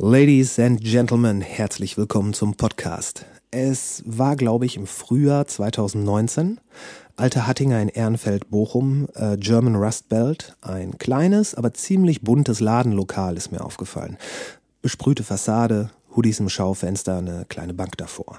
[0.00, 3.26] Ladies and Gentlemen, herzlich willkommen zum Podcast.
[3.50, 6.60] Es war, glaube ich, im Frühjahr 2019.
[7.16, 10.56] Alte Hattinger in Ehrenfeld-Bochum, äh, German Rust Belt.
[10.60, 14.18] Ein kleines, aber ziemlich buntes Ladenlokal ist mir aufgefallen.
[14.82, 18.38] Besprühte Fassade, Hoodies im Schaufenster, eine kleine Bank davor.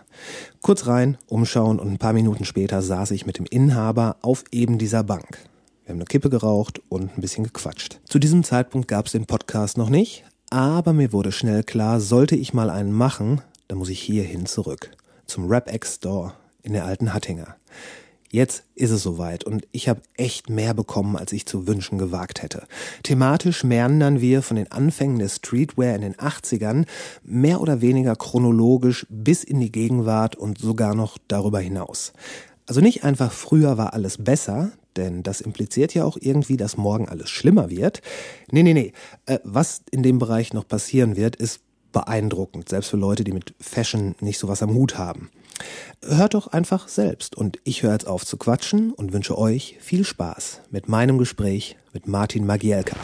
[0.61, 4.77] Kurz rein, umschauen und ein paar Minuten später saß ich mit dem Inhaber auf eben
[4.77, 5.39] dieser Bank.
[5.83, 7.99] Wir haben eine Kippe geraucht und ein bisschen gequatscht.
[8.05, 12.35] Zu diesem Zeitpunkt gab es den Podcast noch nicht, aber mir wurde schnell klar, sollte
[12.35, 14.91] ich mal einen machen, dann muss ich hierhin zurück.
[15.25, 17.55] Zum Rap X Store in der alten Hattinger.
[18.31, 22.43] Jetzt ist es soweit und ich habe echt mehr bekommen, als ich zu wünschen gewagt
[22.43, 22.67] hätte.
[23.01, 26.85] Thematisch meandern wir von den Anfängen der Streetwear in den 80ern
[27.23, 32.13] mehr oder weniger chronologisch bis in die Gegenwart und sogar noch darüber hinaus.
[32.67, 37.07] Also nicht einfach früher war alles besser, denn das impliziert ja auch irgendwie, dass morgen
[37.07, 38.01] alles schlimmer wird.
[38.51, 38.93] Nee, nee, nee.
[39.25, 41.61] Äh, was in dem Bereich noch passieren wird, ist
[41.91, 45.29] beeindruckend, selbst für Leute, die mit Fashion nicht so was am Hut haben.
[46.05, 50.05] Hört doch einfach selbst und ich höre jetzt auf zu quatschen und wünsche euch viel
[50.05, 52.95] Spaß mit meinem Gespräch mit Martin Magielka.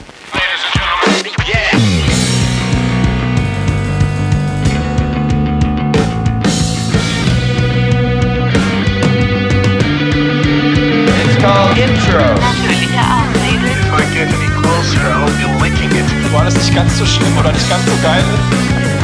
[11.35, 12.23] It's called Intro.
[12.39, 13.75] Natürliche Auslese.
[13.91, 15.03] We're getting any closer.
[15.03, 16.07] I hope you're licking it.
[16.31, 18.23] war das nicht ganz so schlimm oder nicht ganz so geil.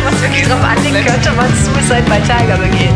[0.06, 2.96] was wirklich drauf anlegt, könnte man Suicide bei Tiger begehen.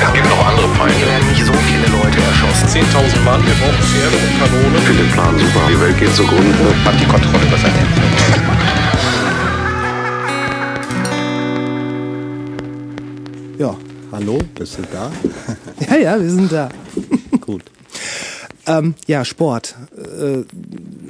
[0.00, 0.96] Es gibt noch andere Feinde.
[0.96, 2.64] Hier werden nicht so viele Leute erschossen.
[2.80, 4.80] 10.000 Mann, wir brauchen Pferde und Kanonen.
[4.88, 5.68] finde den Plan super.
[5.68, 6.72] Die Welt geht zugrunde.
[6.82, 7.92] Hat die Kontrolle über sein Leben.
[13.58, 13.76] Ja,
[14.10, 15.10] Hallo, bist du da?
[15.80, 16.68] Ja, ja, wir sind da.
[17.40, 17.64] Gut.
[18.66, 19.76] Ähm, ja, Sport.
[19.96, 20.44] Äh,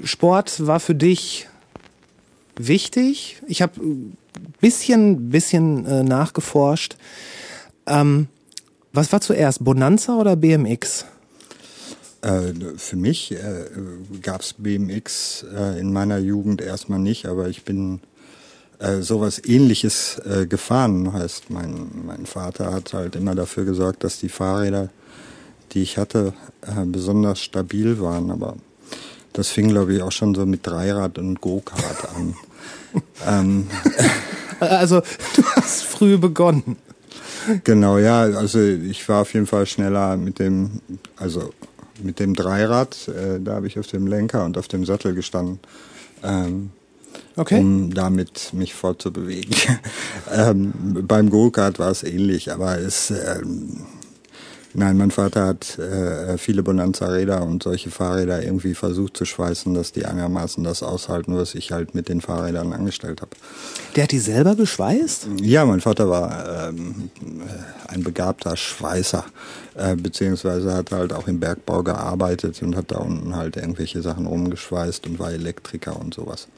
[0.06, 1.48] Sport war für dich
[2.56, 3.40] wichtig.
[3.46, 4.16] Ich habe ein
[4.60, 6.96] bisschen, bisschen äh, nachgeforscht.
[7.86, 8.28] Ähm,
[8.92, 11.04] was war zuerst, Bonanza oder BMX?
[12.22, 13.64] Äh, für mich äh,
[14.22, 18.00] gab es BMX äh, in meiner Jugend erstmal nicht, aber ich bin
[18.78, 21.12] äh, sowas ähnliches äh, gefahren.
[21.12, 24.90] Heißt, mein, mein Vater hat halt immer dafür gesorgt, dass die Fahrräder,
[25.72, 28.30] die ich hatte, äh, besonders stabil waren.
[28.30, 28.56] Aber
[29.32, 32.34] das fing, glaube ich, auch schon so mit Dreirad und Go-Kart an.
[33.26, 33.66] ähm,
[34.60, 35.02] Also,
[35.36, 36.76] du hast früh begonnen.
[37.64, 40.80] Genau, ja, also ich war auf jeden Fall schneller mit dem,
[41.16, 41.50] also
[42.02, 45.60] mit dem Dreirad, äh, da habe ich auf dem Lenker und auf dem Sattel gestanden,
[46.22, 46.70] ähm,
[47.38, 47.60] Okay.
[47.60, 49.54] um damit mich fortzubewegen.
[50.34, 50.72] ähm,
[51.06, 53.86] beim Go-Kart war es ähnlich, aber es, ähm,
[54.74, 59.92] nein, mein Vater hat äh, viele Bonanza-Räder und solche Fahrräder irgendwie versucht zu schweißen, dass
[59.92, 63.30] die einigermaßen das aushalten, was ich halt mit den Fahrrädern angestellt habe.
[63.94, 65.28] Der hat die selber geschweißt?
[65.40, 67.10] Ja, mein Vater war ähm,
[67.86, 69.24] ein begabter Schweißer,
[69.76, 74.26] äh, beziehungsweise hat halt auch im Bergbau gearbeitet und hat da unten halt irgendwelche Sachen
[74.26, 76.48] rumgeschweißt und war Elektriker und sowas.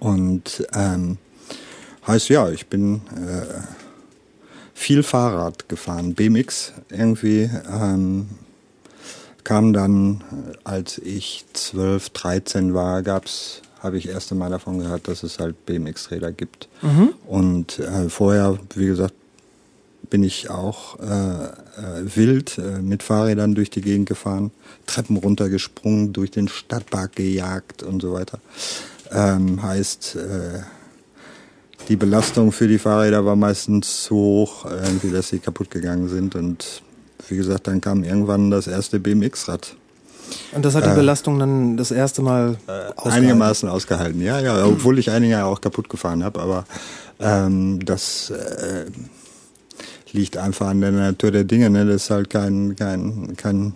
[0.00, 1.18] Und ähm,
[2.06, 3.60] heißt ja, ich bin äh,
[4.74, 7.50] viel Fahrrad gefahren, BMX irgendwie.
[7.70, 8.28] Ähm,
[9.44, 15.08] kam dann, äh, als ich 12, 13 war, gab's habe ich erst einmal davon gehört,
[15.08, 16.68] dass es halt BMX-Räder gibt.
[17.26, 19.14] Und äh, vorher, wie gesagt,
[20.08, 24.52] bin ich auch äh, äh, wild äh, mit Fahrrädern durch die Gegend gefahren,
[24.86, 28.38] Treppen runtergesprungen, durch den Stadtpark gejagt und so weiter.
[29.14, 30.60] Ähm, heißt, äh,
[31.88, 36.08] die Belastung für die Fahrräder war meistens zu hoch, äh, irgendwie, dass sie kaputt gegangen
[36.08, 36.34] sind.
[36.34, 36.82] Und
[37.28, 39.76] wie gesagt, dann kam irgendwann das erste BMX-Rad.
[40.52, 43.10] Und das hat die Belastung dann das erste Mal ausgehalten?
[43.10, 46.64] Einigermaßen ausgehalten, ja, ja, obwohl ich einige auch kaputt gefahren habe, aber
[47.20, 48.86] ähm, das äh,
[50.12, 51.86] liegt einfach an der Natur der Dinge, ne?
[51.86, 53.74] Das ist halt kein, kein, kein,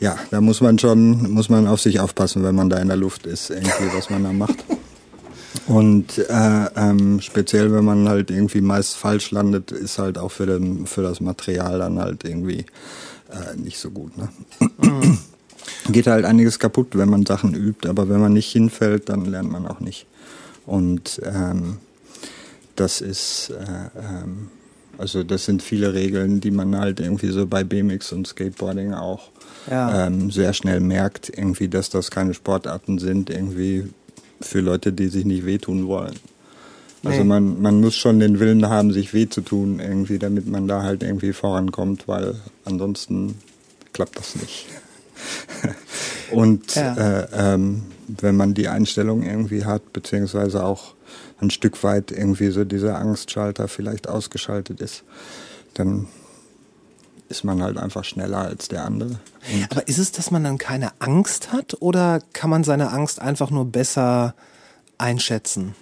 [0.00, 2.96] ja, da muss man schon, muss man auf sich aufpassen, wenn man da in der
[2.96, 4.64] Luft ist, irgendwie, was man da macht.
[5.66, 10.46] Und äh, ähm, speziell, wenn man halt irgendwie meist falsch landet, ist halt auch für,
[10.46, 12.64] den, für das Material dann halt irgendwie
[13.30, 14.16] äh, nicht so gut.
[14.16, 14.28] Ne?
[15.92, 19.50] Geht halt einiges kaputt, wenn man Sachen übt, aber wenn man nicht hinfällt, dann lernt
[19.50, 20.06] man auch nicht.
[20.66, 21.76] Und ähm,
[22.74, 24.48] das ist, äh, ähm,
[24.98, 29.30] also das sind viele Regeln, die man halt irgendwie so bei BMX und Skateboarding auch
[29.70, 30.06] Ja.
[30.06, 33.88] ähm, sehr schnell merkt, irgendwie, dass das keine Sportarten sind, irgendwie
[34.40, 36.14] für Leute, die sich nicht wehtun wollen.
[37.04, 37.24] Also Nee.
[37.24, 40.82] man, man muss schon den Willen haben, sich weh zu tun, irgendwie, damit man da
[40.82, 42.34] halt irgendwie vorankommt, weil
[42.66, 43.36] ansonsten
[43.94, 44.66] klappt das nicht.
[46.30, 46.94] Und Ja.
[47.22, 50.94] äh, ähm, wenn man die Einstellung irgendwie hat, beziehungsweise auch
[51.40, 55.04] ein Stück weit irgendwie so dieser Angstschalter vielleicht ausgeschaltet ist,
[55.74, 56.06] dann
[57.30, 59.20] ist man halt einfach schneller als der andere.
[59.70, 63.50] Aber ist es, dass man dann keine Angst hat oder kann man seine Angst einfach
[63.50, 64.34] nur besser
[64.98, 65.74] einschätzen?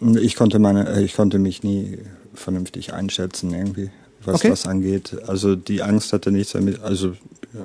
[0.00, 1.98] Ich konnte meine, ich konnte mich nie
[2.34, 3.90] vernünftig einschätzen irgendwie,
[4.24, 4.50] was Okay.
[4.50, 5.16] das angeht.
[5.28, 6.82] Also die Angst hatte nichts damit.
[6.82, 7.10] Also
[7.54, 7.64] ja.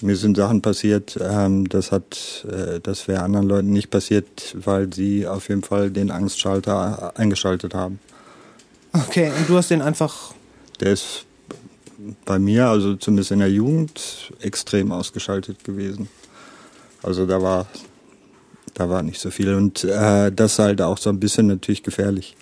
[0.00, 4.92] mir sind Sachen passiert, ähm, das hat, äh, das wäre anderen Leuten nicht passiert, weil
[4.92, 8.00] sie auf jeden Fall den Angstschalter eingeschaltet haben.
[8.92, 10.34] Okay, und du hast den einfach.
[10.80, 11.26] Der ist
[12.24, 16.08] bei mir, also zumindest in der Jugend, extrem ausgeschaltet gewesen.
[17.02, 17.66] Also da war,
[18.74, 22.36] da war nicht so viel und äh, das halt auch so ein bisschen natürlich gefährlich.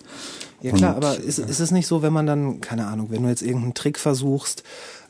[0.61, 3.23] Ja klar, Und, aber ist, ist es nicht so, wenn man dann, keine Ahnung, wenn
[3.23, 4.63] du jetzt irgendeinen Trick versuchst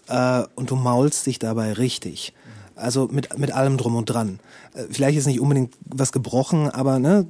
[0.07, 2.33] äh, und du maulst dich dabei richtig,
[2.75, 4.39] also mit, mit allem drum und dran.
[4.73, 7.25] Äh, vielleicht ist nicht unbedingt was gebrochen, aber ne,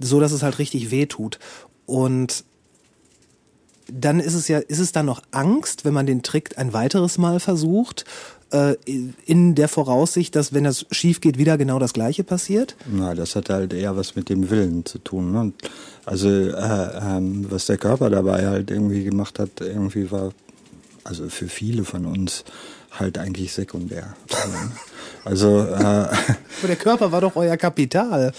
[0.00, 1.38] so, dass es halt richtig weh tut.
[1.84, 2.44] Und
[3.92, 7.18] dann ist es ja, ist es dann noch Angst, wenn man den Trick ein weiteres
[7.18, 8.04] Mal versucht,
[8.52, 8.76] äh,
[9.26, 12.76] in der Voraussicht, dass wenn das schief geht, wieder genau das Gleiche passiert?
[12.86, 15.32] Na, das hat halt eher was mit dem Willen zu tun.
[15.32, 15.52] Ne?
[16.04, 20.32] Also äh, ähm, was der Körper dabei halt irgendwie gemacht hat, irgendwie war,
[21.04, 22.44] also für viele von uns
[22.90, 24.14] halt eigentlich sekundär.
[25.24, 26.08] Also äh, Aber
[26.66, 28.32] der Körper war doch euer Kapital.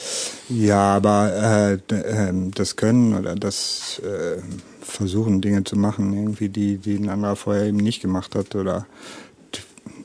[0.47, 4.41] Ja, aber äh, ähm, das Können oder das äh,
[4.89, 8.55] Versuchen, Dinge zu machen, irgendwie, die, die ein anderer vorher eben nicht gemacht hat.
[8.55, 8.85] Oder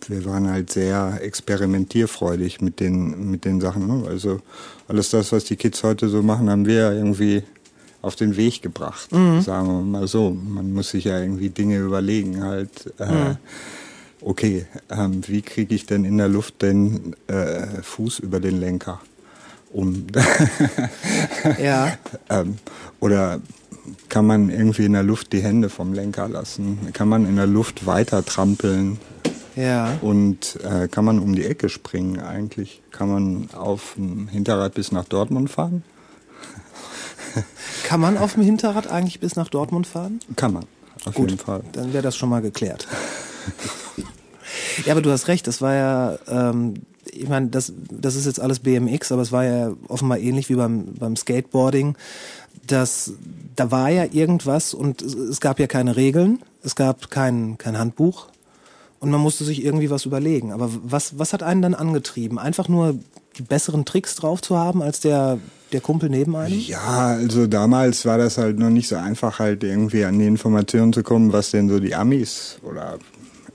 [0.09, 3.87] wir waren halt sehr experimentierfreudig mit den, mit den Sachen.
[3.87, 4.07] Ne?
[4.09, 4.41] Also
[4.89, 7.43] alles das, was die Kids heute so machen, haben wir irgendwie
[8.03, 9.09] auf den Weg gebracht,
[9.41, 10.31] sagen wir mal so.
[10.31, 12.93] Man muss sich ja irgendwie Dinge überlegen, halt.
[12.99, 13.37] Äh,
[14.27, 19.03] Okay, ähm, wie kriege ich denn in der Luft den äh, Fuß über den Lenker?
[19.71, 20.07] Um,
[21.63, 21.99] Ja.
[22.31, 22.57] ähm,
[23.01, 23.41] oder
[24.09, 26.79] kann man irgendwie in der Luft die Hände vom Lenker lassen?
[26.93, 28.99] Kann man in der Luft weiter trampeln?
[29.57, 29.99] Ja.
[30.01, 32.83] Und äh, kann man um die Ecke springen eigentlich?
[32.91, 35.85] Kann man auf dem Hinterrad bis nach Dortmund fahren?
[37.85, 40.21] Kann man auf dem Hinterrad eigentlich bis nach Dortmund fahren?
[40.37, 40.65] Kann man,
[41.05, 41.63] auf jeden Fall.
[41.73, 42.87] Dann wäre das schon mal geklärt.
[44.85, 46.75] ja, aber du hast recht, das war ja, ähm,
[47.11, 50.55] ich meine, das, das ist jetzt alles BMX, aber es war ja offenbar ähnlich wie
[50.55, 51.97] beim, beim Skateboarding.
[52.67, 53.13] Das,
[53.57, 57.79] da war ja irgendwas und es, es gab ja keine Regeln, es gab kein, kein
[57.79, 58.29] Handbuch
[59.01, 60.53] und man musste sich irgendwie was überlegen.
[60.53, 62.39] Aber was, was hat einen dann angetrieben?
[62.39, 62.99] Einfach nur
[63.37, 65.39] die besseren Tricks drauf zu haben als der,
[65.73, 66.59] der Kumpel neben einem?
[66.59, 70.93] Ja, also damals war das halt noch nicht so einfach, halt irgendwie an die Informationen
[70.93, 72.99] zu kommen, was denn so die Amis oder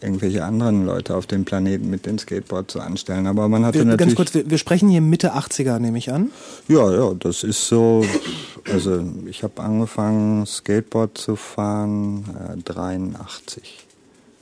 [0.02, 3.28] irgendwelche anderen Leute auf dem Planeten mit den Skateboards so anstellen.
[3.28, 4.16] Aber man hatte Wir, natürlich...
[4.16, 6.32] ganz kurz, wir, wir sprechen hier Mitte 80er, nehme ich an.
[6.68, 8.06] Ja, ja, das ist so.
[8.72, 12.26] Also ich habe angefangen Skateboard zu fahren
[12.58, 13.86] äh, 83,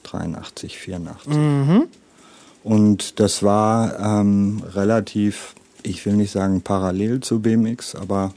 [0.03, 1.37] 83, 84.
[2.63, 8.33] Und das war ähm, relativ, ich will nicht sagen parallel zu BMX, aber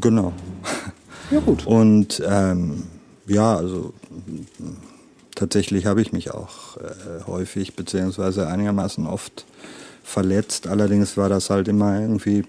[0.00, 0.32] Genau.
[1.28, 1.66] Ja gut.
[1.66, 2.84] Und ähm,
[3.26, 3.92] ja, also
[5.34, 9.44] tatsächlich habe ich mich auch äh, häufig beziehungsweise einigermaßen oft
[10.04, 10.68] verletzt.
[10.68, 12.44] Allerdings war das halt immer irgendwie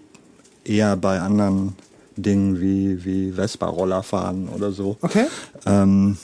[0.63, 1.75] eher bei anderen
[2.15, 4.97] Dingen wie, wie Vespa-Roller fahren oder so.
[5.01, 5.25] Okay.
[5.65, 6.17] Ähm,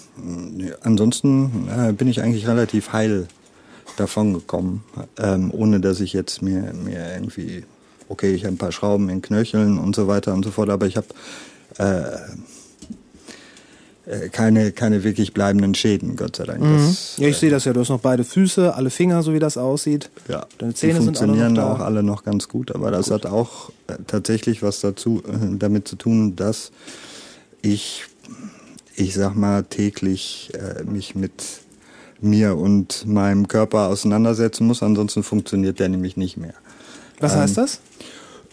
[0.82, 3.28] ansonsten äh, bin ich eigentlich relativ heil
[3.98, 4.84] davon gekommen,
[5.18, 7.64] ähm, ohne dass ich jetzt mir, mir irgendwie,
[8.10, 10.86] okay, ich habe ein paar Schrauben in Knöcheln und so weiter und so fort, aber
[10.86, 11.08] ich habe
[11.78, 12.18] äh,
[14.06, 16.62] äh, keine, keine wirklich bleibenden Schäden, Gott sei Dank.
[16.62, 17.72] Das, Ja, ich sehe das ja.
[17.72, 20.10] Du hast noch beide Füße, alle Finger, so wie das aussieht.
[20.28, 21.74] ja, Deine Zähne die sind alle noch funktionieren da.
[21.74, 25.88] auch alle noch ganz gut, aber das hat auch äh, tatsächlich was dazu äh, damit
[25.88, 26.72] zu tun, dass
[27.62, 28.04] ich,
[28.96, 31.63] ich sag mal, täglich äh, mich mit
[32.24, 36.54] mir und meinem Körper auseinandersetzen muss, ansonsten funktioniert der nämlich nicht mehr.
[37.20, 37.80] Was Ähm, heißt das?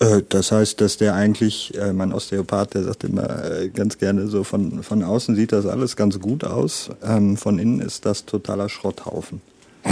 [0.00, 4.28] Äh, Das heißt, dass der eigentlich, äh, mein Osteopath, der sagt immer äh, ganz gerne
[4.28, 8.24] so, von, von außen sieht das alles ganz gut aus, ähm, von innen ist das
[8.24, 9.40] totaler Schrotthaufen.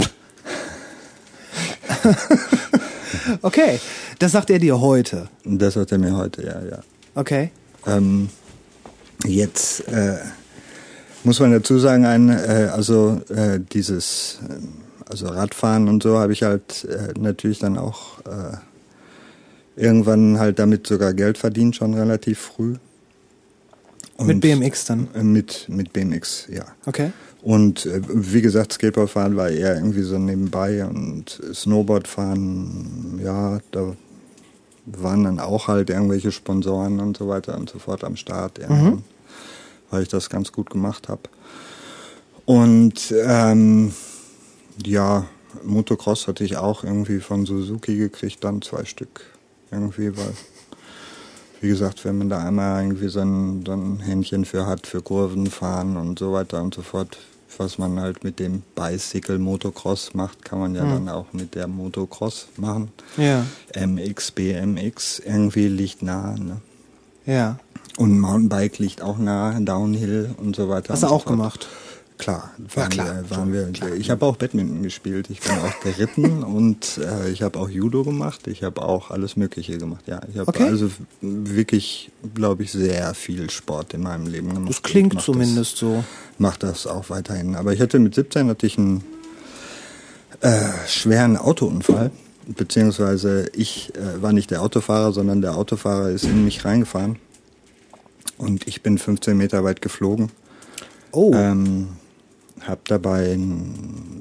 [3.41, 3.79] Okay,
[4.19, 5.29] das sagt er dir heute.
[5.43, 6.79] Das sagt er mir heute, ja, ja.
[7.15, 7.51] Okay.
[7.85, 8.29] Ähm,
[9.25, 10.17] jetzt äh,
[11.23, 14.53] muss man dazu sagen, ein, äh, also äh, dieses, äh,
[15.09, 18.57] also Radfahren und so habe ich halt äh, natürlich dann auch äh,
[19.75, 22.75] irgendwann halt damit sogar Geld verdient, schon relativ früh.
[24.19, 25.07] Mit Und- BMX dann.
[25.15, 26.65] Äh, Mit, mit BMX, ja.
[26.85, 27.11] Okay.
[27.41, 33.93] Und wie gesagt, Skateboardfahren war eher irgendwie so nebenbei und Snowboardfahren, ja, da
[34.85, 39.03] waren dann auch halt irgendwelche Sponsoren und so weiter und so fort am Start, irgendwann,
[39.89, 41.21] weil ich das ganz gut gemacht habe.
[42.45, 43.93] Und ähm,
[44.85, 45.25] ja,
[45.63, 49.21] Motocross hatte ich auch irgendwie von Suzuki gekriegt, dann zwei Stück
[49.71, 50.33] irgendwie, weil
[51.61, 56.19] wie gesagt, wenn man da einmal irgendwie so ein, Händchen für hat, für Kurvenfahren und
[56.19, 57.17] so weiter und so fort,
[57.57, 61.67] was man halt mit dem Bicycle Motocross macht, kann man ja dann auch mit der
[61.67, 62.91] Motocross machen.
[63.17, 63.45] Ja.
[63.75, 66.35] MX, BMX, irgendwie liegt nah.
[66.35, 66.61] Ne?
[67.25, 67.59] Ja.
[67.99, 70.93] Und Mountainbike liegt auch nah, Downhill und so weiter.
[70.93, 71.33] Hast du so auch fort.
[71.35, 71.67] gemacht?
[72.17, 76.43] Klar, waren klar, wir, waren wir, ich habe auch Badminton gespielt, ich bin auch geritten
[76.43, 80.05] und äh, ich habe auch Judo gemacht, ich habe auch alles Mögliche gemacht.
[80.07, 80.63] Ja, ich habe Okay.
[80.63, 80.89] also
[81.19, 84.69] wirklich, glaube ich, sehr viel Sport in meinem Leben gemacht.
[84.69, 85.95] Das klingt zumindest so.
[85.95, 86.05] Das,
[86.37, 87.55] mach das auch weiterhin.
[87.55, 89.03] Aber ich hatte mit 17 hatte ich einen
[90.39, 92.11] äh, schweren Autounfall,
[92.47, 97.17] beziehungsweise ich äh, war nicht der Autofahrer, sondern der Autofahrer ist in mich reingefahren
[98.37, 100.31] und ich bin 15 Meter weit geflogen.
[101.11, 101.31] Oh.
[101.33, 101.89] Ähm,
[102.61, 103.37] habe dabei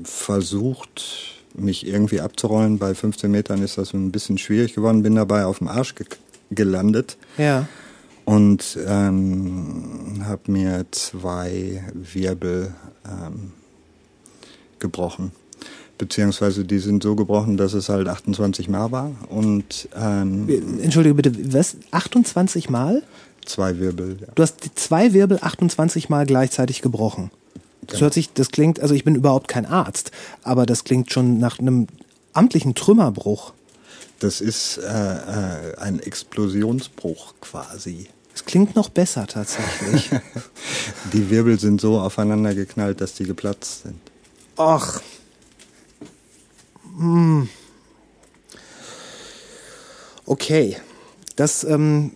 [0.05, 2.79] versucht, mich irgendwie abzurollen.
[2.79, 5.03] Bei 15 Metern ist das ein bisschen schwierig geworden.
[5.03, 6.07] Bin dabei auf dem Arsch ge
[6.51, 7.69] gelandet ja.
[8.25, 12.75] und ähm, habe mir zwei Wirbel
[13.05, 13.53] ähm,
[14.79, 15.33] gebrochen.
[15.99, 20.49] Beziehungsweise die sind so gebrochen, dass es halt 28 Mal war und ähm,
[20.81, 21.77] Entschuldige bitte, was?
[21.91, 23.03] 28 Mal?
[23.49, 24.19] Zwei Wirbel.
[24.21, 24.29] Ja.
[24.35, 27.31] Du hast die zwei Wirbel 28 Mal gleichzeitig gebrochen.
[27.83, 30.11] Das hört sich, das klingt, also ich bin überhaupt kein Arzt,
[30.43, 31.87] aber das klingt schon nach einem
[32.35, 33.55] amtlichen Trümmerbruch.
[34.19, 38.09] Das ist äh, äh, ein Explosionsbruch quasi.
[38.35, 40.11] Es klingt noch besser tatsächlich.
[41.13, 44.01] Die Wirbel sind so aufeinander geknallt, dass die geplatzt sind.
[44.57, 45.01] Ach.
[46.99, 47.49] Hm.
[50.25, 50.77] Okay.
[51.37, 52.13] Das, ähm,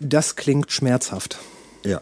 [0.00, 1.38] das klingt schmerzhaft.
[1.84, 2.00] Ja.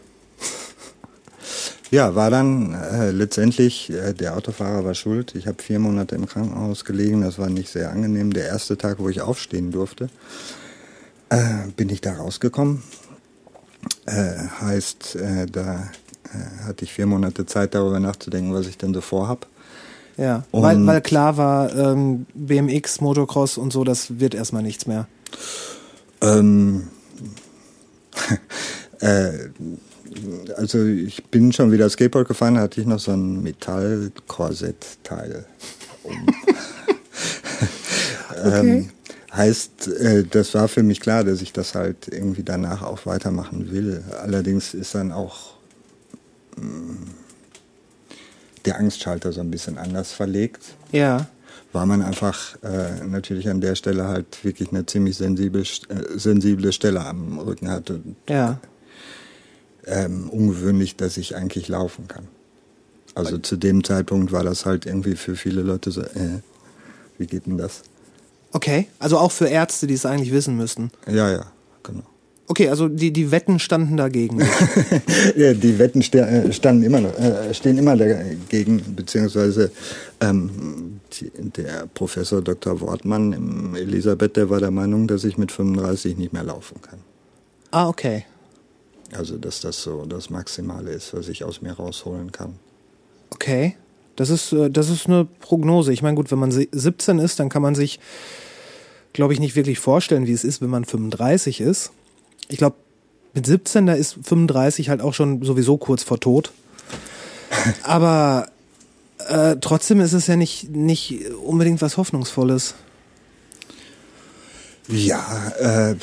[1.91, 5.35] Ja, war dann äh, letztendlich, äh, der Autofahrer war schuld.
[5.35, 8.33] Ich habe vier Monate im Krankenhaus gelegen, das war nicht sehr angenehm.
[8.33, 10.09] Der erste Tag, wo ich aufstehen durfte,
[11.29, 11.37] äh,
[11.77, 12.81] bin ich da rausgekommen.
[14.07, 15.89] Äh, heißt, äh, da
[16.33, 19.45] äh, hatte ich vier Monate Zeit, darüber nachzudenken, was ich denn so vorhab.
[20.17, 20.43] Ja.
[20.51, 25.07] Und- Weil, weil klar war, ähm, BMX, Motocross und so, das wird erstmal nichts mehr.
[26.21, 26.87] Ähm,
[28.99, 29.49] äh,
[30.55, 35.45] also ich bin schon wieder Skateboard gefahren, da hatte ich noch so ein Metallkorsett-Teil.
[36.03, 36.27] um.
[38.43, 38.89] ähm,
[39.33, 43.71] heißt, äh, das war für mich klar, dass ich das halt irgendwie danach auch weitermachen
[43.71, 44.03] will.
[44.21, 45.53] Allerdings ist dann auch
[46.57, 46.97] mh,
[48.65, 51.27] der Angstschalter so ein bisschen anders verlegt Ja.
[51.75, 56.71] Weil man einfach äh, natürlich an der Stelle halt wirklich eine ziemlich sensible, äh, sensible
[56.71, 58.01] Stelle am Rücken hatte.
[58.29, 58.59] Ja.
[59.85, 62.27] Ähm, ungewöhnlich, dass ich eigentlich laufen kann.
[63.13, 66.39] Also zu dem Zeitpunkt war das halt irgendwie für viele Leute so, äh,
[67.17, 67.83] wie geht denn das?
[68.53, 68.87] Okay.
[68.97, 70.91] Also auch für Ärzte, die es eigentlich wissen müssten.
[71.07, 71.45] Ja, ja.
[72.47, 74.39] Okay, also die, die Wetten standen dagegen.
[75.35, 79.71] ja, die Wetten äh, standen immer äh, stehen immer dagegen, beziehungsweise
[80.21, 82.79] ähm, die, der Professor Dr.
[82.81, 86.99] Wortmann im Elisabeth, der war der Meinung, dass ich mit 35 nicht mehr laufen kann.
[87.71, 88.25] ah, okay.
[89.11, 92.55] Also, dass das so das Maximale ist, was ich aus mir rausholen kann.
[93.29, 93.75] Okay.
[94.15, 95.93] Das ist, äh, das ist eine Prognose.
[95.93, 97.99] Ich meine, gut, wenn man se- 17 ist, dann kann man sich,
[99.13, 101.91] glaube ich, nicht wirklich vorstellen, wie es ist, wenn man 35 ist.
[102.47, 102.75] Ich glaube,
[103.33, 106.51] mit 17, da ist 35 halt auch schon sowieso kurz vor Tod.
[107.83, 108.47] Aber
[109.27, 112.75] äh, trotzdem ist es ja nicht, nicht unbedingt was Hoffnungsvolles.
[114.87, 115.95] Ja, äh,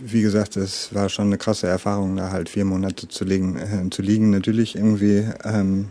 [0.00, 3.56] wie gesagt, das war schon eine krasse Erfahrung, da halt vier Monate zu liegen.
[3.58, 4.30] Äh, zu liegen.
[4.30, 5.90] Natürlich irgendwie ähm,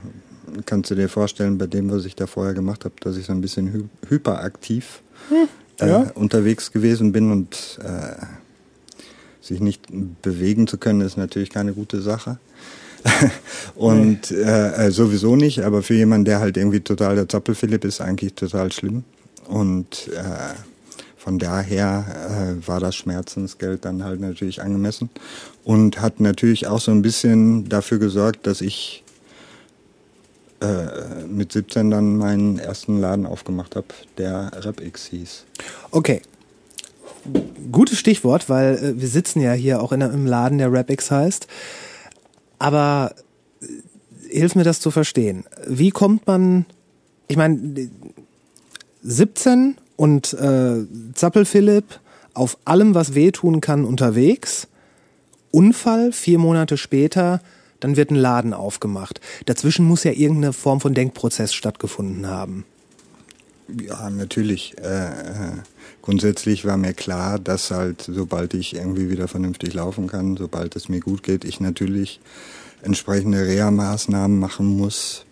[0.66, 3.32] kannst du dir vorstellen, bei dem, was ich da vorher gemacht habe, dass ich so
[3.32, 5.04] ein bisschen hy hyperaktiv
[5.80, 6.12] äh, Ja.
[6.16, 8.16] unterwegs gewesen bin und äh,
[9.48, 9.86] sich nicht
[10.22, 12.38] bewegen zu können, ist natürlich keine gute Sache.
[13.76, 18.02] und äh, äh, sowieso nicht, aber für jemanden, der halt irgendwie total der Zappelphilipp ist,
[18.02, 19.04] eigentlich total schlimm.
[19.48, 20.56] Und äh,
[21.18, 22.06] von daher
[22.62, 25.10] äh, war das Schmerzensgeld dann halt natürlich angemessen
[25.64, 29.04] und hat natürlich auch so ein bisschen dafür gesorgt, dass ich
[30.60, 33.88] äh, mit 17 dann meinen ersten Laden aufgemacht habe,
[34.18, 35.46] der RapX hieß.
[35.92, 36.22] Okay.
[37.72, 41.48] Gutes Stichwort, weil äh, wir sitzen ja hier auch in, im Laden, der RapX heißt.
[42.60, 43.14] Aber
[43.62, 43.66] äh,
[44.30, 45.46] hilf mir das zu verstehen.
[45.68, 46.66] Wie kommt man,
[47.28, 47.90] ich meine,
[49.04, 52.00] 17 und äh, Zappel-Philipp
[52.34, 54.68] auf allem, was wehtun kann, unterwegs.
[55.52, 57.42] Unfall, vier Monate später,
[57.80, 59.22] dann wird ein Laden aufgemacht.
[59.46, 62.66] Dazwischen muss ja irgendeine Form von Denkprozess stattgefunden haben.
[63.68, 64.76] Ja, natürlich.
[64.80, 65.52] Äh, äh,
[66.08, 70.88] grundsätzlich war mir klar, dass halt, sobald ich irgendwie wieder vernünftig laufen kann, sobald es
[70.88, 72.22] mir gut geht, ich natürlich
[72.82, 75.26] entsprechende Reha-Maßnahmen machen muss,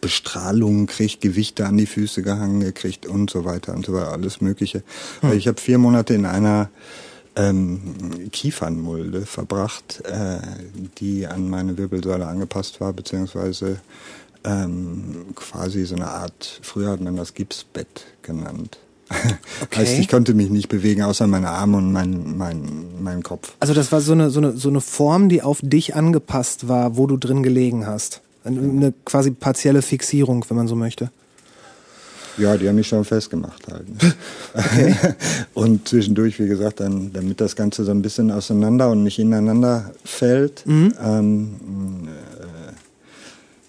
[0.00, 4.40] Bestrahlung kriegt, Gewichte an die Füße gehangen gekriegt und so weiter und so weiter, alles
[4.40, 4.82] Mögliche.
[5.22, 6.70] Weil Ich habe vier Monate in einer
[7.36, 10.40] ähm, Kiefernmulde verbracht, äh,
[10.98, 13.80] die an meine Wirbelsäule angepasst war, beziehungsweise
[14.42, 18.78] ähm, quasi so eine Art, früher hat man das Gipsbett genannt.
[19.08, 19.80] Okay.
[19.80, 23.52] Heißt, ich konnte mich nicht bewegen, außer meine Arme und mein, mein, mein Kopf.
[23.60, 26.96] Also das war so eine, so, eine, so eine Form, die auf dich angepasst war,
[26.96, 28.20] wo du drin gelegen hast.
[28.44, 31.10] Eine, quasi partielle Fixierung, wenn man so möchte.
[32.36, 33.86] Ja, die haben mich schon festgemacht halt.
[34.02, 34.14] ne?
[35.54, 39.92] und zwischendurch, wie gesagt, dann, damit das Ganze so ein bisschen auseinander und nicht ineinander
[40.04, 41.54] fällt, ähm,
[42.06, 42.23] äh,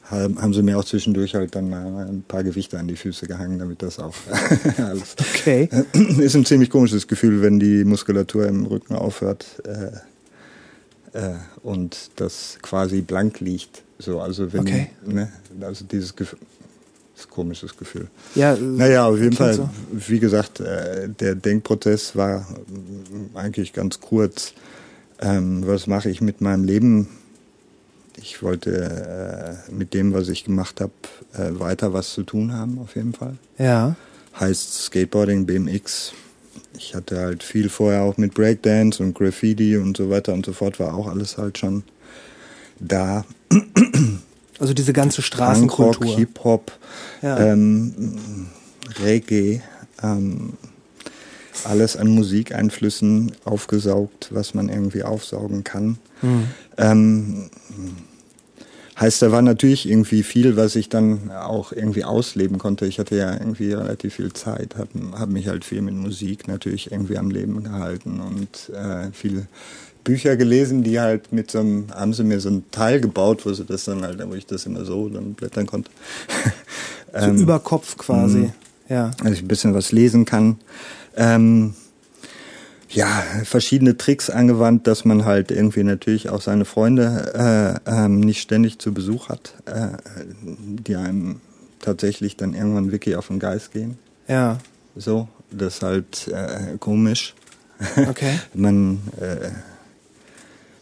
[0.05, 3.27] haben, haben sie mir auch zwischendurch halt dann mal ein paar Gewichte an die Füße
[3.27, 4.13] gehangen, damit das auch
[4.77, 5.15] alles.
[5.19, 5.69] Okay.
[6.19, 12.57] Ist ein ziemlich komisches Gefühl, wenn die Muskulatur im Rücken aufhört äh, äh, und das
[12.61, 13.83] quasi blank liegt.
[13.97, 14.89] So, also wenn, Okay.
[15.05, 15.31] ne,
[15.61, 16.39] also dieses Gefühl,
[17.17, 18.07] ist ein komisches Gefühl.
[18.35, 19.69] Ja, äh, Naja, auf jeden Fall, so.
[19.91, 22.45] wie gesagt, äh, der Denkprozess war
[23.33, 24.53] eigentlich ganz kurz.
[25.21, 27.07] Ähm, was mache ich mit meinem Leben?
[28.17, 30.93] Ich wollte äh, mit dem, was ich gemacht habe,
[31.33, 33.35] äh, weiter was zu tun haben, auf jeden Fall.
[33.57, 33.95] Ja.
[34.39, 36.13] Heißt Skateboarding, BMX.
[36.77, 40.53] Ich hatte halt viel vorher auch mit Breakdance und Graffiti und so weiter und so
[40.53, 41.83] fort, war auch alles halt schon
[42.79, 43.25] da.
[44.59, 46.15] Also diese ganze Straßenkultur.
[46.17, 46.71] Hip-Hop,
[47.21, 47.37] Ja.
[47.39, 48.47] ähm,
[49.03, 49.61] Reggae,
[50.03, 50.53] ähm,
[51.63, 55.97] alles an Musikeinflüssen aufgesaugt, was man irgendwie aufsaugen kann.
[56.21, 56.43] Hm.
[56.77, 57.49] Ähm,
[58.99, 62.85] heißt, da war natürlich irgendwie viel, was ich dann auch irgendwie ausleben konnte.
[62.85, 64.89] Ich hatte ja irgendwie relativ viel Zeit, habe
[65.19, 69.47] hab mich halt viel mit Musik natürlich irgendwie am Leben gehalten und äh, viele
[70.03, 73.51] Bücher gelesen, die halt mit so einem, haben sie mir so ein Teil gebaut, wo
[73.51, 75.91] sie das dann halt, wo ich das immer so dann blättern konnte.
[77.17, 78.51] So Ähm, über Kopf quasi.
[78.89, 79.11] Ja.
[79.23, 80.57] dass ich ein bisschen was lesen kann.
[81.15, 81.73] Ähm,
[82.89, 88.41] ja, verschiedene Tricks angewandt, dass man halt irgendwie natürlich auch seine Freunde äh, ähm, nicht
[88.41, 89.97] ständig zu Besuch hat, äh,
[90.43, 91.41] die einem
[91.81, 93.97] tatsächlich dann irgendwann wirklich auf den Geist gehen.
[94.27, 94.59] Ja.
[94.95, 97.33] So, das ist halt äh, komisch.
[97.97, 98.39] Okay.
[98.53, 99.49] man äh,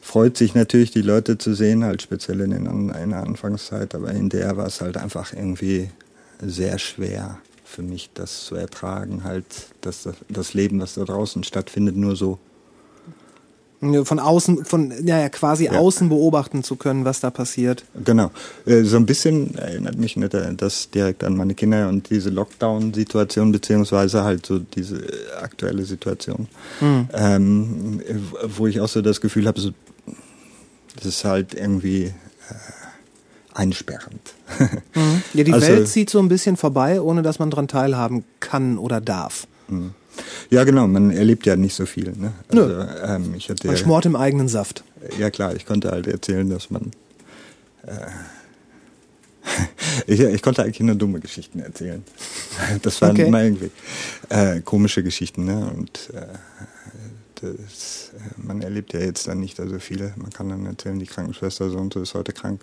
[0.02, 4.12] freut sich natürlich, die Leute zu sehen, halt speziell in, den, in der Anfangszeit, aber
[4.12, 5.90] in der war es halt einfach irgendwie
[6.40, 7.40] sehr schwer
[7.74, 9.46] für mich, das zu ertragen, halt,
[9.82, 12.38] dass das, Leben, was da draußen stattfindet, nur so.
[14.06, 15.74] Von außen, von, ja, ja, quasi Ja.
[15.74, 17.84] außen beobachten zu können, was da passiert.
[18.06, 18.32] Genau.
[18.66, 23.52] Äh, So ein bisschen erinnert mich äh, das direkt an meine Kinder und diese Lockdown-Situation,
[23.52, 26.48] beziehungsweise halt so diese äh, aktuelle Situation,
[26.82, 28.16] ähm, äh,
[28.56, 29.72] wo ich auch so das Gefühl habe, so,
[30.96, 32.14] das ist halt irgendwie äh,
[33.54, 34.34] einsperrend.
[35.34, 38.78] Ja, die Also- Welt zieht so ein bisschen vorbei, ohne dass man dran teilhaben kann
[38.78, 39.48] oder darf.
[40.50, 42.14] ja, genau, man erlebt ja nicht so viel.
[42.18, 42.34] Ne?
[42.52, 42.62] Nö.
[42.82, 44.84] Also, ähm, ich hatte Man schmort im eigenen Saft.
[45.20, 46.92] Ja klar, ich konnte halt erzählen, dass man.
[47.86, 47.92] Äh,
[50.08, 52.04] ich, ich konnte eigentlich nur dumme Geschichten erzählen.
[52.82, 53.28] Das waren Okay.
[53.28, 53.72] immer irgendwie
[54.30, 55.72] äh, komische Geschichten, ne?
[55.76, 56.26] Und äh,
[57.44, 60.14] das, äh, man erlebt ja jetzt dann nicht so viele.
[60.16, 62.62] Man kann dann erzählen, die Krankenschwester so und so ist heute krank.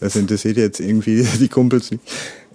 [0.00, 2.02] Das interessiert jetzt irgendwie die Kumpels nicht.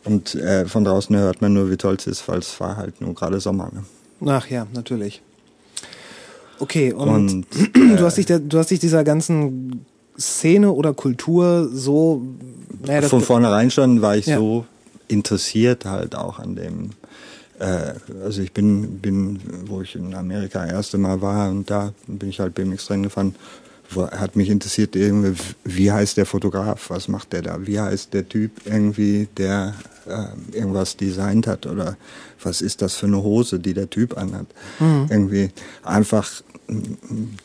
[0.03, 3.01] Und äh, von draußen hört man nur, wie toll es ist, weil es war halt
[3.01, 3.71] nur gerade Sommer.
[3.73, 3.83] Ne?
[4.31, 5.21] Ach ja, natürlich.
[6.59, 9.85] Okay, und, Und, du, hast dich der, du hast dich dieser ganzen
[10.17, 12.21] Szene oder Kultur so.
[12.85, 14.37] Naja, Von vornherein schon war ich Ja.
[14.37, 14.65] so
[15.07, 17.04] interessiert halt auch an dem äh,
[17.59, 22.29] also ich bin, bin, wo ich in Amerika das erste Mal war und da bin
[22.29, 23.35] ich halt BMX Rennen gefahren,
[23.95, 28.27] hat mich interessiert, irgendwie, wie heißt der Fotograf, was macht der da, wie heißt der
[28.27, 29.75] Typ irgendwie, der
[30.07, 31.65] äh, irgendwas designt hat?
[31.65, 31.97] Oder
[32.41, 34.47] was ist das für eine Hose, die der Typ anhat.
[35.09, 35.49] Irgendwie
[35.83, 36.29] einfach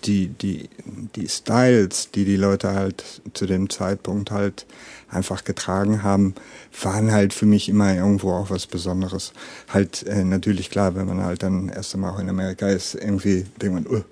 [0.05, 0.69] die, die,
[1.15, 4.67] die Styles, die die Leute halt zu dem Zeitpunkt halt
[5.11, 6.35] einfach getragen haben,
[6.83, 9.33] waren halt für mich immer irgendwo auch was Besonderes.
[9.69, 13.45] Halt äh, natürlich klar, wenn man halt dann erst einmal auch in Amerika ist, irgendwie
[13.61, 14.03] denkt man, uh,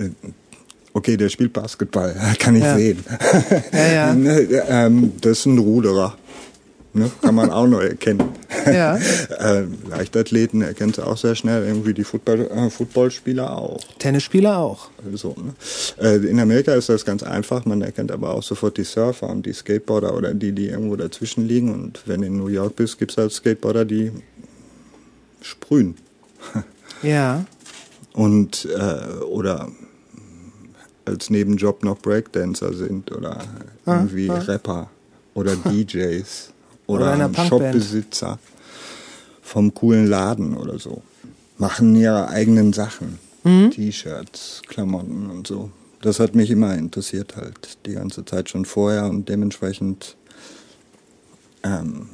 [0.00, 0.10] äh,
[0.94, 2.76] okay, der spielt Basketball, kann ich Ja.
[2.76, 3.04] sehen.
[3.72, 4.14] Ja, ja.
[4.14, 6.16] Ne, ähm, das ist ein Ruderer.
[6.94, 7.10] Ne?
[7.20, 8.22] Kann man auch noch erkennen.
[8.66, 8.96] Ja.
[9.38, 13.80] äh, Leichtathleten erkennt sie auch sehr schnell, irgendwie die Football, äh, Footballspieler auch.
[13.98, 14.90] Tennisspieler auch.
[15.14, 15.54] So, ne?
[16.06, 19.46] äh, in Amerika ist das ganz einfach, man erkennt aber auch sofort die Surfer und
[19.46, 21.72] die Skateboarder oder die, die irgendwo dazwischen liegen.
[21.72, 24.12] Und wenn du in New York bist, gibt es halt Skateboarder, die
[25.40, 25.96] sprühen.
[27.00, 27.44] Ja.
[28.12, 29.68] Und äh, oder
[31.04, 33.38] als Nebenjob noch Breakdancer sind oder
[33.86, 34.90] irgendwie Rapper
[35.34, 36.52] oder DJs
[36.88, 37.62] oder, Oder in einer ein Punkband.
[37.62, 38.38] Shopbesitzer
[39.42, 41.02] vom coolen Laden oder so.
[41.58, 43.18] Machen ihre eigenen Sachen.
[43.44, 45.70] T-Shirts, Klamotten und so.
[46.02, 50.16] Das hat mich immer interessiert halt die ganze Zeit schon vorher und dementsprechend
[51.62, 52.08] ähm,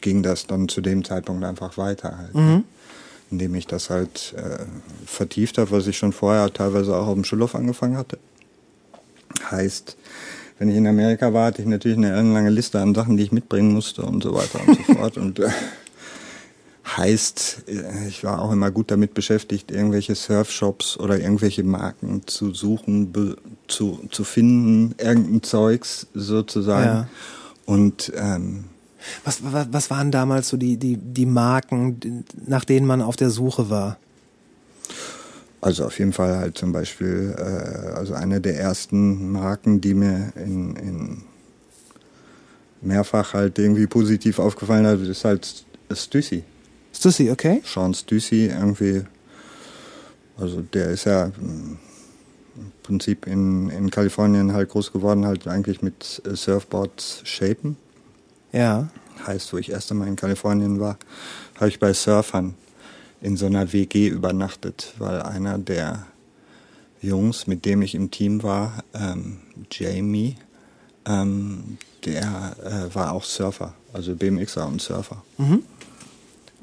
[0.00, 2.34] ging das dann zu dem Zeitpunkt einfach weiter halt.
[2.34, 2.64] ne?
[3.30, 4.64] Indem ich das halt äh,
[5.04, 8.18] vertieft habe, was ich schon vorher teilweise auch auf dem Schulhof angefangen hatte.
[9.50, 9.96] Heißt,
[10.58, 13.32] wenn ich in Amerika war, hatte ich natürlich eine ellenlange Liste an Sachen, die ich
[13.32, 15.18] mitbringen musste und so weiter und so fort.
[15.18, 15.50] Und äh,
[16.96, 22.54] heißt, äh, ich war auch immer gut damit beschäftigt, irgendwelche Surfshops oder irgendwelche Marken zu
[22.54, 23.36] suchen, be,
[23.68, 26.86] zu, zu finden, irgendein Zeugs sozusagen.
[26.86, 27.08] Ja.
[27.66, 28.64] Und ähm,
[29.24, 33.30] Was, was, was waren damals so die, die, die Marken, nach denen man auf der
[33.30, 33.98] Suche war?
[35.66, 40.32] Also auf jeden Fall halt zum Beispiel, äh, also eine der ersten Marken, die mir
[40.36, 41.22] in, in
[42.80, 46.44] mehrfach halt irgendwie positiv aufgefallen hat, ist halt Stussy.
[46.92, 47.62] Stussy, okay?
[47.64, 49.02] Sean Stussy irgendwie,
[50.38, 51.78] also der ist ja mm,
[52.58, 57.76] im Prinzip in, in Kalifornien halt groß geworden, halt eigentlich mit äh, Surfboards shapen.
[58.52, 58.88] Ja.
[59.26, 60.96] Heißt, wo ich erst einmal in Kalifornien war,
[61.56, 62.54] habe ich bei Surfern
[63.20, 66.06] in so einer WG übernachtet, weil einer der
[67.00, 69.38] Jungs, mit dem ich im Team war, ähm,
[69.70, 70.36] Jamie,
[71.06, 75.22] ähm, der äh, war auch Surfer, also BMXer und Surfer.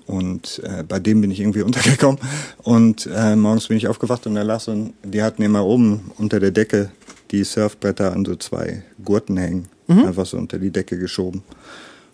[0.05, 2.19] Und äh, bei dem bin ich irgendwie untergekommen.
[2.63, 6.11] Und äh, morgens bin ich aufgewacht und da lag so ein, die hatten immer oben
[6.17, 6.91] unter der Decke
[7.31, 9.67] die Surfbretter an so zwei Gurten hängen.
[10.05, 11.43] Einfach so unter die Decke geschoben.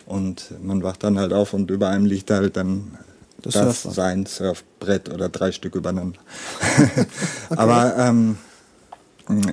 [0.05, 2.97] Und man wacht dann halt auf und über einem liegt halt dann
[3.41, 3.95] Das das, Surfboard.
[3.95, 6.19] sein Surfbrett oder drei Stück übereinander.
[7.49, 8.37] Aber ähm,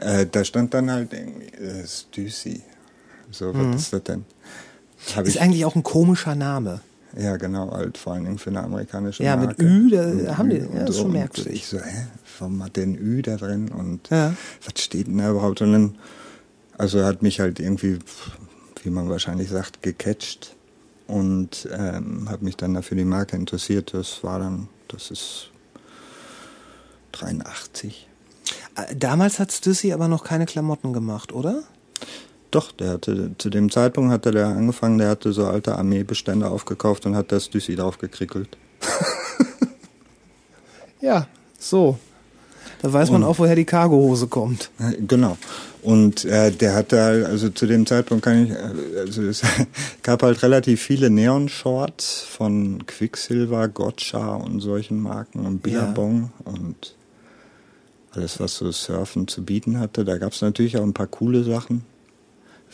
[0.00, 2.62] äh, da stand dann halt irgendwie äh, Stussy.
[3.30, 4.24] So, was ist das denn?
[5.14, 6.80] Hab Ist ich- eigentlich auch ein komischer Name.
[7.16, 9.62] ja, genau, halt vor allen Dingen für eine amerikanische Ja, mit Marke.
[9.64, 11.52] Ü, da Mit haben die- Ü ja, und ist schon Und merkwürdig.
[11.54, 12.06] ich so, hä,
[12.38, 14.34] warum hat der ein Ü da drin und Ja.
[14.64, 15.60] was steht denn da überhaupt?
[15.62, 15.98] Und dann,
[16.78, 17.98] also hat mich halt irgendwie,
[18.82, 20.54] wie man wahrscheinlich sagt, gecatcht
[21.06, 23.94] und ähm, habe mich dann dafür die Marke interessiert.
[23.94, 25.50] Das war dann, das ist
[27.12, 28.08] 83.
[28.76, 31.62] Äh, Damals hat Stussy aber noch keine Klamotten gemacht, oder?
[32.50, 37.04] Doch, der hatte, zu dem Zeitpunkt hatte der angefangen, der hatte so alte Armeebestände aufgekauft
[37.06, 38.56] und hat das Düssi drauf gekrickelt.
[41.00, 41.98] Ja, so.
[42.82, 44.70] Da weiß man auch, woher die Cargohose kommt.
[44.78, 45.36] Äh, Genau.
[45.86, 49.42] Und äh, der hatte halt, also zu dem Zeitpunkt kann ich, äh, also es
[50.02, 56.96] gab halt relativ viele Neon-Shorts von Quicksilver, Gotcha und solchen Marken und Billabong und
[58.10, 60.04] alles, was so Surfen zu bieten hatte.
[60.04, 61.84] Da gab es natürlich auch ein paar coole Sachen.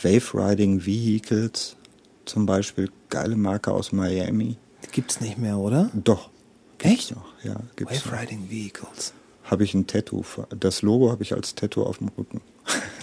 [0.02, 1.76] Wave Riding Vehicles
[2.24, 4.56] zum Beispiel, geile Marke aus Miami.
[4.90, 5.90] Gibt's nicht mehr, oder?
[5.92, 6.30] Doch.
[6.78, 7.14] Echt?
[7.14, 8.22] Noch, ja, gibt's Wave.
[8.22, 9.12] Riding Vehicles.
[9.44, 10.24] Habe ich ein Tattoo.
[10.58, 12.40] Das Logo habe ich als Tattoo auf dem Rücken.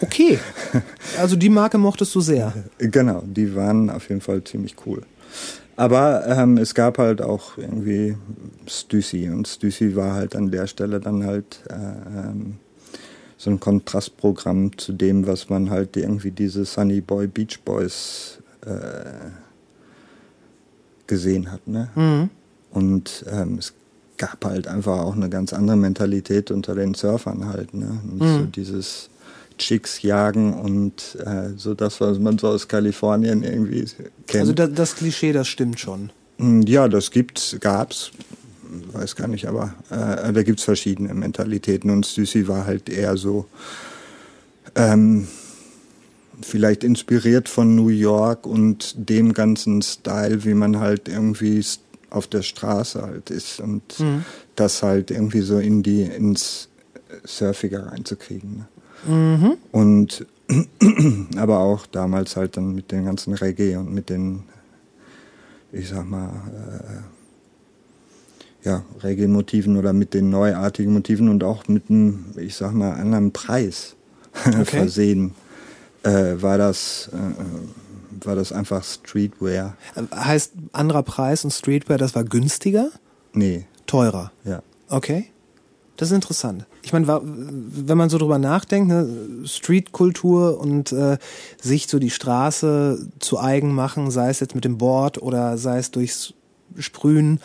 [0.00, 0.38] Okay.
[1.18, 2.52] Also die Marke mochtest du sehr.
[2.78, 5.02] Genau, die waren auf jeden Fall ziemlich cool.
[5.76, 8.16] Aber ähm, es gab halt auch irgendwie
[8.66, 12.56] Stussy und Stussy war halt an der Stelle dann halt äh, ähm,
[13.36, 19.30] so ein Kontrastprogramm zu dem, was man halt irgendwie diese Sunny Boy Beach Boys äh,
[21.06, 21.66] gesehen hat.
[21.68, 21.88] Ne?
[22.72, 23.72] Und ähm, es
[24.16, 27.72] gab halt einfach auch eine ganz andere Mentalität unter den Surfern halt.
[27.72, 28.00] Ne?
[28.04, 29.10] Nicht so dieses
[29.58, 33.84] Chicks jagen und äh, so das, was man so aus Kalifornien irgendwie
[34.26, 34.40] kennt.
[34.40, 36.10] Also das, das Klischee, das stimmt schon.
[36.38, 38.10] Mm, Ja, das gibt's, gab's,
[38.92, 43.46] weiß gar nicht, aber äh, da gibt's verschiedene Mentalitäten und Stussy war halt eher so
[44.74, 45.26] ähm,
[46.42, 51.64] vielleicht inspiriert von New York und dem ganzen Style, wie man halt irgendwie
[52.10, 53.82] auf der Straße halt ist und
[54.56, 56.68] das halt irgendwie so in die ins
[57.24, 58.58] Surfige reinzukriegen.
[58.58, 58.68] Ne?
[59.06, 60.26] Und
[61.36, 64.44] aber auch damals halt dann mit den ganzen Reggae und mit den,
[65.72, 66.30] ich sag mal,
[68.64, 72.92] äh, ja, Reggae-Motiven oder mit den neuartigen Motiven und auch mit einem, ich sag mal,
[72.94, 73.94] anderen Preis
[74.64, 75.34] versehen,
[76.02, 79.76] äh, war das, äh, war das einfach Streetwear.
[80.14, 82.90] Heißt anderer Preis und Streetwear, das war günstiger,
[83.34, 84.32] Nee, teurer.
[84.44, 84.62] ja.
[84.88, 85.26] Okay.
[85.98, 86.64] Das ist interessant.
[86.82, 89.08] Ich meine, wenn man so drüber nachdenkt, ne,
[89.44, 91.18] Streetkultur und äh,
[91.60, 95.78] sich so die Straße zu eigen machen, sei es jetzt mit dem Board oder sei
[95.78, 96.34] es durchs
[96.78, 97.40] Sprühen,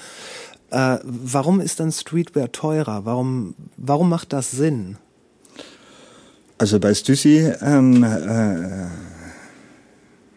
[0.69, 3.05] äh, warum ist dann Streetwear teurer?
[3.05, 4.97] Warum, warum macht das Sinn?
[6.59, 8.85] Also bei Stüssi ähm, äh,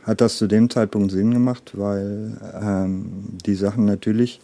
[0.04, 4.40] hat das zu dem Zeitpunkt Sinn gemacht, weil ähm, die Sachen natürlich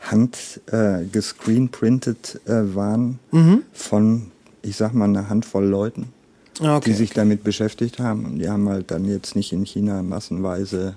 [0.00, 3.18] hand äh, gescreenprintet äh, waren
[3.72, 4.30] von,
[4.62, 6.08] ich sag mal, einer Handvoll Leuten,
[6.60, 6.80] Okay.
[6.90, 8.24] die sich damit beschäftigt haben.
[8.24, 10.94] Und die haben halt dann jetzt nicht in China massenweise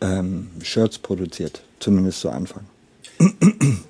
[0.00, 2.64] ähm, Shirts produziert, zumindest zu Anfang.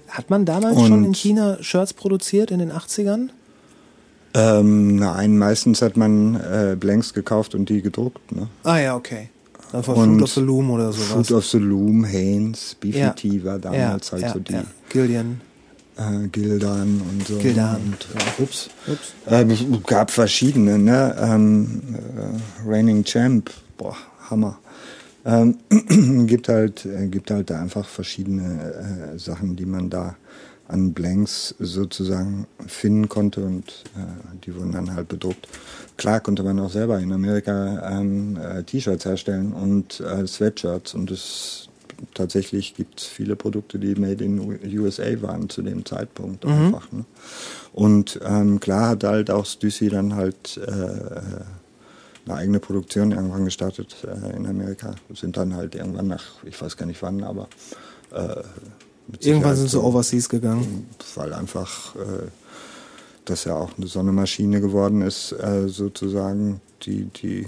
[0.09, 3.31] Hat man damals schon in Und- China Shirts produziert in den 80ern?
[4.35, 8.33] Ähm, nein, meistens hat man äh, Blanks gekauft und die gedruckt.
[8.33, 8.49] Ne?
[8.63, 9.29] Ah ja, okay.
[9.81, 11.27] Von Und Fruit of the Loom oder sowas.
[11.27, 13.11] Fruit of the Loom, Haynes, Ja.
[13.11, 14.65] BFT war damals ja, halt ja, so die ja.
[14.91, 15.41] Gillian.
[15.97, 17.39] äh, Gildan und so.
[17.39, 17.77] Gildan.
[17.77, 18.71] Und, äh, ups.
[18.87, 19.15] Ups.
[19.27, 19.47] Äh,
[19.87, 21.17] gab verschiedene, ne?
[21.21, 23.97] Ähm, äh, Reigning Champ, boah,
[24.31, 24.59] Hammer.
[25.25, 25.57] Ähm,
[26.27, 30.17] gibt halt, äh, gibt halt da einfach verschiedene äh, Sachen, die man da
[30.73, 35.47] an Blanks sozusagen finden konnte und äh, die wurden dann halt bedruckt.
[35.97, 41.11] Klar konnte man auch selber in Amerika ähm, äh, T-Shirts herstellen und äh, Sweatshirts und
[41.11, 41.69] es
[42.15, 44.41] tatsächlich gibt es viele Produkte, die made in
[44.79, 46.91] USA waren zu dem Zeitpunkt einfach.
[46.91, 47.05] Ne?
[47.73, 50.71] Und ähm, klar hat halt auch Stussy dann halt äh,
[52.27, 54.95] eine eigene Produktion irgendwann gestartet äh, in Amerika.
[55.15, 57.49] Sind dann halt irgendwann nach, ich weiß gar nicht wann, aber
[58.13, 58.43] äh,
[59.21, 60.87] Irgendwann sind sie so- overseas gegangen.
[61.17, 62.29] weil einfach äh,
[63.25, 67.47] das ja auch eine Maschine geworden ist, äh, sozusagen, die, die,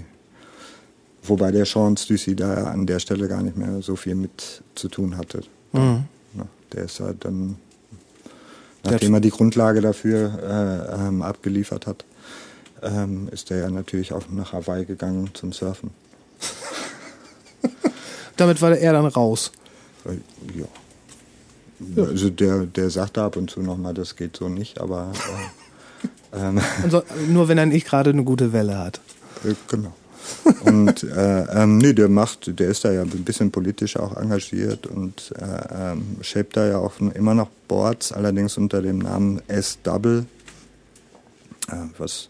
[1.23, 4.61] wobei der Sean Stussy da ja an der Stelle gar nicht mehr so viel mit
[4.75, 5.41] zu tun hatte.
[5.73, 6.05] Mhm.
[6.37, 7.57] Ja, der ist halt dann,
[8.83, 12.05] nachdem er die Grundlage dafür äh, ähm, abgeliefert hat,
[12.81, 15.89] ähm, ist er ja natürlich auch nach Hawaii gegangen zum Surfen.
[18.37, 19.51] Damit war er dann raus.
[20.03, 20.21] Weil,
[21.95, 22.03] Ja.
[22.03, 25.11] Also der, der sagte ab und zu nochmal, das geht so nicht, aber
[26.33, 29.01] äh, ähm, Also, nur wenn er nicht gerade eine gute Welle hat.
[29.43, 29.93] Äh, Genau.
[30.63, 34.87] Und äh, ähm, nee, der macht, der ist da ja ein bisschen politisch auch engagiert
[34.87, 40.25] und äh, ähm, shaped da ja auch immer noch Boards, allerdings unter dem Namen S-Double,
[41.67, 42.29] äh, was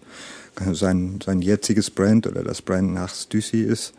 [0.73, 3.93] sein, sein jetziges Brand oder das Brand nach Stussy ist.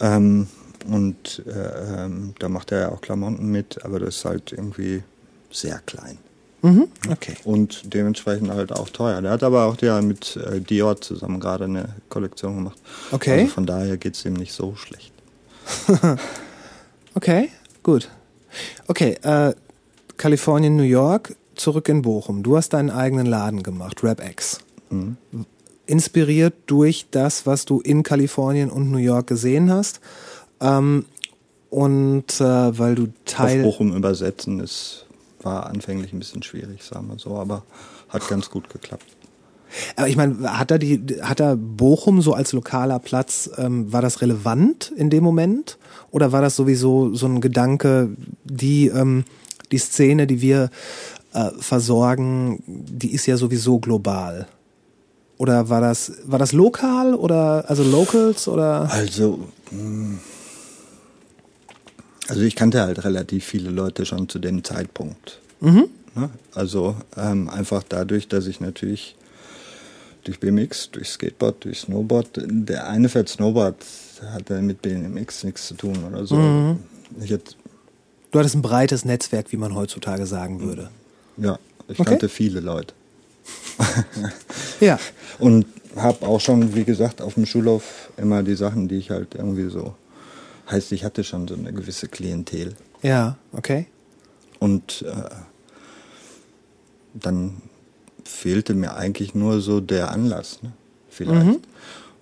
[0.00, 0.48] Ähm,
[0.84, 5.02] und äh, ähm, da macht er ja auch Klamotten mit, aber das ist halt irgendwie
[5.50, 6.18] sehr klein.
[6.62, 6.88] Mhm.
[7.10, 7.34] Okay.
[7.44, 9.20] Und dementsprechend halt auch teuer.
[9.20, 12.78] Der hat aber auch ja mit äh, Dior zusammen gerade eine Kollektion gemacht.
[13.10, 13.42] Okay.
[13.42, 15.12] Also von daher geht es ihm nicht so schlecht.
[17.14, 17.50] Okay,
[17.82, 18.08] gut.
[18.88, 19.52] Okay, äh,
[20.16, 22.42] Kalifornien, New York, zurück in Bochum.
[22.42, 24.60] Du hast deinen eigenen Laden gemacht, RapX.
[24.90, 25.16] Mhm.
[25.86, 30.00] Inspiriert durch das, was du in Kalifornien und New York gesehen hast.
[30.62, 31.04] Ähm,
[31.70, 33.62] und äh, weil du Auf Teil.
[33.62, 35.06] Bochum übersetzen ist,
[35.42, 37.64] war anfänglich ein bisschen schwierig, sagen wir so, aber
[38.08, 39.06] hat ganz gut geklappt.
[39.96, 44.02] Aber ich meine, hat er die, hat er Bochum so als lokaler Platz, ähm, war
[44.02, 45.78] das relevant in dem Moment?
[46.10, 48.10] Oder war das sowieso so ein Gedanke,
[48.44, 49.24] die, ähm,
[49.70, 50.68] die Szene, die wir
[51.32, 54.46] äh, versorgen, die ist ja sowieso global?
[55.38, 58.88] Oder war das, war das lokal oder, also Locals oder?
[58.90, 60.18] Also, mh,
[62.28, 65.40] also ich kannte halt relativ viele Leute schon zu dem Zeitpunkt.
[65.60, 65.88] Ne?
[66.54, 69.16] Also ähm, einfach dadurch, dass ich natürlich
[70.24, 73.76] durch BMX, durch Skateboard, durch Snowboard, der eine fährt Snowboard,
[74.32, 76.76] hat er mit BMX nichts zu tun oder so.
[77.22, 77.54] Ich hätte,
[78.30, 80.90] Du hattest ein breites Netzwerk, wie man heutzutage sagen würde.
[81.36, 81.58] ja,
[81.88, 82.10] ich Okay.
[82.10, 82.94] kannte viele Leute.
[84.80, 84.98] Ja.
[85.38, 89.34] Und habe auch schon, wie gesagt, auf dem Schulhof immer die Sachen, die ich halt
[89.34, 89.94] irgendwie so
[90.72, 92.74] Heißt, ich hatte schon so eine gewisse Klientel.
[93.02, 93.86] Ja, okay.
[94.58, 95.28] Und äh,
[97.12, 97.60] dann
[98.24, 100.72] fehlte mir eigentlich nur so der Anlass, ne?
[101.10, 101.60] vielleicht.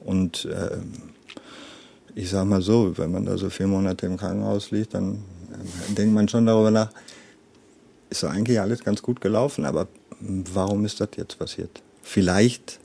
[0.01, 0.93] Und ähm,
[2.15, 5.95] ich sag mal so, wenn man da so vier Monate im Krankenhaus liegt, dann äh,
[5.95, 6.91] denkt man schon darüber nach,
[8.09, 9.87] ist doch eigentlich alles ganz gut gelaufen, aber
[10.21, 11.83] warum ist das jetzt passiert?
[12.03, 12.81] Vielleicht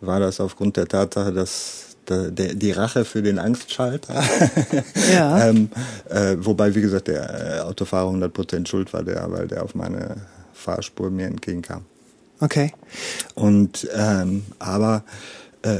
[0.00, 4.22] war das aufgrund der Tatsache, dass die Rache für den Angstschalter,
[5.12, 5.48] Ja.
[5.48, 5.70] ähm,
[6.08, 10.16] äh, wobei, wie gesagt, der äh, Autofahrer 100% schuld war, der, weil der auf meine
[10.52, 11.84] Fahrspur mir entgegenkam.
[12.40, 12.72] Okay.
[13.34, 15.02] Und ähm, aber
[15.62, 15.76] äh,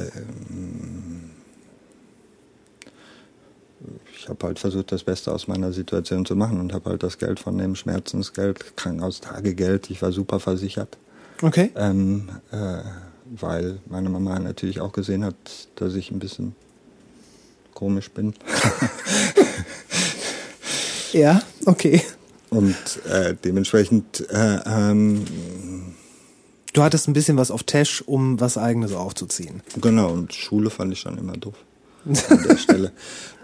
[4.16, 7.18] ich habe halt versucht, das Beste aus meiner Situation zu machen und habe halt das
[7.18, 10.98] Geld von dem Schmerzensgeld, Krankenhaustagegeld, ich war super versichert,
[11.42, 11.70] Okay.
[11.76, 12.80] ähm, äh,
[13.30, 15.36] weil meine Mama natürlich auch gesehen hat,
[15.76, 16.54] dass ich ein bisschen
[17.74, 18.34] komisch bin.
[21.12, 22.02] Ja, okay.
[22.50, 25.24] Und äh, dementsprechend äh, ähm,
[26.74, 29.62] Du hattest ein bisschen was auf Tash, um was eigenes aufzuziehen.
[29.80, 31.54] Genau, und Schule fand ich schon immer doof
[32.04, 32.92] an der Stelle.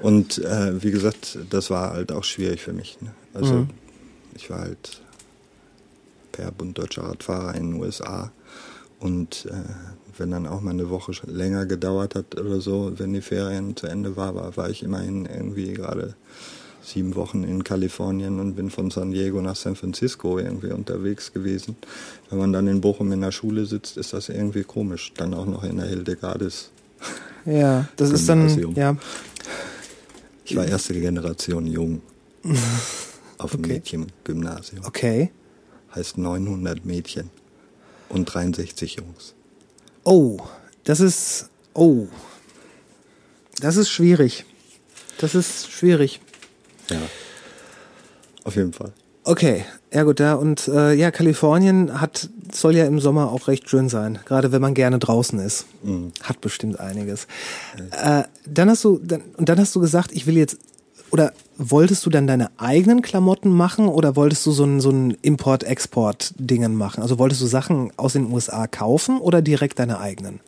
[0.02, 2.98] Und äh, wie gesagt, das war halt auch schwierig für mich.
[3.00, 3.12] Ne?
[3.32, 3.70] Also Mhm.
[4.36, 5.00] ich war halt
[6.32, 8.30] per Bund Deutscher Radfahrer in den USA
[9.04, 9.52] und äh,
[10.18, 13.86] wenn dann auch mal eine Woche länger gedauert hat oder so, wenn die Ferien zu
[13.86, 16.14] Ende war, war, war ich immerhin irgendwie gerade
[16.82, 21.76] sieben Wochen in Kalifornien und bin von San Diego nach San Francisco irgendwie unterwegs gewesen.
[22.30, 25.12] Wenn man dann in Bochum in der Schule sitzt, ist das irgendwie komisch.
[25.18, 26.70] Dann auch noch in der Hildegardis.
[27.44, 28.96] Ja, das ist dann, ja,
[30.46, 32.00] Ich war erste Generation jung.
[33.38, 33.72] Auf dem Okay.
[33.74, 34.84] Mädchengymnasium.
[34.86, 35.30] okay.
[35.94, 37.28] Heißt 900 Mädchen
[38.14, 39.34] und 63 Jungs.
[40.04, 40.38] Oh,
[40.84, 42.06] das ist, oh.
[43.60, 44.44] Das ist schwierig.
[45.18, 46.20] Das ist schwierig.
[46.90, 47.00] Ja.
[48.44, 48.92] Auf jeden Fall.
[49.26, 53.70] Okay, ja gut, ja, und äh, ja, Kalifornien hat, soll ja im Sommer auch recht
[53.70, 55.64] schön sein, gerade wenn man gerne draußen ist.
[55.82, 56.12] Mhm.
[56.22, 57.26] Hat bestimmt einiges.
[57.90, 60.58] Äh, dann hast du, dann, und dann hast du gesagt, ich will jetzt,
[61.14, 65.16] oder wolltest du dann deine eigenen Klamotten machen oder wolltest du so ein, so ein
[65.22, 67.02] Import-Export-Dingen machen?
[67.02, 70.40] Also wolltest du Sachen aus den USA kaufen oder direkt deine eigenen?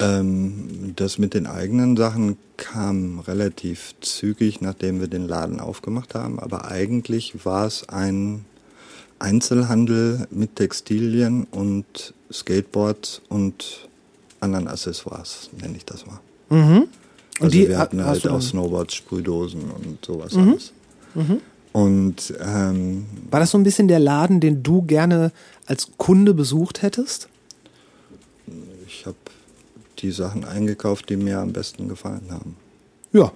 [0.00, 6.38] Ähm, das mit den eigenen Sachen kam relativ zügig, nachdem wir den Laden aufgemacht haben.
[6.38, 8.44] Aber eigentlich war es ein
[9.18, 13.88] Einzelhandel mit Textilien und Skateboards und
[14.40, 16.20] anderen Accessoires, nenne ich das mal.
[16.50, 16.86] Mhm.
[17.40, 18.42] Und Also die wir hatten halt auch Mhm.
[18.42, 20.72] Snowboards, Sprühdosen und sowas alles.
[21.72, 25.32] Und ähm, War das so ein bisschen der Laden, den du gerne
[25.66, 27.28] als Kunde besucht hättest?
[28.86, 29.16] ich habe
[29.98, 32.56] die Sachen eingekauft, die mir am besten gefallen haben.
[33.12, 33.32] Ja.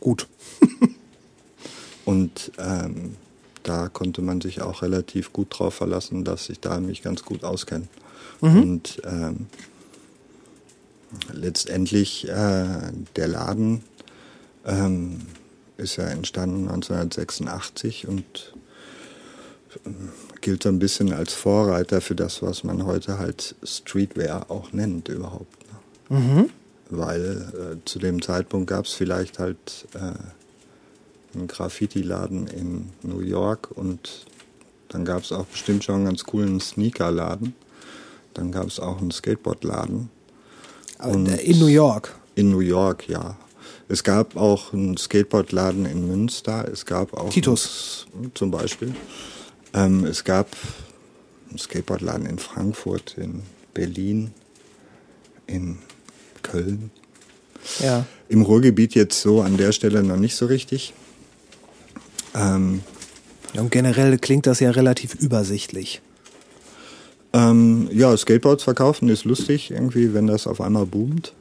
[0.00, 0.28] Gut.
[2.04, 3.16] Und ähm,
[3.64, 7.42] da konnte man sich auch relativ gut drauf verlassen, dass ich da mich ganz gut
[7.44, 7.88] auskenne.
[8.40, 9.46] Und ähm,
[11.32, 13.82] letztendlich äh, der Laden
[14.66, 15.22] ähm,
[15.76, 18.54] ist ja entstanden 1986 und
[19.86, 24.72] ähm, gilt so ein bisschen als Vorreiter für das, was man heute halt Streetwear auch
[24.72, 25.56] nennt überhaupt.
[26.10, 26.18] Ne?
[26.90, 30.14] Weil äh, zu dem Zeitpunkt gab es vielleicht halt äh,
[31.36, 34.26] einen Graffiti-Laden in New York und
[34.88, 37.54] dann gab es auch bestimmt schon einen ganz coolen Sneaker-Laden.
[38.32, 40.10] Dann gab es auch einen Skateboard-Laden.
[41.00, 42.14] Und- In New York.
[42.34, 43.36] In New York, ja.
[43.88, 46.68] Es gab auch einen Skateboardladen in Münster.
[46.70, 48.06] Es gab auch Titus.
[48.34, 48.94] zum Beispiel.
[49.74, 50.48] Ähm, es gab
[51.48, 53.42] einen Skateboardladen in Frankfurt, in
[53.74, 54.32] Berlin,
[55.46, 55.78] in
[56.42, 56.90] Köln.
[57.80, 58.04] Ja.
[58.28, 60.92] Im Ruhrgebiet jetzt so an der Stelle noch nicht so richtig.
[62.34, 62.82] Ähm,
[63.54, 66.02] Ja, Und generell klingt das ja relativ übersichtlich.
[67.32, 71.34] Ähm, ja, Skateboards verkaufen ist lustig, irgendwie, wenn das auf einmal boomt.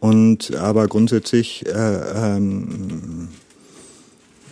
[0.00, 3.28] Und aber grundsätzlich äh, ähm,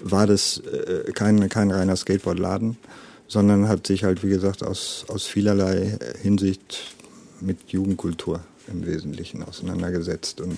[0.03, 2.77] war das äh, kein, kein reiner Skateboardladen,
[3.29, 6.95] sondern hat sich halt, wie gesagt, aus, aus vielerlei Hinsicht
[7.41, 10.41] mit Jugendkultur im Wesentlichen auseinandergesetzt.
[10.41, 10.57] Und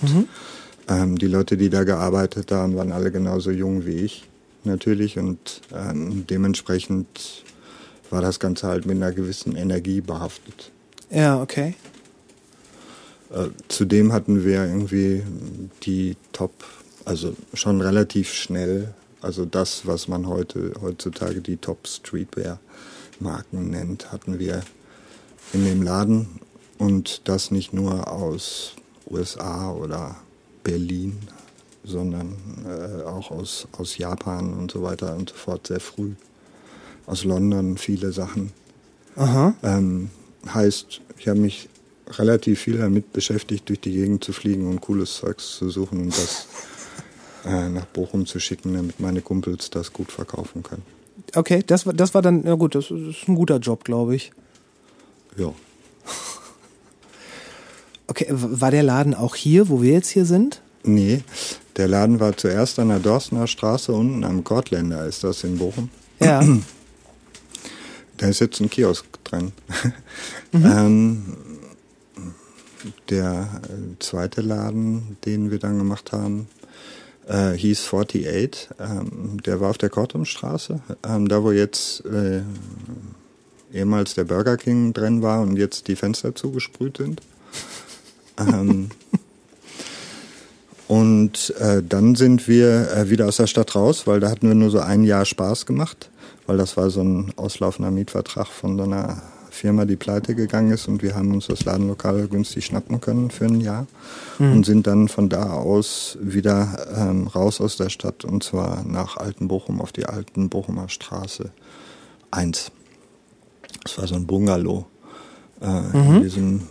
[0.87, 4.25] ähm, die Leute, die da gearbeitet haben, waren alle genauso jung wie ich
[4.63, 7.43] natürlich und ähm, dementsprechend
[8.09, 10.71] war das Ganze halt mit einer gewissen Energie behaftet.
[11.09, 11.75] Ja, okay.
[13.31, 15.23] Äh, zudem hatten wir irgendwie
[15.83, 16.51] die Top,
[17.05, 22.59] also schon relativ schnell, also das, was man heute heutzutage die Top Streetwear
[23.19, 24.61] Marken nennt, hatten wir
[25.53, 26.39] in dem Laden
[26.77, 28.73] und das nicht nur aus
[29.09, 30.15] USA oder
[30.63, 31.19] Berlin,
[31.83, 32.35] sondern
[32.65, 36.13] äh, auch aus, aus Japan und so weiter und so fort sehr früh.
[37.09, 38.51] Aus London viele Sachen.
[39.15, 39.55] Aha.
[39.63, 40.11] Ähm,
[40.45, 41.67] heißt, ich habe mich
[42.07, 46.15] relativ viel damit beschäftigt, durch die Gegend zu fliegen und cooles Zeugs zu suchen und
[46.15, 46.47] das
[47.45, 50.83] äh, nach Bochum zu schicken, damit meine Kumpels das gut verkaufen können.
[51.33, 54.31] Okay, das war, das war dann, ja gut, das ist ein guter Job, glaube ich.
[55.35, 55.53] Ja.
[58.07, 60.63] Okay, war der Laden auch hier, wo wir jetzt hier sind?
[60.81, 61.21] Nee,
[61.77, 65.91] der Laden war zuerst an der Dorstener Straße unten am Kortländer, ist das in Bochum.
[66.19, 66.43] Ja.
[68.19, 69.53] Da ist jetzt ein Kiosk drin.
[70.53, 71.37] ähm,
[73.09, 76.47] der äh, zweite Laden, den wir dann gemacht haben,
[77.27, 78.69] äh, hieß 48.
[78.77, 82.41] Ähm, der war auf der Kortumstraße, ähm, da wo jetzt äh,
[83.73, 87.21] ehemals der Burger King drin war und jetzt die Fenster zugesprüht sind.
[88.37, 88.89] ähm,
[90.89, 94.55] und äh, dann sind wir äh, wieder aus der Stadt raus, weil da hatten wir
[94.55, 96.09] nur so ein Jahr Spaß gemacht,
[96.49, 99.21] weil das war so ein auslaufender Mietvertrag von so einer
[99.51, 103.45] Firma, die pleite gegangen ist und wir haben uns das Ladenlokal günstig schnappen können für
[103.45, 103.85] ein Jahr
[104.39, 109.17] und sind dann von da aus wieder ähm, raus aus der Stadt und zwar nach
[109.17, 111.51] Altenbochum auf die Alten Bochumer Straße
[112.31, 112.71] 1.
[113.83, 114.87] Das war so ein Bungalow
[115.61, 116.67] äh, in diesem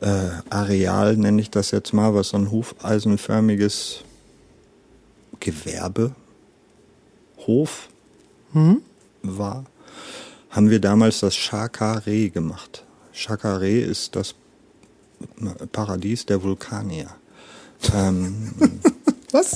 [0.00, 4.04] äh, Areal, nenne ich das jetzt mal, was so ein hufeisenförmiges
[8.54, 8.82] Gewerbehof
[9.22, 9.64] war,
[10.50, 12.84] haben wir damals das Chakare gemacht.
[13.12, 14.34] Chakare ist das
[15.72, 17.08] Paradies der Vulkanier.
[17.94, 18.52] Ähm,
[19.32, 19.54] Was?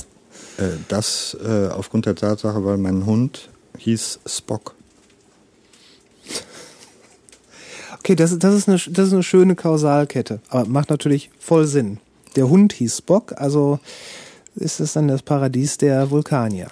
[0.57, 4.75] äh, das äh, aufgrund der Tatsache, weil mein Hund hieß Spock.
[7.99, 10.41] Okay, das, ist- das, ist eine, das ist eine schöne Kausalkette.
[10.49, 11.99] Aber macht natürlich voll Sinn.
[12.35, 13.79] Der Hund hieß Spock, also
[14.55, 16.71] ist es dann das Paradies der Vulkanier.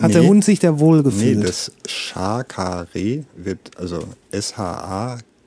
[0.00, 0.28] Hat der Nee.
[0.28, 1.38] Hund sich da wohl gefühlt?
[1.38, 4.00] Nee, das Chakare wird also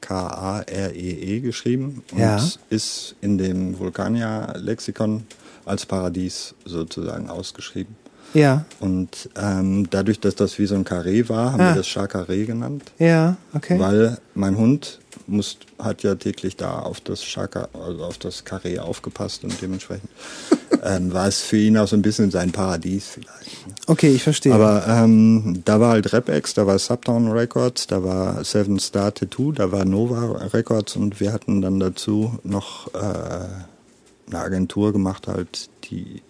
[0.10, 2.42] S-H-A-K-A-R-E-E geschrieben und Ja.
[2.70, 5.24] ist in dem Vulkanier-Lexikon
[5.66, 7.96] als Paradies sozusagen ausgeschrieben.
[8.34, 11.70] ja, Und ähm, dadurch, dass das wie so ein Karree war, haben Ah.
[11.72, 13.80] wir das Chakare genannt, ja, okay.
[13.80, 18.80] weil mein Hund muss, hat ja täglich da auf das Chaka, also auf das Karree
[18.80, 20.10] aufgepasst und dementsprechend
[20.84, 23.68] ähm, war es für ihn auch so ein bisschen sein Paradies vielleicht.
[23.68, 23.74] ne?
[23.90, 24.54] Okay, ich verstehe.
[24.54, 29.54] Aber ähm, da war halt Repex, da war Subtown Records, da war Seven Star Tattoo,
[29.54, 35.70] da war Nova Records und wir hatten dann dazu noch äh, eine Agentur gemacht, halt,
[35.86, 36.22] die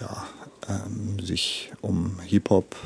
[0.00, 0.24] ja,
[0.68, 2.76] ähm, sich um Hip-Hop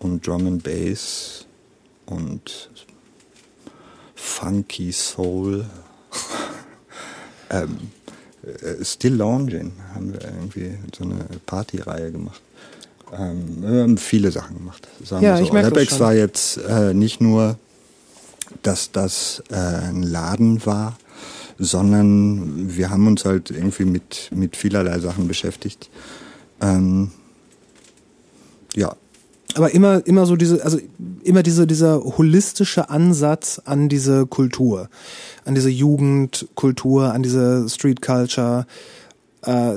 [0.00, 1.46] und Drum and Bass
[2.06, 2.68] und
[4.16, 5.66] Funky Soul
[7.50, 7.95] ähm, äh,
[8.82, 12.40] Still Lounging haben wir irgendwie so eine Partyreihe gemacht.
[13.12, 14.86] Ähm, wir haben viele Sachen gemacht.
[15.04, 15.42] Sagen Ja, wir so.
[15.90, 16.00] schon.
[16.00, 17.58] war jetzt äh, nicht nur,
[18.62, 20.96] dass das äh, ein Laden war,
[21.58, 25.90] sondern wir haben uns halt irgendwie mit, mit vielerlei Sachen beschäftigt.
[26.60, 27.10] Ähm,
[28.74, 28.94] ja,
[29.54, 30.78] Aber immer, immer so diese, also
[31.22, 34.88] immer diese, dieser holistische Ansatz an diese Kultur,
[35.44, 38.66] an diese Jugendkultur, an diese Street Culture.
[39.44, 39.74] Äh,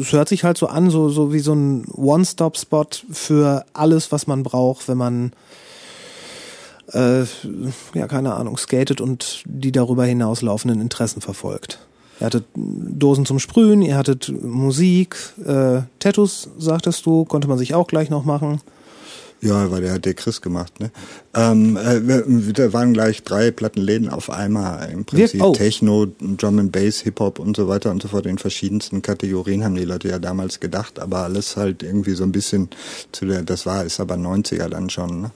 [0.00, 4.26] Es hört sich halt so an, so, so wie so ein One-Stop-Spot für alles, was
[4.26, 5.32] man braucht, wenn man
[6.92, 7.24] äh,
[7.94, 11.78] ja, keine Ahnung, skatet und die darüber hinauslaufenden Interessen verfolgt.
[12.20, 17.74] Ihr hattet Dosen zum Sprühen, ihr hattet Musik, äh, Tattoos, sagtest du, konnte man sich
[17.74, 18.60] auch gleich noch machen.
[19.42, 20.92] Ja, weil der hat der Chris gemacht, ne?
[21.34, 24.88] Ähm, äh, da waren gleich drei Plattenläden auf einmal.
[24.92, 25.52] Im Prinzip oh.
[25.52, 28.26] Techno, Drum and Bass, Hip-Hop und so weiter und so fort.
[28.26, 32.30] In verschiedensten Kategorien haben die Leute ja damals gedacht, aber alles halt irgendwie so ein
[32.30, 32.68] bisschen
[33.10, 35.30] zu der, das war, ist aber 90er dann schon, ne?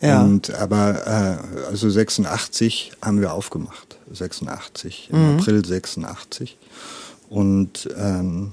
[0.00, 0.22] Ja.
[0.22, 3.98] Und aber äh, also 86 haben wir aufgemacht.
[4.10, 5.38] 86, im Mhm.
[5.38, 6.56] April 86.
[7.28, 8.52] Und ähm,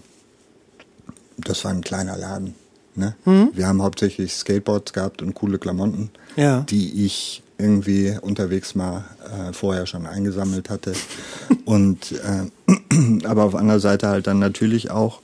[1.38, 2.56] das war ein kleiner Laden.
[2.98, 3.16] Ne?
[3.54, 6.62] Wir haben hauptsächlich Skateboards gehabt und coole Klamotten, Ja.
[6.62, 10.94] die ich irgendwie unterwegs mal äh, vorher schon eingesammelt hatte.
[11.66, 15.22] und äh, aber auf anderer Seite halt dann natürlich auch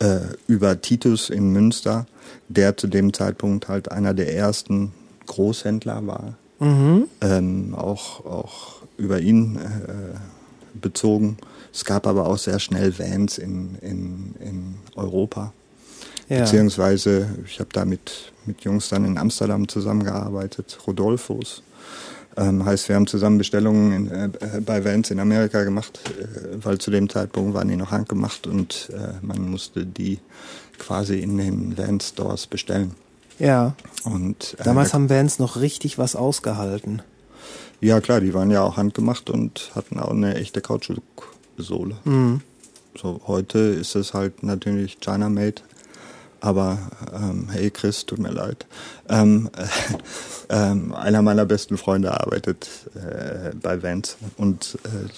[0.00, 2.06] äh, über Titus in Münster,
[2.48, 4.92] der zu dem Zeitpunkt halt einer der ersten
[5.26, 6.34] Großhändler war.
[6.60, 11.36] Ähm, auch, auch über ihn äh, bezogen.
[11.72, 15.52] Es gab aber auch sehr schnell Vans in, in, in Europa.
[16.28, 16.40] Ja.
[16.40, 21.62] Beziehungsweise, ich habe da mit, mit Jungs dann in Amsterdam zusammengearbeitet, Rodolphos.
[22.36, 26.78] Ähm, heißt, wir haben zusammen Bestellungen in, äh, bei Vans in Amerika gemacht, äh, weil
[26.78, 30.18] zu dem Zeitpunkt waren die noch handgemacht und äh, man musste die
[30.78, 32.92] quasi in den Vans Stores bestellen.
[33.38, 33.74] Ja.
[34.04, 37.02] Und äh, Damals da- haben Vans noch richtig was ausgehalten.
[37.80, 41.96] ja klar, die waren ja auch handgemacht und hatten auch eine echte Kautschuksohle.
[43.00, 45.62] So heute ist es halt natürlich China Made.
[46.40, 46.78] Aber
[47.12, 48.66] ähm, hey Chris, tut mir leid.
[49.08, 49.66] Ähm, äh,
[50.70, 55.08] ähm, einer meiner besten Freunde arbeitet äh, bei Vans und äh,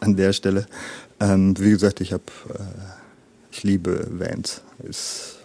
[0.00, 0.66] an der Stelle,
[1.20, 2.24] ähm, wie gesagt, ich habe,
[2.54, 2.62] äh,
[3.50, 4.62] ich liebe Vans.
[4.88, 5.38] Ist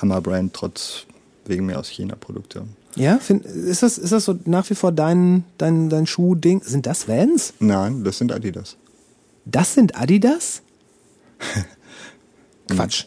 [0.00, 1.06] Hammerbrand trotz
[1.46, 2.76] wegen mir aus China Produktion.
[2.96, 6.62] Ja, find, ist das ist das so nach wie vor dein dein dein Schuhding?
[6.62, 7.54] Sind das Vans?
[7.58, 8.76] Nein, das sind Adidas.
[9.44, 10.62] Das sind Adidas?
[12.68, 13.06] Quatsch.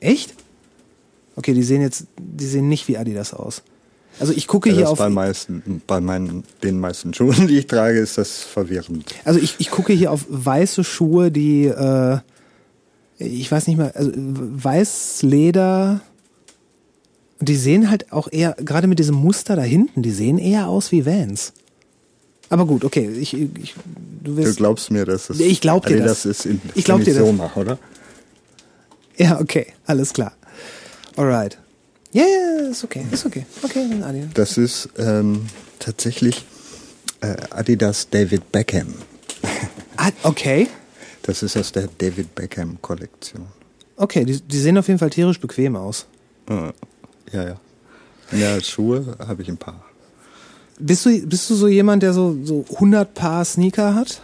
[0.00, 0.34] Echt?
[1.36, 3.62] Okay, die sehen jetzt die sehen nicht wie Adidas aus.
[4.18, 7.66] Also ich gucke Ja, hier auf bei, meisten, bei meinen, den meisten Schuhen, die ich
[7.66, 9.14] trage, ist das verwirrend.
[9.24, 12.18] Also ich, ich gucke hier auf weiße Schuhe, die, äh,
[13.18, 16.00] ich weiß nicht mehr, also weiß Leder.
[17.38, 20.68] Und die sehen halt auch eher, gerade mit diesem Muster da hinten, die sehen eher
[20.68, 21.52] aus wie Vans.
[22.50, 23.74] Aber gut, okay, ich, ich
[24.24, 26.26] du Du wirst, glaubst mir, dass es Ich glaub dir Adidas das.
[26.26, 27.32] ist in, Ich glaub dir das.
[27.32, 27.78] mache, oder?
[29.24, 30.32] ja, okay, alles klar.
[31.16, 31.58] Alright.
[32.12, 33.44] Ja, ja, ist okay, ist okay.
[33.62, 34.30] Okay, dann Adidas.
[34.34, 35.46] Das ist ähm,
[35.78, 36.44] tatsächlich
[37.20, 38.94] äh, Adidas David Beckham.
[39.96, 40.66] Ah, okay,
[41.22, 43.46] Das ist aus der David Beckham Kollektion.
[43.96, 46.06] okay, die, die sehen auf jeden Fall tierisch bequem aus.
[46.48, 46.72] Äh,
[47.36, 47.60] ja, ja.
[48.32, 49.84] Ja, Schuhe habe ich ein paar.
[50.78, 54.22] Bist du, bist du so jemand, der so, so 100 Paar Sneaker hat?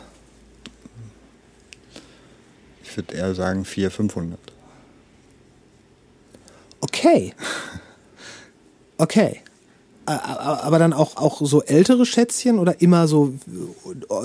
[2.82, 4.38] Ich würde eher sagen 400, 500.
[6.86, 7.34] Okay.
[8.98, 9.40] Okay.
[10.06, 13.34] Aber dann auch, auch so ältere Schätzchen oder immer so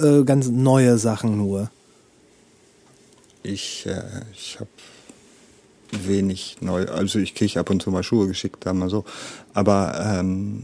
[0.03, 1.71] äh, ganz neue Sachen nur?
[3.41, 4.03] Ich, äh,
[4.33, 4.69] ich habe
[5.91, 9.03] wenig neu, also ich kriege ab und zu mal Schuhe geschickt, sagen wir so.
[9.55, 10.61] Aber ähm,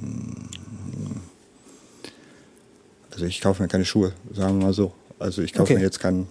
[3.11, 4.93] also ich kaufe mir keine Schuhe, sagen wir mal so.
[5.17, 5.75] Also ich kaufe Okay.
[5.79, 6.27] mir jetzt keinen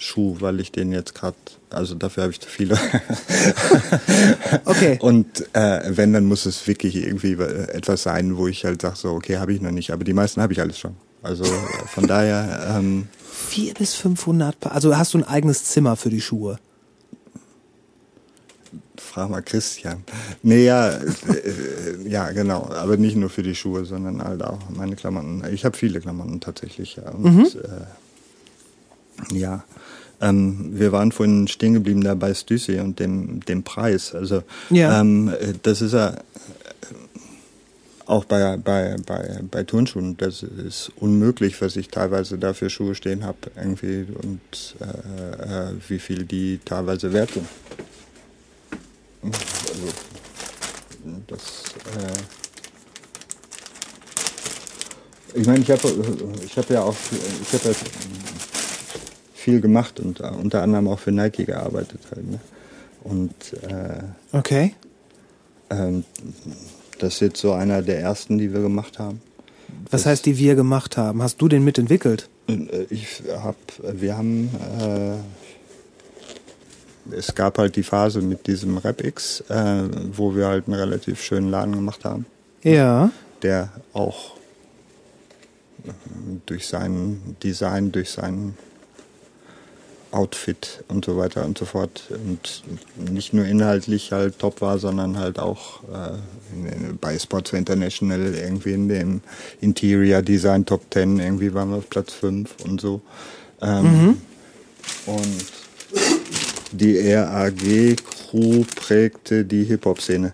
[0.00, 1.36] Schuh, weil ich den jetzt gerade,
[1.68, 2.78] also dafür habe ich zu viele.
[4.64, 4.98] Okay.
[5.00, 9.10] Und äh, wenn, dann muss es wirklich irgendwie etwas sein, wo ich halt sage, so,
[9.10, 9.92] okay, habe ich noch nicht.
[9.92, 10.96] Aber die meisten habe ich alles schon.
[11.22, 14.72] Also äh, von daher, ähm, Vier bis 500 Paar.
[14.72, 16.58] Also hast du ein eigenes Zimmer für die Schuhe?
[18.96, 20.04] Frag mal Christian.
[20.42, 22.70] Nee, ja, äh, äh, ja, genau.
[22.70, 25.42] Aber nicht nur für die Schuhe, sondern halt auch meine Klamotten.
[25.52, 26.96] Ich habe viele Klamotten tatsächlich.
[26.96, 27.10] Ja.
[27.10, 29.64] Und, äh, ja.
[30.20, 34.14] Ähm, wir waren vorhin stehen geblieben da bei Stüssi und dem, dem Preis.
[34.14, 35.00] Also Ja.
[35.00, 36.16] ähm, äh, das ist ja äh,
[38.06, 42.94] auch bei, bei, bei, bei Turnschuhen, das ist unmöglich, was ich teilweise da für Schuhe
[42.94, 47.46] stehen habe, irgendwie und äh, äh, wie viel die teilweise wert sind.
[49.22, 49.88] Also,
[51.28, 51.64] das,
[51.96, 52.12] äh
[55.34, 55.80] ich meine, ich habe
[56.44, 56.96] ich hab ja auch
[57.42, 57.70] ich hab ja
[59.50, 62.30] viel gemacht und äh, unter anderem auch für Nike gearbeitet halt.
[62.30, 62.38] Ne?
[63.02, 64.02] Und äh,
[64.36, 64.74] Okay.
[65.70, 66.04] ähm,
[66.98, 69.20] das ist jetzt so einer der ersten, die wir gemacht haben.
[69.90, 71.22] Was heißt, die wir gemacht haben?
[71.22, 72.28] Hast du den mitentwickelt?
[72.48, 75.16] Äh, Ich hab, wir haben, äh,
[77.16, 79.82] es gab halt die Phase mit diesem RapX, äh,
[80.12, 82.26] wo wir halt einen relativ schönen Laden gemacht haben,
[82.62, 83.10] Ja.
[83.42, 84.36] der auch
[85.86, 85.90] äh,
[86.46, 88.54] durch sein Design, durch sein
[90.12, 92.62] Outfit und so weiter und so fort und
[93.10, 96.16] nicht nur inhaltlich halt top war, sondern halt auch äh,
[96.54, 99.20] in, bei Sports International irgendwie in dem
[99.60, 103.00] Interior Design Top 10 irgendwie waren wir auf Platz 5 und so.
[103.62, 104.16] Ähm,
[105.06, 105.44] Und
[106.72, 107.96] die RAG
[108.30, 110.32] Crew prägte die Hip-Hop-Szene.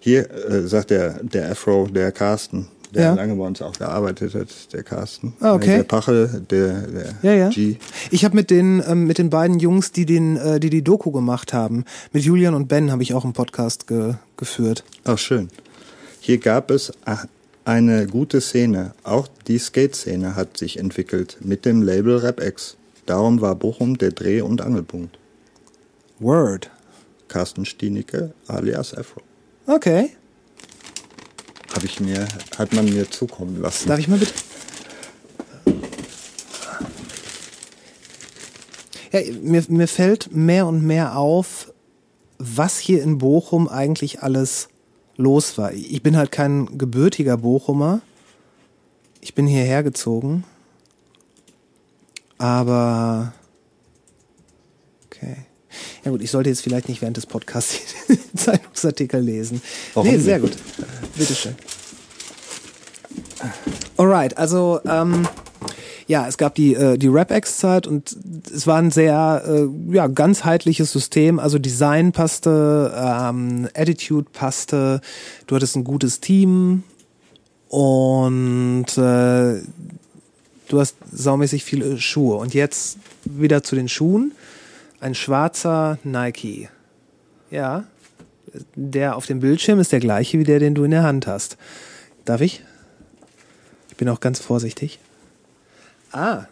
[0.00, 3.14] Hier äh, sagt der, der Afro, der Carsten, der Ja.
[3.14, 5.34] lange bei uns auch gearbeitet hat, der Carsten.
[5.40, 5.76] Ah, okay.
[5.78, 7.48] Der Pachel, der, der Ja, ja.
[7.50, 7.76] G.
[8.10, 11.10] Ich habe mit den ähm, mit den beiden Jungs, die den äh, die die Doku
[11.10, 14.84] gemacht haben, mit Julian und Ben habe ich auch einen Podcast ge geführt.
[15.04, 15.48] Ach, schön.
[16.20, 17.24] Hier gab es a-
[17.64, 18.92] eine gute Szene.
[19.02, 22.76] Auch die Skate-Szene hat sich entwickelt mit dem Label RapX.
[23.06, 25.18] Darum war Bochum der Dreh- und Angelpunkt.
[26.18, 26.70] Word.
[27.28, 29.20] Carsten Stienicke alias Afro.
[29.66, 30.10] Okay.
[31.74, 33.88] Habe ich mir, hat man mir zukommen lassen.
[33.88, 34.32] Darf ich mal bitte?
[39.12, 41.72] Ja, mir, mir fällt mehr und mehr auf,
[42.38, 44.68] was hier in Bochum eigentlich alles
[45.16, 45.72] los war.
[45.72, 48.00] Ich bin halt kein gebürtiger Bochumer,
[49.20, 50.44] Ich bin hierher gezogen.
[52.38, 53.32] Aber.
[55.06, 55.47] Okay.
[56.04, 59.62] Ja gut, ich sollte jetzt vielleicht nicht während des Podcasts den Zeitungsartikel lesen.
[59.94, 60.52] Warum nee, sehr gut.
[61.16, 61.54] Bitteschön.
[63.96, 65.26] Alright, also ähm,
[66.06, 68.16] ja, es gab die, äh, die Rap-X-Zeit und
[68.52, 71.38] es war ein sehr äh, ja, ganzheitliches System.
[71.38, 75.00] Also Design passte, ähm, Attitude passte,
[75.46, 76.82] du hattest ein gutes Team
[77.68, 79.60] und äh,
[80.68, 82.36] du hast saumäßig viele Schuhe.
[82.36, 84.32] Und jetzt wieder zu den Schuhen.
[85.00, 86.68] Ein schwarzer Nike.
[87.50, 87.84] Ja,
[88.74, 91.56] der auf dem Bildschirm ist der gleiche wie der, den du in der Hand hast.
[92.24, 92.62] Darf ich?
[93.90, 94.98] Ich bin auch ganz vorsichtig.
[96.12, 96.44] Ah.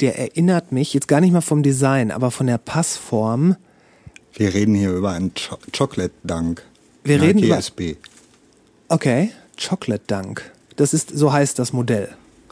[0.00, 3.56] Der erinnert mich jetzt gar nicht mal vom Design, aber von der Passform.
[4.34, 6.62] Wir reden hier über einen Cho Chocolate Dunk.
[7.04, 7.96] Wir reden Nike über- SB.
[8.88, 10.50] Okay, Chocolate Dunk.
[10.76, 12.08] Das ist, so heißt das Modell.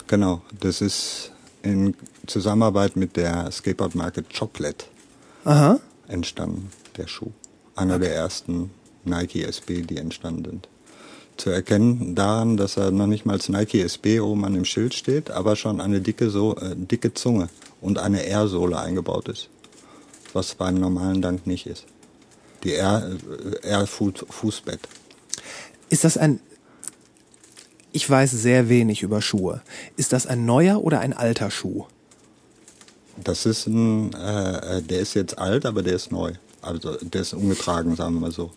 [0.07, 1.32] Genau, das ist
[1.63, 1.95] in
[2.27, 4.85] Zusammenarbeit mit der Skateboard-Marke Chocolate
[5.45, 5.79] Aha.
[6.07, 7.31] entstanden, der Schuh.
[7.75, 8.69] Einer der ersten
[9.05, 10.69] Nike SB, die entstanden sind.
[11.37, 14.93] Zu erkennen daran, dass er noch nicht mal als Nike SB oben an dem Schild
[14.93, 17.49] steht, aber schon eine dicke, so äh, dicke Zunge
[17.81, 19.49] und eine R-Sohle eingebaut ist.
[20.33, 21.85] Was beim normalen Dunk nicht ist.
[22.63, 23.17] Die R,
[23.63, 24.79] äh, R-Fußbett.
[25.89, 26.39] Ist das ein.
[27.93, 29.61] Ich weiß sehr wenig über Schuhe.
[29.95, 31.85] Ist das ein neuer oder ein alter Schuh?
[33.23, 36.33] Das ist ein, äh, äh, der ist jetzt alt, aber der ist neu.
[36.61, 38.51] Also der ist ungetragen, sagen wir mal so.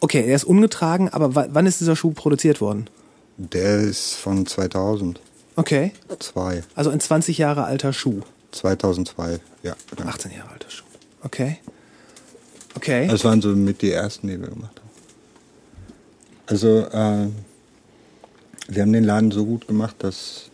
[0.00, 2.88] Okay, er ist ungetragen, aber wa- wann ist dieser Schuh produziert worden?
[3.36, 5.20] Der ist von 2002.
[5.56, 5.92] Okay.
[6.74, 8.22] Also ein 20 Jahre alter Schuh.
[8.52, 9.76] 2002, ja.
[9.94, 10.08] genau.
[10.08, 10.84] 18 Jahre alter Schuh.
[11.22, 11.58] Okay.
[12.74, 13.06] Okay.
[13.08, 14.90] Das waren so mit die ersten, die wir gemacht haben.
[16.46, 17.28] Also, äh,
[18.74, 20.50] wir haben den Laden so gut gemacht, dass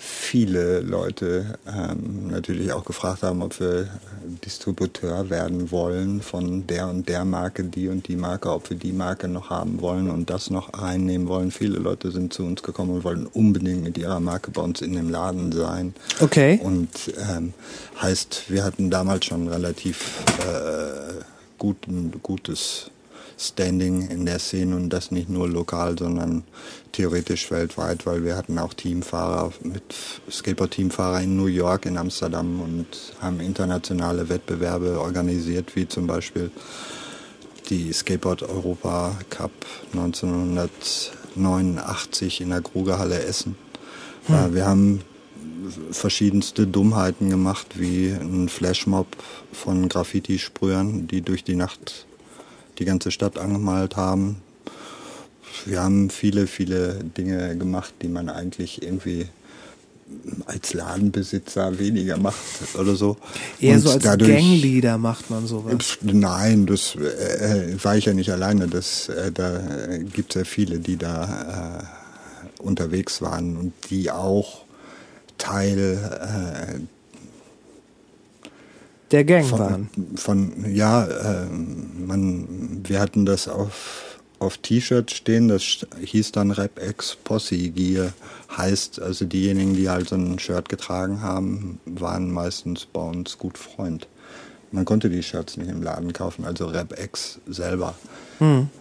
[0.00, 3.88] viele Leute ähm, natürlich auch gefragt haben, ob wir
[4.44, 8.92] Distributeur werden wollen von der und der Marke, die und die Marke, ob wir die
[8.92, 11.50] Marke noch haben wollen und das noch reinnehmen wollen.
[11.50, 14.92] Viele Leute sind zu uns gekommen und wollten unbedingt mit ihrer Marke bei uns in
[14.92, 15.94] dem Laden sein.
[16.20, 16.60] Okay.
[16.62, 16.88] Und
[17.30, 17.52] ähm,
[18.00, 21.24] heißt, wir hatten damals schon relativ äh,
[21.58, 22.92] guten, gutes
[23.36, 26.44] Standing in der Szene und das nicht nur lokal, sondern
[26.98, 29.94] theoretisch weltweit, weil wir hatten auch Teamfahrer mit
[30.28, 32.88] Skateboard-Teamfahrer in New York, in Amsterdam und
[33.20, 36.50] haben internationale Wettbewerbe organisiert, wie zum Beispiel
[37.70, 39.52] die Skateboard Europa Cup
[39.92, 43.56] 1989 in der Grugerhalle Essen.
[44.28, 45.02] Äh, Wir haben
[45.92, 49.06] verschiedenste Dummheiten gemacht, wie ein Flashmob
[49.52, 52.06] von Graffiti-Sprühern, die durch die Nacht
[52.80, 54.42] die ganze Stadt angemalt haben.
[55.66, 59.26] Wir haben viele, viele Dinge gemacht, die man eigentlich irgendwie
[60.46, 62.36] als Ladenbesitzer weniger macht
[62.78, 63.18] oder so.
[63.60, 65.98] Eher Und so als dadurch- Gangleader macht man sowas.
[66.00, 68.68] Nein, das äh, war ich ja nicht alleine.
[68.68, 69.60] Das, äh, da
[70.12, 71.82] gibt es ja viele, die da
[72.58, 74.64] äh, unterwegs waren und die auch
[75.36, 76.88] Teil
[79.10, 79.88] Der Gang äh, von, waren.
[80.16, 86.80] von ja, äh, man, wir hatten das auf, auf T-Shirts stehen, das hieß dann Rap
[86.82, 88.12] X Posse Gear.
[88.56, 93.58] Heißt, also diejenigen, die halt so ein Shirt getragen haben, waren meistens bei uns gut
[93.58, 94.06] Freund.
[94.70, 97.94] Man konnte die Shirts nicht im Laden kaufen, also Rap X selber.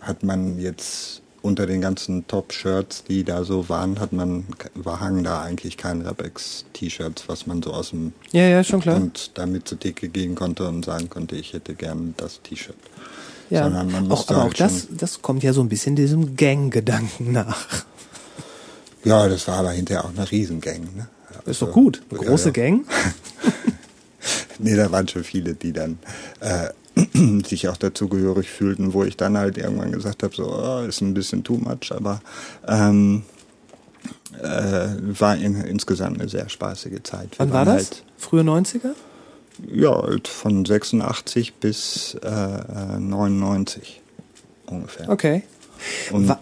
[0.01, 4.45] Hat man jetzt unter den ganzen Top-Shirts, die da so waren, hat man,
[4.75, 8.63] war hangen da eigentlich kein Rap X T-Shirts, was man so aus dem Ja, ja,
[8.63, 8.97] schon klar.
[8.97, 12.75] und damit zur Theke gehen konnte und sagen konnte, ich hätte gern das T-Shirt.
[13.49, 13.63] Ja.
[13.63, 15.95] Sondern man Auch, musste aber auch halt das, schon- das kommt ja so ein bisschen
[15.95, 17.57] diesem Gang-Gedanken nach.
[19.03, 20.81] Ja, das war aber hinterher auch eine Riesengang.
[20.95, 21.07] Ne?
[21.45, 22.01] Ist doch gut.
[22.11, 22.51] ja, Große ja.
[22.53, 22.85] Gang.
[24.59, 25.99] Nee, da waren schon viele, die dann
[26.39, 26.69] äh,
[27.47, 31.13] sich auch dazugehörig fühlten, wo ich dann halt irgendwann gesagt habe, so, oh, ist ein
[31.13, 32.21] bisschen too much, aber
[32.67, 33.21] ähm,
[34.41, 34.87] äh,
[35.19, 37.33] war in, insgesamt eine sehr spaßige Zeit.
[37.37, 37.75] Wir Wann war das?
[37.75, 38.93] Halt, Frühe 90er?
[39.71, 44.01] Ja, von 86 bis äh, äh, 99
[44.67, 45.09] ungefähr.
[45.09, 45.43] Okay.
[46.11, 46.39] Und Wa-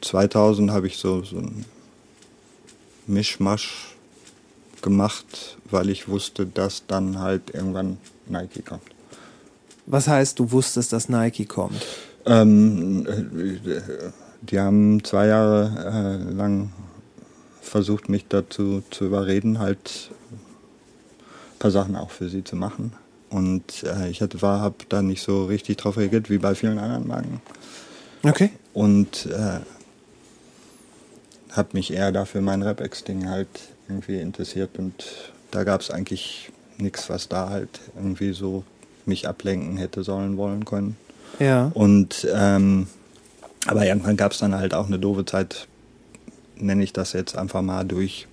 [0.00, 1.64] 2000 habe ich so, so ein
[3.06, 3.96] Mischmasch
[4.82, 8.82] gemacht, weil ich wusste, dass dann halt irgendwann Nike kommt.
[9.86, 11.84] Was heißt, du wusstest, dass Nike kommt?
[12.26, 13.80] Ähm, äh,
[14.42, 16.72] die haben zwei Jahre äh, lang
[17.62, 20.10] versucht, mich dazu zu überreden, halt
[21.58, 22.92] paar Sachen auch für sie zu machen.
[23.30, 26.78] Und äh, ich hatte, war, habe da nicht so richtig drauf reagiert, wie bei vielen
[26.78, 27.40] anderen Marken.
[28.22, 28.50] Okay.
[28.72, 29.60] Und äh,
[31.52, 33.48] habe mich eher dafür mein Rap-Ex-Ding halt
[33.88, 38.64] irgendwie interessiert und da gab es eigentlich nichts, was da halt irgendwie so
[39.06, 40.96] mich ablenken hätte sollen wollen können.
[41.38, 41.70] Ja.
[41.74, 42.88] Und ähm,
[43.66, 45.66] aber irgendwann gab es dann halt auch eine doofe Zeit,
[46.56, 48.26] nenne ich das jetzt einfach mal durch,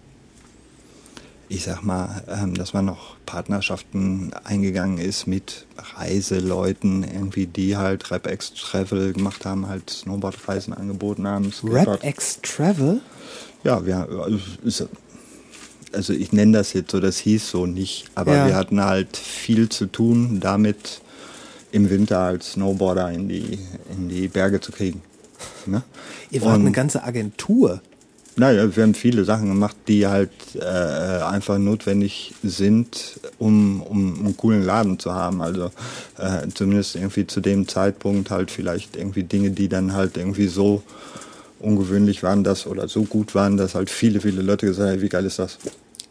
[1.55, 8.09] ich sag mal, ähm, dass man noch Partnerschaften eingegangen ist mit Reiseleuten, irgendwie, die halt
[8.11, 11.51] Rap X Travel gemacht haben, halt Snowboardreisen angeboten haben.
[11.63, 13.01] Rap X Travel?
[13.63, 14.07] ja, wir,
[14.63, 14.87] also,
[15.93, 18.47] also ich nenne das jetzt so, das hieß so nicht, aber Ja.
[18.47, 21.01] wir hatten halt viel zu tun, damit
[21.71, 23.59] im Winter als Snowboarder in die,
[23.95, 25.01] in die Berge zu kriegen.
[25.65, 25.83] Ne?
[26.31, 27.81] Ihr wart Und- eine ganze Agentur.
[28.35, 34.37] Naja, wir haben viele Sachen gemacht, die halt äh, einfach notwendig sind, um, um einen
[34.37, 35.41] coolen Laden zu haben.
[35.41, 35.71] Also
[36.17, 40.81] äh, zumindest irgendwie zu dem Zeitpunkt halt vielleicht irgendwie Dinge, die dann halt irgendwie so
[41.59, 45.01] ungewöhnlich waren, dass oder so gut waren, dass halt viele, viele Leute gesagt haben, hey,
[45.01, 45.59] wie geil ist das?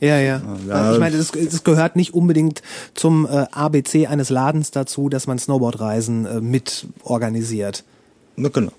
[0.01, 0.43] Ja, ja.
[0.67, 2.63] Ja, ich meine, es, es gehört nicht unbedingt
[2.95, 7.85] zum äh, ABC eines Ladens dazu, dass man Snowboardreisen äh, mit organisiert.
[8.35, 8.73] Na genau.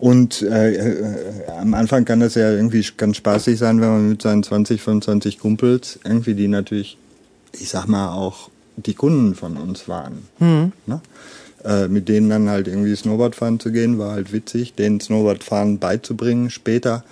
[0.00, 4.22] Und äh, äh, am Anfang kann das ja irgendwie ganz spaßig sein, wenn man mit
[4.22, 6.96] seinen 20, 25 Kumpels irgendwie, die natürlich,
[7.52, 10.26] ich sag mal, auch die Kunden von uns waren.
[10.86, 11.00] Ne?
[11.64, 15.78] Äh, mit denen dann halt irgendwie Snowboard fahren zu gehen, war halt witzig, denen Snowboardfahren
[15.78, 16.48] beizubringen.
[16.48, 17.04] Später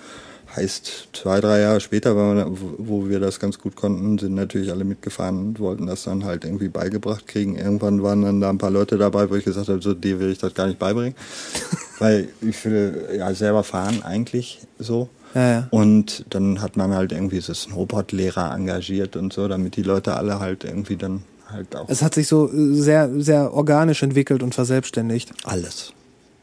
[0.55, 5.37] heißt zwei, drei Jahre später, wo- wir das ganz gut konnten, sind natürlich alle mitgefahren
[5.39, 7.55] und wollten das dann halt irgendwie beigebracht kriegen.
[7.55, 10.31] Irgendwann waren dann da ein paar Leute dabei, wo ich gesagt habe, so dir will
[10.31, 11.15] ich das gar nicht beibringen.
[11.99, 15.09] weil ich will ja selber fahren eigentlich so.
[15.35, 15.67] Ja, ja.
[15.69, 20.39] Und dann hat man halt irgendwie so Snowboardlehrer engagiert und so, damit die Leute alle
[20.39, 25.31] halt irgendwie dann halt auch Es hat sich so sehr, sehr organisch entwickelt und verselbstständigt.
[25.43, 25.93] alles.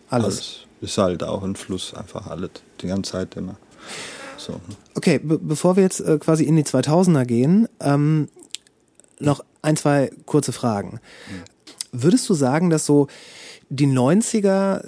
[0.09, 0.59] Alles.
[0.81, 2.51] Ist halt auch ein Fluss, einfach alles.
[2.83, 3.57] Die ganze Zeit immer.
[4.37, 4.61] So.
[4.95, 8.29] Okay, be bevor wir jetzt äh, quasi in die 2000er gehen, ähm,
[9.19, 11.01] noch ein, zwei kurze Fragen.
[11.93, 13.09] Würdest du sagen, dass so
[13.69, 14.85] die 90er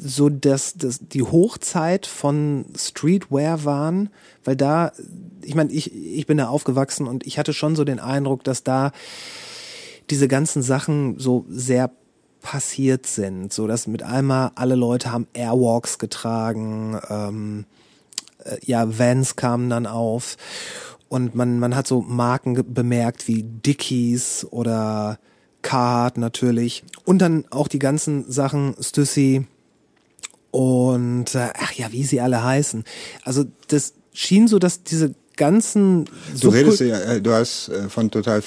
[0.00, 4.10] so das, das die Hochzeit von Streetwear waren?
[4.44, 4.92] Weil da,
[5.42, 8.62] ich meine, ich, ich bin da aufgewachsen und ich hatte schon so den Eindruck, dass
[8.62, 8.92] da
[10.08, 11.90] diese ganzen Sachen so sehr
[12.40, 17.77] passiert sind, so dass mit einmal alle Leute haben Airwalks getragen, ähm, äh,
[18.64, 20.36] ja, Vans kamen dann auf
[21.08, 25.18] und man, man hat so Marken bemerkt wie Dickies oder
[25.62, 29.46] Carhartt natürlich und dann auch die ganzen Sachen Stussy
[30.50, 32.84] und äh, ach ja, wie sie alle heißen.
[33.24, 36.06] Also das schien so, dass diese ganzen
[36.40, 38.42] Du redest ja, äh, du hast äh, von total,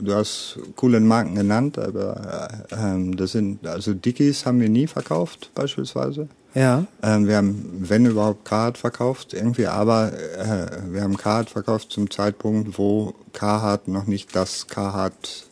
[0.00, 4.86] du hast coole Marken genannt, aber äh, ähm, das sind, also Dickies haben wir nie
[4.86, 6.28] verkauft, beispielsweise.
[6.54, 11.90] Ja, Ähm, wir haben, wenn überhaupt, Carhartt verkauft irgendwie, aber äh, wir haben Carhartt verkauft
[11.90, 15.46] zum Zeitpunkt, wo Carhartt noch nicht das Carhartt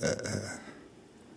[0.00, 0.16] äh,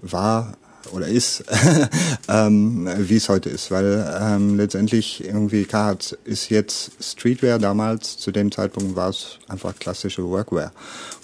[0.02, 0.58] war
[0.92, 1.44] oder ist,
[2.28, 8.32] ähm, wie es heute ist, weil ähm, letztendlich irgendwie Carhartt ist jetzt Streetwear, damals zu
[8.32, 10.72] dem Zeitpunkt war es einfach klassische Workwear.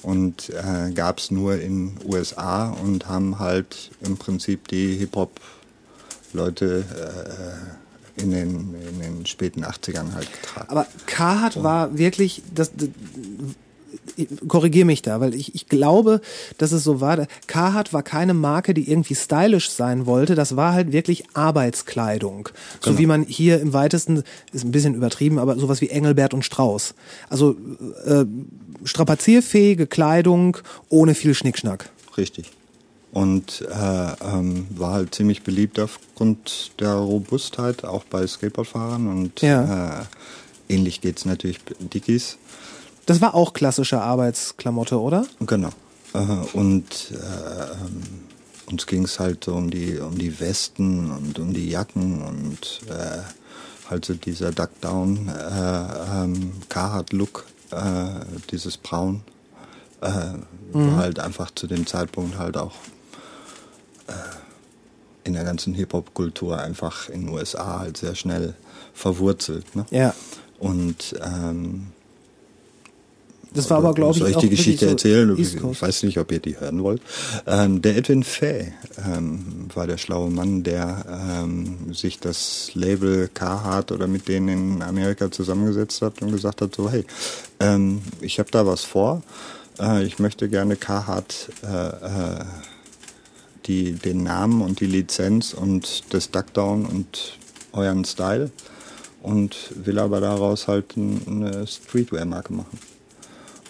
[0.04, 5.32] Und äh, gab es nur in USA und haben halt im Prinzip die Hip-Hop
[6.34, 6.84] Leute
[8.18, 10.70] äh, in, den, in den späten 80ern halt getragen.
[10.70, 12.90] aber Carhartt war wirklich das, das
[14.48, 16.22] korrigiere mich da, weil ich, ich glaube,
[16.58, 17.28] dass es so war.
[17.48, 20.36] Carhartt war keine Marke, die irgendwie stylisch sein wollte.
[20.36, 22.50] Das war halt wirklich Arbeitskleidung.
[22.82, 26.44] So wie man hier im weitesten, ist ein bisschen übertrieben, aber sowas wie Engelbert und
[26.44, 26.96] Strauß.
[27.30, 27.56] Also
[28.06, 28.26] äh,
[28.84, 30.58] strapazierfähige Kleidung
[30.90, 31.90] ohne viel Schnickschnack.
[32.18, 32.52] Richtig.
[33.18, 39.08] Und äh, ähm, war halt ziemlich beliebt aufgrund der Robustheit, auch bei Skateboardfahrern.
[39.08, 40.02] Und Ja.
[40.02, 40.06] äh,
[40.70, 42.38] ähnlich geht's natürlich bei Dickies.
[43.08, 45.26] Das war auch klassische Arbeitsklamotte, oder?
[45.40, 45.70] Genau.
[46.14, 46.20] Äh,
[46.54, 48.04] und äh, ähm,
[48.70, 52.82] uns ging es halt so um die, um die Westen und um die Jacken und
[52.88, 53.18] äh,
[53.90, 58.10] halt so dieser Duckdown äh, ähm, Carhartt-Look, äh,
[58.52, 59.22] dieses Braun,
[60.02, 60.12] äh,
[60.74, 62.74] war halt einfach zu dem Zeitpunkt halt auch
[65.24, 68.56] in der ganzen Hip-Hop-Kultur einfach in den USA halt sehr schnell
[68.94, 69.76] verwurzelt.
[69.76, 69.86] Ne?
[69.92, 70.14] Ja.
[70.60, 71.88] Und ähm,
[73.54, 75.38] Das war aber, glaube ich, soll ich die Geschichte so erzählen?
[75.38, 77.02] Ich weiß nicht, ob ihr die hören wollt.
[77.46, 78.74] Ähm, der Edwin Fay
[79.06, 81.06] ähm, war der schlaue Mann, der
[81.44, 84.48] ähm, sich das Label Carhartt oder mit denen
[84.78, 87.06] in Amerika zusammengesetzt hat und gesagt hat, so hey,
[87.60, 89.22] ähm, ich habe da was vor.
[89.80, 92.46] Äh, ich möchte gerne Carhartt äh, äh,
[93.68, 97.38] die, den Namen und die Lizenz und das Duckdown und
[97.74, 98.52] euren Style
[99.22, 102.80] und will aber daraus halt ein- eine Streetwear-Marke machen.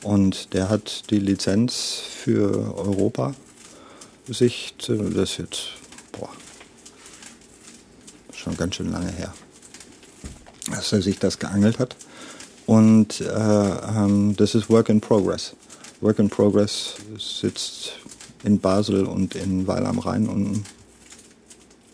[0.03, 3.33] Und der hat die Lizenz für Europa
[4.27, 5.59] sich, zu- das ist jetzt,
[6.11, 6.29] boah,
[8.33, 9.33] schon ganz schön lange her,
[10.69, 11.95] dass er sich das geangelt hat.
[12.65, 15.55] Und äh, ähm, das ist Work in Progress.
[16.01, 17.93] Work in Progress sitzt
[18.43, 20.63] in Basel und in Weil am Rhein und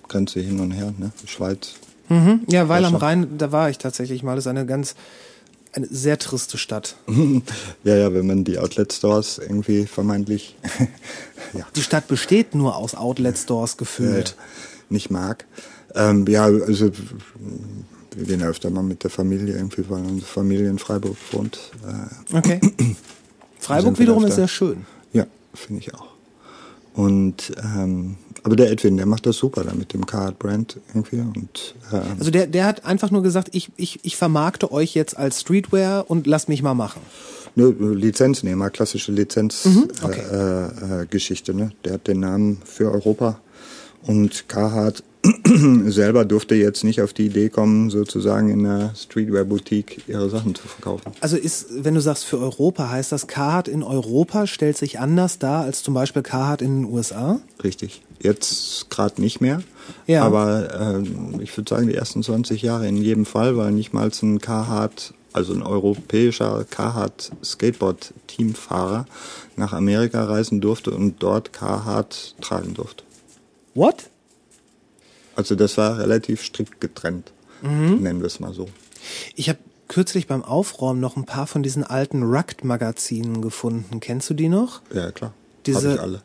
[0.07, 1.11] Grenze hin und her, ne?
[1.25, 1.73] Schweiz.
[2.09, 2.41] Mhm.
[2.49, 2.95] Ja, weil am.
[2.95, 4.35] Rhein, da war ich tatsächlich mal.
[4.35, 4.95] Das ist eine ganz,
[5.73, 6.97] eine sehr triste Stadt.
[7.83, 10.55] ja, ja, wenn man die Outlet-Stores irgendwie vermeintlich
[11.53, 14.35] ja, Die Stadt besteht nur aus Outlet-Stores äh, gefühlt.
[14.89, 15.45] nicht mag.
[15.95, 16.91] Ähm, ja, also
[18.15, 21.71] wir gehen öfter mal mit der Familie irgendwie, weil unsere Familie in Freiburg wohnt.
[22.31, 22.59] Äh, Okay.
[23.59, 24.85] Freiburg wiederum ist sehr schön.
[25.13, 26.12] Ja, finde ich auch.
[26.93, 31.19] Und ähm, aber der Edwin, der macht das super da mit dem Card Brand irgendwie
[31.19, 35.15] und äh, Also der, der hat einfach nur gesagt, ich, ich, ich vermarkte euch jetzt
[35.17, 37.01] als Streetwear und lasst mich mal machen.
[37.55, 40.21] ne, Lizenznehmer, klassische Lizenz Mhm, okay.
[40.31, 41.71] äh, äh, ne?
[41.85, 43.39] Der hat den Namen für Europa
[44.05, 45.03] und Carhartt
[45.85, 50.53] selber durfte jetzt nicht auf die Idee kommen, sozusagen in einer Streetwear Boutique ihre Sachen
[50.53, 51.13] zu verkaufen.
[51.21, 55.39] Also ist, wenn du sagst für Europa, heißt das Carhartt in Europa stellt sich anders
[55.39, 57.39] dar als zum Beispiel Carhartt in den USA?
[57.63, 58.01] Richtig.
[58.21, 59.61] Jetzt gerade nicht mehr.
[60.07, 60.23] Ja.
[60.23, 64.09] Aber ähm, ich würde sagen, die ersten 20 Jahre in jedem Fall, weil nicht mal
[64.21, 69.05] ein Carhartt, also ein europäischer Carhartt Skateboard-Teamfahrer
[69.55, 73.03] nach Amerika reisen durfte und dort Carhartt tragen durfte.
[73.73, 74.09] What?
[75.35, 77.31] Also das war relativ strikt getrennt,
[77.61, 78.01] Mhm.
[78.01, 78.67] nennen wir es mal so.
[79.35, 83.99] Ich habe kürzlich beim Aufräumen noch ein paar von diesen alten Rugged-Magazinen gefunden.
[83.99, 84.81] Kennst du die noch?
[84.93, 85.33] Ja, klar.
[85.65, 86.21] Diese- Hab ich alle.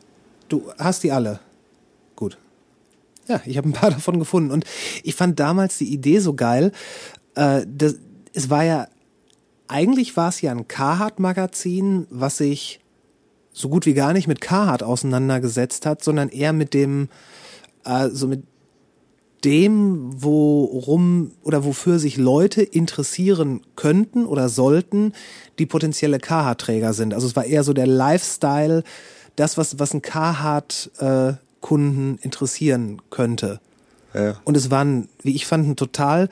[0.47, 1.39] Du hast die alle.
[2.15, 2.37] Gut.
[3.27, 4.51] Ja, ich habe ein paar davon gefunden.
[4.51, 4.65] Und
[5.03, 6.71] ich fand damals die Idee so geil.
[7.35, 7.95] Äh, das,
[8.33, 8.87] es war ja,
[9.67, 12.79] eigentlich war es ja ein Carhartt-Magazin, was sich
[13.53, 17.09] so gut wie gar nicht mit Carhartt auseinandergesetzt hat, sondern eher mit dem,
[17.85, 18.43] äh, so mit
[19.43, 25.13] dem, worum oder wofür sich Leute interessieren könnten oder sollten,
[25.59, 27.13] die potenzielle Carhartt-Träger sind.
[27.13, 28.83] Also es war eher so der Lifestyle,
[29.35, 33.59] das, was, was ein Carhartt-Kunden interessieren könnte.
[34.13, 34.37] Ja.
[34.43, 36.29] Und es war ein, wie ich fand, ein total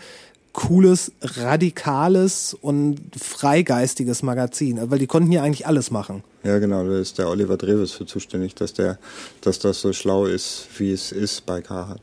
[0.53, 6.23] cooles, radikales und freigeistiges Magazin, weil die konnten ja eigentlich alles machen.
[6.43, 8.97] Ja, genau, da ist der Oliver Dreves für zuständig, dass der,
[9.41, 12.01] dass das so schlau ist, wie es ist bei Carhartt.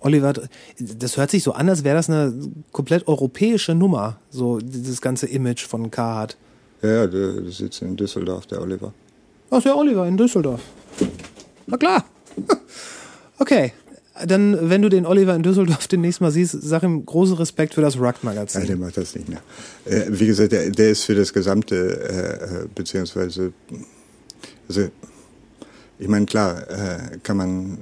[0.00, 0.32] Oliver,
[0.78, 2.32] das hört sich so an, als wäre das eine
[2.72, 6.36] komplett europäische Nummer, so dieses ganze Image von Carhartt.
[6.82, 8.92] Ja, ja, der, sitzt in Düsseldorf, der Oliver.
[9.50, 10.60] Ach, der Oliver in Düsseldorf.
[11.66, 12.04] Na klar.
[13.42, 13.72] Okay,
[14.26, 17.80] dann, wenn du den Oliver in Düsseldorf demnächst mal siehst, sag ihm großen Respekt für
[17.80, 18.66] das Ja, Rugged-Magazin.
[18.66, 19.40] der macht das nicht mehr.
[19.86, 23.54] Äh, wie gesagt, der, der ist für das gesamte, äh, äh, beziehungsweise,
[24.68, 24.88] also,
[25.98, 27.78] ich meine, klar, äh, kann man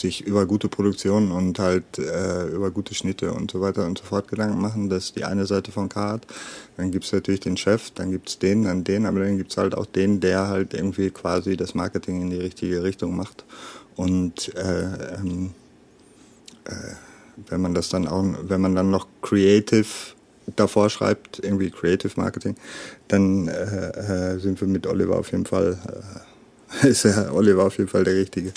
[0.00, 4.04] sich über gute Produktion und halt äh, über gute Schnitte und so weiter und so
[4.04, 4.88] fort Gedanken machen.
[4.88, 6.26] Das ist die eine Seite von Card.
[6.76, 9.86] Dann gibt's natürlich den Chef, dann gibt's den, dann den, aber dann gibt's halt auch
[9.86, 13.44] den, der halt irgendwie quasi das Marketing in die richtige Richtung macht.
[13.96, 15.54] Und äh, ähm,
[17.48, 19.86] wenn man das dann auch, wenn man dann noch Creative
[20.56, 22.56] davor schreibt, irgendwie Creative Marketing,
[23.08, 25.78] dann äh, äh, sind wir mit Oliver auf jeden Fall,
[26.82, 28.52] äh, ist der Oliver auf jeden Fall der Richtige.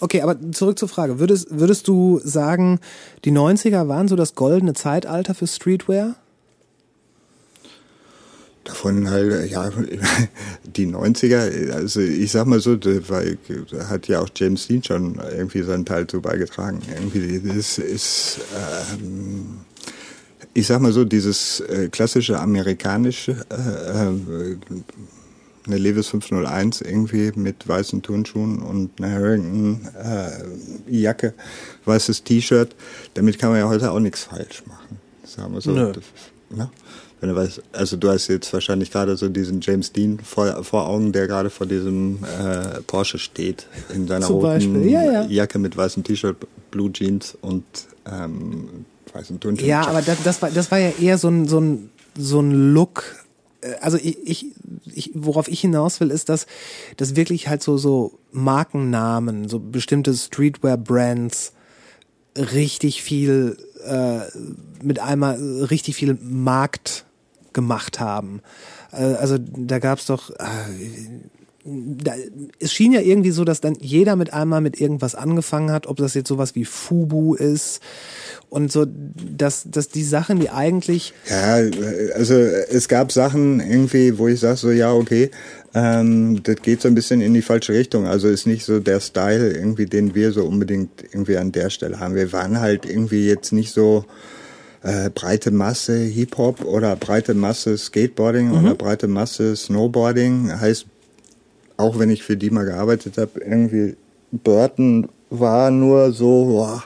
[0.00, 1.18] Okay, aber zurück zur Frage.
[1.18, 2.80] Würdest, würdest du sagen,
[3.24, 6.16] die 90er waren so das goldene Zeitalter für Streetwear?
[8.64, 9.70] Davon halt, ja,
[10.76, 12.90] die 90er, also ich sag mal so, da
[13.88, 16.80] hat ja auch James Dean schon irgendwie seinen Teil zu beigetragen.
[16.88, 18.38] Irgendwie, das ist,
[18.94, 19.62] ähm,
[20.54, 24.56] ich sag mal so, dieses äh, klassische amerikanische, äh, äh,
[25.66, 31.34] eine Levis 501 irgendwie mit weißen Turnschuhen und einer Harrington äh, Jacke,
[31.84, 32.74] weißes T-Shirt,
[33.14, 34.98] damit kann man ja heute auch nichts falsch machen.
[35.24, 35.72] Sagen wir so.
[35.72, 35.92] Nö.
[36.50, 36.70] Ne?
[37.20, 40.88] Wenn du weißt, also du hast jetzt wahrscheinlich gerade so diesen James Dean vor, vor
[40.88, 45.22] Augen, der gerade vor diesem äh, Porsche steht, in seiner Zum roten ja, ja.
[45.26, 46.36] Jacke mit weißem T-Shirt,
[46.72, 47.62] Blue Jeans und
[48.10, 49.68] ähm, weißen Turnschuhen.
[49.68, 52.74] Ja, aber das, das, war, das war ja eher so ein, so ein, so ein
[52.74, 53.04] Look.
[53.62, 54.46] Äh, Also ich, ich,
[54.92, 56.46] ich, worauf ich hinaus will, ist, dass,
[56.96, 61.52] dass wirklich halt so, so Markennamen, so bestimmte Streetwear-Brands
[62.36, 64.20] richtig viel, äh,
[64.82, 67.04] mit einmal richtig viel Markt
[67.52, 68.40] gemacht haben.
[68.92, 70.34] Äh, also da gab's doch, äh,
[71.64, 72.14] da,
[72.58, 75.96] es schien ja irgendwie so, dass dann jeder mit einmal mit irgendwas angefangen hat, ob
[75.96, 77.80] das jetzt sowas wie Fubu ist
[78.48, 81.54] und so, dass, dass die Sachen, die eigentlich, Ja,
[82.14, 85.30] also es gab Sachen irgendwie, wo ich sage so, ja, okay,
[85.74, 88.06] ähm, das geht so ein bisschen in die falsche Richtung.
[88.06, 92.00] Also ist nicht so der Style irgendwie, den wir so unbedingt irgendwie an der Stelle
[92.00, 92.14] haben.
[92.14, 94.04] Wir waren halt irgendwie jetzt nicht so
[94.82, 100.60] äh, breite Masse Hip-Hop oder breite Masse Skateboarding oder breite Masse Snowboarding.
[100.60, 100.86] Heißt,
[101.76, 103.96] auch wenn ich für die mal gearbeitet habe, irgendwie
[104.30, 106.84] Burton war nur so, boah,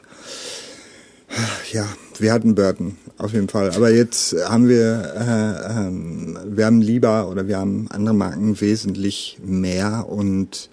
[1.72, 1.86] ja,
[2.18, 3.70] wir hatten Burton, auf jeden Fall.
[3.70, 9.38] Aber jetzt haben wir, äh, ähm, wir haben lieber oder wir haben andere Marken wesentlich
[9.44, 10.70] mehr und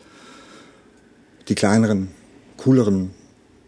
[1.48, 2.10] die kleineren,
[2.58, 3.12] cooleren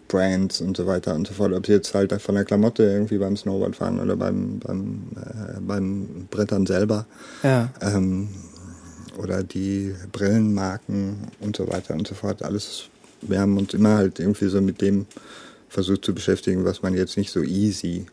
[0.08, 1.54] Brands und so weiter und so fort.
[1.54, 6.28] Ob sie jetzt halt von der Klamotte irgendwie beim Snowboardfahren oder beim, beim, äh, beim
[6.30, 7.06] Brettern selber
[7.44, 8.30] ja, ähm,
[9.18, 12.44] oder die Brillenmarken und so weiter und so fort.
[12.44, 12.90] Alles,
[13.22, 15.06] wir haben uns immer halt irgendwie so mit dem
[15.70, 18.06] versucht zu beschäftigen, was man jetzt nicht so easy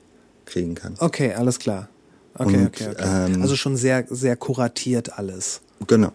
[0.45, 0.97] kriegen kann.
[0.99, 1.89] okay, alles klar.
[2.35, 3.27] Okay, Und, okay, okay.
[3.33, 5.61] ähm, also schon sehr, sehr kuratiert alles.
[5.87, 6.13] Genau.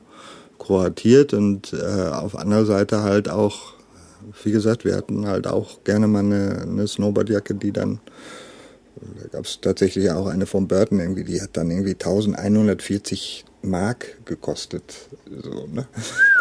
[0.58, 3.74] Kroatiert und äh, auf anderer Seite halt auch,
[4.44, 8.00] wie gesagt, wir hatten halt auch gerne mal eine, eine Snowboardjacke, die dann,
[9.22, 14.18] da gab es tatsächlich auch eine von Burton irgendwie, die hat dann irgendwie 1140 Mark
[14.26, 14.96] gekostet.
[15.44, 15.88] So, ne?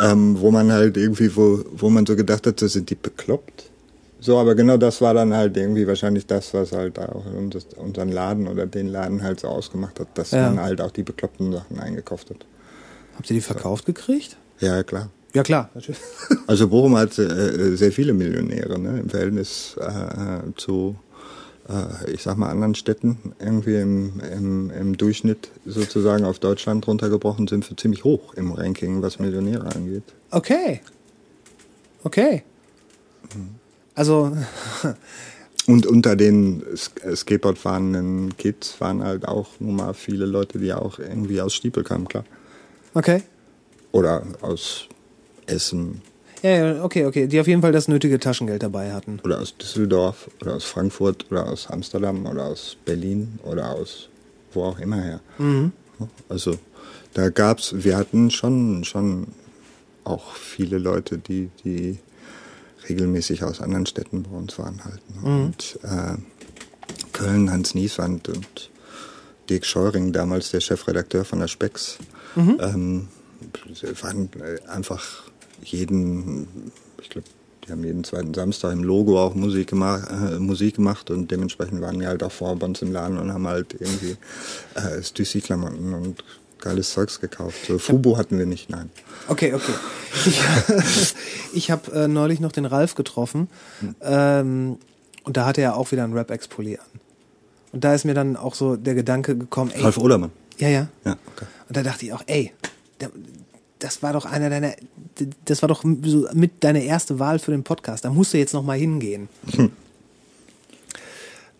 [0.03, 3.71] ähm, wo man halt irgendwie, wo, wo man so gedacht hat, so sind die bekloppt.
[4.19, 8.11] So, aber genau das war dann halt irgendwie wahrscheinlich das, was halt auch uns- unseren
[8.11, 10.49] Laden oder den Laden halt so ausgemacht hat, dass Ja.
[10.51, 12.39] man halt auch die bekloppten Sachen eingekauft hat.
[13.17, 14.37] Habt ihr die verkauft gekriegt?
[14.61, 15.11] Ja, klar.
[15.35, 16.01] Ja, klar, natürlich.
[16.47, 19.01] Also Bochum hat äh, sehr viele Millionäre ne?
[19.01, 20.97] im Verhältnis äh, zu,
[21.69, 23.33] äh, ich sag mal, anderen Städten.
[23.39, 29.03] Irgendwie im, im, im Durchschnitt sozusagen auf Deutschland runtergebrochen sind wir ziemlich hoch im Ranking,
[29.03, 30.05] was Millionäre angeht.
[30.31, 30.81] Okay.
[32.05, 32.43] Okay.
[33.95, 34.37] Also,
[35.67, 40.73] Und unter den Sk- Skateboard fahrenden Kids waren halt auch nun mal viele Leute, die
[40.73, 42.25] auch irgendwie aus Stiepel kamen, klar.
[42.95, 43.23] okay.
[43.91, 44.87] Oder aus
[45.47, 46.03] Essen
[46.43, 47.27] Ja, ja, okay, okay.
[47.27, 49.21] Die auf jeden Fall das nötige Taschengeld dabei hatten.
[49.25, 54.09] oder aus Düsseldorf oder aus Frankfurt oder aus Amsterdam oder aus Berlin oder aus
[54.53, 55.21] wo auch immer her.
[56.29, 56.59] Also
[57.15, 59.29] da gab's, wir hatten schon, schon
[60.05, 61.99] auch viele Leute, die, die
[62.89, 65.01] regelmäßig aus anderen Städten bei uns waren halt.
[65.23, 65.45] ne?
[65.45, 66.17] Und äh,
[67.13, 68.71] Köln, Hans Nieswand und
[69.49, 71.99] Dirk Scheuring, damals der Chefredakteur von der Spex,
[72.37, 73.09] ähm,
[74.03, 75.23] waren äh, einfach
[75.63, 77.27] jeden, ich glaube,
[77.67, 81.81] die haben jeden zweiten Samstag im Logo auch Musik gemacht, äh, Musik gemacht und dementsprechend
[81.81, 84.17] waren die halt auch vor bei uns im Laden und haben halt irgendwie
[84.75, 86.23] äh, Stüssi-Klamotten und
[86.61, 87.67] geiles Zeugs gekauft.
[87.67, 88.91] So Fubu hatten wir nicht, nein.
[89.29, 89.73] Okay, okay.
[90.27, 90.41] Ich,
[91.53, 93.49] ich habe äh, neulich noch den Ralf getroffen
[94.01, 94.79] ähm,
[95.25, 97.01] und da hatte er auch wieder einen Rap-Ex-Pulli an.
[97.73, 100.31] Und da ist mir dann auch so der Gedanke gekommen, ey, Ralf Odermann.
[100.59, 100.89] ja, ja.
[101.05, 101.47] Ja, okay.
[101.69, 102.53] Und da dachte ich auch, ey,
[103.01, 103.11] der,
[103.79, 104.73] das war doch einer deiner,
[105.45, 108.05] das war doch so mit deine erste Wahl für den Podcast.
[108.05, 109.29] Da musst du jetzt noch mal hingehen.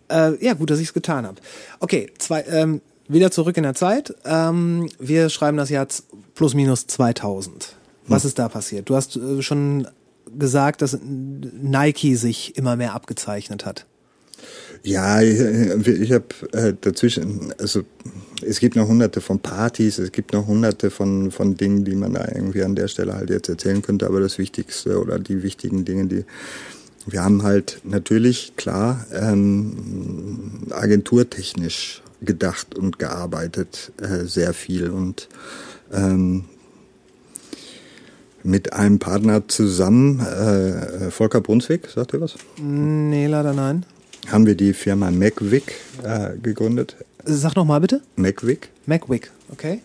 [0.09, 1.41] Äh, ja, gut, dass ich es getan habe.
[1.81, 4.15] Okay, zwei, ähm, wieder zurück in der Zeit.
[4.23, 5.85] Ähm, wir schreiben das Jahr
[6.33, 7.75] plus minus 2000.
[8.07, 8.89] Was ist da passiert?
[8.89, 9.87] Du hast äh, schon
[10.37, 13.85] gesagt, dass Nike sich immer mehr abgezeichnet hat.
[14.83, 15.39] Ja, ich,
[15.87, 17.83] ich habe äh, dazwischen, also
[18.45, 22.13] es gibt noch hunderte von Partys, es gibt noch hunderte von, von Dingen, die man
[22.13, 25.85] da irgendwie an der Stelle halt jetzt erzählen könnte, aber das Wichtigste oder die wichtigen
[25.85, 26.25] Dinge, die
[27.09, 35.29] wir haben halt natürlich, klar, ähm, agenturtechnisch gedacht und gearbeitet, äh, sehr viel und
[35.93, 36.45] ähm,
[38.43, 42.35] mit einem Partner zusammen, äh, Volker Brunswick, sagt ihr was?
[42.61, 43.85] Nee, leider nein.
[44.31, 45.73] Haben wir die Firma MacVic
[46.03, 46.95] äh, gegründet.
[47.25, 48.01] Sag noch mal bitte.
[48.15, 49.81] MacVic, Macwick, okay?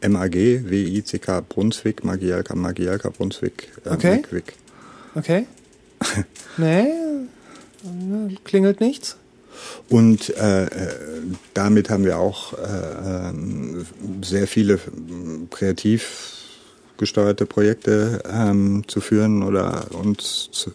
[0.00, 4.16] M-A-G, W-I-C-K, Brunswick, Magialka, Magialka, Brunswick, äh, Okay.
[4.16, 4.54] MacVic.
[5.14, 5.46] Okay.
[6.56, 9.16] nee, äh, klingelt nichts.
[9.88, 10.68] Und äh, äh,
[11.54, 13.84] damit haben wir auch äh, ähm,
[14.22, 16.36] sehr viele ähm, kreativ
[16.98, 20.72] gesteuerte Projekte ähm, zu führen oder uns zu,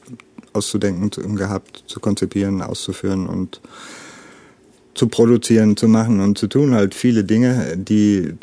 [0.53, 3.61] auszudenken zu, gehabt, zu konzipieren, auszuführen und
[4.93, 6.73] zu produzieren, zu machen und zu tun.
[6.73, 8.35] Halt viele Dinge, die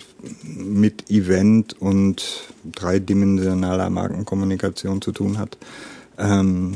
[0.42, 5.56] mit Event und dreidimensionaler Markenkommunikation zu tun hat.
[6.18, 6.74] Ähm,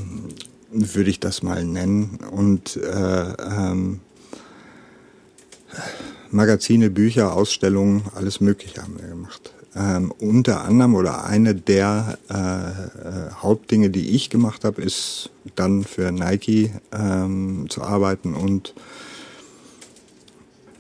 [0.70, 2.18] würde ich das mal nennen.
[2.30, 4.00] Und äh, ähm,
[6.30, 9.53] Magazine, Bücher, Ausstellungen, alles Mögliche haben wir gemacht.
[9.76, 15.84] Ähm, unter anderem oder eine der äh, äh, Hauptdinge, die ich gemacht habe, ist dann
[15.84, 18.74] für Nike ähm, zu arbeiten und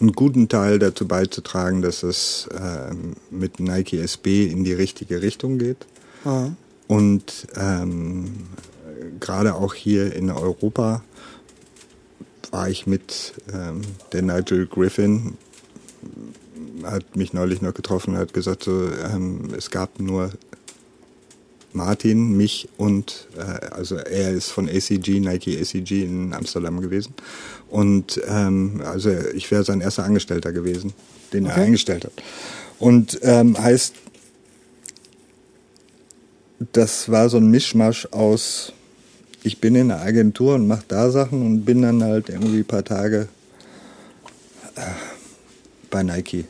[0.00, 2.94] einen guten Teil dazu beizutragen, dass es äh,
[3.30, 5.86] mit Nike SB in die richtige Richtung geht.
[6.86, 8.48] Und ähm,
[9.20, 11.02] gerade auch hier in Europa
[12.50, 13.82] war ich mit ähm,
[14.12, 15.36] der Nigel Griffin,
[16.86, 20.32] hat mich neulich noch getroffen, hat gesagt, so, ähm, es gab nur
[21.72, 27.14] Martin, mich und, äh, also er ist von ACG, Nike ACG in Amsterdam gewesen.
[27.68, 30.92] Und ähm, also ich wäre sein erster Angestellter gewesen,
[31.32, 31.62] den er Okay.
[31.64, 32.12] eingestellt hat.
[32.78, 33.94] Und ähm, heißt,
[36.72, 38.72] das war so ein Mischmasch aus,
[39.42, 42.64] ich bin in der Agentur und mache da Sachen und bin dann halt irgendwie ein
[42.64, 43.28] paar Tage
[44.76, 44.80] äh,
[45.90, 46.44] bei Nike.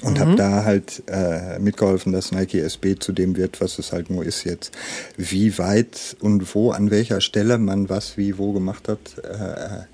[0.00, 4.10] Und habe da halt äh, mitgeholfen, dass Nike SB zu dem wird, was es halt
[4.10, 4.72] nur ist jetzt.
[5.16, 9.84] Wie weit und wo, an welcher Stelle man was wie wo gemacht hat, äh,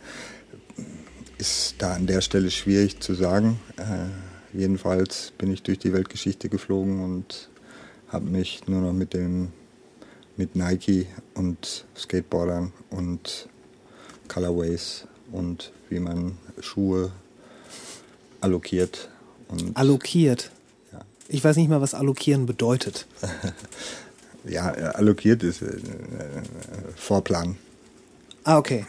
[1.38, 3.60] ist da an der Stelle schwierig zu sagen.
[3.76, 7.48] Äh, jedenfalls bin ich durch die Weltgeschichte geflogen und
[8.08, 9.52] habe mich nur noch mit dem
[10.36, 13.48] mit Nike und Skateboardern und
[14.28, 17.10] Colorways und wie man Schuhe
[18.40, 19.10] allokiert
[19.74, 20.50] Allokiert.
[20.92, 21.00] Ja.
[21.28, 23.06] Ich weiß nicht mal, was allokieren bedeutet.
[24.44, 25.70] ja äh, allokiert ist äh, äh,
[26.96, 27.56] Vorplan.
[28.44, 28.86] Ah, okay.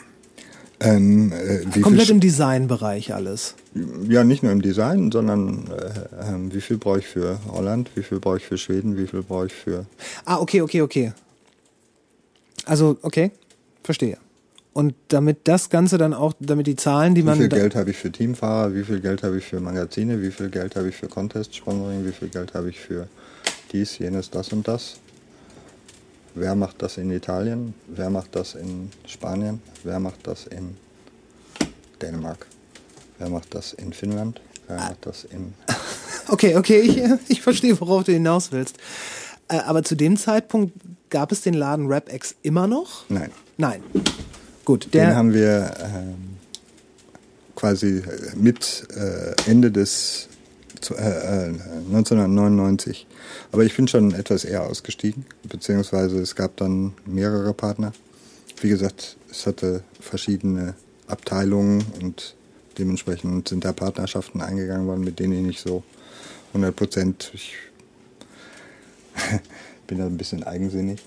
[0.81, 3.55] Ähm, äh, wie Komplett viel, im Designbereich alles.
[4.07, 8.03] ja, nicht nur im Design, sondern äh, ähm, wie viel brauche ich für Holland, wie
[8.03, 9.85] viel brauche ich für Schweden, wie viel brauche ich für
[10.23, 11.13] Ah, okay, okay, okay.
[12.65, 13.31] Also, okay,
[13.83, 14.17] verstehe.
[14.79, 17.37] Und damit das Ganze dann auch, damit die Zahlen, die Wie man.
[17.37, 18.73] viel da- Geld habe ich für Teamfahrer?
[18.73, 20.21] Wie viel Geld habe ich für Magazine?
[20.21, 22.05] Wie viel Geld habe ich für Contest-Sponsoring?
[22.05, 23.09] Wie viel Geld habe ich für
[23.73, 24.95] dies, jenes, das und das?
[26.33, 27.73] Wer macht das in Italien?
[27.87, 29.61] Wer macht das in Spanien?
[29.83, 30.77] Wer macht das in
[32.01, 32.47] Dänemark?
[33.17, 34.39] Wer macht das in Finnland?
[34.69, 35.53] Wer macht das in...
[36.31, 38.77] Okay, okay, ich, ich verstehe, worauf du hinaus willst.
[39.49, 40.73] Äh, aber zu dem Zeitpunkt
[41.09, 43.03] gab es den Laden RapX immer noch?
[43.09, 43.83] Nein, Nein.
[44.69, 46.37] Gut, den haben wir ähm,
[47.55, 50.27] quasi äh, mit äh, Ende des
[50.91, 51.53] äh, äh,
[51.87, 53.07] 1999.
[53.51, 57.93] Aber ich bin schon etwas eher ausgestiegen, beziehungsweise es gab dann mehrere Partner.
[58.61, 60.75] Wie gesagt, es hatte verschiedene
[61.07, 62.35] Abteilungen und
[62.77, 65.83] dementsprechend sind da Partnerschaften eingegangen worden, mit denen ich nicht so
[66.49, 67.31] 100 Prozent.
[67.33, 67.55] Ich
[69.87, 71.01] bin da ein bisschen eigensinnig.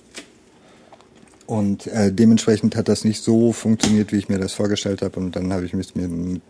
[1.52, 5.20] Und äh, dementsprechend hat das nicht so funktioniert, wie ich mir das vorgestellt habe.
[5.20, 6.40] Und dann habe ich mich mit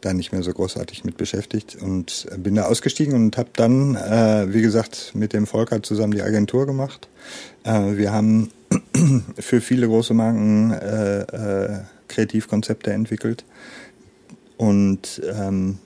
[0.00, 4.54] da nicht mehr so großartig mit beschäftigt und bin da ausgestiegen und habe dann, äh,
[4.54, 7.08] wie gesagt, mit dem Volker zusammen die Agentur gemacht.
[7.64, 8.52] Äh, wir haben
[9.40, 13.44] für viele große Marken äh, äh, Kreativkonzepte entwickelt
[14.56, 15.78] und ähm,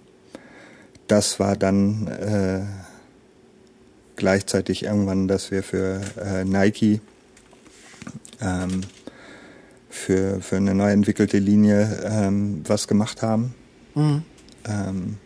[1.09, 2.61] das war dann äh,
[4.17, 7.01] gleichzeitig irgendwann, dass wir für äh, Nike
[8.41, 8.83] ähm,
[9.89, 13.55] für, für eine neu entwickelte Linie ähm, was gemacht haben.
[14.65, 15.17] Ähm,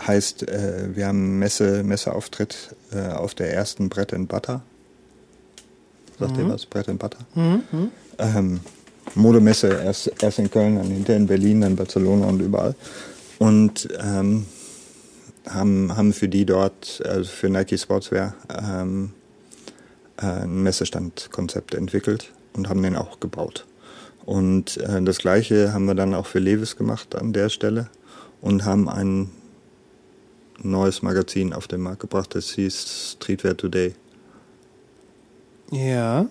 [0.00, 4.62] heißt, äh, wir haben Messe, Messeauftritt äh, auf der ersten Bread and Butter.
[6.18, 6.66] Sagt ihr was?
[6.66, 7.18] Bread and Butter?
[8.18, 8.60] Ähm,
[9.14, 12.74] Modemesse erst, erst in Köln, dann hinter in Berlin, dann Barcelona und überall.
[13.38, 14.46] Und ähm,
[15.48, 19.23] haben, haben für die dort, also für Nike Sportswear, ähm, äh,
[20.16, 23.66] ein Messestandkonzept entwickelt und haben den auch gebaut.
[24.24, 27.88] Und äh, das gleiche haben wir dann auch für Levis gemacht an der Stelle
[28.40, 29.30] und haben ein
[30.62, 33.94] neues Magazin auf den Markt gebracht, das hieß Streetwear Today.
[35.70, 36.26] ja.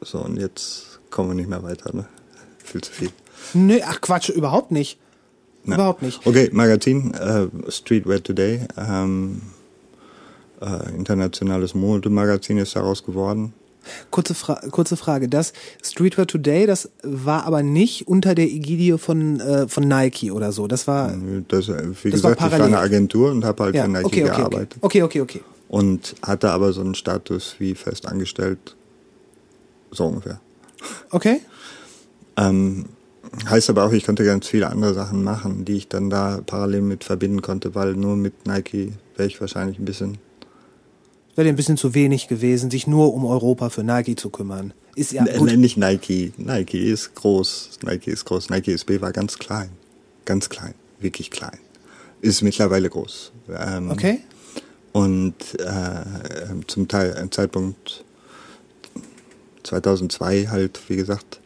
[0.00, 2.06] So, und jetzt kommen wir nicht mehr weiter, ne?
[2.58, 3.10] Viel zu viel.
[3.54, 4.98] Nö, ach Quatsch, überhaupt nicht.
[5.64, 5.76] Na.
[5.76, 6.26] Überhaupt nicht.
[6.26, 9.40] Okay, Magazin, äh, Streetwear Today, ähm,
[10.64, 13.52] äh, internationales Modemagazin ist daraus geworden.
[14.10, 15.28] Kurze, Fra kurze Frage.
[15.28, 20.52] Das Streetwear Today, das war aber nicht unter der Ägidie von, äh, von Nike oder
[20.52, 20.66] so.
[20.66, 21.14] Das war.
[21.48, 23.90] Das, äh, wie Das war gesagt, ich war eine Agentur und habe halt ja, für
[23.90, 24.76] Nike okay, okay, gearbeitet.
[24.80, 25.02] okay.
[25.02, 25.40] Okay, okay, okay.
[25.68, 28.76] Und hatte aber so einen Status wie fest angestellt,
[29.90, 30.40] so ungefähr.
[31.10, 31.40] Okay?
[32.36, 32.86] Ähm,
[33.48, 36.82] heißt aber auch, ich konnte ganz viele andere Sachen machen, die ich dann da parallel
[36.82, 40.18] mit verbinden konnte, weil nur mit Nike wäre ich wahrscheinlich ein bisschen
[41.36, 44.72] Wäre ein bisschen zu wenig gewesen, sich nur um Europa für Nike zu kümmern.
[44.94, 45.48] Ist ja N- gut.
[45.48, 46.32] Nenn nicht Nike.
[46.36, 47.70] Nike ist groß.
[47.82, 48.50] Nike ist groß.
[48.50, 49.70] Nike SB war ganz klein.
[50.24, 50.74] Ganz klein.
[51.00, 51.58] Wirklich klein.
[52.20, 53.32] ist mittlerweile groß.
[53.58, 54.20] Ähm, Okay.
[54.92, 58.04] Und äh, zum Teil im Zeitpunkt
[59.64, 61.40] 2002 halt, wie gesagt,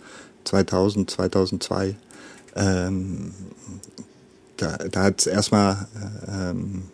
[0.45, 1.97] 2000, 2002,
[2.57, 3.33] ähm,
[4.59, 5.87] da, da hat es erstmal
[6.29, 6.85] ähm,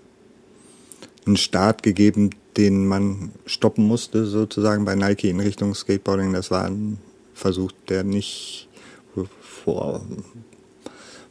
[1.27, 6.33] einen Start gegeben, den man stoppen musste, sozusagen bei Nike in Richtung Skateboarding.
[6.33, 6.99] Das war ein
[7.35, 8.69] Versuch, der nicht
[9.65, 10.03] vor,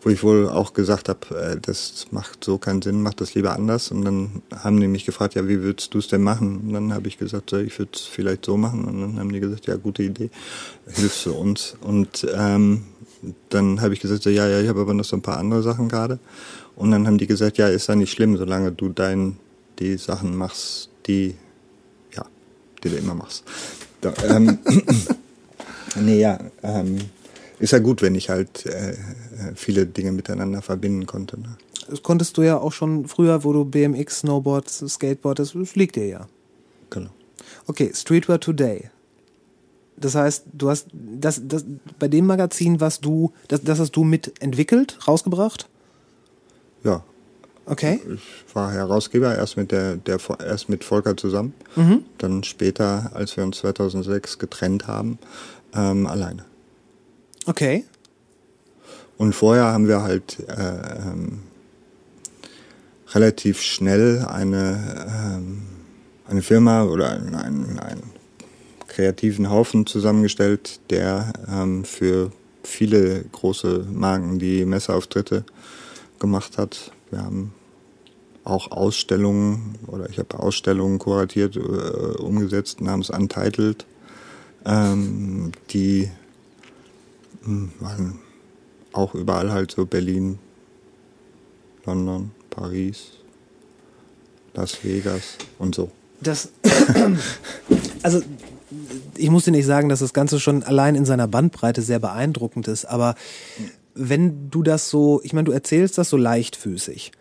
[0.02, 3.53] wo ich wohl auch gesagt habe, äh, das macht so keinen Sinn, mach das lieber
[3.53, 3.91] anders.
[3.91, 6.57] Und dann haben die mich gefragt, ja, wie würdest du es denn machen?
[6.57, 8.86] Und dann habe ich gesagt, ich würde es vielleicht so machen.
[8.86, 10.30] Und dann haben die gesagt, ja, gute Idee,
[10.88, 11.78] hilfst du uns.
[11.82, 12.84] Und ähm,
[13.49, 15.88] dann habe ich gesagt, ja, ja, ich habe aber noch so ein paar andere Sachen
[15.88, 16.20] gerade.
[16.76, 19.38] Und dann haben die gesagt, ja, ist ja nicht schlimm, solange du dein,
[19.80, 21.36] die Sachen machst, die,
[22.14, 22.26] ja,
[22.84, 23.44] die du immer machst.
[24.02, 24.60] Da, ähm,
[25.95, 26.98] nee, ja, ähm,
[27.60, 28.95] ist ja gut, wenn ich halt äh,
[29.56, 31.40] viele Dinge miteinander verbinden konnte.
[31.40, 31.58] Ne?
[31.90, 35.95] Das konntest du ja auch schon früher, wo du BMX, Snowboard, Skateboard, das das liegt
[35.95, 36.28] dir ja.
[36.90, 37.12] Genau.
[37.68, 38.90] Okay, Streetwear Today.
[39.95, 41.66] Das heißt, du hast das, das
[42.00, 45.70] bei dem Magazin, was du, das, das hast du mitentwickelt, rausgebracht?
[47.65, 48.02] Okay.
[48.14, 51.53] ich war Herausgeber erst mit der, der erst mit Volker zusammen,
[52.18, 55.18] dann später, als wir uns 2006 getrennt haben,
[55.73, 56.45] ähm, alleine.
[57.45, 57.85] Okay.
[59.18, 61.44] Und vorher haben wir halt äh, ähm,
[63.14, 65.64] relativ schnell eine, ähm,
[66.27, 68.03] eine Firma oder einen, einen, einen
[68.88, 72.31] kreativen Haufen zusammengestellt, der ähm, für
[72.64, 75.44] viele große Marken die Messeauftritte
[76.19, 76.93] gemacht hat.
[77.14, 77.53] Wir haben
[78.44, 83.85] auch Ausstellungen oder ich habe Ausstellungen kuratiert, äh, umgesetzt namens Untitled,
[84.65, 86.10] ähm, die
[87.44, 88.19] mh, waren
[88.94, 90.40] auch überall halt so Berlin,
[91.85, 93.11] London, Paris,
[94.56, 95.91] Las Vegas und so.
[96.19, 96.49] Das,
[98.03, 98.22] also
[99.15, 102.68] ich muss dir nicht sagen, dass das Ganze schon allein in seiner Bandbreite sehr beeindruckend
[102.68, 103.15] ist, aber
[103.95, 107.11] wenn du das so, ich meine, du erzählst das so leichtfüßig.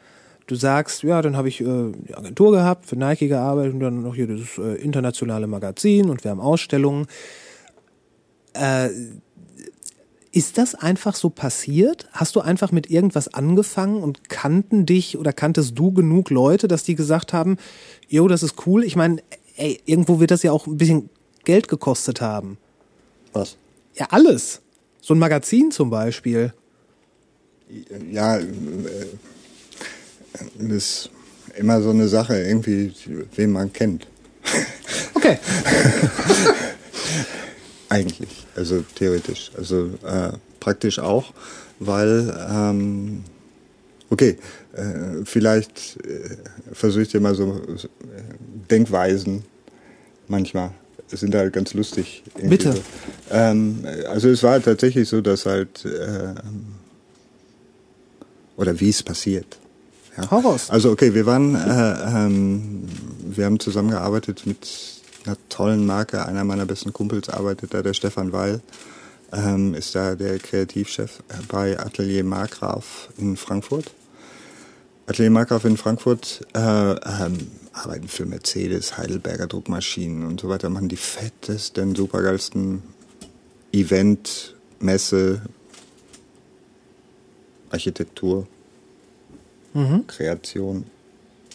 [0.46, 4.02] Du sagst, ja, dann habe ich äh, die Agentur gehabt, für Nike gearbeitet und dann
[4.02, 7.06] noch hier dieses äh, internationale Magazin und wir haben Ausstellungen.
[8.54, 8.90] Äh,
[10.32, 12.08] ist das einfach so passiert?
[12.12, 16.84] Hast du einfach mit irgendwas angefangen und kannten dich oder kanntest du genug Leute, dass
[16.84, 17.58] die gesagt haben,
[18.08, 18.82] jo, das ist cool?
[18.82, 19.22] Ich meine,
[19.56, 21.10] ey, irgendwo wird das ja auch ein bisschen
[21.44, 22.56] Geld gekostet haben.
[23.34, 23.56] Was?
[23.94, 24.62] Ja, alles.
[25.02, 26.54] So ein Magazin zum Beispiel.
[28.10, 28.44] Ja, äh,
[30.58, 31.10] das ist
[31.56, 32.92] immer so eine Sache, irgendwie,
[33.36, 34.06] wen man kennt.
[35.14, 35.38] Okay.
[37.88, 39.52] Eigentlich, also theoretisch.
[39.56, 41.32] Also äh, praktisch auch,
[41.78, 43.22] weil, ähm,
[44.10, 44.36] okay,
[44.72, 46.36] äh, vielleicht äh,
[46.72, 47.86] versuche ich dir mal so äh,
[48.68, 49.44] Denkweisen
[50.26, 50.72] manchmal.
[51.08, 52.22] Sind halt ganz lustig.
[52.42, 52.74] Bitte.
[53.30, 56.34] Ähm, also es war tatsächlich so, dass halt, äh,
[58.56, 59.58] oder wie es passiert.
[60.16, 60.24] Ja.
[60.24, 60.70] Raus.
[60.70, 62.84] Also okay, wir waren, äh, ähm,
[63.24, 64.68] wir haben zusammengearbeitet mit
[65.24, 66.26] einer tollen Marke.
[66.26, 68.60] Einer meiner besten Kumpels arbeitet da, der Stefan Weil,
[69.32, 73.92] ähm, ist da der Kreativchef bei Atelier Markgraf in Frankfurt.
[75.06, 80.88] Atelier Markgraf in Frankfurt äh, ähm, arbeiten für Mercedes, Heidelberger Druckmaschinen und so weiter, machen
[80.88, 82.82] die fettesten, supergeilsten
[83.72, 85.40] Event, Messe,
[87.72, 88.46] Architektur,
[90.06, 90.84] Kreation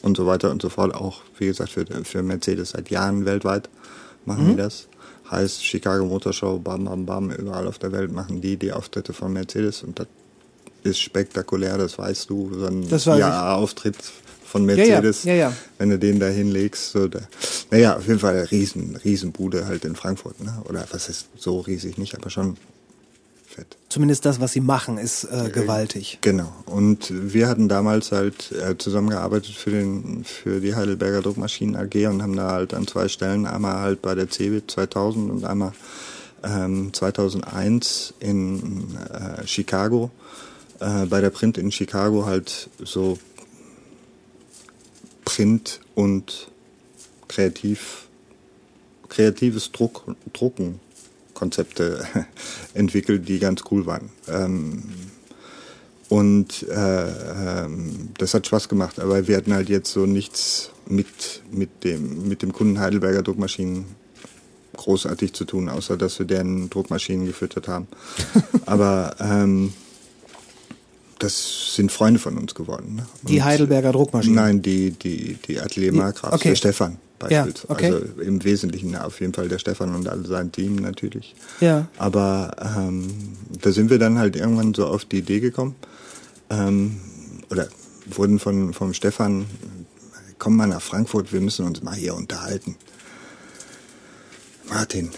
[0.02, 0.94] und so weiter und so fort.
[0.96, 3.70] Auch, wie gesagt, für, für Mercedes seit Jahren weltweit
[4.26, 4.88] machen die das.
[5.30, 9.14] Heißt, Chicago Motor Show, bam, bam, bam, überall auf der Welt machen die die Auftritte
[9.14, 10.08] von Mercedes und das
[10.84, 12.52] ist spektakulär, das weißt du.
[12.58, 13.06] So ein ich.
[13.06, 13.98] IAA-Auftritt
[14.46, 15.54] von ja, Mercedes, ja, ja.
[15.78, 16.92] wenn du den da hinlegst.
[16.92, 17.20] So da,
[17.72, 20.42] naja, auf jeden Fall eine riesen, riesen Bude halt in Frankfurt.
[20.42, 20.62] Ne?
[20.70, 22.56] Oder was ist so riesig nicht, aber schon
[23.58, 23.78] fett.
[23.90, 26.20] Zumindest das, was sie machen, ist äh, gewaltig.
[26.22, 26.54] Genau.
[26.66, 32.22] Und wir hatten damals halt äh, zusammengearbeitet für den für die Heidelberger Druckmaschinen AG und
[32.22, 35.74] haben da halt an zwei Stellen einmal halt bei der CeBIT 2000 und einmal
[36.44, 40.12] ähm, 2001 in äh, Chicago
[40.80, 43.18] äh, bei der Print in Chicago halt so
[45.26, 46.50] Print und
[47.28, 48.08] kreativ
[49.10, 50.04] kreatives Druck,
[50.34, 50.80] Drucken
[51.38, 52.04] Konzepte
[52.74, 54.10] entwickelt, die ganz cool waren.
[54.28, 54.84] Ähm,
[56.10, 61.44] und äh, ähm, das hat Spaß gemacht, aber wir hatten halt jetzt so nichts mit,
[61.52, 63.86] mit, dem, mit dem Kunden Heidelberger Druckmaschinen
[64.76, 67.88] großartig zu tun, außer dass wir deren Druckmaschinen gefüttert haben.
[68.66, 69.74] aber ähm,
[71.20, 72.96] das sind Freunde von uns geworden.
[72.96, 73.06] Ne?
[73.24, 74.36] Die Heidelberger Druckmaschinen.
[74.36, 76.50] Nein, die, die, die Atelier Markgraf, okay.
[76.50, 77.72] der Stefan Ja, beispielsweise.
[77.72, 77.86] okay.
[77.94, 81.36] Also im Wesentlichen auf jeden Fall der Stefan und all sein Team natürlich.
[81.60, 81.88] Ja.
[81.98, 83.08] Aber ähm,
[83.62, 85.76] da sind wir dann halt irgendwann so auf die Idee gekommen,
[86.50, 87.00] ähm,
[87.50, 87.68] oder
[88.06, 89.46] wurden von vom Stefan,
[90.38, 92.76] komm mal nach Frankfurt, wir müssen uns mal hier unterhalten.
[94.70, 95.10] Martin,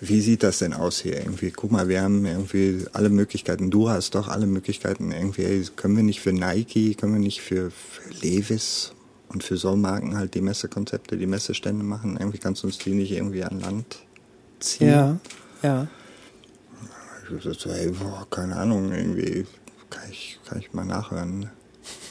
[0.00, 1.52] wie sieht das denn aus hier irgendwie?
[1.52, 3.70] Guck mal, wir haben irgendwie alle Möglichkeiten.
[3.70, 5.64] Du hast doch alle Möglichkeiten irgendwie.
[5.76, 8.92] Können wir nicht für Nike, können wir nicht für, für Levis
[9.32, 12.16] und für so Marken halt die Messekonzepte, die Messestände machen?
[12.18, 13.98] Irgendwie kannst du uns die nicht irgendwie an Land
[14.60, 14.88] ziehen?
[14.88, 15.18] Ja,
[15.62, 15.86] ja.
[17.36, 19.46] Ich so, so, ey, boah, keine Ahnung, irgendwie
[19.90, 21.40] kann ich, kann ich mal nachhören.
[21.40, 21.50] ne?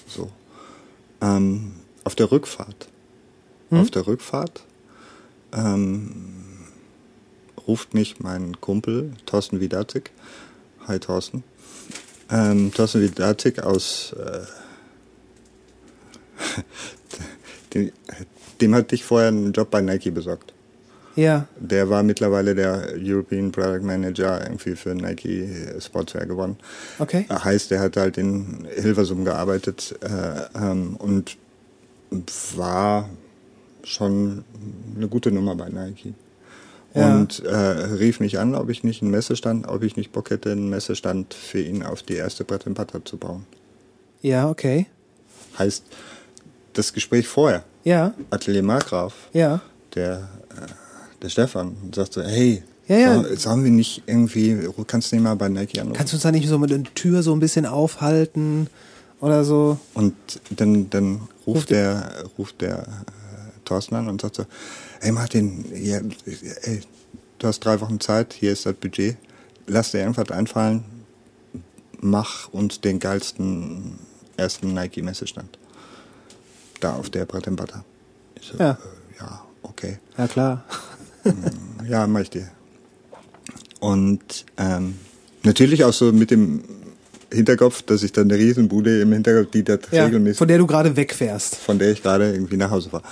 [0.07, 0.31] So.
[1.21, 1.73] Ähm,
[2.03, 2.87] auf der Rückfahrt.
[3.73, 4.63] Auf der Rückfahrt
[5.53, 6.33] ähm,
[7.67, 10.11] ruft mich mein Kumpel Thorsten Widatik.
[10.87, 11.43] Hi Thorsten.
[12.29, 14.41] Ähm, Thorsten Widatik aus äh,
[17.73, 17.91] dem,
[18.59, 20.53] dem hatte ich vorher einen Job bei Nike besorgt.
[21.15, 25.45] Ja, Der war mittlerweile der European Product Manager irgendwie für Nike
[25.79, 26.57] Sportswear gewonnen.
[26.99, 27.25] okay.
[27.29, 31.37] Heißt, er hat halt in Hilversum gearbeitet äh, ähm, und
[32.55, 33.09] war
[33.83, 34.45] schon
[34.95, 36.13] eine gute Nummer bei Nike.
[36.93, 37.15] Ja.
[37.15, 40.51] Und äh, rief mich an, ob ich nicht einen Messestand, ob ich nicht Bock hätte,
[40.51, 43.45] einen Messestand für ihn auf die erste Brett and Butter zu bauen.
[44.21, 44.87] Ja, okay.
[45.57, 45.83] Heißt,
[46.73, 49.61] das Gespräch vorher, Ja, Atelier Markgraf, ja.
[49.95, 50.67] der, äh,
[51.21, 53.15] der Stefan sagt so, hey, Ja, ja.
[53.15, 54.57] soll- sollen wir nicht irgendwie,
[54.87, 55.97] kannst du nicht mal bei Nike anrufen?
[55.97, 58.67] Kannst du uns da nicht so mit der Tür so ein bisschen aufhalten
[59.19, 59.77] oder so?
[59.93, 60.13] Und
[60.51, 62.85] dann, dann Ruft ruft der, ruft der äh,
[63.65, 64.45] Thorsten an und sagt so,
[64.99, 66.03] hey Martin, hier,
[66.63, 66.81] ey,
[67.39, 69.17] du hast drei Wochen Zeit, hier ist das Budget,
[69.67, 70.83] lass dir irgendwas einfallen,
[71.99, 73.97] mach uns den geilsten
[74.37, 75.57] ersten Nike-Messestand.
[76.81, 77.85] Da auf der Brett and Butter.
[78.35, 78.71] Ich so, Ja.
[78.71, 79.97] Äh, ja, okay.
[80.17, 80.65] Ja, klar.
[81.87, 82.47] Ja, mach ich dir.
[83.79, 84.95] Und ähm,
[85.43, 86.63] natürlich auch so mit dem
[87.31, 90.67] Hinterkopf, dass ich dann eine Riesenbude im Hinterkopf, die das Ja, regelmäßig von der du
[90.67, 91.55] gerade wegfährst.
[91.55, 93.03] von der ich gerade irgendwie nach Hause war.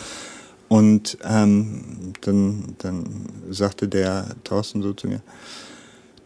[0.67, 3.05] Und ähm, dann, dann
[3.49, 5.21] sagte der Thorsten so zu mir,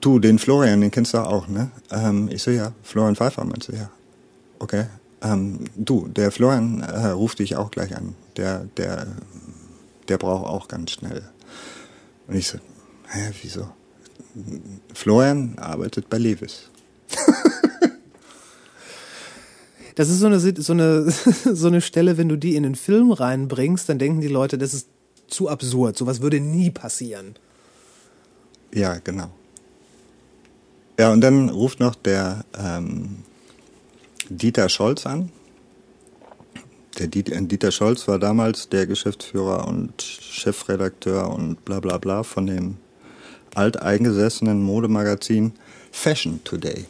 [0.01, 1.71] du, den Florian, den kennst du auch, ne?
[1.91, 3.89] Ähm, ich so, ja, Florian Pfeiffer, meinst du, ja.
[4.59, 4.85] Okay.
[5.23, 8.15] Ähm, du, der Florian äh, ruft dich auch gleich an.
[8.37, 9.07] Der, der,
[10.09, 11.23] der braucht auch ganz schnell.
[12.27, 12.57] Und ich so,
[13.09, 13.69] hä, wieso?
[14.93, 16.69] Florian arbeitet bei Levis.
[19.95, 21.11] Das ist so eine, so eine,
[21.53, 24.73] so eine Stelle, wenn du die in den Film reinbringst, dann denken die Leute, das
[24.73, 24.87] ist
[25.27, 25.97] zu absurd.
[25.97, 27.35] Sowas würde nie passieren.
[28.73, 29.29] Ja, genau.
[30.99, 33.23] Ja, und dann ruft noch der ähm,
[34.29, 35.31] Dieter Scholz an.
[36.99, 42.47] Der Dieter, Dieter Scholz war damals der Geschäftsführer und Chefredakteur und bla bla bla von
[42.47, 42.77] dem
[43.55, 45.53] alteingesessenen Modemagazin
[45.91, 46.85] Fashion Today.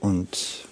[0.00, 0.64] Und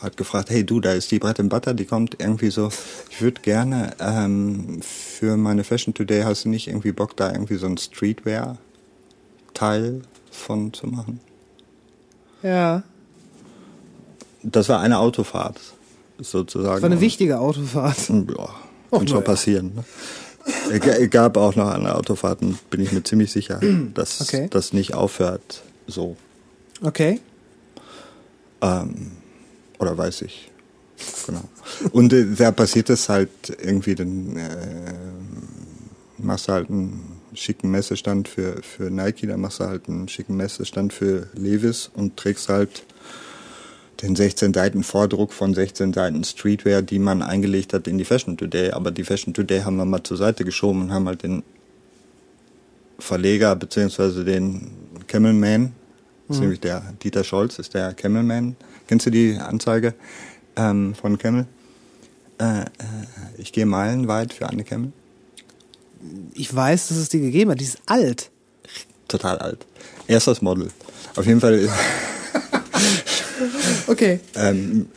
[0.00, 2.68] hat gefragt, hey du, da ist die Brett and Butter, die kommt irgendwie so,
[3.10, 7.56] ich würde gerne ähm, für meine Fashion Today, hast du nicht irgendwie Bock, da irgendwie
[7.56, 11.18] so ein Streetwear-Teil von zu machen?
[12.42, 12.84] Ja.
[14.44, 15.58] Das war eine Autofahrt,
[16.20, 16.74] sozusagen.
[16.74, 18.08] Das war eine wichtige Autofahrt.
[18.08, 18.54] Ja,
[18.90, 19.72] kann schon passieren.
[19.74, 19.84] Ne?
[20.70, 23.60] Es gab auch noch andere Autofahrten, bin ich mir ziemlich sicher,
[23.94, 24.48] dass Okay.
[24.50, 26.16] das nicht aufhört so.
[26.82, 27.20] Okay.
[28.60, 29.12] Ähm,
[29.78, 30.50] oder weiß ich.
[31.26, 31.42] Genau.
[31.92, 33.30] Und äh, da passiert es halt
[33.62, 34.94] irgendwie, dann äh,
[36.18, 40.36] machst du halt einen schicken Messestand für, für Nike, dann machst du halt einen schicken
[40.36, 42.84] Messestand für Levis und trägst halt
[44.02, 48.36] den 16 Seiten Vordruck von 16 Seiten Streetwear, die man eingelegt hat in die Fashion
[48.36, 48.70] Today.
[48.72, 51.42] Aber die Fashion Today haben wir mal zur Seite geschoben und haben halt den
[52.98, 54.70] Verleger beziehungsweise den
[55.06, 55.72] Camelman,
[56.28, 58.56] das ist nämlich der Dieter Scholz, ist der Camelman.
[58.86, 59.94] Kennst du die Anzeige
[60.56, 61.46] ähm, von Camel?
[62.38, 62.64] Äh, äh,
[63.36, 64.92] ich gehe meilenweit für eine Camel.
[66.32, 67.60] Ich weiß, dass es die gegeben hat.
[67.60, 68.30] Die ist alt.
[69.08, 69.66] Total alt.
[70.06, 70.70] Erstes Model.
[71.16, 71.68] Auf jeden Fall
[73.86, 74.20] Okay.
[74.34, 74.88] Ähm,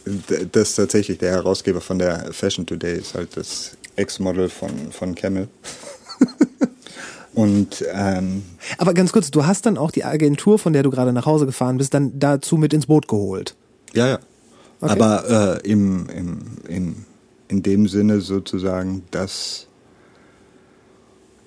[0.51, 5.15] das ist tatsächlich der Herausgeber von der Fashion Today, ist halt das Ex-Model von, von
[5.15, 5.47] Camel.
[7.33, 8.43] Und ähm,
[8.79, 11.45] Aber ganz kurz, du hast dann auch die Agentur, von der du gerade nach Hause
[11.45, 13.55] gefahren bist, dann dazu mit ins Boot geholt.
[13.93, 14.19] ja, ja.
[14.79, 14.91] Okay.
[14.91, 17.05] Aber äh, im, im, im,
[17.47, 19.65] in dem Sinne sozusagen, dass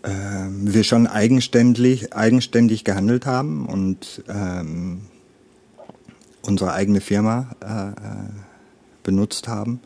[0.02, 5.02] ähm, wir schon eigenständig, eigenständig gehandelt haben und, ähm,
[6.50, 7.94] unsere eigene Firma äh, äh,
[9.04, 9.80] benutzt haben,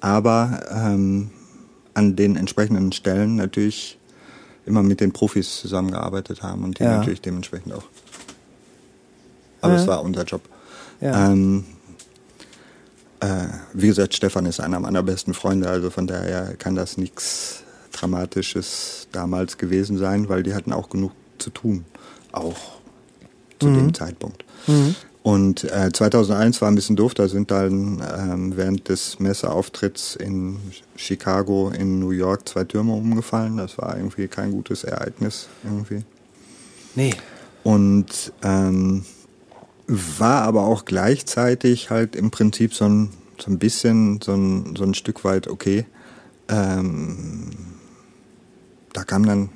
[0.00, 1.30] aber ähm,
[1.94, 3.98] an den entsprechenden Stellen natürlich
[4.64, 6.96] immer mit den Profis zusammengearbeitet haben und die Ja.
[6.98, 7.84] natürlich dementsprechend auch.
[9.60, 9.80] Aber Ja.
[9.80, 10.42] es war unser Job.
[11.00, 11.30] Ja.
[11.30, 11.64] Ähm,
[13.20, 17.62] äh, wie gesagt, Stefan ist einer meiner besten Freunde, also von daher kann das nichts
[17.92, 21.84] Dramatisches damals gewesen sein, weil die hatten auch genug zu tun,
[22.32, 22.56] auch
[23.58, 24.44] zu dem Zeitpunkt.
[25.26, 30.60] Und äh, 2001 war ein bisschen doof, da sind dann ähm, während des Messeauftritts in
[30.94, 33.56] Chicago, in New York zwei Türme umgefallen.
[33.56, 36.04] Das war irgendwie kein gutes Ereignis irgendwie.
[36.94, 37.12] Nee.
[37.64, 39.04] Und ähm,
[39.88, 44.84] war aber auch gleichzeitig halt im Prinzip so ein, so ein bisschen, so ein, so
[44.84, 45.86] ein Stück weit, okay,
[46.46, 47.50] ähm,
[48.92, 49.48] da kam dann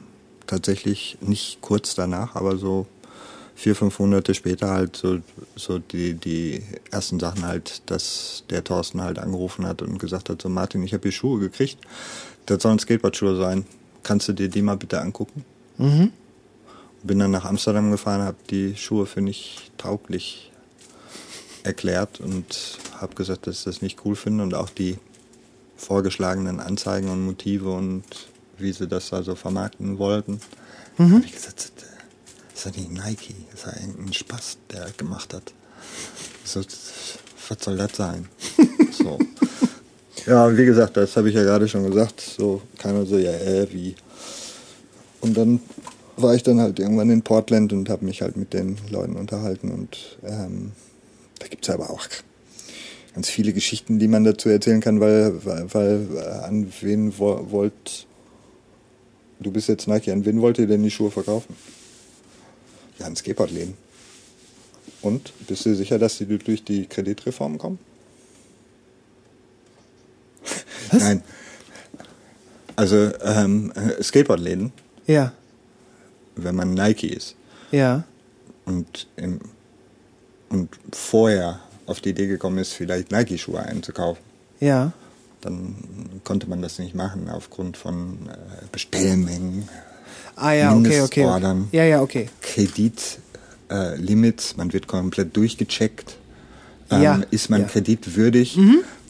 [0.48, 2.88] tatsächlich nicht kurz danach, aber so
[3.61, 5.19] vier, fünf Monate später halt so,
[5.55, 10.41] so die, die ersten Sachen halt, dass der Thorsten halt angerufen hat und gesagt hat,
[10.41, 11.77] so Martin, ich habe hier Schuhe gekriegt,
[12.47, 13.66] das sollen Skateboardschuhe sein,
[14.03, 15.45] kannst du dir die mal bitte angucken?
[17.03, 20.51] Bin dann nach Amsterdam gefahren, habe die Schuhe für nicht tauglich
[21.62, 24.97] erklärt und habe gesagt, dass ich das nicht cool finde und auch die
[25.77, 28.05] vorgeschlagenen Anzeigen und Motive und
[28.57, 30.41] wie sie das also vermarkten wollten.
[30.99, 31.73] Habe ich gesagt,
[32.65, 35.53] das ja nicht Nike, das ist ja irgendein Spaß, der das gemacht hat.
[36.45, 38.28] So, was soll das sein?
[38.93, 39.19] so.
[40.27, 42.20] Ja, wie gesagt, das habe ich ja gerade schon gesagt.
[42.20, 43.95] So, keiner so, ja, äh, wie.
[45.20, 45.61] Und dann
[46.16, 49.70] war ich dann halt irgendwann in Portland und habe mich halt mit den Leuten unterhalten.
[49.70, 50.73] Und ähm,
[51.39, 52.07] da gibt es aber auch
[53.15, 57.51] ganz viele Geschichten, die man dazu erzählen kann, weil, weil, weil äh, an wen wo,
[57.51, 58.07] wollt.
[59.43, 61.57] Du bist jetzt Nike, an wen wollt ihr denn die Schuhe verkaufen?
[63.01, 63.74] Ja, an Skateboardläden.
[65.02, 67.78] Und bist du sicher, dass die durch die Kreditreform kommen?
[70.90, 71.02] Was?
[71.02, 71.22] Nein.
[72.77, 74.72] Also ähm, äh, Skateboardläden,
[75.06, 75.32] Ja.
[76.36, 77.35] wenn man Nike ist
[77.70, 78.05] Ja.
[78.64, 79.40] und, im,
[80.48, 84.22] und vorher auf die Idee gekommen ist, vielleicht Nike-Schuhe einzukaufen,
[84.60, 84.93] Ja.
[85.43, 88.36] dann konnte man das nicht machen aufgrund von äh,
[88.72, 89.68] Bestellmengen,
[90.40, 91.26] Ah ja, okay, okay.
[91.72, 92.30] Ja, ja, okay.
[92.40, 96.16] Kreditlimits, äh, man wird komplett durchgecheckt.
[96.90, 97.66] Ähm, Ja, Ist man ja.
[97.66, 97.70] Mhm.
[97.70, 98.58] kreditwürdig?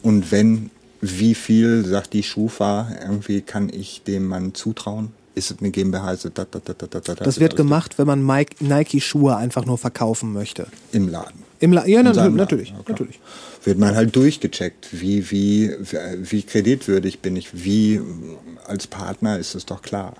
[0.03, 5.13] Und wenn, wie viel, sagt die Schufa, irgendwie kann ich dem Mann zutrauen?
[5.33, 6.11] Ist es eine GmbH?
[6.11, 8.25] Es da, da, da, da, da, da, Das wird gemacht, wenn man
[8.59, 10.67] Nike-Schuhe einfach nur verkaufen möchte.
[10.91, 11.43] Im Laden.
[11.61, 13.19] Im La ja, natürlich, natürlich.
[13.63, 14.87] Wird man halt durchgecheckt.
[14.91, 15.71] Wie, wie,
[16.17, 17.63] wie kreditwürdig bin ich?
[17.63, 18.01] Wie
[18.65, 20.15] als Partner ist es doch klar.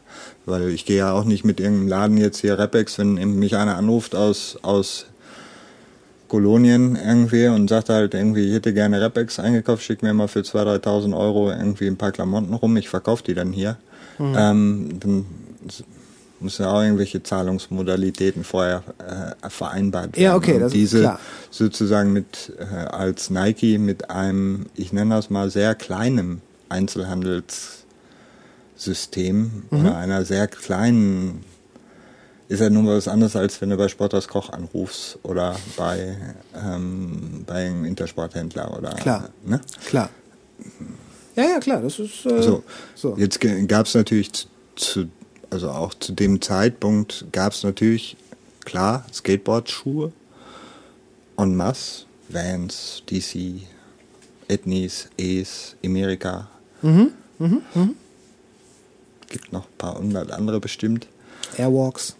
[0.45, 3.77] Weil ich gehe ja auch nicht mit irgendeinem Laden jetzt hier Repex, wenn mich einer
[3.77, 5.07] anruft aus, aus
[6.27, 10.39] Kolonien irgendwie und sagt halt irgendwie, ich hätte gerne Repex eingekauft, schick mir mal für
[10.39, 13.77] 2.000, 3.000 Euro irgendwie ein paar Klamotten rum, ich verkaufe die dann hier.
[14.17, 14.35] Mhm.
[14.37, 15.25] Ähm, dann
[16.41, 20.23] müssen ja auch irgendwelche Zahlungsmodalitäten vorher äh, vereinbart werden.
[20.23, 21.19] Ja, okay, Und das ist diese klar.
[21.49, 29.79] sozusagen mit äh, als Nike mit einem, ich nenne das mal sehr kleinem Einzelhandelssystem Mhm.
[29.79, 31.43] oder einer sehr kleinen
[32.47, 36.17] ist ja nun was anderes, als wenn du bei Sporters Koch anrufst oder bei,
[36.53, 39.29] ähm, bei einem Intersporthändler oder Klar.
[39.45, 39.61] Ne?
[39.85, 40.09] Klar.
[41.37, 42.61] Ja, ja, klar, das ist äh, So,
[42.93, 43.15] so.
[43.17, 43.39] jetzt
[43.69, 45.05] gab es natürlich zu, zu,
[45.51, 48.17] also auch zu dem Zeitpunkt gab es natürlich,
[48.61, 50.11] klar, Skateboard-Schuhe
[51.37, 53.61] en masse, Vans, DC,
[54.47, 56.47] Etnies, Ace, Amerika.
[56.81, 57.11] Mhm,
[59.29, 61.07] Gibt noch ein paar hundert andere bestimmt.
[61.57, 62.15] Airwalks.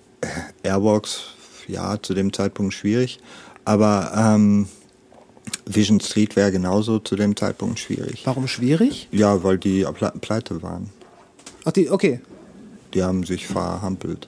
[0.64, 1.22] Airbox,
[1.68, 3.20] ja, zu dem Zeitpunkt schwierig.
[3.66, 4.68] Aber ähm,
[5.66, 8.22] Vision Street wäre genauso zu dem Zeitpunkt schwierig.
[8.26, 9.08] Warum schwierig?
[9.12, 10.90] Ja, weil die ple pleite waren.
[11.66, 12.22] Ach, die, okay.
[12.94, 14.28] Die haben sich verhampelt.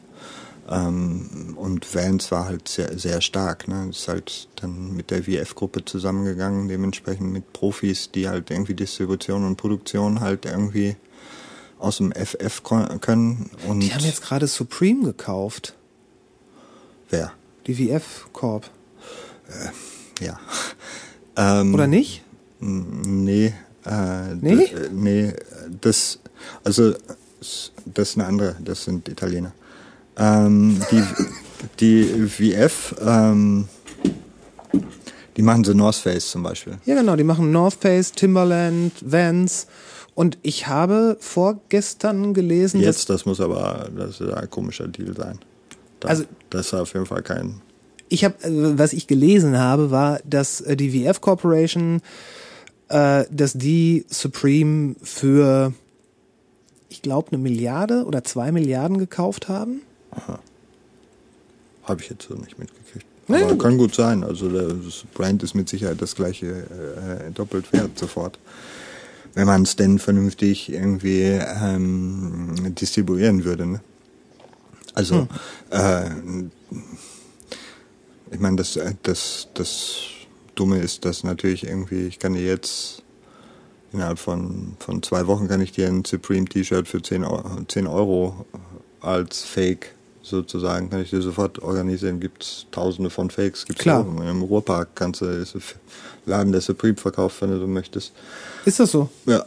[0.69, 3.67] Ähm, und Vans war halt sehr, sehr stark.
[3.67, 3.89] Ne?
[3.89, 9.57] Ist halt dann mit der VF-Gruppe zusammengegangen, dementsprechend mit Profis, die halt irgendwie Distribution und
[9.57, 10.95] Produktion halt irgendwie
[11.79, 12.63] aus dem FF
[13.01, 13.49] können.
[13.67, 15.75] Und Die haben jetzt gerade Supreme gekauft.
[17.09, 17.33] wer?
[17.67, 18.69] Die VF Corp.
[20.21, 20.39] Ja.
[21.35, 22.21] Ähm, Oder nicht?
[22.59, 23.55] Nee.
[23.87, 24.65] Äh, Nee?
[24.65, 25.33] äh, nee,
[25.81, 26.19] das,
[26.63, 26.93] also,
[27.85, 29.53] das ist eine andere, das sind Italiener.
[30.17, 31.03] Ähm, die,
[31.79, 33.67] die VF, ähm,
[35.35, 36.77] die machen so North Face zum Beispiel.
[36.85, 37.15] Ja, genau.
[37.15, 39.67] Die machen North Face, Timberland, Vans.
[40.15, 45.39] Und ich habe vorgestern gelesen, Jetzt, das muss aber, das ist ein komischer Deal sein.
[45.99, 47.61] Da, Also- das ist auf jeden Fall kein,
[48.09, 52.01] Ich habe, äh, was ich gelesen habe, war, dass äh, die VF Corporation,
[52.89, 55.73] äh, dass die Supreme für,
[56.93, 59.81] ich glaube, eine Milliarde oder zwei Milliarden gekauft haben.
[61.83, 63.05] Habe ich jetzt so nicht mitgekriegt.
[63.27, 63.59] Aber gut.
[63.59, 64.23] kann gut sein.
[64.23, 68.37] Also das Brand ist mit Sicherheit das gleiche äh, doppelt wert sofort.
[69.33, 73.65] Wenn man es denn vernünftig irgendwie ähm, distribuieren würde.
[73.65, 73.81] Ne?
[74.93, 75.27] Also
[75.71, 76.09] äh,
[78.31, 79.95] ich meine, das, äh, das, das
[80.53, 83.02] Dumme ist, dass natürlich irgendwie, ich kann dir jetzt
[83.93, 87.87] innerhalb von, von zwei Wochen kann ich dir ein Supreme T-Shirt für 10 Euro, 10
[87.87, 88.45] Euro
[89.01, 92.19] als Fake sozusagen, kann ich dir sofort organisieren.
[92.19, 93.65] Gibt es tausende von Fakes.
[93.65, 94.01] Gibt's Klar.
[94.01, 95.55] auch Im Ruhrpark kannst du ist
[96.25, 98.13] Laden, der Supreme verkauft, wenn du möchtest.
[98.65, 99.09] Ist das so?
[99.25, 99.45] Ja.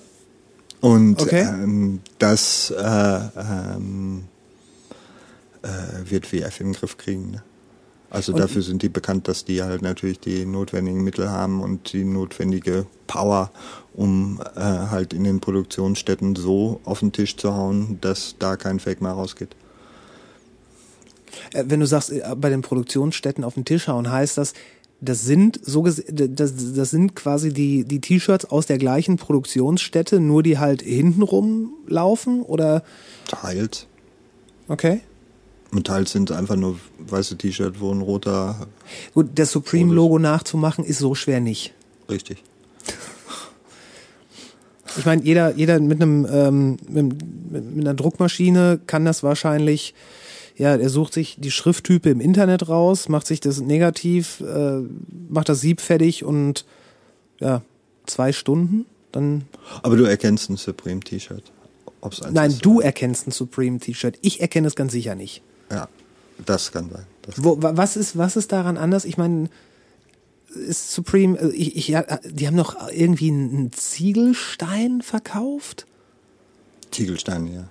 [0.80, 1.42] Und Okay.
[1.42, 4.24] ähm, das äh, ähm,
[5.62, 7.30] äh, wird WF im Griff kriegen.
[7.30, 7.42] Ne?
[8.16, 11.92] Also Und- dafür sind die bekannt, dass die halt natürlich die notwendigen Mittel haben und
[11.92, 13.50] die notwendige Power,
[13.94, 18.80] um äh, halt in den Produktionsstätten so auf den Tisch zu hauen, dass da kein
[18.80, 19.50] Fake mehr rausgeht.
[21.52, 24.54] Äh, Wenn du sagst, äh, bei den Produktionsstätten auf den Tisch hauen, heißt das,
[25.02, 26.02] das sind so das,
[26.74, 32.40] das sind quasi die, die T-Shirts aus der gleichen Produktionsstätte, nur die halt hintenrum laufen
[32.42, 32.82] oder
[33.28, 33.86] Teils.
[34.68, 35.02] okay?
[35.84, 38.66] Teils sind es einfach nur weiße T-Shirt, wo ein roter,
[39.14, 41.74] Gut, das Supreme-Logo nachzumachen ist so schwer nicht.
[42.08, 42.42] richtig.
[44.98, 47.04] Ich meine, jeder, jeder mit einem ähm, mit,
[47.50, 49.94] mit einer Druckmaschine kann das wahrscheinlich.
[50.56, 54.80] Ja, er sucht sich die Schrifttype im Internet raus, macht sich das negativ, äh,
[55.28, 56.64] macht das Sieb fertig und
[57.40, 57.60] ja,
[58.06, 59.44] zwei Stunden, dann.
[59.82, 61.42] Aber du erkennst ein Supreme T-Shirt.
[62.30, 62.64] Nein, ist.
[62.64, 64.16] du erkennst ein Supreme T-Shirt.
[64.22, 65.42] Ich erkenne es ganz sicher nicht.
[65.70, 65.88] Ja,
[66.44, 67.06] das kann sein.
[67.22, 69.04] Das Wo, wa- was ist, was ist daran anders?
[69.04, 69.48] Ich meine,
[70.54, 71.96] ist Supreme, äh, ich, ich,
[72.30, 75.86] die haben noch irgendwie einen Ziegelstein verkauft?
[76.90, 77.68] Ziegelsteine, ja.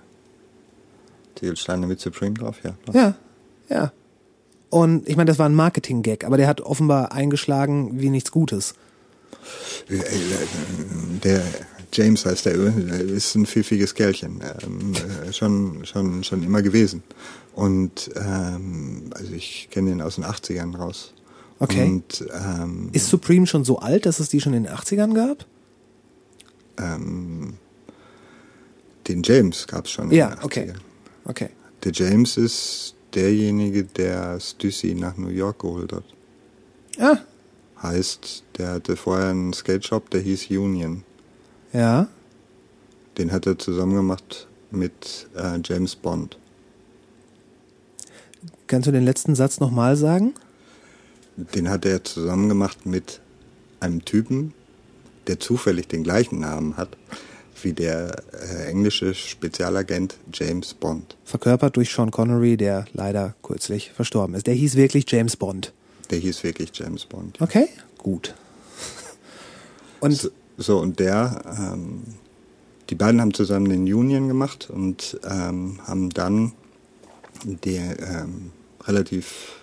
[1.38, 2.74] Ziegelsteine mit Supreme drauf, ja.
[2.92, 3.14] Ja,
[3.68, 3.92] ja.
[4.70, 8.74] Und ich meine, das war ein Marketing-Gag, aber der hat offenbar eingeschlagen wie nichts Gutes.
[9.88, 10.00] Äh,
[11.22, 11.42] Der
[11.92, 14.40] James heißt der, ist ein pfiffiges Kerlchen.
[14.62, 14.92] Ähm,
[15.28, 17.02] äh, schon, schon, schon immer gewesen.
[17.56, 21.12] Und ähm, also ich kenne ihn aus den 80ern raus.
[21.58, 21.84] Okay.
[21.84, 25.44] Und ähm, Ist Supreme schon so alt, dass es die schon in den 80ern gab?
[26.78, 27.54] ähm,
[29.08, 30.44] den James gab es schon Ja, in den 80ern.
[30.44, 30.72] okay.
[31.24, 31.48] Okay.
[31.84, 36.04] Der James ist derjenige, der Stussy nach New York geholt hat.
[36.98, 37.18] Ah,
[37.82, 41.02] Heißt, der hatte vorher einen Skate Shop, der hieß Union.
[41.72, 42.08] ja.
[43.18, 46.36] Den hat er zusammen gemacht mit äh, James Bond.
[48.66, 50.34] Kannst du den letzten Satz nochmal sagen?
[51.36, 53.20] Den hat er zusammen gemacht mit
[53.80, 54.54] einem Typen,
[55.26, 56.96] der zufällig den gleichen Namen hat
[57.62, 61.16] wie der äh, englische Spezialagent James Bond.
[61.24, 64.46] Verkörpert durch Sean Connery, der leider kürzlich verstorben ist.
[64.46, 65.72] Der hieß wirklich James Bond.
[66.10, 67.40] Der hieß wirklich James Bond.
[67.40, 67.68] Okay,
[67.98, 68.34] gut.
[70.00, 70.28] Und So,
[70.58, 72.02] so und der, ähm,
[72.90, 76.52] die beiden haben zusammen den Union gemacht und ähm, haben dann
[77.44, 78.52] der ähm,
[78.86, 79.60] relativ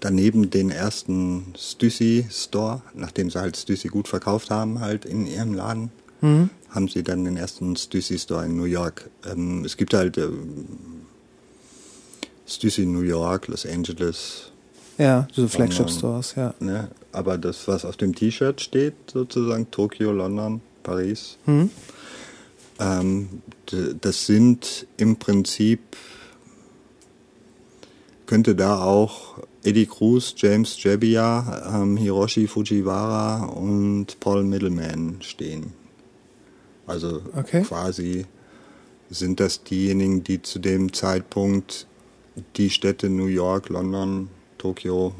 [0.00, 5.54] daneben den ersten Stussy Store, nachdem sie halt Stussy gut verkauft haben, halt in ihrem
[5.54, 5.90] Laden,
[6.70, 9.10] haben sie dann den ersten Stussy Store in New York.
[9.30, 10.66] Ähm, es gibt halt ähm,
[12.46, 14.50] Stussy New York, Los Angeles,
[14.96, 15.98] ja, so Flagship London.
[15.98, 16.54] Stores, ja.
[16.60, 16.88] Ne?
[17.12, 21.70] Aber das, was auf dem T-Shirt steht, sozusagen Tokio, London, Paris, Mhm.
[22.80, 23.28] ähm,
[24.00, 25.80] das sind im Prinzip,
[28.26, 35.72] könnte da auch Eddie Cruz, James Jebbia, ähm, Hiroshi Fujiwara und Paul Middleman stehen.
[36.86, 37.62] Also Okay.
[37.62, 38.26] quasi
[39.10, 41.86] sind das diejenigen, die zu dem Zeitpunkt
[42.56, 44.28] die Städte New York, London,
[44.58, 45.14] Tokio,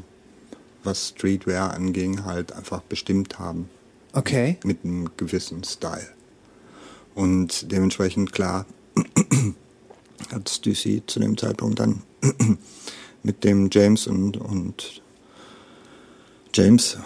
[0.83, 3.69] was Streetwear anging, halt einfach bestimmt haben
[4.13, 4.57] Okay.
[4.63, 6.07] mit einem gewissen Style.
[7.15, 8.65] Und dementsprechend klar
[10.31, 12.01] hat Stussy zu dem Zeitpunkt dann
[13.25, 15.01] mit dem James und, und
[16.53, 16.97] James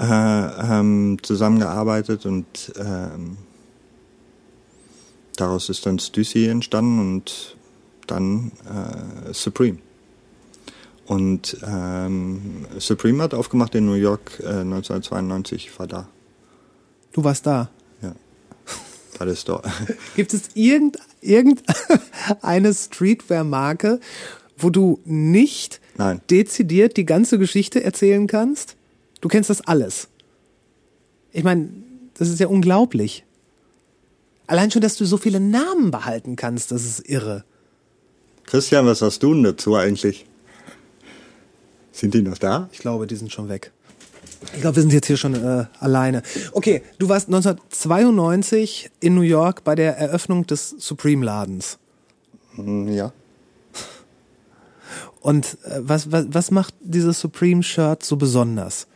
[0.00, 3.36] äh, ähm, zusammengearbeitet und ähm,
[5.36, 7.56] daraus ist dann Stussy entstanden und
[8.06, 9.78] dann äh, Supreme.
[11.04, 16.08] Und ähm, Supreme hat aufgemacht in New York äh, 1992, ich war da.
[17.12, 17.70] Du warst da.
[18.02, 18.12] Ja.
[19.18, 19.62] War das doch.
[20.16, 24.00] Gibt es irgend, irgendeine Streetwear-Marke,
[24.56, 26.20] wo du nicht Nein.
[26.30, 28.76] dezidiert die ganze Geschichte erzählen kannst?
[29.20, 30.08] Du kennst das alles.
[31.32, 31.68] Ich meine,
[32.14, 33.24] das ist ja unglaublich.
[34.46, 37.44] Allein schon, dass du so viele Namen behalten kannst, das ist irre.
[38.44, 40.26] Christian, was hast du denn dazu eigentlich?
[41.92, 42.68] Sind die noch da?
[42.72, 43.72] Ich glaube, die sind schon weg.
[44.54, 46.22] Ich glaube, wir sind jetzt hier schon äh, alleine.
[46.52, 51.78] Okay, du warst 1992 in New York bei der Eröffnung des Supreme-Ladens.
[52.54, 53.12] Hm, Ja.
[55.26, 58.86] Und äh, was, was, was macht dieses Supreme-Shirt so besonders?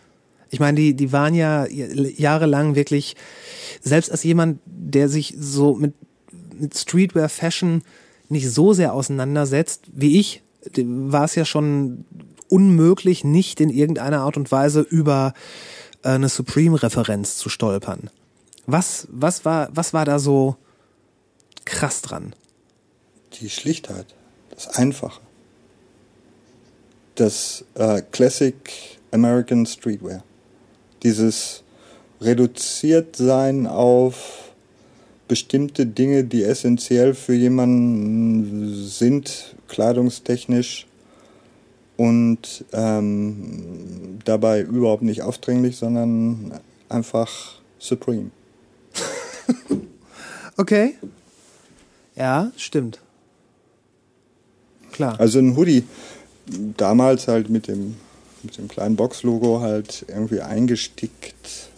[0.48, 3.16] Ich meine, die, die waren ja jahrelang wirklich,
[3.82, 5.94] selbst als jemand, der sich so mit,
[6.56, 7.82] mit Streetwear-Fashion
[8.28, 10.44] nicht so sehr auseinandersetzt wie ich,
[10.76, 12.04] war es ja schon
[12.48, 15.34] unmöglich, nicht in irgendeiner Art und Weise über
[16.04, 18.08] äh, eine Supreme-Referenz zu stolpern.
[18.66, 20.54] Was, was, war, was war da so
[21.64, 22.36] krass dran?
[23.40, 24.14] Die Schlichtheit,
[24.50, 25.20] das Einfache.
[27.14, 28.54] Das äh, Classic
[29.10, 30.22] American Streetwear.
[31.02, 31.62] Dieses
[32.20, 34.52] reduziert sein auf
[35.28, 40.86] bestimmte Dinge, die essentiell für jemanden sind, kleidungstechnisch
[41.96, 46.52] und ähm, dabei überhaupt nicht aufdringlich, sondern
[46.88, 48.30] einfach supreme.
[50.56, 50.96] Okay.
[52.16, 53.00] Ja, stimmt.
[54.92, 55.18] Klar.
[55.18, 55.84] Also ein Hoodie,
[56.76, 57.96] damals halt mit dem,
[58.42, 61.70] mit dem kleinen Box-Logo halt irgendwie eingestickt,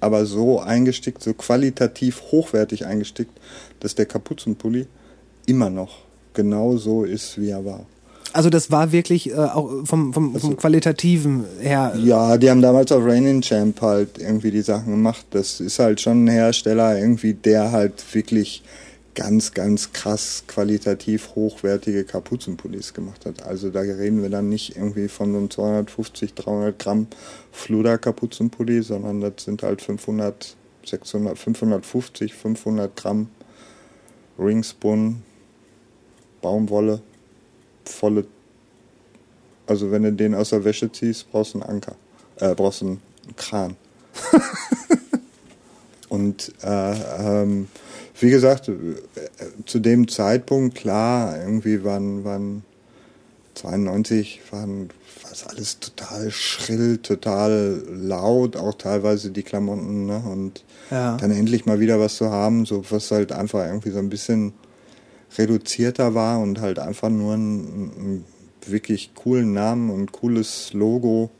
[0.00, 3.32] aber so eingestickt, so qualitativ hochwertig eingestickt,
[3.80, 4.86] dass der Kapuzenpulli
[5.46, 5.98] immer noch
[6.34, 7.86] genau so ist, wie er war.
[8.32, 11.94] Also das war wirklich äh, auch vom, vom, vom Qualitativen her.
[11.98, 15.24] Ja, die haben damals auf Rainin Champ halt irgendwie die Sachen gemacht.
[15.30, 18.62] Das ist halt schon ein Hersteller irgendwie, der halt wirklich
[19.16, 23.42] ganz, ganz krass qualitativ hochwertige Kapuzenpullis gemacht hat.
[23.42, 27.06] Also da reden wir dann nicht irgendwie von so einem 250, 300 Gramm
[27.50, 33.28] Fluder-Kapuzenpulli, sondern das sind halt 500, 600, 550, 500 Gramm
[34.38, 35.22] Ringspun,
[36.42, 37.00] Baumwolle,
[37.86, 38.26] volle.
[39.66, 41.96] Also wenn du den aus der Wäsche ziehst, brauchst du einen Anker,
[42.36, 43.00] äh, brauchst du einen
[43.36, 43.76] Kran.
[46.10, 47.68] Und äh, ähm,
[48.20, 48.72] wie gesagt, äh,
[49.66, 52.64] zu dem Zeitpunkt, klar, irgendwie waren, waren
[53.54, 54.90] 92, waren
[55.28, 60.22] was alles total schrill, total laut, auch teilweise die Klamotten, ne?
[60.24, 61.16] Und Ja.
[61.16, 64.52] dann endlich mal wieder was zu haben, so was halt einfach irgendwie so ein bisschen
[65.36, 68.24] reduzierter war und halt einfach nur einen, einen
[68.66, 71.30] wirklich coolen Namen und cooles Logo.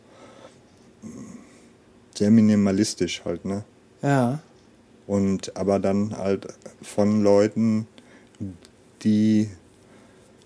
[2.15, 3.65] Sehr minimalistisch halt, ne?
[4.03, 4.41] Ja.
[5.07, 6.49] Und aber dann halt
[6.83, 7.87] von Leuten,
[9.05, 9.49] die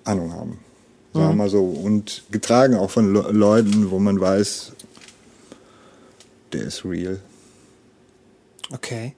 [0.05, 0.59] Ahnung haben.
[1.15, 1.65] Sagen wir mal so.
[1.65, 4.73] Und getragen auch von Le Leuten, wo man weiß,
[6.53, 7.20] der ist real.
[8.73, 9.15] Okay.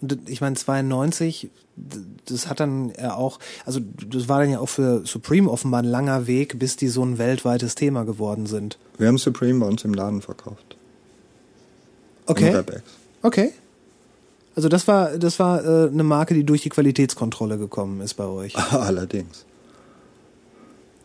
[0.00, 1.96] Und ich meine, 92, d-
[2.26, 5.86] das hat dann ja auch, also das war dann ja auch für Supreme offenbar ein
[5.88, 8.78] langer Weg, bis die so ein weltweites Thema geworden sind.
[8.98, 10.76] Wir haben Supreme bei uns im Laden verkauft.
[12.26, 12.50] Okay.
[13.22, 13.52] Okay.
[14.54, 18.26] Also das war, das war äh, eine Marke, die durch die Qualitätskontrolle gekommen ist bei
[18.26, 18.56] euch.
[18.72, 19.46] Allerdings.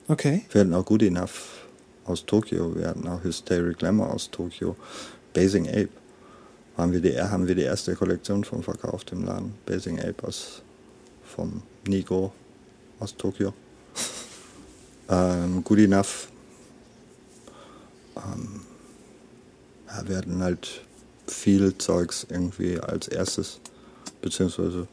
[0.07, 0.45] Okay.
[0.51, 1.65] Wir hatten auch Good Enough
[2.05, 4.75] aus Tokio, wir hatten auch Hysteric Glamour aus Tokio,
[5.33, 5.89] Basing Ape.
[6.77, 9.55] Haben wir, die, haben wir die erste Kollektion von verkauft im Laden.
[9.65, 10.61] Basing Ape aus,
[11.23, 12.31] vom Nigo
[12.99, 13.53] aus Tokio.
[15.09, 16.27] ähm, Good Enough.
[18.15, 18.61] Ähm,
[19.87, 20.81] ja, wir hatten halt
[21.29, 23.59] viel Zeugs irgendwie als erstes,
[24.21, 24.87] beziehungsweise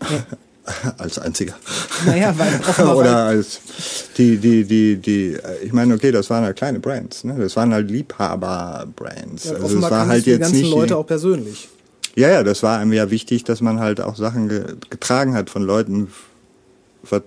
[0.98, 1.54] als einziger.
[2.04, 3.60] Naja, weil Oder als
[4.16, 7.36] die, die, die, die, ich meine, okay, das waren halt kleine Brands, ne?
[7.38, 9.44] Das waren halt Liebhaber-Brands.
[9.44, 10.70] ja, also es war halt die jetzt ganzen nicht.
[10.70, 11.68] Leute auch persönlich.
[12.14, 15.50] ja, ja, das war einem ja wichtig, dass man halt auch Sachen ge getragen hat
[15.50, 16.08] von Leuten,
[17.02, 17.22] was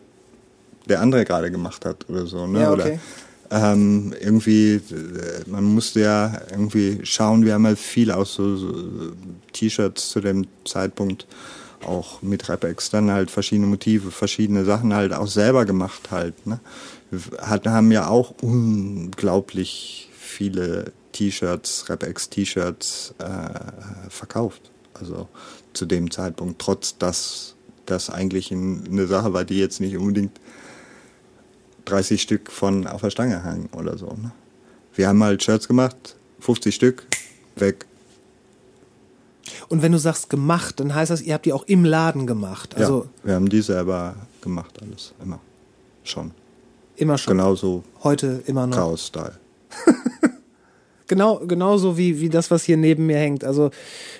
[0.88, 2.62] der andere gerade gemacht hat oder so, ne?
[2.62, 3.00] Ja, Oder okay.
[3.52, 4.82] Ähm, irgendwie, äh,
[5.48, 9.12] man musste ja irgendwie schauen, wir haben halt viel aus so, so
[9.54, 11.26] T-Shirts zu dem Zeitpunkt
[11.86, 16.46] auch mit Repex dann halt verschiedene Motive, verschiedene Sachen halt auch selber gemacht halt.
[16.46, 16.60] Ne?
[17.10, 24.70] Wir hat, haben ja auch unglaublich viele T-Shirts, Repex T-Shirts äh, verkauft.
[24.94, 25.28] Also
[25.74, 27.56] zu dem Zeitpunkt, trotz dass
[27.86, 30.40] das eigentlich ein, eine Sache war, die jetzt nicht unbedingt
[31.85, 34.07] 30 Stück von auf der Stange hangen oder so.
[34.07, 34.31] Ne?
[34.95, 37.06] Wir haben halt Shirts gemacht, 50 Stück,
[37.56, 37.85] weg.
[39.68, 42.76] Und wenn du sagst gemacht, dann heißt das, ihr habt die auch im Laden gemacht.
[42.76, 45.39] Also ja, wir haben die selber gemacht, alles, immer.
[46.03, 46.31] Schon.
[46.95, 47.38] Immer schon.
[47.38, 48.77] Genauso Heute immer noch.
[48.77, 49.38] Chaos-Style.
[51.10, 53.43] Genau, genauso wie, wie das, was hier neben mir hängt.
[53.43, 53.72] Also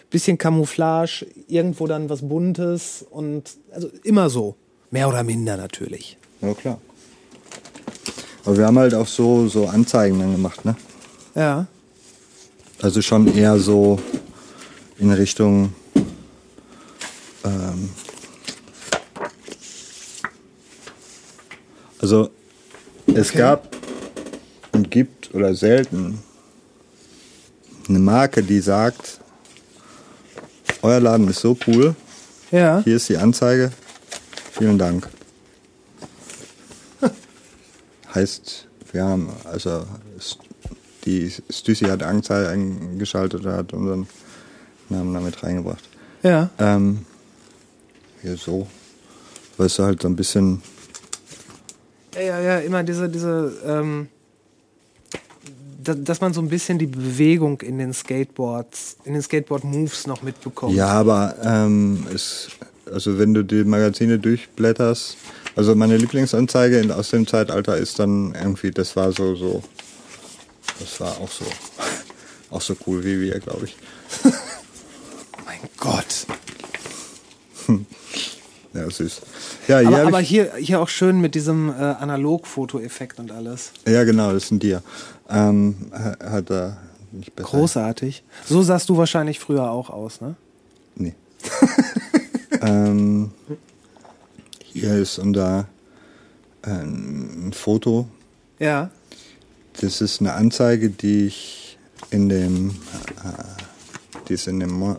[0.10, 4.56] bisschen Camouflage, irgendwo dann was Buntes und also immer so.
[4.90, 6.18] Mehr oder minder natürlich.
[6.42, 6.82] Ja, klar.
[8.50, 10.76] Aber wir haben halt auch so, so Anzeigen dann gemacht, ne?
[11.36, 11.68] Ja.
[12.82, 14.00] Also schon eher so
[14.98, 15.72] in Richtung
[17.46, 17.92] ähm,
[22.02, 22.32] also
[23.06, 23.38] es Okay.
[23.38, 23.76] gab
[24.72, 26.18] und gibt oder selten
[27.88, 29.20] eine Marke, die sagt,
[30.82, 31.96] euer Laden ist so cool,
[32.50, 32.82] Ja.
[32.84, 33.72] hier ist die Anzeige,
[34.58, 35.08] vielen Dank.
[38.14, 39.86] Heißt, wir haben, also
[41.06, 44.08] die Stüssi hat Anzeige eingeschaltet und hat unseren
[44.90, 45.84] Namen damit reingebracht.
[46.24, 46.50] Ja.
[46.60, 47.06] Ähm,
[48.22, 48.68] hier so,
[49.58, 50.62] weil es halt so ein bisschen,
[52.16, 54.10] Ja, ja, ja, immer diese, diese, ähm,
[55.82, 60.22] da, dass man so ein bisschen die Bewegung in den Skateboards, in den Skateboard-Moves noch
[60.22, 60.76] mitbekommt.
[60.76, 62.50] ja, aber ähm, es,
[62.92, 65.16] also wenn du die Magazine durchblätterst,
[65.60, 69.62] also meine Lieblingsanzeige in, aus dem Zeitalter ist dann irgendwie, das war so, so,
[70.80, 71.44] das war auch so,
[72.50, 73.76] auch so cool wie wir, glaube ich.
[75.46, 76.26] Mein Gott.
[78.72, 79.22] Ja, süß.
[79.68, 83.72] Ja, hier Aber, aber hier, hier auch schön mit diesem äh, Analog-Foto-Effekt und alles.
[83.88, 84.84] ja genau, das sind dir.
[85.28, 86.78] Ähm, ha- hat er
[87.12, 87.50] nicht besser.
[87.50, 88.24] Großartig.
[88.46, 90.36] So sahst du wahrscheinlich früher auch aus, ne?
[90.96, 91.16] Nee.
[92.62, 93.32] ähm,
[94.80, 95.68] hier ist unser
[96.64, 98.08] äh, ein Foto.
[98.60, 98.90] Ja.
[99.82, 101.78] Das ist eine Anzeige, die ich
[102.12, 104.96] in dem, äh, die ist in dem äh,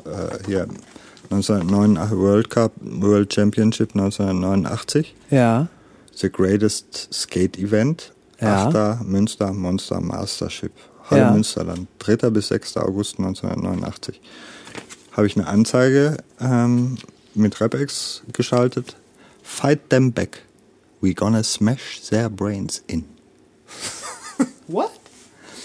[0.46, 0.66] hier
[1.30, 5.14] 1989 World Cup, World Championship 1989.
[5.30, 5.68] Ja.
[6.14, 8.12] The Greatest Skate Event.
[8.40, 8.68] Ja.
[8.68, 9.04] 8.
[9.04, 10.72] Münster Monster Mastership.
[11.10, 11.30] Halle Ja.
[11.30, 11.88] Münsterland.
[11.98, 12.30] 3.
[12.30, 12.76] bis 6.
[12.78, 14.20] August 1989.
[15.12, 16.96] Habe ich eine Anzeige ähm,
[17.34, 18.96] mit Repex geschaltet.
[19.50, 20.42] Fight them back.
[21.02, 23.04] We gonna smash their brains in.
[24.66, 24.92] What?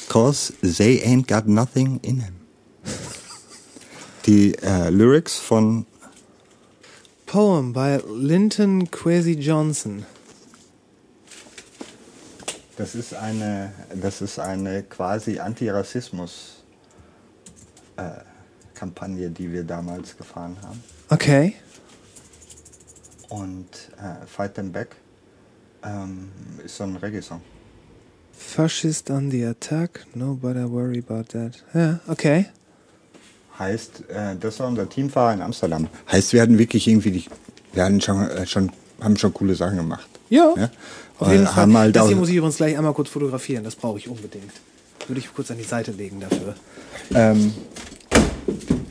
[0.10, 2.36] Cause they ain't got nothing in them.
[4.26, 5.86] Die äh, Lyrics von
[7.26, 10.06] Poem by Linton Kwesi Johnson.
[12.76, 16.64] Das ist eine, das ist eine quasi Antirassismus
[17.96, 18.10] äh,
[18.74, 20.84] Kampagne, die wir damals gefahren haben.
[21.10, 21.56] Okay.
[23.30, 23.66] Und
[23.98, 24.96] äh, Fight Them Back
[25.84, 26.30] ähm,
[26.64, 27.42] ist so ein Reggae-Song.
[28.38, 31.64] Fascist on the attack, nobody worry about that.
[31.74, 32.48] Ja, okay.
[33.58, 35.88] Heißt, äh, das war unser Teamfahrer in Amsterdam.
[36.12, 37.26] Heißt, wir hatten wirklich irgendwie, die,
[37.74, 38.72] wir hatten schon, äh, schon,
[39.02, 40.08] haben schon coole Sachen gemacht.
[40.30, 40.54] Ja.
[40.58, 40.70] Ja?
[41.20, 41.74] Auf jeden Äh, Fall.
[41.74, 43.64] halt das hier muss ich übrigens gleich einmal kurz fotografieren.
[43.64, 44.52] Das brauche ich unbedingt.
[45.08, 46.56] Würde ich kurz an die Seite legen dafür.
[47.14, 47.54] Ähm,
[48.10, 48.85] äh,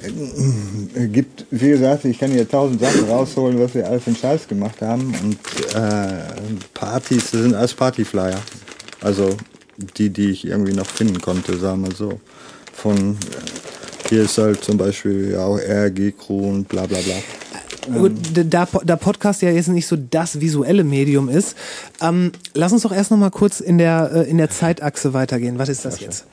[1.12, 4.80] gibt, wie gesagt, ich kann hier tausend Sachen rausholen, was wir alles einen Scheiß gemacht
[4.80, 5.14] haben.
[5.22, 5.38] Und
[5.74, 6.22] äh,
[6.72, 8.40] Partys, das sind alles Partyflyer.
[9.00, 9.36] Also
[9.96, 12.20] die, die ich irgendwie noch finden konnte, sagen wir so.
[12.72, 17.14] Von äh, hier ist halt zum Beispiel ja auch RG-Crew und bla bla bla.
[17.98, 21.54] Gut, da, da Podcast ja jetzt nicht so das visuelle Medium ist,
[22.00, 25.58] ähm, lass uns doch erst noch mal kurz in der, äh, in der Zeitachse weitergehen.
[25.58, 26.24] Was ist das jetzt?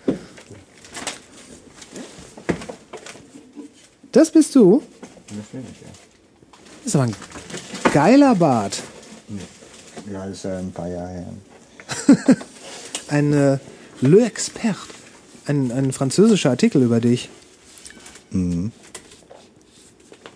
[4.11, 4.81] Das bist du?
[5.27, 5.37] Das
[6.85, 7.15] ist aber ein
[7.93, 8.81] geiler Bart.
[10.11, 11.33] Ja, das ist ja ein paar Jahre her.
[13.07, 13.57] Ein äh,
[14.01, 14.77] Le Expert.
[15.45, 17.29] Ein, ein französischer Artikel über dich.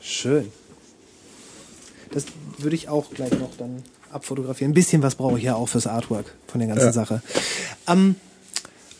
[0.02, 0.52] Schön.
[2.12, 2.26] Das
[2.58, 3.82] würde ich auch gleich noch dann
[4.12, 4.72] abfotografieren.
[4.72, 6.94] Ein bisschen was brauche ich ja auch fürs Artwork von der ganzen Ja.
[6.94, 7.22] Sache.
[7.88, 8.16] Ähm,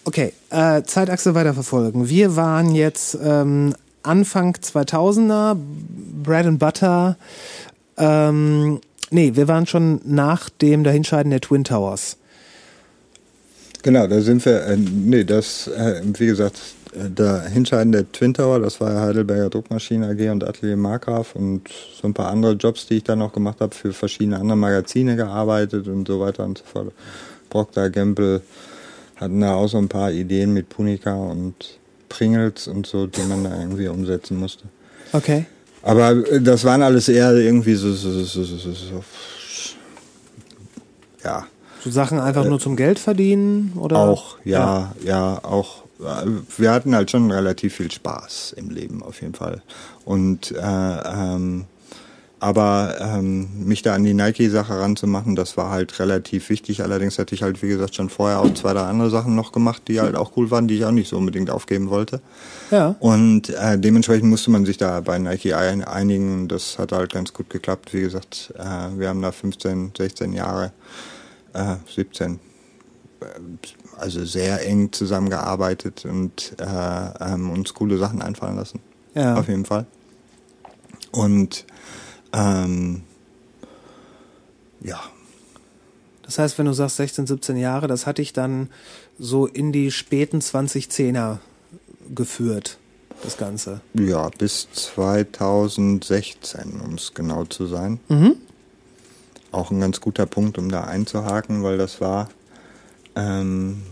[0.06, 2.08] okay, äh, Zeitachse weiterverfolgen.
[2.10, 3.76] Wir waren jetzt ähm,
[4.06, 5.58] Anfang 2000er,
[6.24, 7.18] Bread and Butter.
[7.98, 8.80] Ähm,
[9.12, 12.18] nee, wir waren schon nach dem Dahinscheiden der Twin Towers.
[13.84, 16.60] Genau, da sind wir, äh, nee, das, äh, wie gesagt,
[16.96, 22.08] der Hinscheiden der Twin Tower, das war Heidelberger Druckmaschinen AG und Atelier Markgraf und so
[22.08, 25.88] ein paar andere Jobs, die ich dann noch gemacht habe, für verschiedene andere Magazine gearbeitet
[25.88, 26.94] und so weiter und so fort.
[27.50, 28.42] Procter Gamble
[29.18, 31.80] hatten da auch so ein paar Ideen mit Punica und
[32.10, 34.66] Pringles und so, die man da irgendwie umsetzen musste.
[35.14, 35.46] Okay.
[35.82, 39.04] Aber äh, das waren alles eher irgendwie so, so, so, so,
[41.24, 41.46] ja,
[41.84, 43.98] So Sachen einfach nur zum Geld verdienen oder?
[44.00, 45.84] Auch, ja, ja, auch.
[46.00, 46.26] äh,
[46.58, 49.62] Wir hatten halt schon relativ viel Spaß im Leben auf jeden Fall.
[50.04, 51.66] Und äh, ähm,
[52.46, 56.84] Aber ähm, mich da an die Nike-Sache ranzumachen, das war halt relativ wichtig.
[56.84, 59.82] Allerdings hatte ich halt, wie gesagt, schon vorher auch zwei, drei andere Sachen noch gemacht,
[59.88, 62.22] die halt auch cool waren, die ich auch nicht so unbedingt aufgeben wollte.
[62.70, 62.96] Ja.
[63.00, 66.48] Und äh, dementsprechend musste man sich da bei Nike ein, einigen.
[66.48, 67.96] Das hat halt ganz gut geklappt.
[67.96, 70.72] Wie gesagt, äh, wir haben da 15, 16 Jahre,
[71.54, 72.34] äh, 17,
[73.22, 73.26] äh,
[73.98, 78.82] also sehr eng zusammengearbeitet und äh, ähm, uns coole Sachen einfallen lassen.
[79.16, 79.36] Ja.
[79.36, 79.88] Auf jeden Fall.
[81.10, 81.66] Und
[82.36, 83.02] ähm,
[84.82, 85.00] ja,
[86.24, 88.70] Das heißt, wenn du sagst 16, 17 Jahre, das hat dich dann
[89.18, 91.38] so in die späten 2010er
[92.14, 92.78] geführt,
[93.24, 93.80] das Ganze.
[93.94, 98.00] ja, bis 2016, um es genau zu sein.
[99.52, 102.28] Auch ein ganz guter Punkt, um da einzuhaken, weil das war
[103.16, 103.84] ähm,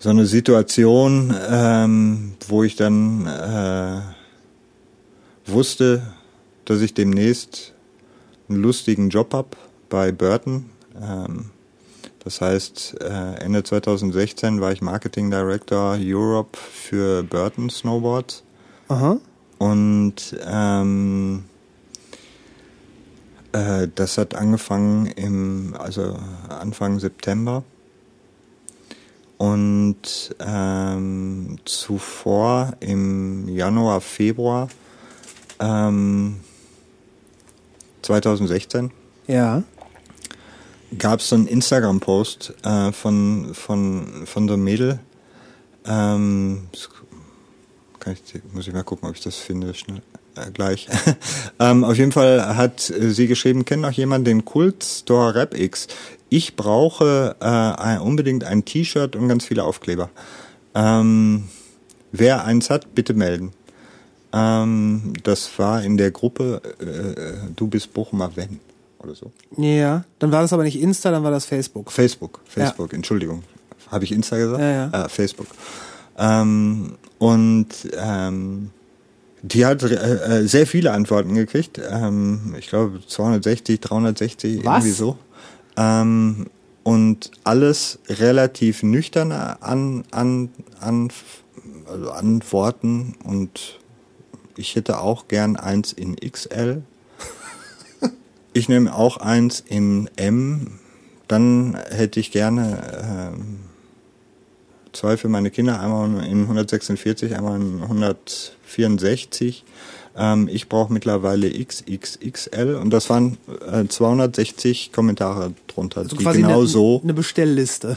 [0.00, 4.00] so eine Situation, ähm, wo ich dann äh,
[5.46, 6.02] wusste,
[6.72, 7.74] dass ich demnächst
[8.48, 9.58] einen lustigen Job hab
[9.90, 10.70] bei Burton.
[10.98, 11.50] Ähm,
[12.24, 18.42] das heißt, äh, Ende 2016 war ich Marketing Director Europe für Burton Snowboards.
[18.88, 19.18] Aha.
[19.58, 21.44] Und ähm,
[23.52, 26.16] äh, das hat angefangen im, also
[26.48, 27.64] Anfang September.
[29.36, 34.68] Und ähm, zuvor im Januar, Februar
[35.60, 36.40] ähm,
[38.02, 38.90] 2016
[39.26, 39.62] Ja.
[40.98, 45.00] gab es so einen Instagram-Post äh, von, von, von so einem Mädel.
[45.86, 46.88] Ähm, ich,
[48.52, 50.02] muss ich mal gucken, ob ich das finde schnell.
[50.34, 50.88] Äh, gleich.
[51.58, 55.56] ähm, auf jeden Fall hat äh, sie geschrieben, kennt noch jemand den Kult Store Rap
[55.58, 55.88] X?
[56.28, 60.08] Ich brauche äh, unbedingt ein T-Shirt und ganz viele Aufkleber.
[60.74, 61.48] Ähm,
[62.12, 63.52] wer eins hat, bitte melden.
[64.32, 68.60] Ähm, das war in der Gruppe äh, äh, Du bist Bochumer Wenn
[68.98, 69.32] oder so.
[69.56, 70.04] Ja.
[70.18, 71.90] Dann war das aber nicht Insta, dann war das Facebook.
[71.92, 73.42] Facebook, Facebook, Entschuldigung.
[73.90, 74.60] Habe ich Insta gesagt?
[74.60, 75.04] Ja, ja.
[75.04, 75.48] Äh, Facebook.
[76.16, 78.70] Ähm, und ähm,
[79.42, 81.80] die hat äh, äh, sehr viele Antworten gekriegt.
[81.90, 84.84] Ähm, ich glaube 260, 360, Was?
[84.84, 85.18] irgendwie so.
[85.76, 86.46] Ähm,
[86.84, 90.50] und alles relativ nüchterne an, an,
[90.80, 91.10] an,
[91.86, 93.16] also Antworten.
[93.24, 93.80] Und
[94.56, 96.82] ich hätte auch gern eins in XL.
[98.52, 100.78] Ich nehme auch eins in M.
[101.28, 103.60] Dann hätte ich gerne ähm,
[104.92, 109.64] zwei für meine Kinder, einmal in 146, einmal in 164.
[110.16, 113.38] Ähm, ich brauche mittlerweile XXXL und das waren
[113.70, 117.96] äh, 260 Kommentare drunter, Also die quasi genau eine, so, eine Bestellliste.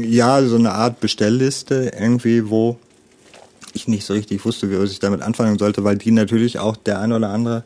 [0.00, 2.78] ja, so eine Art Bestellliste irgendwie, wo
[3.74, 7.00] ich nicht so richtig wusste, wie ich damit anfangen sollte, weil die natürlich auch der
[7.00, 7.64] ein oder andere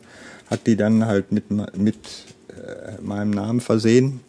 [0.49, 1.95] hat die dann halt mit, mit
[2.49, 4.21] äh, meinem Namen versehen.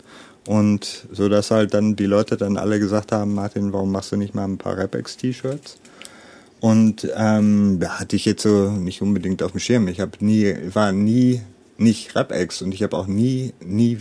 [0.47, 4.16] Und so dass halt dann die Leute dann alle gesagt haben, Martin, warum machst du
[4.16, 5.78] nicht mal ein paar Rapex-T-Shirts?
[6.61, 9.89] Und ähm, da hatte ich jetzt so nicht unbedingt auf dem Schirm.
[9.89, 11.43] Ich habe nie, war nie
[11.78, 13.98] nicht Rapex und ich habe auch nie, nie,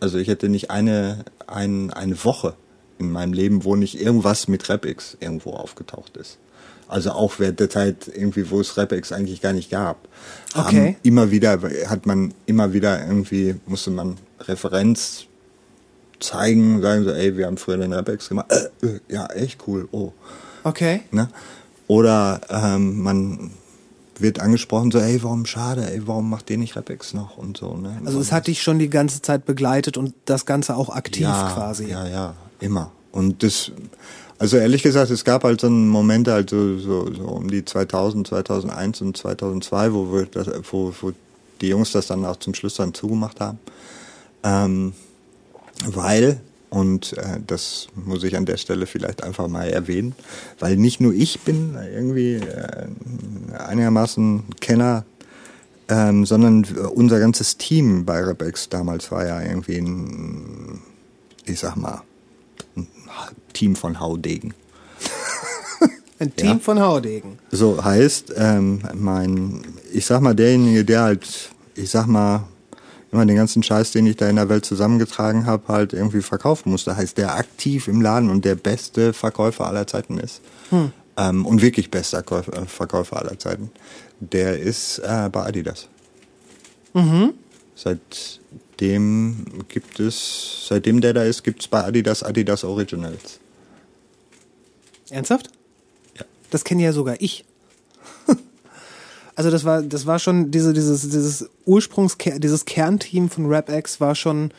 [0.00, 2.54] also ich hätte nicht eine, ein, eine Woche
[2.98, 6.38] in meinem Leben, wo nicht irgendwas mit Rapex irgendwo aufgetaucht ist.
[6.88, 10.08] Also auch während der Zeit irgendwie, wo es Rapex eigentlich gar nicht gab.
[10.54, 10.88] Okay.
[10.88, 15.26] Haben immer wieder, hat man immer wieder irgendwie, musste man Referenz
[16.20, 18.50] zeigen, sagen so, ey, wir haben früher den Rapex gemacht.
[18.50, 20.12] Äh, äh, ja, echt cool, oh.
[20.62, 21.02] Okay.
[21.10, 21.28] Ne?
[21.86, 23.50] Oder ähm, man
[24.18, 27.76] wird angesprochen, so, ey, warum schade, ey, warum macht ihr nicht Rapex noch und so.
[27.76, 28.00] Ne?
[28.04, 31.52] Also es hat dich schon die ganze Zeit begleitet und das Ganze auch aktiv ja,
[31.54, 31.90] quasi.
[31.90, 32.92] Ja, ja, immer.
[33.12, 33.72] Und das,
[34.38, 38.26] also ehrlich gesagt, es gab halt so Momente, halt so, so, so um die 2000,
[38.26, 41.12] 2001 und 2002, wo, wir das, wo, wo
[41.60, 43.58] die Jungs das dann auch zum Schluss dann zugemacht haben.
[44.42, 44.92] Ähm,
[45.86, 46.40] weil,
[46.70, 50.14] und äh, das muss ich an der Stelle vielleicht einfach mal erwähnen,
[50.58, 52.86] weil nicht nur ich bin irgendwie äh,
[53.56, 55.04] einigermaßen Kenner,
[55.88, 60.80] ähm, sondern unser ganzes Team bei Rebex damals war ja irgendwie ein,
[61.44, 62.02] ich sag mal,
[63.52, 64.54] Team von Haudegen.
[66.18, 66.58] Ein Team Ja.
[66.58, 67.38] von Haudegen.
[67.50, 69.62] So heißt, ähm, mein,
[69.92, 72.44] ich sag mal, derjenige, der halt, ich sag mal,
[73.12, 76.70] immer den ganzen Scheiß, den ich da in der Welt zusammengetragen habe, halt irgendwie verkaufen
[76.70, 80.40] musste, heißt, der aktiv im Laden und der beste Verkäufer aller Zeiten ist.
[81.16, 83.70] Ähm, und wirklich bester Käufer, äh, Verkäufer aller Zeiten.
[84.18, 85.88] Der ist äh, bei Adidas.
[88.74, 93.38] Seitdem gibt es, seitdem der da ist, gibt es bei Adidas Adidas Originals.
[95.10, 95.50] Ernsthaft?
[96.18, 96.24] Ja.
[96.50, 97.44] Das kenne ja sogar ich.
[99.36, 104.14] Also das war, das war schon diese, dieses, dieses Ursprungs, dieses Kernteam von RapX war
[104.14, 104.52] schon,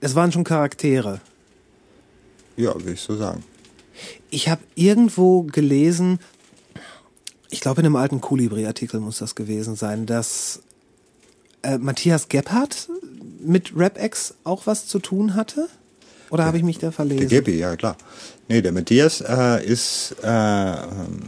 [0.00, 1.20] es waren schon Charaktere.
[2.56, 3.42] Ja, würde ich so sagen.
[4.30, 6.20] Ich habe irgendwo gelesen,
[7.50, 10.62] ich glaube in einem alten Kolibri-Artikel muss das gewesen sein, dass
[11.62, 12.88] äh, Matthias Gebhardt
[13.40, 15.68] mit RapX auch was zu tun hatte?
[16.30, 17.28] Oder habe ich mich da Der verlesen?
[17.28, 17.96] Geppi, ja klar.
[18.48, 21.22] Nee, der Matthias äh, ist äh, ähm,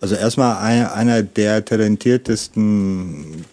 [0.00, 3.44] also erstmal ein, einer der talentiertesten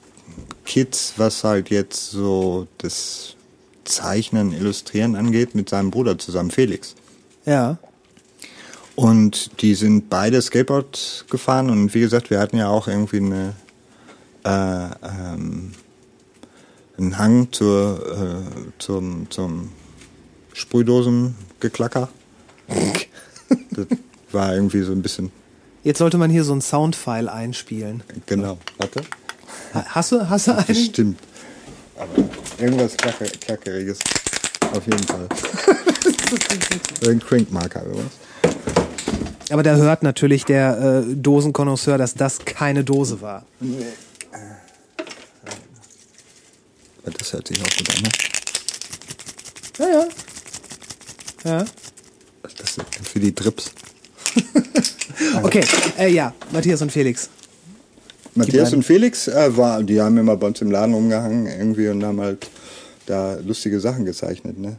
[0.65, 3.35] Kids, was halt jetzt so das
[3.83, 6.95] Zeichnen, Illustrieren angeht, mit seinem Bruder zusammen, Felix.
[7.45, 7.77] Ja.
[8.95, 13.53] Und die sind beide Skateboard gefahren und wie gesagt, wir hatten ja auch irgendwie eine,
[14.47, 14.89] äh,
[15.33, 15.71] ähm,
[16.97, 19.69] einen Hang zur, äh, zum, zum
[20.53, 22.09] Sprühdosengeklacker.
[23.71, 23.85] das
[24.31, 25.31] war irgendwie so ein bisschen,
[25.83, 28.03] Jetzt sollte man hier so ein Soundfile einspielen.
[28.25, 29.01] genau, warte.
[29.73, 30.65] Ha- Hast du, hast du einen?
[30.67, 31.19] Bestimmt.
[31.97, 32.09] Aber
[32.63, 33.99] irgendwas Klacker, Klackeriges.
[34.73, 35.27] Auf jeden Fall.
[37.09, 38.51] Ein Crankmarker oder was?
[39.49, 43.45] Aber da hört natürlich der äh, Dosenkonnoisseur, dass das keine Dose war.
[47.17, 48.09] Das hört sich auch gut an, ne?
[49.79, 50.07] Ja, ja.
[51.43, 51.65] Ja.
[52.57, 53.71] Das ist für die Trips.
[55.41, 55.63] Okay,
[55.97, 57.29] äh, ja, Matthias und Felix.
[58.35, 62.03] Matthias und Felix, äh, war, die haben immer bei uns im Laden rumgehangen irgendwie und
[62.03, 62.47] haben halt
[63.07, 64.59] da lustige Sachen gezeichnet.
[64.59, 64.77] Ne?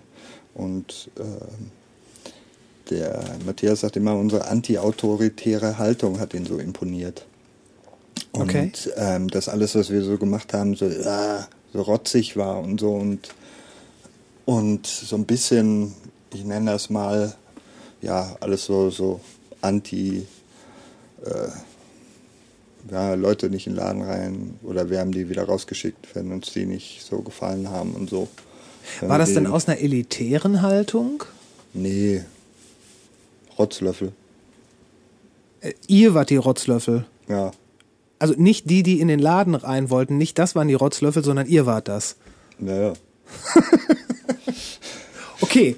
[0.55, 1.71] Und ähm,
[2.91, 7.27] der Matthias sagt immer, unsere anti-autoritäre Haltung hat ihn so imponiert.
[8.33, 8.73] Und Okay.
[8.97, 12.93] ähm, das alles, was wir so gemacht haben, so, ah, so rotzig war und so
[12.93, 13.35] und,
[14.47, 15.95] und so ein bisschen,
[16.33, 17.35] ich nenne das mal,
[18.01, 19.21] ja, alles so, so
[19.61, 20.27] anti,
[22.91, 26.53] ja, Leute nicht in den Laden rein oder wir haben die wieder rausgeschickt, wenn uns
[26.53, 28.29] die nicht so gefallen haben und so.
[29.01, 31.25] War das denn aus einer elitären Haltung?
[31.75, 32.25] Nee.
[33.59, 34.13] Rotzlöffel.
[35.61, 37.05] Äh, ihr wart die Rotzlöffel.
[37.29, 37.51] Ja.
[38.19, 41.47] Also nicht die, die in den Laden rein wollten, nicht das waren die Rotzlöffel, sondern
[41.47, 42.17] ihr wart das.
[42.59, 42.95] Naja.
[45.41, 45.77] Okay.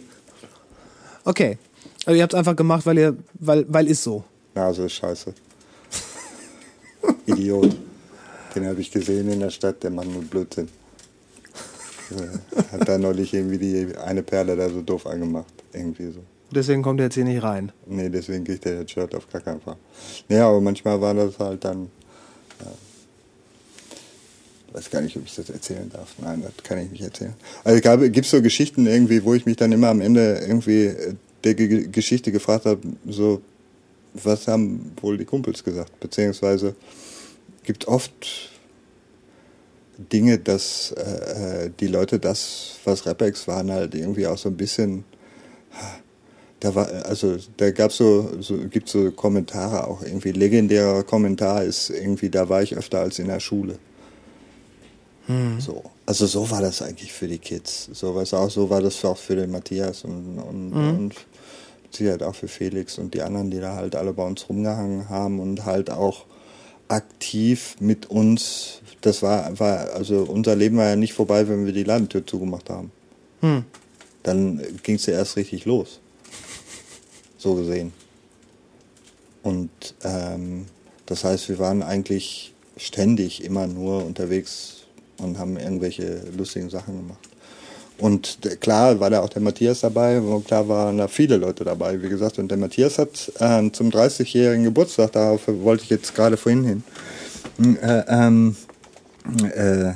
[1.25, 1.59] Okay.
[2.07, 4.25] Also ihr habt es einfach gemacht, weil ihr, weil, weil ist so.
[4.55, 5.35] Nase ist scheiße.
[7.27, 7.77] Idiot.
[8.55, 10.69] Den habe ich gesehen in der Stadt, der macht nur Blödsinn.
[12.11, 15.53] Äh, Hat da neulich irgendwie die eine Perle da so doof angemacht.
[15.73, 16.21] Irgendwie so.
[16.51, 17.71] Deswegen kommt er jetzt hier nicht rein.
[17.87, 19.77] Nee, deswegen kriegt er das Shirt auf gar keinen Fall.
[20.29, 21.91] Naja, aber manchmal war das halt dann.
[24.73, 26.15] Weiß gar nicht, ob ich das erzählen darf.
[26.19, 27.35] Nein, das kann ich nicht erzählen.
[27.65, 27.81] Also
[28.11, 31.15] gibt es so Geschichten irgendwie, wo ich mich dann immer am Ende irgendwie äh,
[31.45, 33.41] der Ge Geschichte gefragt habe, so,
[34.15, 35.99] was haben wohl die Kumpels gesagt?
[35.99, 36.75] Beziehungsweise
[37.65, 38.51] gibt oft
[40.13, 44.57] Dinge, dass äh, äh, die Leute das, was Rapex waren, halt irgendwie auch so ein
[44.57, 45.05] bisschen
[46.61, 50.33] da war, also da gab's so, so gibt so Kommentare auch irgendwie.
[50.33, 53.79] Legendärer Kommentar ist irgendwie, da war ich öfter als in der Schule.
[55.59, 55.83] So.
[56.07, 57.89] Also so war das eigentlich für die Kids.
[57.93, 61.15] So was auch, so war das auch für den Matthias und, und, und
[61.83, 65.09] mit Sicherheit auch für Felix und die anderen, die da halt alle bei uns rumgehangen
[65.09, 66.27] haben und halt auch
[66.89, 68.81] aktiv mit uns.
[69.01, 72.69] Das war, war, also unser Leben war ja nicht vorbei, wenn wir die Ladentür zugemacht
[72.71, 72.91] haben.
[74.23, 76.01] Dann ging es ja erst richtig los
[77.41, 77.93] so gesehen.
[79.43, 79.71] Und
[80.05, 80.67] ähm,
[81.07, 84.80] das heißt, wir waren eigentlich ständig immer nur unterwegs
[85.23, 87.19] und haben irgendwelche lustigen Sachen gemacht.
[87.99, 92.09] Und klar war da auch der Matthias dabei, klar waren da viele Leute dabei, wie
[92.09, 92.39] gesagt.
[92.39, 96.83] Und der Matthias hat ähm, zum 30-jährigen Geburtstag, darauf wollte ich jetzt gerade vorhin hin,
[97.83, 98.57] äh, ähm,
[99.55, 99.93] äh,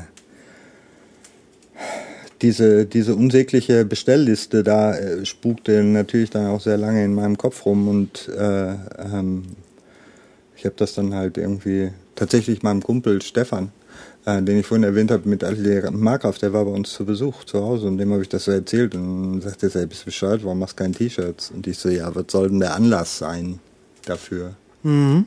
[2.43, 7.65] diese, diese unsägliche Bestellliste da äh, spukte natürlich dann auch sehr lange in meinem Kopf
[7.65, 9.45] rum und äh, ähm,
[10.57, 13.73] ich habe das dann halt irgendwie tatsächlich meinem Kumpel Stefan,
[14.27, 17.45] äh, den ich vorhin erwähnt habe, mit Atelier Markgraf, der war bei uns zu Besuch
[17.45, 20.45] zu Hause und dem habe ich das so erzählt und sagte, er, bist du bescheuert,
[20.45, 21.51] warum machst du keine T-Shirts?
[21.51, 23.61] Und ich so, ja, was soll denn der Anlass sein
[24.05, 24.55] dafür?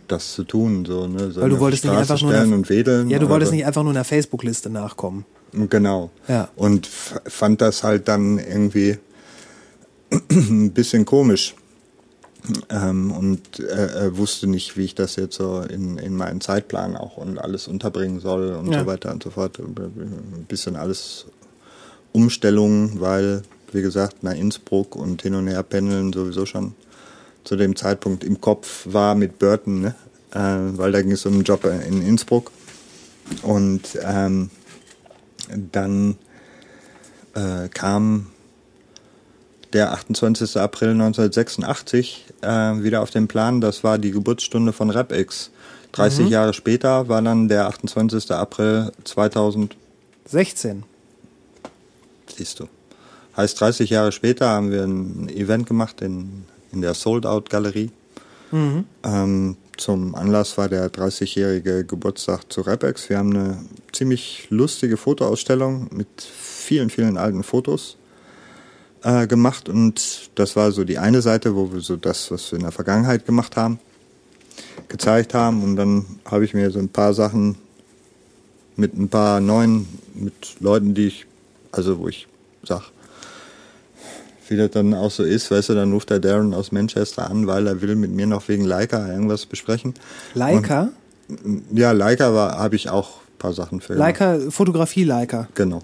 [0.07, 1.31] Das zu tun, so, ne?
[1.31, 3.09] Soll Weil du wolltest nicht einfach nur einer- und wedeln.
[3.09, 5.25] Ja, du wolltest nicht einfach nur einer Facebook-Liste nachkommen.
[5.51, 6.11] Genau.
[6.27, 6.49] Ja.
[6.55, 8.99] Und fand das halt dann irgendwie
[10.29, 11.55] ein bisschen komisch.
[12.69, 17.17] Ähm, und äh, wusste nicht, wie ich das jetzt so in, in meinen Zeitplan auch
[17.17, 18.79] und alles unterbringen soll und Ja.
[18.81, 19.59] so weiter und so fort.
[19.59, 21.25] Ein bisschen alles
[22.13, 26.73] Umstellungen, weil, wie gesagt, nach Innsbruck und hin und her pendeln sowieso schon
[27.43, 29.95] zu dem Zeitpunkt im Kopf war mit Burton, ne?
[30.31, 32.51] äh, weil da ging es um einen Job in Innsbruck.
[33.41, 34.49] Und ähm,
[35.71, 36.17] dann
[37.35, 38.27] äh, kam
[39.73, 40.57] der 28.
[40.57, 43.61] April 1986 äh, wieder auf den Plan.
[43.61, 45.51] Das war die Geburtsstunde von RapX.
[45.93, 48.31] 30 Jahre später war dann der 28.
[48.31, 49.75] April 2000.
[50.25, 50.83] 16.
[52.35, 52.67] Siehst du.
[53.35, 57.91] Heißt, 30 Jahre später haben wir ein Event gemacht in, in der Sold Out Galerie.
[59.03, 63.09] Ähm, zum Anlass war der 30-jährige Geburtstag zu Rapex.
[63.09, 67.97] Wir haben eine ziemlich lustige Fotoausstellung mit vielen, vielen alten Fotos
[69.03, 69.69] äh, gemacht.
[69.69, 72.71] Und das war so die eine Seite, wo wir so das, was wir in der
[72.71, 73.79] Vergangenheit gemacht haben,
[74.87, 75.63] gezeigt haben.
[75.63, 77.55] Und dann habe ich mir so ein paar Sachen
[78.75, 81.25] mit ein paar neuen, mit Leuten, die ich,
[81.71, 82.27] also wo ich
[82.63, 82.83] sag,
[84.49, 87.47] wie das dann auch so ist, weißt du, dann ruft der Darren aus Manchester an,
[87.47, 89.93] weil er will mit mir noch wegen Leica irgendwas besprechen.
[90.33, 90.89] Leica?
[91.73, 93.95] Ja, Leica habe ich auch ein paar Sachen für.
[93.95, 95.49] Leica, Fotografie Leica.
[95.55, 95.81] Genau.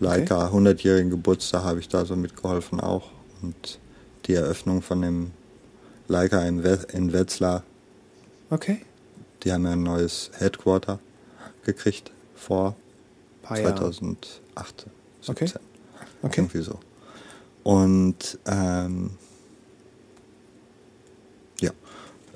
[0.00, 3.10] Leica, 100-jährigen Geburtstag habe ich da so mitgeholfen auch.
[3.42, 3.78] Und
[4.26, 5.30] die Eröffnung von dem
[6.08, 7.62] Leica in, We in Wetzlar,
[8.50, 8.80] Okay.
[9.42, 10.98] die haben ja ein neues Headquarter
[11.64, 12.74] gekriegt vor
[13.42, 13.74] Paar Jahre.
[13.76, 14.86] 2008,
[15.26, 15.46] Okay.
[15.46, 15.60] 17.
[16.22, 16.40] Okay.
[16.40, 16.78] Irgendwie so.
[17.62, 19.10] Und ähm,
[21.60, 21.70] ja,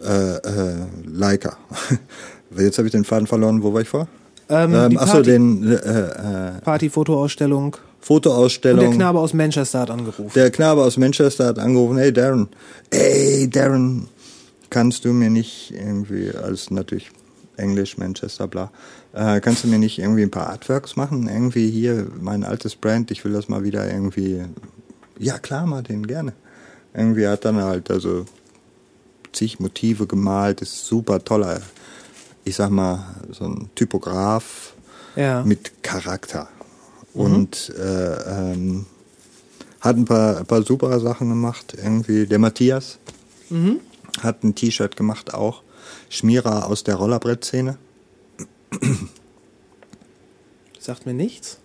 [0.03, 1.57] äh, äh, Leica.
[2.57, 3.62] Jetzt habe ich den Faden verloren.
[3.62, 4.07] Wo war ich vor?
[4.48, 7.64] Ähm, Ähm, achso, Party, den äh, äh, Party-Fotoausstellung.
[7.74, 8.80] Und Fotoausstellung.
[8.80, 10.30] der Knabe aus Manchester hat angerufen.
[10.34, 12.48] Der Knabe aus Manchester hat angerufen, hey Darren,
[12.92, 14.08] hey Darren,
[14.68, 17.10] kannst du mir nicht irgendwie, alles natürlich
[17.56, 18.70] Englisch, Manchester, bla,
[19.14, 21.28] äh, kannst du mir nicht irgendwie ein paar Artworks machen?
[21.28, 24.42] Irgendwie hier, mein altes Brand, ich will das mal wieder irgendwie,
[25.18, 26.34] ja klar, Martin, gerne.
[26.92, 28.26] Irgendwie hat dann halt also
[29.32, 31.60] zig Motive gemalt, ist super toller,
[32.44, 34.74] ich sag mal, so ein Typograf,
[35.16, 35.42] ja.
[35.42, 36.48] mit Charakter.
[37.12, 38.86] Und äh, ähm,
[39.80, 41.74] hat ein paar, ein paar super Sachen gemacht.
[41.76, 42.98] Irgendwie der Matthias
[44.20, 45.62] hat ein T-Shirt gemacht auch.
[46.08, 47.76] Schmierer aus der Rollerbrettszene.
[50.78, 51.58] Sagt mir nichts.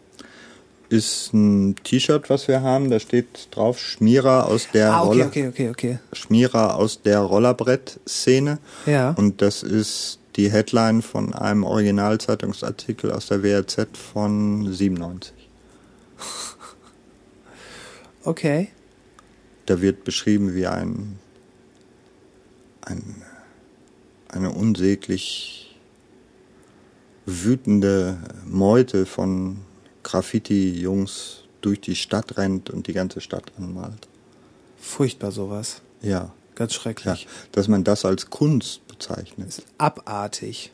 [0.90, 2.90] Ist ein T-Shirt, was wir haben.
[2.90, 6.00] Da steht drauf Schmierer aus der Ah, okay, Roller okay, okay, okay.
[6.14, 8.60] Schmierer aus der Rollerbrettszene.
[8.86, 9.12] Ja.
[9.12, 15.34] Und das ist die Headline von einem Originalzeitungsartikel aus der WRZ von 97.
[18.24, 18.70] Okay.
[19.66, 21.20] da wird beschrieben, wie ein,
[22.82, 23.22] ein
[24.30, 25.78] eine unsäglich
[27.26, 29.58] wütende Meute von
[30.04, 34.08] Graffiti-Jungs durch die Stadt rennt und die ganze Stadt anmalt.
[34.80, 35.82] Furchtbar sowas.
[36.02, 37.28] Ja, Ganz ja schrecklich.
[37.52, 39.64] dass man das als Kunst bezeichnet.
[39.78, 40.72] Abartig.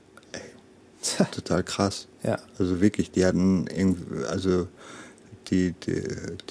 [1.31, 2.07] Total krass.
[2.25, 2.39] Ja.
[2.57, 4.67] Also wirklich, die hatten irgendwie, also
[5.51, 6.01] die, die,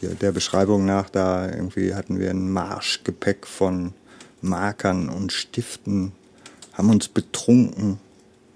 [0.00, 3.92] die, der Beschreibung nach, da irgendwie hatten wir ein Marschgepäck von
[4.40, 6.12] Markern und Stiften,
[6.74, 7.98] haben uns betrunken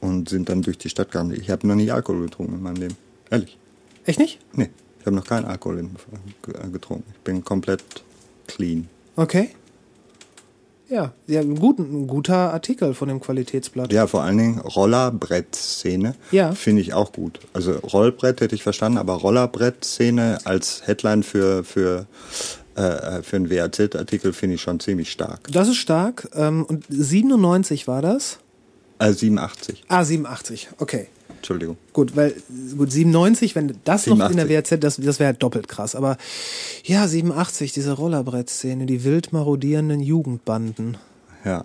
[0.01, 1.32] und sind dann durch die Stadt gegangen.
[1.32, 2.97] Ich habe noch nie Alkohol getrunken in meinem Leben.
[3.31, 3.59] Ehrlich.
[4.05, 4.39] Echt nicht?
[4.53, 4.70] Nee,
[5.01, 7.12] ich habe noch keinen Alkohol äh, getrunken.
[7.15, 7.82] Ich bin komplett
[8.47, 8.89] clean.
[9.16, 9.51] Okay.
[10.89, 13.93] Ja, ja ein, gut, ein guter Artikel von dem Qualitätsblatt.
[13.93, 16.52] Ja, vor allen Dingen Rollerbrett-Szene Ja.
[16.52, 17.40] finde ich auch gut.
[17.52, 22.06] Also Rollbrett hätte ich verstanden, aber Rollerbrett-Szene als Headline für, für,
[22.74, 25.40] äh, für einen WAZ-Artikel finde ich schon ziemlich stark.
[25.52, 26.28] Das ist stark.
[26.35, 28.39] Ähm, und 97 war das?
[28.98, 30.69] Äh, 87, Ah, 87.
[30.78, 31.09] Okay.
[31.48, 31.78] Entschuldigung.
[31.94, 32.34] Gut, weil
[32.76, 34.50] gut 97, wenn das noch in der 87.
[34.50, 35.94] WRZ, das, das wäre doppelt krass.
[35.94, 36.18] Aber
[36.84, 40.98] ja, 87, diese Rollerbrettszene, die wild marodierenden Jugendbanden.
[41.46, 41.64] Ja.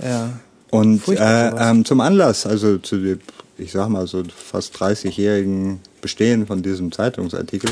[0.00, 0.38] Ja.
[0.70, 3.18] Und äh, ähm, zum Anlass, also zu dem,
[3.58, 7.70] ich sag mal so fast 30-jährigen Bestehen von diesem Zeitungsartikel,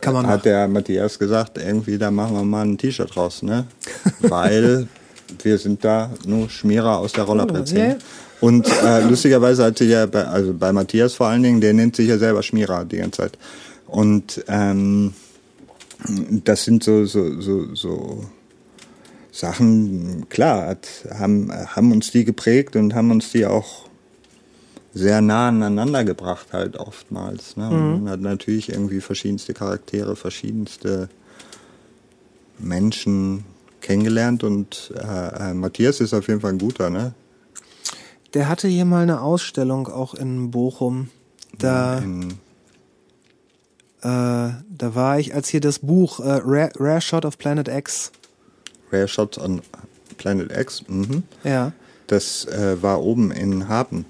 [0.00, 0.42] Kann man hat machen.
[0.44, 3.66] der Matthias gesagt, irgendwie da machen wir mal ein T-Shirt raus, ne?
[4.20, 4.86] Weil
[5.42, 7.88] wir sind da nur Schmierer aus der Rollerbrettszene.
[7.88, 7.96] ja.
[8.40, 11.96] Und äh, lustigerweise hat sich ja, bei, also bei Matthias vor allen Dingen, der nennt
[11.96, 13.38] sich ja selber Schmierer die ganze Zeit.
[13.86, 15.14] Und ähm,
[16.44, 18.24] das sind so, so, so, so
[19.32, 20.86] Sachen, klar, hat,
[21.18, 23.86] haben, haben uns die geprägt und haben uns die auch
[24.92, 27.56] sehr nah aneinander gebracht halt oftmals.
[27.56, 27.68] Ne?
[27.68, 31.10] Und man hat natürlich irgendwie verschiedenste Charaktere, verschiedenste
[32.58, 33.44] Menschen
[33.82, 37.12] kennengelernt und äh, äh, Matthias ist auf jeden Fall ein guter, ne?
[38.36, 41.08] Der hatte hier mal eine Ausstellung auch in Bochum.
[41.58, 42.32] Da, In,
[44.02, 48.12] äh, da war ich, als hier das Buch äh, Rare, Rare Shot of Planet X,
[48.92, 49.62] Rare Shots on
[50.18, 50.84] Planet X.
[50.86, 51.22] Mhm.
[51.44, 51.72] ja,
[52.08, 54.04] Das äh, war oben in Hapen,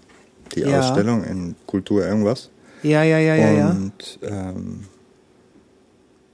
[0.57, 0.81] die Ja.
[0.81, 2.51] Ausstellung in Kultur irgendwas.
[2.83, 3.71] Ja, ja, ja, ja, ja.
[3.71, 4.87] Und ähm,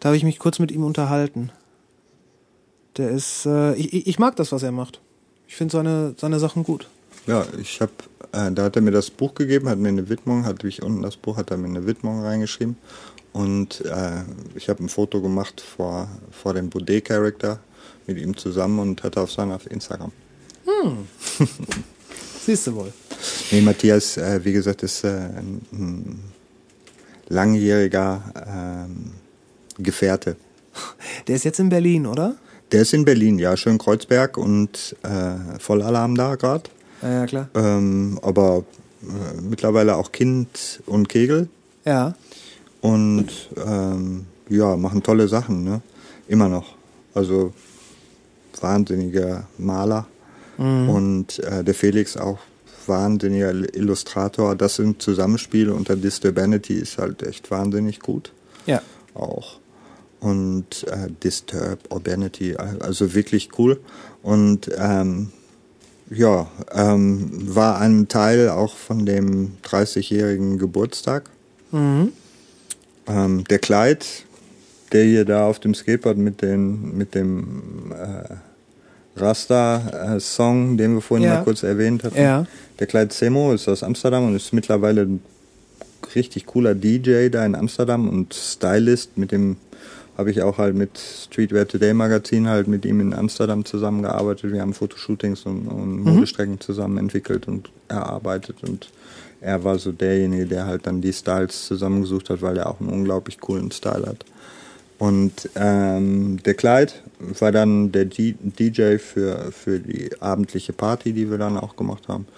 [0.01, 1.53] Da habe ich mich kurz mit ihm unterhalten.
[2.97, 5.01] Der ist, äh, ich, ich- ich mag das, was er macht.
[5.47, 6.89] Ich finde seine, seine Sachen gut.
[7.27, 7.93] Ja, ich habe,
[8.33, 11.03] äh, da hat er mir das Buch gegeben, hat mir eine Widmung, hat ich unten
[11.03, 12.77] das Buch, hat er mir eine Widmung reingeschrieben.
[13.33, 14.23] Und äh,
[14.55, 17.61] ich habe ein Foto gemacht vor, vor dem Boudet-Charakter
[18.07, 20.13] mit ihm zusammen und hatte auf seiner auf Instagram.
[22.45, 22.93] Siehst du wohl.
[23.51, 26.21] Nee, Matthias, äh, wie gesagt, ist äh, ein, ein
[27.29, 29.13] langjähriger ähm,
[29.79, 30.37] Gefährte.
[31.27, 32.37] Der ist jetzt in Berlin, oder?
[32.73, 36.71] Der ist in Berlin, ja, schön Kreuzberg und äh, Vollalarm da gerade.
[37.03, 37.49] Ja, ja, klar.
[37.55, 38.65] Ähm, aber
[39.03, 41.49] äh, mittlerweile auch Kind und Kegel
[41.85, 42.15] Ja.
[42.81, 43.29] und
[43.65, 45.83] ähm, ja, machen tolle Sachen, ne?
[46.29, 46.75] Immer noch.
[47.15, 47.53] Also
[48.61, 50.07] wahnsinniger Maler
[50.59, 52.39] und äh, der Felix auch
[52.87, 54.55] wahnsinniger Illustrator.
[54.55, 58.33] Das im Zusammenspiel unter Disturbanity ist halt echt wahnsinnig gut.
[58.67, 58.81] Ja.
[59.15, 59.59] auch.
[60.21, 63.81] Und äh, Disturb, Urbanity, also wirklich cool.
[64.23, 65.33] Und ähm,
[66.15, 71.25] ja, ähm, war ein Teil auch von dem 30-jährigen Geburtstag.
[71.71, 72.13] Mhm.
[73.07, 74.07] Ähm, der Kleid,
[74.93, 81.27] der hier da auf dem Skateboard mit, den, mit dem äh, Rasta-Song, den wir vorhin
[81.29, 81.37] Ja.
[81.37, 82.17] mal kurz erwähnt hatten.
[82.21, 82.47] Ja.
[82.79, 85.23] Der Kleid Semo ist aus Amsterdam und ist mittlerweile ein
[86.15, 89.17] richtig cooler DJ da in Amsterdam und Stylist.
[89.17, 89.57] Mit dem
[90.17, 94.53] habe ich auch halt mit Streetwear Today Magazin halt mit ihm in Amsterdam zusammengearbeitet.
[94.53, 98.91] Wir haben Fotoshootings und, und Modestrecken zusammen entwickelt und erarbeitet und
[99.43, 102.91] er war so derjenige, der halt dann die Styles zusammengesucht hat, weil er auch einen
[102.91, 104.25] unglaublich coolen Style hat.
[104.99, 111.29] Und ähm, der Kleid war dann der D DJ für, für die abendliche Party, die
[111.29, 112.29] wir dann auch gemacht haben.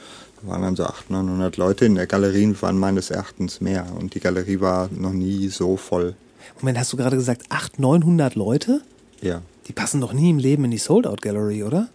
[0.41, 1.85] Da waren dann so 800, 900 Leute.
[1.85, 3.87] In der Galerie waren meines Erachtens mehr.
[4.01, 6.17] Und die Galerie war noch nie so voll.
[6.61, 8.81] Moment, hast du gerade gesagt 800, 900 Leute?
[9.21, 9.43] Ja.
[9.67, 11.89] Die passen doch nie im Leben in die Sold-Out Gallery, oder?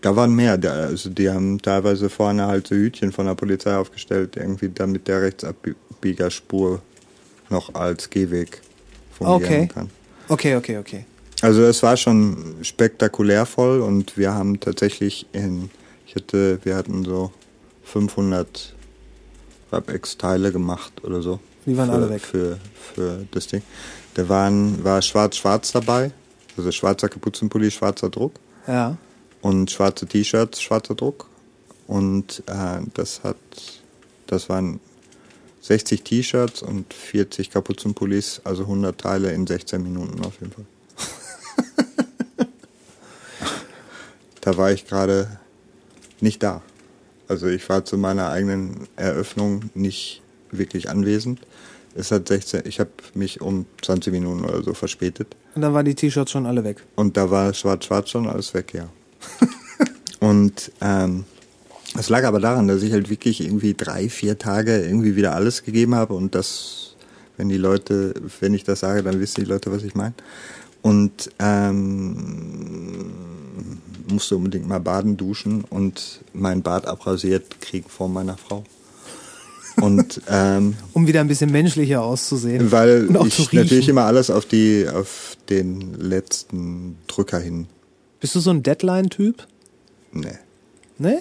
[0.00, 0.58] Da waren mehr.
[0.58, 5.08] Da, also die haben teilweise vorne halt so Hütchen von der Polizei aufgestellt, irgendwie damit
[5.08, 6.82] der Rechtsabbiegerspur
[7.50, 8.60] noch als Gehweg
[9.12, 9.68] fungieren Okay.
[9.72, 9.90] kann.
[10.28, 11.04] Okay, okay, okay.
[11.40, 15.70] Also es war schon spektakulär voll und wir haben tatsächlich in,
[16.06, 17.32] ich hatte, wir hatten so
[17.84, 18.74] 500
[19.72, 21.40] Rapex-Teile gemacht oder so.
[21.66, 22.22] Die waren für, alle weg.
[22.22, 22.58] Für,
[22.94, 23.62] für das Ding.
[24.14, 26.12] Da waren, war schwarz-schwarz dabei,
[26.56, 28.34] also schwarzer Kapuzenpulli, schwarzer Druck
[28.66, 28.96] Ja.
[29.42, 31.28] und schwarze T-Shirts, schwarzer Druck.
[31.86, 33.36] Und äh, das hat,
[34.26, 34.80] das waren
[35.62, 40.64] 60 T-Shirts und 40 Kapuzenpullis, also 100 Teile in 16 Minuten auf jeden Fall.
[44.42, 45.38] da war ich gerade
[46.20, 46.62] nicht da.
[47.28, 50.22] Also ich war zu meiner eigenen Eröffnung nicht
[50.58, 51.40] wirklich anwesend.
[51.94, 55.36] Es hat 16, ich habe mich um 20 Minuten oder so verspätet.
[55.54, 56.82] Und dann waren die T-Shirts schon alle weg.
[56.96, 58.88] Und da war schwarz-schwarz schon alles weg, ja.
[60.20, 61.24] und ähm,
[61.96, 65.62] es lag aber daran, dass ich halt wirklich irgendwie drei, vier Tage irgendwie wieder alles
[65.62, 66.96] gegeben habe und das,
[67.36, 70.14] wenn die Leute, wenn ich das sage, dann wissen die Leute, was ich meine.
[70.82, 73.12] Und ähm,
[74.08, 78.64] musste unbedingt mal baden, duschen und mein Bart abrasiert kriegen vor meiner Frau.
[79.76, 82.70] Und ähm, Um wieder ein bisschen menschlicher auszusehen.
[82.70, 87.66] weil ich natürlich immer alles auf die auf den letzten Drücker hin.
[88.20, 89.46] Bist du so ein Deadline-Typ?
[90.12, 90.38] Nee.
[90.98, 91.20] Ne?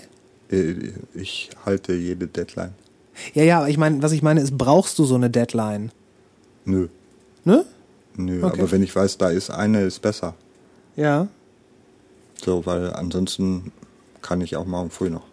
[0.52, 0.76] Äh,
[1.16, 2.74] Ich halte jede Deadline.
[3.34, 5.92] Ja, ja, aber ich meine, was ich meine ist, brauchst du so eine Deadline?
[6.66, 6.88] Nö.
[7.46, 7.66] Ne?
[8.16, 8.60] Nö, Okay.
[8.62, 10.36] aber wenn ich weiß, da ist eine, ist besser.
[10.96, 11.28] Ja.
[12.44, 13.72] So, weil ansonsten
[14.22, 15.24] kann ich auch morgen früh noch.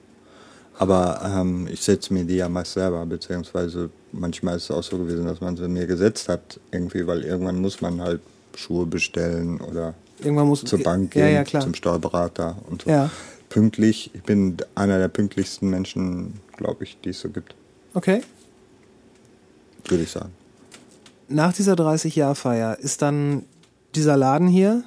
[0.81, 4.97] Aber ähm, ich setze mir die ja meist selber, beziehungsweise manchmal ist es auch so
[4.97, 8.23] gewesen, dass man sie mir gesetzt hat, irgendwie, weil irgendwann muss man halt
[8.57, 11.63] Schuhe bestellen oder Irgendwann muss zur Bank Ja, gehen, ja, klar.
[11.63, 12.91] zum Steuerberater und so.
[12.91, 13.11] Ja.
[13.51, 17.55] Pünktlich, ich bin einer der pünktlichsten Menschen, glaube ich, die es so gibt,
[17.93, 18.23] Okay.
[19.87, 20.33] würde ich sagen.
[21.29, 23.45] Nach dieser 30-Jahr-Feier ist dann
[23.95, 24.83] dieser Laden hier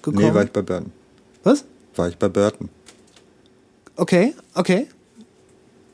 [0.00, 0.18] gekommen.
[0.24, 0.92] Nee, war ich bei Burton.
[1.42, 1.64] Was?
[1.96, 2.68] War ich bei Burton
[3.96, 4.88] Okay, okay.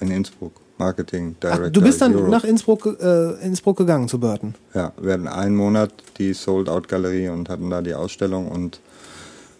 [0.00, 0.52] in Innsbruck.
[0.78, 1.70] Marketing Ach, Director.
[1.70, 2.30] du bist dann Europe.
[2.30, 4.54] nach Innsbruck, äh, Innsbruck gegangen zu Burton.
[4.72, 8.80] Ja, wir hatten einen Monat die Sold-Out-Galerie und hatten da die Ausstellung und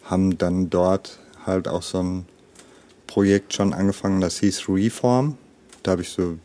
[0.04, 2.24] haben dann dort halt auch so ein
[3.06, 5.36] Projekt schon angefangen, das hieß Reform.
[5.82, 6.38] Da habe ich so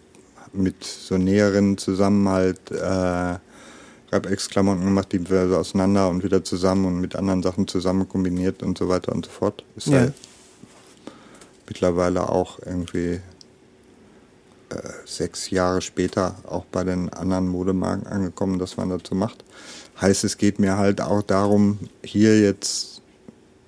[0.51, 3.37] mit so Näheren zusammen halt äh,
[4.11, 8.61] Rap-Ex-Klamotten gemacht, die wir so auseinander und wieder zusammen und mit anderen Sachen zusammen kombiniert
[8.61, 9.63] und so weiter und so fort.
[9.77, 9.99] Ist Ja.
[9.99, 10.13] halt
[11.67, 13.19] mittlerweile auch irgendwie
[14.69, 19.43] äh, sechs Jahre später auch bei den anderen Modemarken angekommen, dass man dazu macht.
[19.99, 23.01] Heißt, es geht mir halt auch darum, hier jetzt,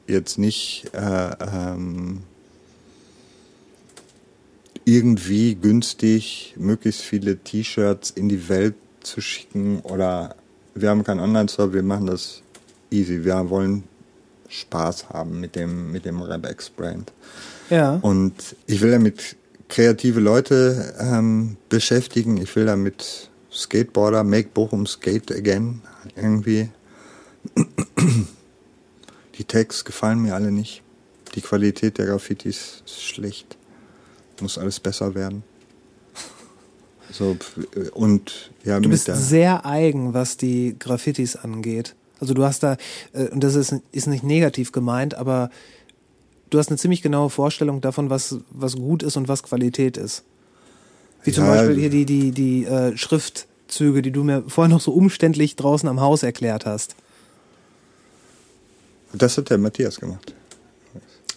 [0.07, 2.23] jetzt nicht äh, ähm,
[4.85, 10.35] irgendwie günstig möglichst viele T-Shirts in die Welt zu schicken oder
[10.75, 12.41] wir haben keinen Online-Store, wir machen das
[12.91, 13.23] easy.
[13.23, 13.83] Wir wollen
[14.49, 17.11] Spaß haben mit dem, mit dem Rebex-Brand.
[17.69, 17.95] Ja.
[18.01, 19.35] Und ich will damit
[19.69, 22.37] kreative Leute ähm, beschäftigen.
[22.37, 25.81] Ich will damit Skateboarder, Make Bochum Skate Again
[26.15, 26.69] irgendwie.
[29.37, 30.81] Die Tags gefallen mir alle nicht.
[31.35, 33.57] Die Qualität der Graffitis ist schlecht.
[34.41, 35.43] Muss alles besser werden.
[37.09, 41.95] So, pf- und ja, Du bist sehr eigen, was die Graffitis angeht.
[42.19, 42.75] Also du hast da,
[43.13, 45.49] äh, und das ist, ist nicht negativ gemeint, aber
[46.49, 50.23] du hast eine ziemlich genaue Vorstellung davon, was, was gut ist und was Qualität ist.
[51.23, 54.81] Wie zum Ja, Beispiel hier die, die, die äh, Schriftzüge, die du mir vorhin noch
[54.81, 56.95] so umständlich draußen am Haus erklärt hast.
[59.13, 60.33] das hat der Matthias gemacht.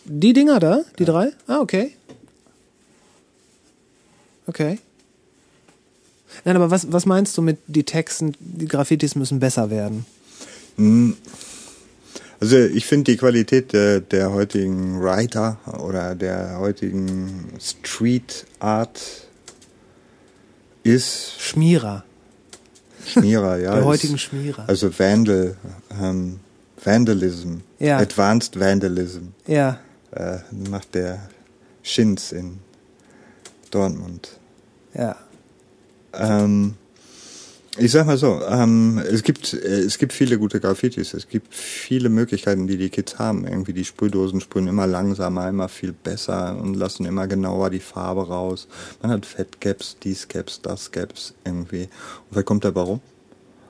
[0.05, 1.33] Die Dinger da, die drei?
[1.47, 1.93] Ah, okay.
[4.47, 4.79] Okay.
[6.45, 10.07] Nein, aber was, was meinst du mit die Texten, die Graffitis müssen besser werden?
[12.41, 18.99] Also ich finde die Qualität der, der heutigen Writer oder der heutigen Street Art
[20.83, 22.05] ist Schmierer.
[23.07, 23.75] Schmierer, ja.
[23.77, 24.65] Der heutigen Schmierer.
[24.69, 25.57] Also Vandal,
[26.01, 26.41] ähm,
[26.83, 27.99] Vandalism, Ja.
[27.99, 29.79] Advanced Vandalism Ja.
[30.13, 30.39] äh,
[30.71, 31.29] macht der
[31.83, 32.59] Schins in
[33.71, 34.39] Dortmund.
[34.95, 35.17] Ja.
[36.15, 36.75] Ähm,
[37.81, 41.55] ich sag mal so, ähm, es gibt äh, es gibt viele gute Graffitis, es gibt
[41.55, 43.47] viele Möglichkeiten, die die Kids haben.
[43.47, 48.29] Irgendwie die Sprühdosen sprühen immer langsamer, immer viel besser und lassen immer genauer die Farbe
[48.29, 48.69] raus.
[49.01, 51.85] Man hat Fettcaps, dies Caps, das Caps irgendwie.
[51.85, 53.01] Und wer kommt dabei rum?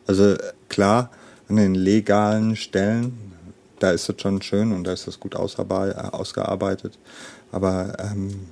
[0.07, 0.37] Also
[0.69, 1.11] klar,
[1.49, 3.33] an den legalen Stellen,
[3.79, 6.99] da ist das schon schön und da ist das gut äh, ausgearbeitet.
[7.53, 8.47] Aber ähm,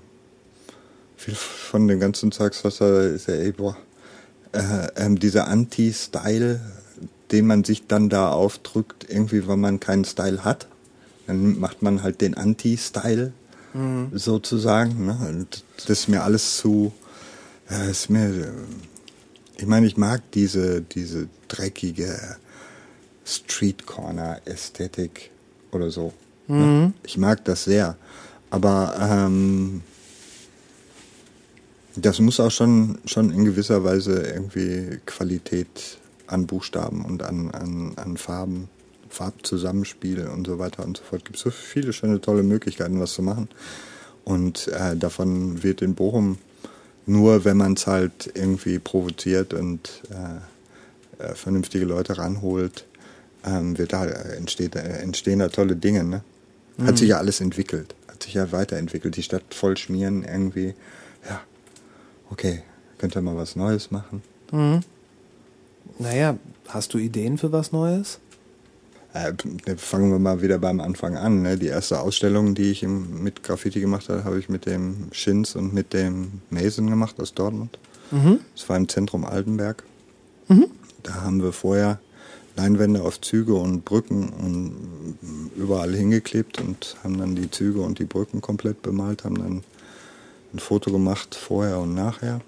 [1.16, 3.76] viel von dem ganzen Zeugs, was da ist, ja, ey, boah,
[4.52, 6.60] äh, ähm, dieser Anti-Style,
[7.32, 10.66] den man sich dann da aufdrückt, irgendwie, weil man keinen Style hat.
[11.26, 13.32] Dann macht man halt den Anti-Style
[14.12, 15.06] sozusagen.
[15.06, 15.46] Ne?
[15.76, 16.92] Das ist mir alles zu,
[17.70, 18.50] äh, ist mir, äh,
[19.58, 22.18] ich meine, ich mag diese, diese dreckige
[23.24, 25.30] Street Corner Ästhetik
[25.70, 26.12] oder so.
[26.46, 26.92] Ne?
[27.02, 27.96] Ich mag das sehr.
[28.50, 29.82] Aber ähm,
[32.00, 37.92] das muss auch schon, schon in gewisser Weise irgendwie Qualität an Buchstaben und an, an,
[37.96, 38.68] an Farben,
[39.08, 41.22] Farbzusammenspiel und so weiter und so fort.
[41.22, 43.48] Es gibt so viele schöne, tolle Möglichkeiten, was zu machen.
[44.24, 46.38] Und äh, davon wird in Bochum
[47.06, 52.84] nur, wenn man es halt irgendwie provoziert und äh, äh, vernünftige Leute ranholt,
[53.46, 56.04] ähm, wird da, äh, entsteht, äh, entstehen da tolle Dinge.
[56.04, 56.22] Ne?
[56.84, 59.16] Hat sich ja alles entwickelt, hat sich ja weiterentwickelt.
[59.16, 60.74] Die Stadt voll schmieren irgendwie.
[61.28, 61.40] Ja,
[62.30, 62.62] okay,
[62.98, 64.22] könnt ihr mal was Neues machen?
[65.98, 66.36] Naja,
[66.68, 68.18] hast du Ideen für was Neues?
[69.14, 69.32] Äh,
[69.76, 71.42] fangen wir mal wieder beim Anfang an.
[71.42, 71.56] Ne?
[71.56, 75.56] Die erste Ausstellung, die ich im, mit Graffiti gemacht habe, habe ich mit dem Schins
[75.56, 77.78] und mit dem Mason gemacht aus Dortmund.
[78.54, 79.82] Das war im Zentrum Altenberg.
[81.02, 82.00] Da haben wir vorher
[82.56, 85.18] Leinwände auf Züge und Brücken und
[85.56, 89.62] überall hingeklebt und haben dann die Züge und die Brücken komplett bemalt, haben dann
[90.52, 92.40] ein Foto gemacht vorher und nachher.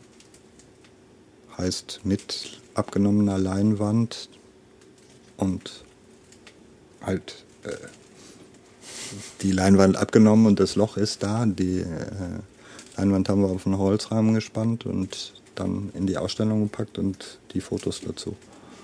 [1.59, 4.29] Heißt mit abgenommener Leinwand
[5.37, 5.85] und
[7.03, 7.71] halt äh,
[9.43, 11.45] die Leinwand abgenommen und das Loch ist da.
[11.47, 11.87] Die äh,
[12.97, 17.61] Leinwand haben wir auf einen Holzrahmen gespannt und dann in die Ausstellung gepackt und die
[17.61, 18.37] Fotos dazu.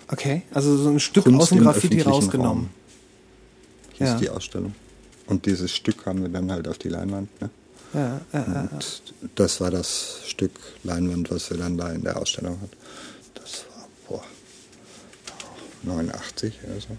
[0.08, 2.64] Okay, also so ein Stück Kunst aus dem Graffiti rausgenommen.
[2.64, 2.70] Raum.
[3.94, 4.14] Hier Ja.
[4.14, 4.74] ist die Ausstellung.
[5.26, 7.28] Und dieses Stück haben wir dann halt auf die Leinwand.
[7.40, 7.50] Ne?
[7.94, 8.68] Ja, ja, ja, ja.
[8.72, 9.02] Und
[9.34, 10.52] das war das Stück
[10.82, 12.76] Leinwand, was wir dann da in der Ausstellung hatten.
[13.34, 14.24] Das war, boah,
[15.82, 16.96] 89 oder so.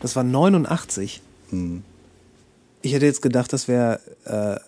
[0.00, 1.22] Das war 89.
[1.50, 1.82] Hm.
[2.82, 4.58] Ich hätte jetzt gedacht, das wäre äh,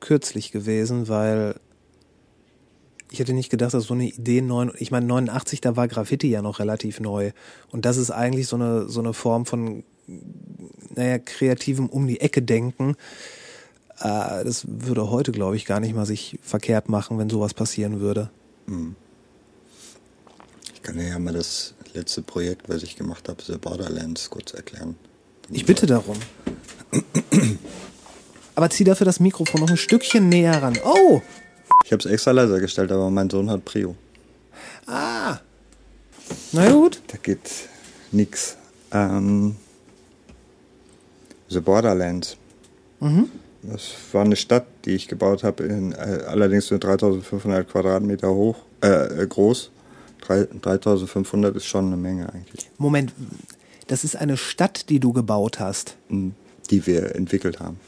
[0.00, 1.54] kürzlich gewesen, weil
[3.10, 6.28] ich hätte nicht gedacht, dass so eine Idee neun, ich meine 89, da war Graffiti
[6.28, 7.30] ja noch relativ neu
[7.70, 9.84] und das ist eigentlich so eine so eine Form von
[10.94, 12.96] naja kreativem um die Ecke denken.
[14.00, 18.00] Äh, das würde heute, glaube ich, gar nicht mal sich verkehrt machen, wenn sowas passieren
[18.00, 18.30] würde.
[20.72, 24.52] Ich kann dir ja mal das letzte Projekt, was ich gemacht habe, The Borderlands, kurz
[24.54, 24.96] erklären.
[25.50, 26.16] Ich bitte darum.
[28.54, 30.78] Aber zieh dafür das Mikrofon noch ein Stückchen näher ran.
[30.84, 31.20] Oh!
[31.84, 33.94] Ich habe es extra leiser gestellt, aber mein Sohn hat Prio.
[34.86, 35.38] Ah!
[36.52, 37.02] Na gut.
[37.08, 37.68] Da geht
[38.12, 38.56] nix.
[38.92, 39.56] Ähm,
[41.48, 42.36] The Borderlands.
[43.70, 48.56] Das war eine Stadt, die ich gebaut habe, in, äh, allerdings nur 3500 Quadratmeter hoch,
[48.82, 49.70] äh, äh, groß.
[50.20, 53.12] Drei- 3500 ist schon eine Menge eigentlich, Moment.
[53.86, 55.96] Das ist eine Stadt, die du gebaut hast.
[56.70, 57.78] die wir entwickelt haben.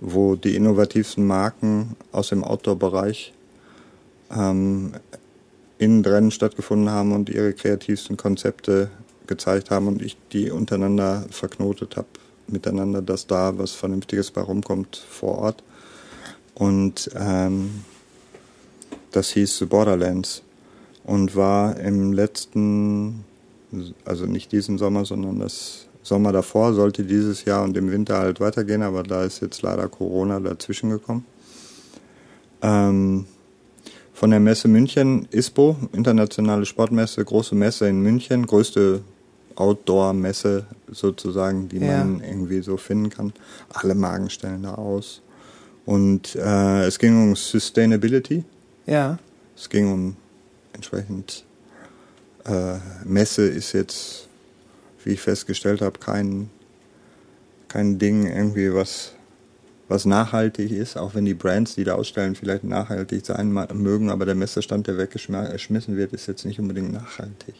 [0.00, 3.32] Wo die innovativsten Marken aus dem Outdoor-Bereich
[4.30, 4.92] ähm,
[5.78, 8.90] innen drin stattgefunden haben und ihre kreativsten Konzepte
[9.26, 12.06] gezeigt haben und ich die untereinander verknotet habe,
[12.48, 15.62] miteinander, dass da was Vernünftiges bei rumkommt vor Ort.
[16.54, 17.84] Und ähm,
[19.12, 20.42] das hieß The Borderlands
[21.04, 23.24] und war im letzten,
[24.04, 28.40] also nicht diesen Sommer, sondern das Sommer davor, sollte dieses Jahr und im Winter halt
[28.40, 31.26] weitergehen, aber da ist jetzt leider Corona dazwischen gekommen.
[32.62, 33.26] Ähm,
[34.12, 39.02] von der Messe München, ISPO, internationale Sportmesse, große Messe in München, größte
[39.56, 42.04] Outdoor-Messe sozusagen, die Ja.
[42.04, 43.32] man irgendwie so finden kann.
[43.70, 45.22] Alle Marken stellen da aus.
[45.84, 48.44] Und äh, es ging um Sustainability.
[48.86, 49.18] Ja.
[49.56, 50.16] Es ging um
[50.72, 51.44] entsprechend
[52.44, 54.28] äh, Messe ist jetzt,
[55.04, 56.50] wie ich festgestellt habe, kein,
[57.68, 59.12] kein Ding irgendwie, was,
[59.88, 64.26] was nachhaltig ist, auch wenn die Brands, die da ausstellen, vielleicht nachhaltig sein mögen, aber
[64.26, 67.54] der Messestand, der weggeschmissen wird, ist jetzt nicht unbedingt nachhaltig.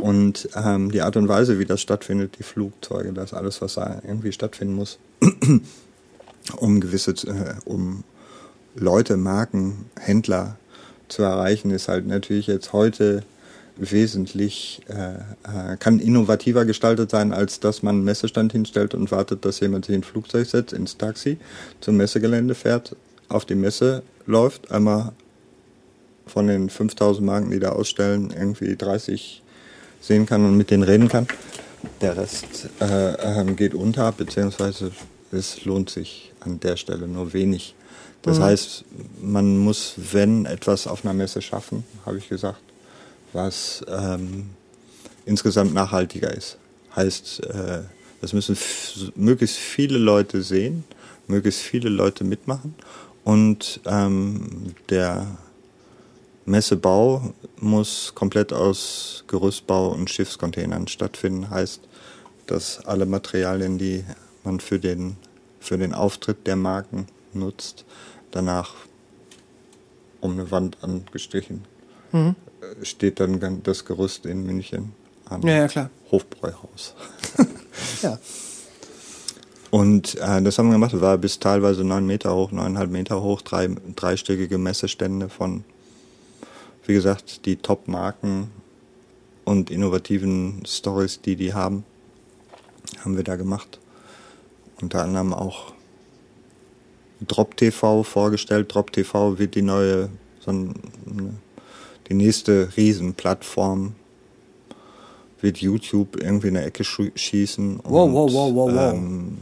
[0.00, 4.00] Und ähm, die Art und Weise, wie das stattfindet, die Flugzeuge, das alles, was da
[4.06, 4.98] irgendwie stattfinden muss,
[6.56, 8.04] um gewisse, äh, um
[8.74, 10.56] Leute, Marken, Händler
[11.08, 13.22] zu erreichen, ist halt natürlich jetzt heute
[13.76, 19.44] wesentlich, äh, äh, kann innovativer gestaltet sein, als dass man einen Messestand hinstellt und wartet,
[19.44, 21.38] dass jemand sich in ein Flugzeug setzt, ins Taxi,
[21.80, 22.96] zum Messegelände fährt,
[23.28, 25.12] auf die Messe läuft, einmal
[26.26, 29.41] von den 5000 Marken, die da ausstellen, irgendwie 30
[30.02, 31.26] sehen kann und mit denen reden kann.
[32.00, 34.92] Der Rest äh, ähm, geht unter, beziehungsweise
[35.30, 37.74] es lohnt sich an der Stelle nur wenig.
[38.22, 38.84] Das heißt,
[39.20, 42.62] man muss, wenn etwas auf einer Messe schaffen, habe ich gesagt,
[43.32, 44.50] was ähm,
[45.26, 46.56] insgesamt nachhaltiger ist.
[46.94, 47.80] Heißt, äh,
[48.20, 48.56] das müssen
[49.16, 50.84] möglichst viele Leute sehen,
[51.26, 52.76] möglichst viele Leute mitmachen
[53.24, 55.26] und ähm, der
[56.44, 61.50] Messebau muss komplett aus Gerüstbau und Schiffscontainern stattfinden.
[61.50, 61.80] Heißt,
[62.46, 64.04] dass alle Materialien, die
[64.44, 65.16] man für den,
[65.60, 67.84] für den Auftritt der Marken nutzt,
[68.30, 68.74] danach
[70.20, 71.64] um eine Wand angestrichen,
[72.12, 72.32] äh,
[72.82, 74.92] steht dann das Gerüst in München
[75.26, 75.90] am Ja, ja, klar.
[76.10, 76.94] Hofbräuhaus.
[78.02, 78.18] Ja.
[79.70, 83.40] Und äh, das haben wir gemacht, war bis teilweise neun Meter hoch, neuneinhalb Meter hoch,
[83.40, 85.64] drei, dreistöckige Messestände von,
[86.84, 88.50] wie gesagt, die Top-Marken
[89.44, 91.84] und innovativen Stories, die die haben,
[93.04, 93.78] haben wir da gemacht.
[94.80, 95.72] Unter anderem auch
[97.26, 98.74] Drop TV vorgestellt.
[98.74, 100.08] Drop TV wird die neue,
[100.40, 100.74] so ein,
[102.08, 103.94] die nächste Riesenplattform
[105.40, 107.80] wird YouTube irgendwie in der Ecke schießen.
[107.84, 108.94] Wow, und, wow, wow, wow, wow.
[108.94, 109.38] Ähm,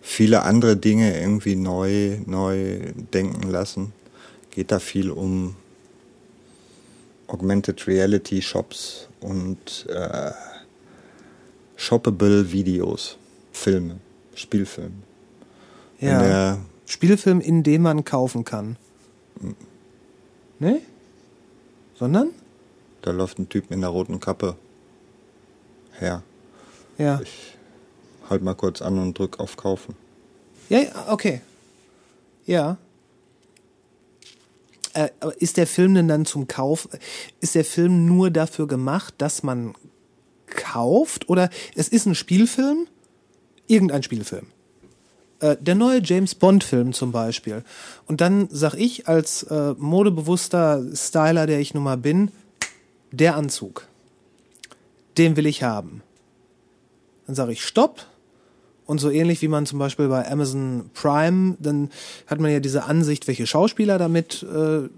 [0.00, 3.92] viele andere Dinge irgendwie neu, neu denken lassen.
[4.50, 5.56] Geht da viel um
[7.28, 10.30] Augmented Reality Shops und äh,
[11.76, 13.16] shoppable Videos,
[13.52, 13.98] Filme,
[14.34, 14.92] Spielfilme.
[15.98, 16.20] In Ja.
[16.22, 18.76] der, Spielfilm, in dem man kaufen kann.
[20.58, 20.80] Ne?
[21.98, 22.30] Sondern?
[23.02, 24.56] da läuft ein Typ mit einer roten Kappe
[25.92, 26.22] her.
[26.98, 27.20] Ja.
[27.22, 27.56] Ich
[28.28, 29.94] halt mal kurz an und drück auf Kaufen.
[30.68, 31.40] Ja, okay.
[32.46, 32.78] Ja.
[34.96, 36.88] Äh, ist der Film denn dann zum Kauf?
[37.40, 39.74] Ist der Film nur dafür gemacht, dass man
[40.46, 41.28] kauft?
[41.28, 42.86] Oder es ist ein Spielfilm?
[43.66, 44.46] Irgendein Spielfilm.
[45.40, 47.62] Äh, der neue James Bond-Film zum Beispiel.
[48.06, 52.30] Und dann sag ich als äh, modebewusster Styler, der ich nun mal bin,
[53.12, 53.86] der Anzug.
[55.18, 56.02] Den will ich haben.
[57.26, 58.06] Dann sage ich Stopp.
[58.86, 61.90] Und so ähnlich wie man zum Beispiel bei Amazon Prime, dann
[62.26, 64.88] hat man ja diese Ansicht, welche Schauspieler damit äh,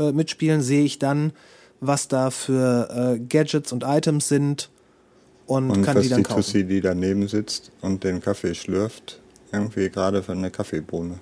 [0.00, 1.32] äh, mitspielen, sehe ich dann,
[1.80, 4.70] was da für äh, Gadgets und Items sind
[5.46, 6.42] und, Und kann die dann die kaufen.
[6.42, 9.20] Tussi, die daneben sitzt und den Kaffee schlürft,
[9.52, 11.18] irgendwie gerade für eine Kaffeebohne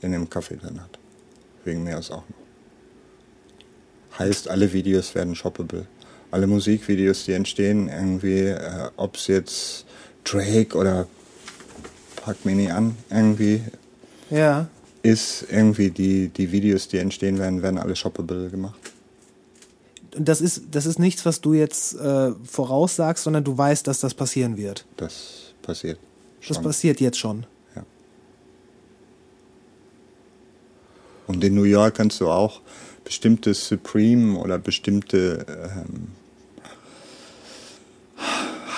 [0.00, 0.98] in dem Kaffee drin hat.
[1.64, 4.18] Wegen mir ist auch noch.
[4.18, 5.86] Heißt, alle Videos werden shoppable.
[6.30, 9.86] Alle Musikvideos, die entstehen, irgendwie, äh, ob es jetzt
[10.24, 11.06] Drake oder
[12.22, 12.96] packt mich nicht an.
[13.10, 13.62] Irgendwie
[14.30, 14.68] Ja.
[15.02, 18.78] ist irgendwie die, die Videos, die entstehen werden, werden alle shoppable gemacht.
[20.16, 24.00] Und das ist, das ist nichts, was du jetzt äh, voraussagst, sondern du weißt, dass
[24.00, 24.84] das passieren wird.
[24.96, 25.98] Das passiert.
[26.40, 26.64] Das schon.
[26.64, 27.46] passiert jetzt schon.
[27.76, 27.84] Ja.
[31.26, 32.60] Und in New York kannst du auch
[33.04, 36.08] bestimmte Supreme oder bestimmte ähm,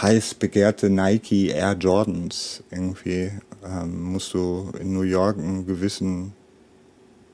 [0.03, 3.33] heiß begehrte Nike Air Jordans irgendwie
[3.65, 6.33] ähm, musst du in New York einen gewissen,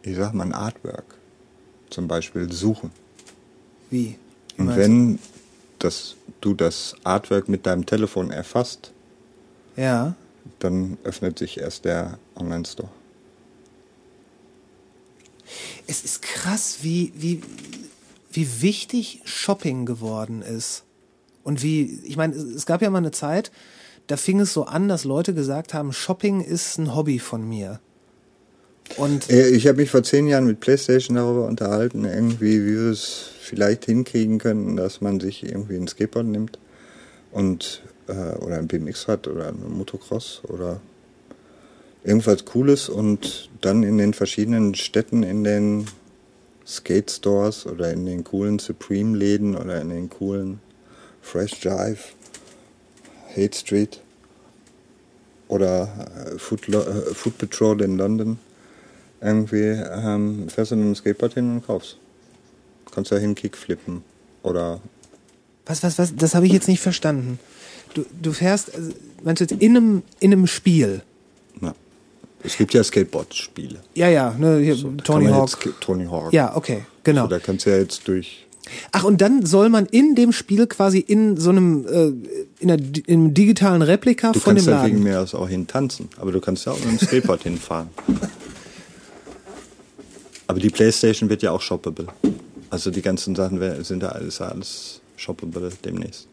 [0.02, 1.16] ich sag mal, ein Artwork
[1.90, 2.90] zum Beispiel suchen.
[3.90, 4.18] Wie?
[4.56, 5.18] Wie Und wenn
[5.78, 8.92] das, du das Artwork mit deinem Telefon erfasst?
[9.76, 10.14] Ja.
[10.58, 12.88] dann öffnet sich erst der Online-Store.
[15.86, 17.42] Es ist krass, wie, wie,
[18.32, 20.85] wie wichtig Shopping geworden ist.
[21.46, 23.52] Und wie, ich meine, es gab ja mal eine Zeit,
[24.08, 27.78] da fing es so an, dass Leute gesagt haben, Shopping ist ein Hobby von mir.
[28.96, 32.90] Und Äh, Ich habe mich vor zehn Jahren mit PlayStation darüber unterhalten, irgendwie, wie wir
[32.90, 36.58] es vielleicht hinkriegen können, dass man sich irgendwie ein Skateboard nimmt
[37.30, 40.80] und äh, oder ein BMX-Rad oder ein Motocross oder
[42.02, 45.86] irgendwas Cooles und dann in den verschiedenen Städten in den
[46.66, 50.58] Skate Stores oder in den coolen Supreme-Läden oder in den coolen
[51.26, 51.98] Fresh Jive,
[53.36, 54.00] Hate Street
[55.48, 55.88] oder
[56.34, 58.38] äh, Food, äh, Food Patrol in London
[59.20, 61.98] irgendwie ähm, fährst du mit dem Skateboard hin und kaufst.
[62.92, 64.02] Kannst da hin Kickflippen
[64.42, 64.80] oder
[65.66, 67.40] was, was, was, das habe ich jetzt nicht verstanden.
[67.94, 68.92] Du, du fährst, also,
[69.24, 71.02] meinst du jetzt in einem, in einem Spiel?
[71.60, 71.74] na.
[72.44, 73.80] Es gibt ja Skateboard-Spiele.
[73.94, 75.64] Ja, ja, ne, hier, So, Tony Hawk.
[75.64, 76.32] jetzt Tony Hawk.
[76.32, 77.22] Ja, okay, genau.
[77.22, 78.45] So, da kannst du ja jetzt durch.
[78.92, 82.12] Ach, und dann soll man in dem Spiel quasi in so einem, äh,
[82.62, 85.04] in, einer, in einem digitalen Replika Du von dem kannst da wegen Laden.
[85.04, 87.88] mir aus auch hin tanzen, aber du kannst ja auch mit dem Skateboard hinfahren.
[90.48, 92.06] Aber die Playstation wird ja auch shoppable.
[92.70, 96.28] Also die ganzen Sachen sind da alles, alles shoppable demnächst.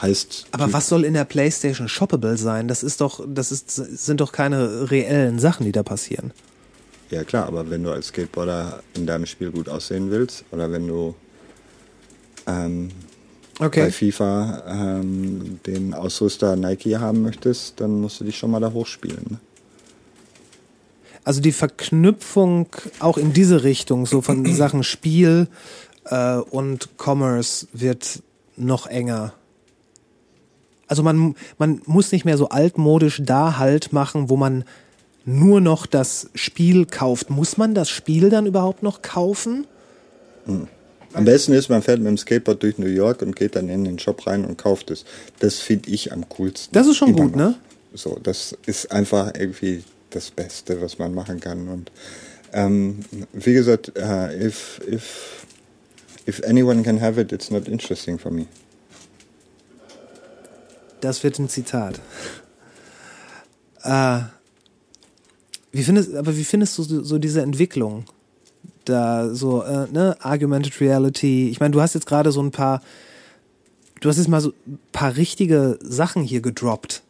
[0.00, 2.66] Heißt, Aber was soll in der PlayStation shoppable sein?
[2.66, 6.32] Das ist doch, das ist, sind doch keine reellen Sachen, die da passieren.
[7.10, 10.88] Ja klar, aber wenn du als Skateboarder in deinem Spiel gut aussehen willst oder wenn
[10.88, 11.14] du
[12.46, 12.90] ähm,
[13.58, 18.72] bei FIFA ähm, den Ausrüster Nike haben möchtest, dann musst du dich schon mal da
[18.72, 19.24] hochspielen.
[19.30, 19.38] Ne?
[21.24, 22.66] Also die Verknüpfung
[22.98, 25.48] auch in diese Richtung, so von Sachen Spiel
[26.06, 28.22] äh, und Commerce wird
[28.56, 29.32] noch enger.
[30.88, 34.64] Also man, man muss nicht mehr so altmodisch da Halt machen, wo man
[35.24, 37.30] nur noch das Spiel kauft.
[37.30, 39.66] Muss man das Spiel dann überhaupt noch kaufen?
[41.14, 43.84] Am besten ist, man fährt mit dem Skateboard durch New York und geht dann in
[43.84, 45.04] den Shop rein und kauft es.
[45.40, 46.72] Das finde ich am coolsten.
[46.72, 47.56] Das ist schon gut, ne?
[47.94, 51.68] So, das ist einfach irgendwie das Beste, was man machen kann.
[51.68, 51.92] Und
[52.52, 53.00] ähm,
[53.32, 55.46] wie gesagt, äh, if, if,
[56.26, 58.46] if anyone can have it, it's not interesting for me.
[61.00, 62.00] Das wird ein Zitat.
[63.82, 64.20] Äh,
[65.72, 68.04] wie findest, aber wie findest du so diese Entwicklung?
[68.84, 71.48] Da so, äh, ne, Argumented Reality.
[71.50, 72.82] Ich meine, du hast jetzt gerade so ein paar,
[74.00, 77.02] du hast jetzt mal so ein paar richtige Sachen hier gedroppt.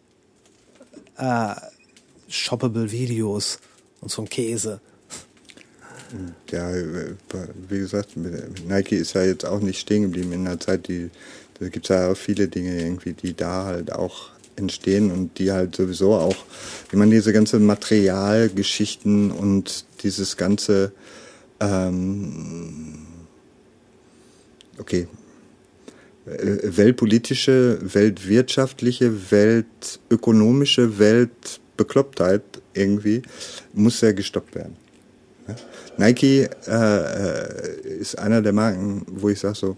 [1.16, 1.54] Äh,
[2.28, 3.58] shoppable Videos
[4.00, 4.80] und so ein Käse.
[6.50, 7.14] Ja, äh,
[7.68, 11.10] wie gesagt, Nike ist ja jetzt auch nicht stehen geblieben in einer Zeit, die,
[11.58, 15.52] da gibt es ja auch viele Dinge irgendwie, die da halt auch entstehen und die
[15.52, 16.36] halt sowieso auch,
[16.90, 20.92] ich meine, diese ganze Materialgeschichten und dieses ganze,
[21.62, 23.06] ähm,
[24.78, 25.06] okay,
[26.26, 32.42] äh, weltpolitische, weltwirtschaftliche, weltökonomische, Weltbeklopptheit
[32.74, 33.22] irgendwie
[33.72, 34.76] muss ja gestoppt werden.
[35.96, 39.76] Nike äh, äh, ist einer der Marken, wo ich sage so,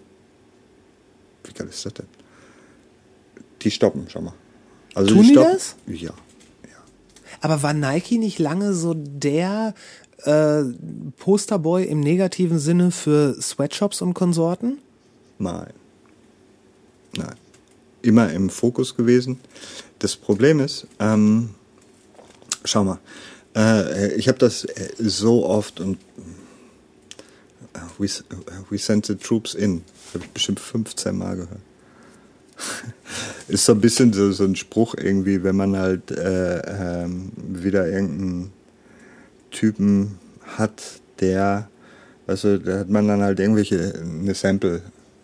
[1.45, 2.07] wie geil ist das denn?
[3.63, 4.35] Die stoppen schon mal.
[4.95, 5.77] Also Tun die stoppen, das?
[5.87, 6.15] Ja.
[7.45, 9.75] Aber war Nike nicht lange so der
[10.25, 10.65] äh,
[11.19, 14.79] Posterboy im negativen Sinne für Sweatshops und Konsorten?
[15.39, 15.73] Nein.
[17.17, 17.35] Nein.
[18.03, 19.41] Immer im Fokus gewesen.
[19.99, 21.51] Das Problem ist, ähm,
[22.65, 22.99] schau mal,
[23.57, 25.99] äh, ich habe das äh, so oft und
[27.75, 28.09] äh, we,
[28.71, 29.83] we sent the troops in.
[30.13, 31.61] Habe ich bestimmt 15 Mal gehört.
[33.49, 37.89] ist so ein bisschen so, so ein Spruch irgendwie, wenn man halt äh, ähm, wieder
[37.89, 38.53] irgendeinen
[39.55, 40.19] Typen
[40.59, 40.83] hat,
[41.21, 41.69] der,
[42.27, 44.83] weißt du, da hat man dann halt irgendwelche, eine Sample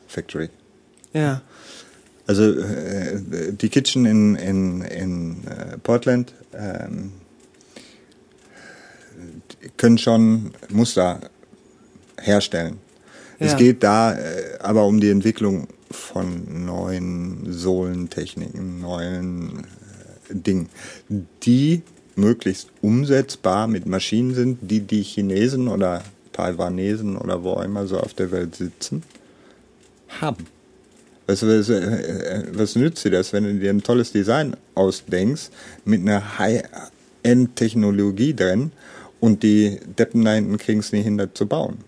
[0.08, 0.48] Factory.
[1.12, 1.42] Ja.
[2.26, 3.20] Also äh,
[3.52, 7.12] die Kitchen in, in, in äh, Portland ähm,
[9.76, 11.20] können schon Muster
[12.20, 12.78] herstellen.
[13.38, 13.58] Es Ja.
[13.58, 19.64] geht da äh, aber um die Entwicklung von neuen Sohlentechniken, neuen
[20.28, 20.68] äh, Dingen,
[21.42, 21.82] die
[22.16, 28.14] möglichst umsetzbar mit Maschinen sind, die die Chinesen oder Taiwanesen oder wo immer so auf
[28.14, 29.02] der Welt sitzen,
[30.20, 30.46] haben.
[31.26, 35.50] Was, was, äh, was nützt dir das, wenn du dir ein tolles Design ausdenkst
[35.84, 38.72] mit einer High-End-Technologie drin
[39.20, 41.78] und die Deppen da hinten kriegen es nicht hin, das zu bauen?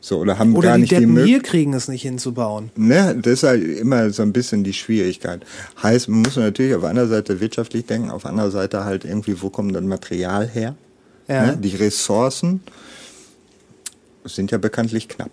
[0.00, 1.42] So, oder haben Oder gar die nicht die Deppen Möglichkeit.
[1.42, 2.70] hier kriegen es nicht hinzubauen.
[2.76, 5.44] Ne, das ist halt immer so ein bisschen die Schwierigkeit.
[5.82, 9.50] Heißt, man muss natürlich auf einer Seite wirtschaftlich denken, auf anderer Seite halt irgendwie, wo
[9.50, 10.76] kommt das Material her?
[11.26, 11.46] Ja.
[11.46, 11.56] Ne?
[11.56, 12.60] Die Ressourcen
[14.24, 15.32] sind ja bekanntlich knapp.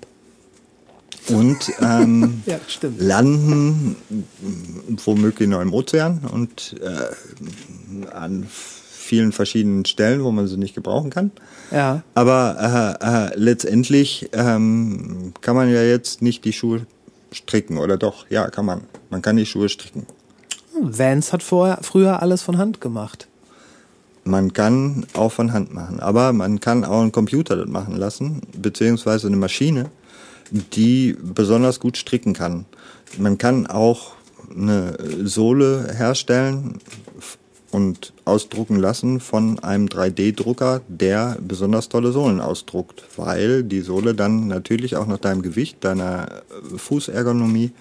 [1.29, 2.59] Und ähm, Ja,
[2.97, 3.95] landen
[5.03, 8.47] womöglich noch im Ozean und äh, an
[9.05, 11.31] vielen verschiedenen Stellen, wo man sie nicht gebrauchen kann.
[11.71, 12.03] Ja.
[12.15, 16.85] Aber äh, äh, letztendlich ähm, kann man ja jetzt nicht die Schuhe
[17.31, 18.25] stricken, oder doch?
[18.29, 18.81] Ja, kann man.
[19.09, 20.05] Man kann die Schuhe stricken.
[20.81, 23.27] Vance hat vorher, früher alles von Hand gemacht.
[24.23, 28.41] Man kann auch von Hand machen, aber man kann auch einen Computer das machen lassen,
[28.57, 29.91] beziehungsweise eine Maschine,
[30.49, 32.65] die besonders gut stricken kann.
[33.19, 34.13] Man kann auch
[34.49, 36.79] eine Sohle herstellen
[37.75, 44.47] und ausdrucken lassen von einem 3D-Drucker, der besonders tolle Sohlen ausdruckt, weil die Sohle dann
[44.47, 46.41] natürlich auch nach deinem Gewicht, deiner
[46.77, 47.71] Fußergonomie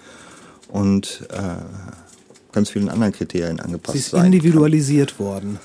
[0.67, 1.63] und äh,
[2.51, 4.33] ganz vielen anderen Kriterien angepasst Sie ist sein kann.
[4.33, 5.59] individualisiert worden.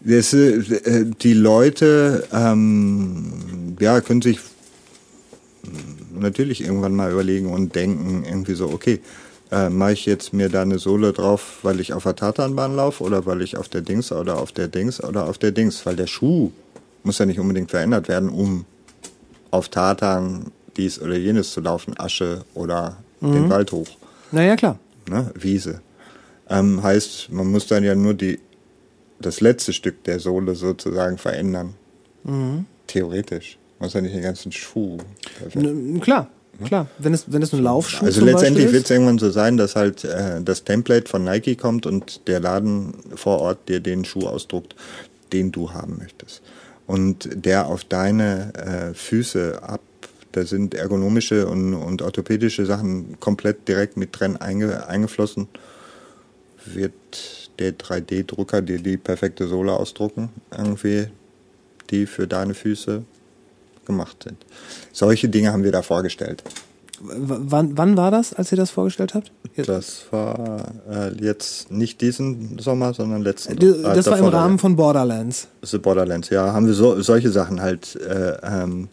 [0.00, 4.40] Das, äh, die Leute ähm, ja, können sich
[5.62, 9.00] mh, natürlich irgendwann mal überlegen und denken, irgendwie so, okay,
[9.50, 13.02] äh, mache ich jetzt mir da eine Sohle drauf, weil ich auf der Tatanbahn laufe
[13.04, 15.96] oder weil ich auf der Dings oder auf der Dings oder auf der Dings, weil
[15.96, 16.50] der Schuh
[17.02, 18.64] muss ja nicht unbedingt verändert werden, um
[19.50, 23.88] auf Tatan dies oder jenes zu laufen, Asche oder den Wald hoch
[24.32, 24.78] Naja, klar.
[25.08, 25.80] ne, Wiese.
[26.48, 28.38] Ähm, heißt, man muss dann ja nur die,
[29.20, 31.74] das letzte Stück der Sohle sozusagen verändern.
[32.86, 33.58] Theoretisch.
[33.78, 34.98] Man muss ja nicht den ganzen Schuh.
[35.54, 36.28] N klar,
[36.64, 36.86] klar.
[36.98, 40.04] Wenn es, wenn es ein Laufschuh Also letztendlich wird es irgendwann so sein, dass halt
[40.04, 44.74] äh, das Template von Nike kommt und der Laden vor Ort dir den Schuh ausdruckt,
[45.32, 46.42] den du haben möchtest.
[46.86, 49.80] Und der auf deine äh, Füße ab,
[50.32, 55.48] da sind ergonomische und, und orthopädische Sachen komplett direkt mit drin einge, eingeflossen,
[56.66, 56.92] wird
[57.58, 61.08] der 3D-Drucker dir die perfekte Sohle ausdrucken, irgendwie,
[61.90, 63.04] die für deine Füße
[63.90, 64.38] gemacht sind.
[64.92, 66.42] Solche Dinge haben wir da vorgestellt.
[67.02, 69.32] W wann, wann war das, als ihr das vorgestellt habt?
[69.56, 73.56] Das war äh, jetzt nicht diesen Sommer, sondern letzten.
[73.56, 75.48] Äh, Das war im Rahmen von Borderlands.
[75.62, 78.88] The Borderlands, ja, haben wir so, solche Sachen halt, äh, ähm,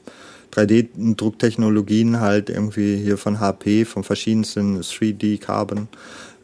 [0.53, 5.87] 3D-Drucktechnologien halt irgendwie hier von HP, von verschiedensten 3D Carbon.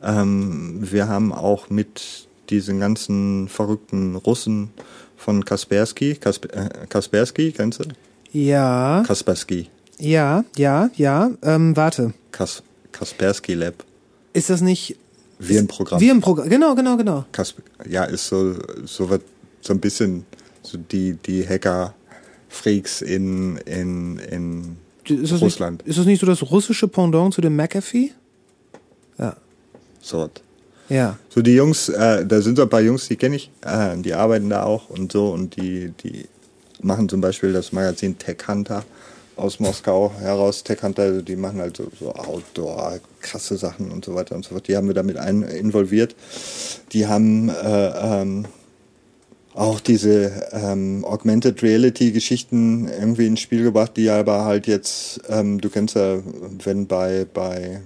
[0.03, 4.69] Ähm, wir haben auch mit diesen ganzen verrückten Russen
[5.15, 7.85] von Kaspersky, Kasp äh, Kaspersky, kennst du?
[8.33, 11.31] Ja, Kaspersky, ja, ja, ja.
[11.43, 12.13] Ähm, warte.
[12.31, 13.75] Kas Kaspersky Lab,
[14.33, 14.97] Ist das nicht
[15.39, 15.99] Virenprogramm.
[15.99, 16.49] Virenprogramm?
[16.49, 17.25] Genau, genau, genau.
[17.31, 18.55] Kasp ja, ist so,
[18.85, 19.19] so, was,
[19.61, 20.25] so ein bisschen
[20.61, 25.81] so die, die Hacker-Freaks in, in, in Ist Russland.
[25.81, 28.11] Nicht, ist das nicht so das russische Pendant zu dem McAfee?
[29.17, 29.35] Ja.
[30.01, 30.19] So.
[30.19, 30.31] was.
[30.89, 31.17] Ja.
[31.29, 34.13] So die Jungs, äh, da sind so ein paar Jungs, die kenne ich, äh, die
[34.13, 36.25] arbeiten da auch und so und die, die
[36.83, 38.83] machen zum Beispiel das Magazin Tech Hunter
[39.35, 40.63] aus Moskau heraus.
[40.63, 44.45] Tech Hunter, also die machen halt so, so Outdoor, krasse Sachen und so weiter und
[44.45, 44.67] so fort.
[44.67, 46.15] Die haben wir damit ein, involviert.
[46.91, 48.45] Die haben äh, ähm,
[49.53, 55.61] auch diese ähm, Augmented Reality Geschichten irgendwie ins Spiel gebracht, die aber halt jetzt, ähm,
[55.61, 56.19] du kennst ja,
[56.63, 57.81] wenn bei, bei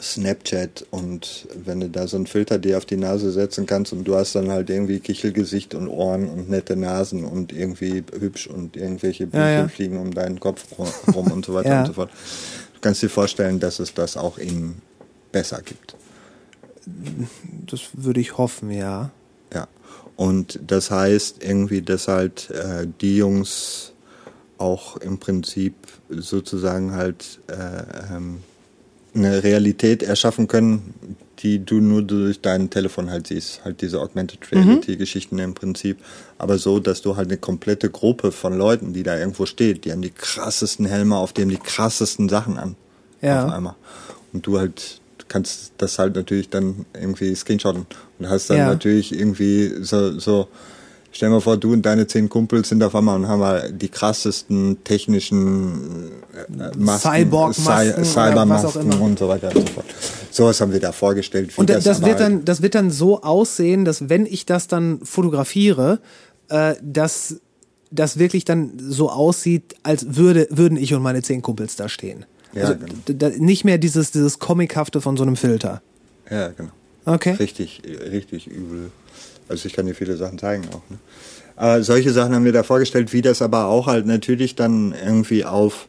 [0.00, 4.04] Snapchat und wenn du da so einen Filter dir auf die Nase setzen kannst und
[4.04, 8.76] du hast dann halt irgendwie Kichelgesicht und Ohren und nette Nasen und irgendwie hübsch und
[8.76, 9.68] irgendwelche Blümchen ja.
[9.68, 11.80] fliegen um deinen Kopf ru- rum und so weiter Ja.
[11.80, 12.10] und so fort.
[12.74, 14.76] Du kannst dir vorstellen, dass es das auch in
[15.30, 15.94] besser gibt.
[17.66, 19.10] Das würde ich hoffen, ja.
[19.54, 19.68] Ja.
[20.16, 23.92] Und das heißt irgendwie, dass halt äh, die Jungs
[24.58, 25.74] auch im Prinzip
[26.08, 28.38] sozusagen halt äh, ähm,
[29.14, 30.94] eine Realität erschaffen können,
[31.40, 33.64] die du nur durch dein Telefon halt siehst.
[33.64, 35.98] Halt diese Augmented Reality Geschichten im Prinzip.
[36.38, 39.92] Aber so, dass du halt eine komplette Gruppe von Leuten, die da irgendwo steht, die
[39.92, 42.76] haben die krassesten Helme auf, die haben die krassesten Sachen an.
[43.20, 43.46] Ja.
[43.46, 43.74] Auf einmal.
[44.32, 47.86] Und du halt kannst das halt natürlich dann irgendwie screenshotten
[48.18, 48.66] und hast dann Ja.
[48.66, 50.48] natürlich irgendwie so, so,
[51.12, 53.70] stell dir mal vor, du und deine zehn Kumpels sind auf einmal und haben mal
[53.72, 56.10] die krassesten technischen
[56.58, 59.86] äh, Masken, Cyborg-Masken Cy- Cybermasken und so weiter und so fort.
[60.30, 61.50] Sowas haben wir da vorgestellt.
[61.56, 65.00] Und das, aber wird dann, das wird dann so aussehen, dass wenn ich das dann
[65.04, 66.00] fotografiere,
[66.48, 67.36] äh, dass
[67.90, 72.24] das wirklich dann so aussieht, als würde, würden ich und meine zehn Kumpels da stehen.
[72.54, 72.94] Ja, also genau.
[73.06, 75.82] da, nicht mehr dieses, dieses Comichafte von so einem Filter.
[76.30, 76.70] Ja, genau.
[77.04, 77.32] Okay.
[77.32, 78.90] Richtig, richtig übel.
[79.48, 80.90] Also ich kann dir viele Sachen zeigen auch.
[80.90, 80.98] Ne?
[81.56, 85.44] Aber solche Sachen haben wir da vorgestellt, wie das aber auch halt natürlich dann irgendwie
[85.44, 85.88] auf,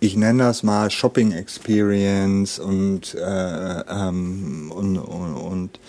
[0.00, 5.80] ich nenne das mal Shopping Experience und, äh, ähm, und, und, und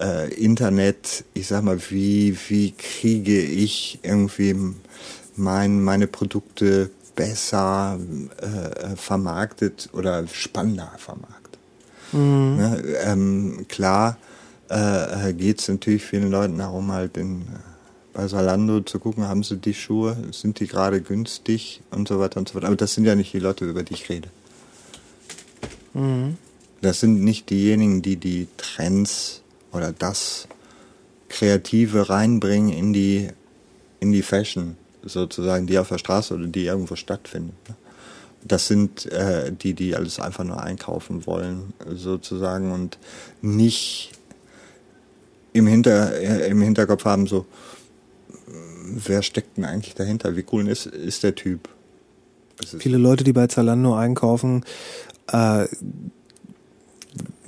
[0.00, 4.56] äh, Internet, ich sag mal, wie, wie kriege ich irgendwie
[5.36, 7.98] mein, meine Produkte besser
[8.40, 11.38] äh, vermarktet oder spannender vermarktet.
[12.12, 14.16] Ne, ähm, klar
[14.68, 17.44] äh, geht es natürlich vielen Leuten darum, halt in, äh,
[18.12, 22.38] bei Salando zu gucken, haben sie die Schuhe, sind die gerade günstig und so weiter
[22.38, 22.64] und so fort.
[22.64, 24.28] Aber das sind ja nicht die Leute, über die ich rede.
[26.80, 30.48] Das sind nicht diejenigen, die die Trends oder das
[31.28, 33.28] Kreative reinbringen in die,
[34.00, 37.54] in die Fashion, sozusagen, die auf der Straße oder die irgendwo stattfindet.
[37.68, 37.76] ne?
[38.44, 42.98] Das sind äh, die, die alles einfach nur einkaufen wollen, sozusagen, und
[43.42, 44.12] nicht
[45.58, 47.46] im, Hinter, äh, im Hinterkopf haben, so,
[48.86, 50.36] wer steckt denn eigentlich dahinter?
[50.36, 51.68] Wie cool ist, ist der Typ?
[52.56, 54.64] Das ist, Viele Leute, die bei Zalando einkaufen,
[55.30, 55.66] äh,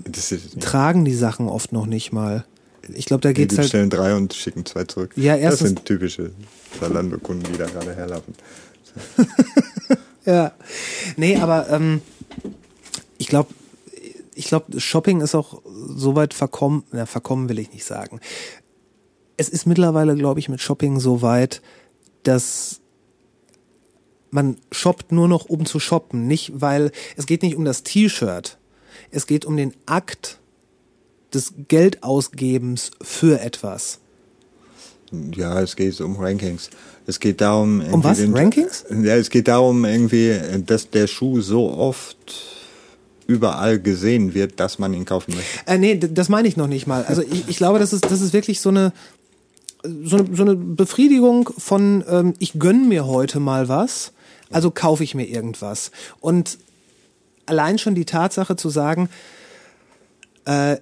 [0.05, 2.45] das tragen die Sachen oft noch nicht mal.
[2.93, 3.67] Ich glaube, da die, geht's die halt.
[3.67, 5.13] bestellen drei und schicken zwei zurück.
[5.17, 6.31] Ja, das erstens- sind typische
[6.79, 8.35] Zalando-Kunden, die da gerade herlaufen.
[10.27, 10.53] Ja.
[11.17, 12.03] Nee, aber ähm,
[13.17, 13.49] ich glaube,
[14.41, 18.21] ich glaube, Shopping ist auch so weit verkommen, na, verkommen will ich nicht sagen.
[19.37, 21.61] Es ist mittlerweile, glaube ich, mit Shopping so weit,
[22.23, 22.81] dass
[24.31, 26.27] man shoppt nur noch, um zu shoppen.
[26.27, 28.57] Nicht, weil es geht nicht um das T-Shirt.
[29.11, 30.39] Es geht um den Akt
[31.35, 33.99] des Geldausgebens für etwas.
[35.13, 36.71] Ja, es geht um Rankings.
[37.07, 37.83] Es geht darum.
[37.83, 38.21] irgendwie was?
[38.21, 38.85] Rankings?
[38.89, 42.60] Ja, es geht darum irgendwie, dass der Schuh so oft
[43.31, 45.67] überall gesehen wird, dass man ihn kaufen möchte.
[45.67, 47.05] Äh, nee, das meine ich noch nicht mal.
[47.05, 48.93] Also ich, ich glaube, das ist, das ist wirklich so eine,
[49.85, 54.13] so eine, so eine Befriedigung von, ähm, ich gönn mir heute mal was,
[54.51, 55.93] also kaufe ich mir irgendwas.
[56.21, 56.59] Und
[57.47, 59.09] allein schon die Tatsache zu sagen,
[60.45, 60.79] äh,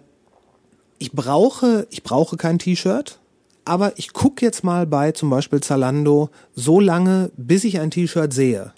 [0.98, 3.20] ich brauche, ich brauche kein T-Shirt,
[3.66, 8.32] aber ich gucke jetzt mal bei zum Beispiel Zalando so lange, bis ich ein T-Shirt
[8.32, 8.72] sehe.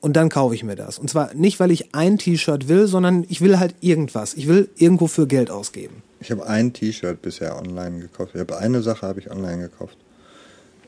[0.00, 0.98] Und dann kaufe ich mir das.
[0.98, 4.34] Und zwar nicht, weil ich ein T-Shirt will, sondern ich will halt irgendwas.
[4.34, 6.02] Ich will irgendwo für Geld ausgeben.
[6.20, 8.32] Ich habe ein T-Shirt bisher online gekauft.
[8.34, 9.98] Ich habe eine Sache habe ich online gekauft.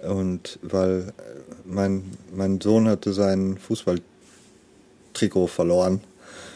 [0.02, 1.22] Und weil äh,
[1.64, 6.00] mein, mein Sohn hatte sein Fußballtrikot verloren.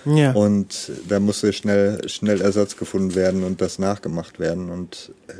[0.07, 0.33] Ja.
[0.33, 4.71] Und da musste schnell, schnell Ersatz gefunden werden und das nachgemacht werden.
[4.71, 5.33] Und äh,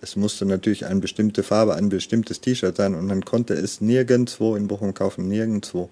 [0.00, 2.94] es musste natürlich eine bestimmte Farbe, ein bestimmtes T-Shirt sein.
[2.94, 5.90] Und man konnte es nirgendwo in Bochum kaufen, nirgendwo.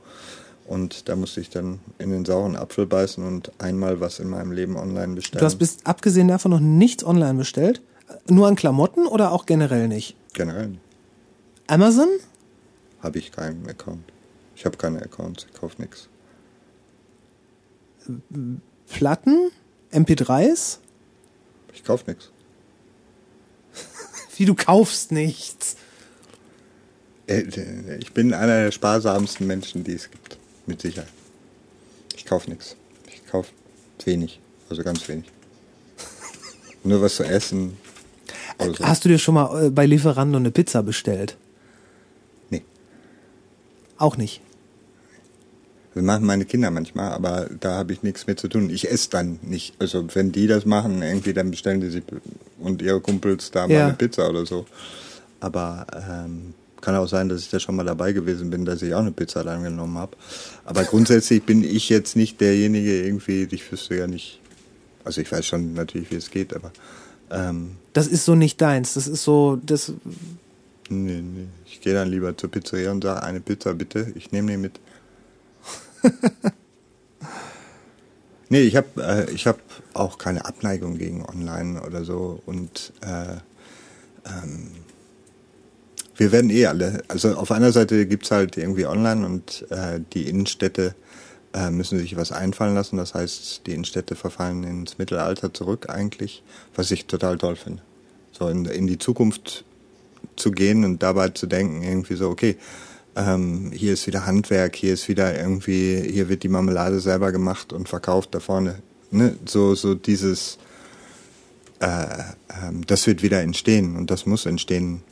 [0.70, 4.52] Und da musste ich dann in den sauren Apfel beißen und einmal was in meinem
[4.52, 5.40] Leben online bestellen.
[5.40, 7.82] du hast bis abgesehen davon noch nichts online bestellt?
[8.28, 10.14] Nur an Klamotten oder auch generell nicht?
[10.32, 10.78] Generell
[11.66, 12.06] Amazon?
[13.02, 14.12] habe ich keinen Account.
[14.54, 16.08] Ich habe keine Accounts, ich kaufe nichts.
[18.88, 19.50] Platten?
[19.92, 20.78] MP3s?
[21.74, 22.30] Ich kaufe nichts.
[24.36, 25.74] Wie du kaufst nichts.
[27.26, 27.42] Äh,
[27.98, 30.39] Ich bin einer der sparsamsten Menschen, die es gibt.
[30.66, 31.08] Mit Sicherheit.
[32.16, 32.76] Ich kaufe nichts.
[33.08, 33.50] Ich kaufe
[34.04, 34.40] wenig.
[34.68, 35.26] Also ganz wenig.
[36.84, 37.76] Nur was zu essen.
[38.58, 38.84] So.
[38.84, 41.36] Hast du dir schon mal äh, bei Lieferando eine Pizza bestellt?
[42.50, 42.62] Nee.
[43.96, 44.42] Auch nicht.
[45.94, 48.70] Das machen meine Kinder manchmal, aber da habe ich nichts mit zu tun.
[48.70, 49.74] Ich esse dann nicht.
[49.80, 52.04] Also wenn die das machen, irgendwie dann bestellen die sich
[52.60, 53.86] und ihre Kumpels da mal Ja.
[53.86, 54.66] eine Pizza oder so.
[55.40, 58.94] Aber ähm, kann auch sein, dass ich da schon mal dabei gewesen bin, dass ich
[58.94, 60.16] auch eine Pizza dann genommen habe.
[60.64, 64.40] Aber grundsätzlich bin ich jetzt nicht derjenige irgendwie, ich wüsste ja nicht,
[65.04, 66.72] also ich weiß schon natürlich, wie es geht, aber
[67.30, 68.94] ähm, Das ist so nicht deins.
[68.94, 69.92] Das ist so, das,
[70.88, 71.46] nee, nee.
[71.66, 74.80] ich gehe dann lieber zur Pizzeria und sage, eine Pizza bitte, ich nehme die mit.
[78.52, 79.60] Nee, ich habe äh, ich hab
[79.94, 82.42] auch keine Abneigung gegen Online oder so.
[82.46, 83.36] Und äh,
[84.26, 84.72] ähm,
[86.20, 90.28] wir werden eh alle, also auf einer Seite gibt's halt irgendwie Online und äh, die
[90.28, 90.94] Innenstädte
[91.54, 92.98] äh, müssen sich was einfallen lassen.
[92.98, 96.42] Das heißt, die Innenstädte verfallen ins Mittelalter zurück eigentlich,
[96.74, 97.82] was ich total toll finde.
[98.32, 99.64] So in, in die Zukunft
[100.36, 102.58] zu gehen und dabei zu denken, irgendwie so, okay,
[103.16, 107.72] ähm, hier ist wieder Handwerk, hier ist wieder irgendwie, hier wird die Marmelade selber gemacht
[107.72, 108.82] und verkauft da vorne.
[109.10, 109.38] Ne?
[109.46, 110.58] So, so dieses,
[111.78, 112.04] äh,
[112.62, 115.02] ähm, das wird wieder entstehen und das muss entstehen.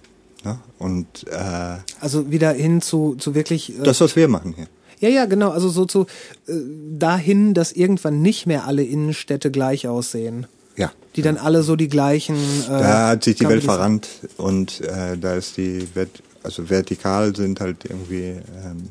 [0.45, 0.59] Ne?
[0.79, 3.79] Und äh, Also wieder hin zu, zu wirklich.
[3.79, 4.67] Äh, das, was wir machen hier.
[5.01, 5.51] ja, ja, genau.
[5.51, 6.03] Also so zu
[6.47, 6.53] äh,
[6.97, 10.47] dahin, dass irgendwann nicht mehr alle Innenstädte gleich aussehen.
[10.77, 10.93] Ja.
[11.17, 12.37] Die dann alle so die gleichen.
[12.37, 17.35] Äh, Da hat sich die Welt verrannt und äh, da ist die Welt, also vertikal
[17.35, 18.91] sind halt irgendwie ähm,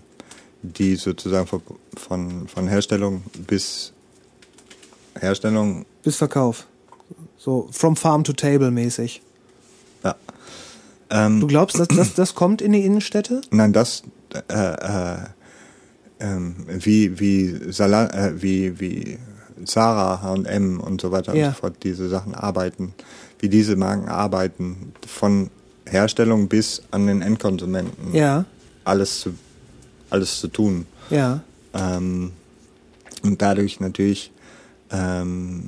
[0.63, 1.61] die sozusagen von,
[1.95, 3.93] von, von Herstellung bis
[5.17, 6.67] Herstellung, Bis Verkauf.
[7.37, 9.21] So from farm to table mäßig.
[10.03, 10.15] ja.
[11.09, 13.41] Ähm, Du glaubst, dass das, das kommt in die Innenstädte?
[13.51, 14.03] Nein, das
[14.49, 15.17] äh, äh,
[16.19, 19.17] ähm, wie wie Sala äh, wie wie
[19.65, 21.47] Zara, H&M und so weiter Ja.
[21.47, 22.93] und so fort diese Sachen arbeiten,
[23.39, 25.49] wie diese Marken arbeiten von
[25.85, 28.13] Herstellung bis an den Endkonsumenten.
[28.13, 28.45] Ja,
[28.83, 29.33] Alles zu
[30.09, 30.85] alles zu tun.
[31.09, 31.41] ja.
[31.73, 32.31] Ähm,
[33.23, 34.31] und dadurch natürlich
[34.91, 35.63] ähm,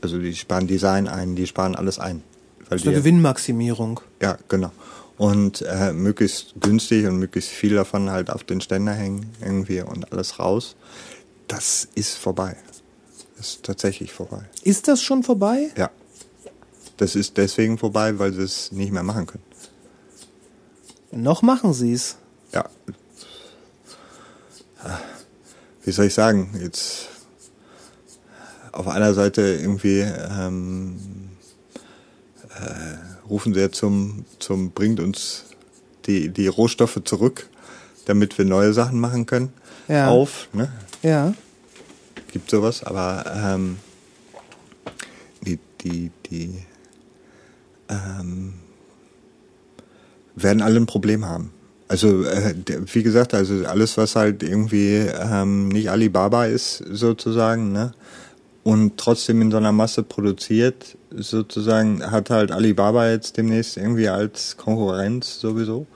[0.00, 2.22] also die sparen Design ein, die sparen alles ein.
[2.68, 4.00] Das ist eine Gewinnmaximierung.
[4.20, 4.72] ja, genau.
[5.18, 10.12] Und äh, möglichst günstig und möglichst viel davon halt auf den Ständer hängen irgendwie und
[10.12, 10.76] alles raus.
[11.48, 12.56] Das ist vorbei.
[13.36, 14.44] Das ist tatsächlich vorbei.
[14.62, 15.70] Ist das schon vorbei?
[15.76, 15.90] Ja.
[16.98, 19.44] Das ist deswegen vorbei, weil sie es nicht mehr machen können.
[21.12, 22.16] Noch machen sie es.
[22.52, 22.68] Ja.
[25.82, 26.58] Wie soll ich sagen?
[26.60, 27.08] Jetzt
[28.72, 31.25] auf einer Seite irgendwie ähm,
[32.60, 35.44] äh, rufen sie ja zum, zum bringt uns
[36.06, 37.48] die, die Rohstoffe zurück,
[38.06, 39.52] damit wir neue Sachen machen können,
[39.88, 40.08] Ja.
[40.08, 40.48] auf.
[40.52, 40.70] Ne?
[41.02, 41.34] Ja.
[42.32, 43.78] Gibt sowas, aber ähm,
[45.42, 46.54] die, die, die
[47.88, 48.54] ähm,
[50.34, 51.52] werden alle ein Problem haben.
[51.88, 52.54] Also äh,
[52.92, 57.94] wie gesagt, also alles, was halt irgendwie ähm, nicht Alibaba ist, sozusagen, ne?
[58.66, 64.56] Und trotzdem in so einer Masse produziert, sozusagen, hat halt Alibaba jetzt demnächst irgendwie als
[64.56, 65.86] Konkurrenz sowieso.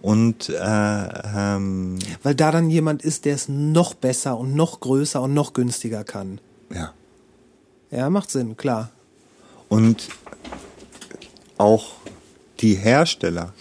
[0.00, 5.20] Und äh, ähm, Weil da dann jemand ist, der es noch besser und noch größer
[5.20, 6.40] und noch günstiger kann.
[6.70, 6.94] ja.
[7.90, 8.90] Ja, macht Sinn, klar.
[9.68, 10.08] Und
[11.58, 11.92] auch
[12.60, 13.52] die Hersteller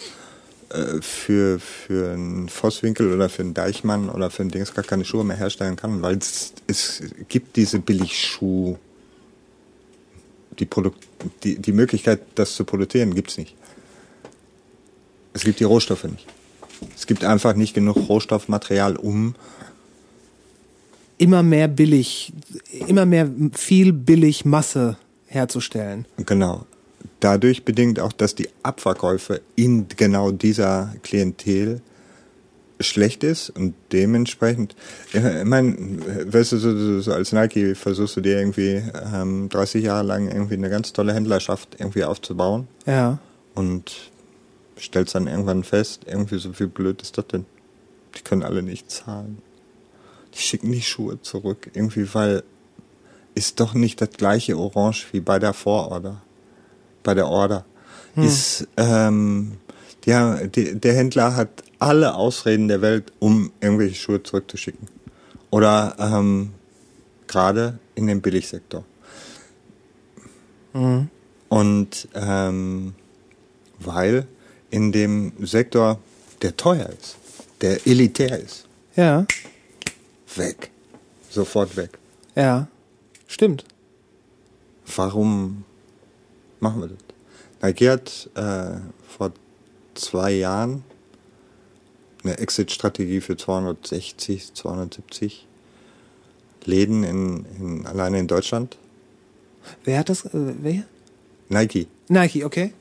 [0.73, 5.05] äh, für, für einen Vosswinkel oder für einen Deichmann oder für einen Dings gar keine
[5.05, 8.77] Schuhe mehr herstellen kann, weil es, es gibt diese Billigschuh,
[10.59, 10.95] die, Produk
[11.43, 13.55] die, die Möglichkeit, das zu produzieren, gibt's nicht.
[15.33, 16.25] Es gibt die Rohstoffe nicht.
[16.95, 19.35] Es gibt einfach nicht genug Rohstoffmaterial, um
[21.19, 22.33] Immer mehr billig,
[22.87, 26.05] immer mehr viel billig Masse herzustellen.
[26.17, 26.65] Genau.
[27.19, 31.81] Dadurch bedingt auch, dass die Abverkäufe in genau dieser Klientel
[32.79, 34.75] schlecht ist und dementsprechend,
[35.13, 35.75] ja, ich meine,
[36.33, 38.81] weißt du, so, so als Nike versuchst du dir irgendwie
[39.13, 43.19] ähm, 30 Jahre lang irgendwie eine ganz tolle Händlerschaft irgendwie aufzubauen Ja.
[43.55, 44.11] und
[44.77, 47.45] stellst dann irgendwann fest, irgendwie so viel blöd ist das denn?
[48.17, 49.37] Die können alle nicht zahlen.
[50.33, 52.43] Die schicken die Schuhe zurück, irgendwie, weil
[53.35, 56.21] ist doch nicht das gleiche Orange wie bei der Vororder.
[57.03, 57.65] Bei der Order.
[58.15, 59.53] Ist, ähm,
[60.07, 64.87] haben- die, der Händler hat alle Ausreden der Welt, um irgendwelche Schuhe zurückzuschicken.
[65.49, 66.51] Oder ähm,
[67.27, 68.83] gerade in dem Billigsektor.
[71.49, 72.95] Und ähm,
[73.79, 74.27] weil
[74.71, 75.99] in dem Sektor,
[76.41, 77.17] der teuer ist,
[77.61, 78.65] der elitär ist,
[78.95, 79.25] Ja.
[80.35, 80.71] weg.
[81.29, 81.97] Sofort weg.
[82.35, 82.67] Ja.
[83.27, 83.65] Stimmt.
[84.95, 85.63] Warum
[86.63, 86.97] machen wir das?
[87.61, 89.31] Nike hat äh, vor
[89.93, 90.83] zwei Jahren
[92.23, 95.47] eine Exit-Strategie für 260, 270
[96.65, 98.77] Läden in, in, alleine in Deutschland.
[99.83, 100.25] Wer hat das?
[100.25, 100.83] Äh, wer?
[101.49, 102.73] Nike, Nike, okay.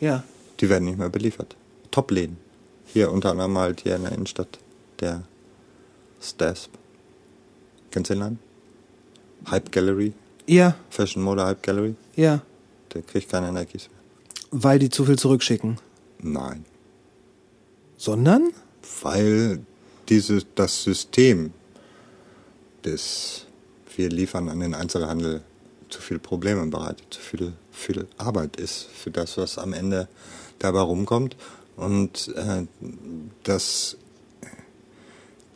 [0.00, 0.24] Ja.
[0.60, 1.56] die werden nicht mehr beliefert.
[1.90, 2.38] Top-Läden.
[2.86, 4.58] Hier unter anderem halt hier in der Innenstadt
[5.00, 5.22] der
[6.22, 6.70] Stasp.
[7.90, 8.38] Kennst du den Laden?
[9.50, 10.12] Hype Gallery,
[10.46, 11.94] Ja, Fashion Mode Hype Gallery.
[12.16, 12.40] ja.
[12.94, 14.00] Der kriegt keine Nikes mehr.
[14.50, 15.78] Weil die zu viel zurückschicken.
[16.22, 16.64] Nein.
[17.96, 18.52] Sondern?
[19.02, 19.60] weil
[20.08, 21.52] diese, das System
[22.84, 23.46] des
[23.96, 25.42] wir liefern an den Einzelhandel
[25.90, 30.08] zu viel Probleme bereitet, zu viel, viel Arbeit ist für das, was am Ende
[30.58, 31.36] dabei rumkommt.
[31.76, 32.66] Und äh,
[33.42, 33.96] dass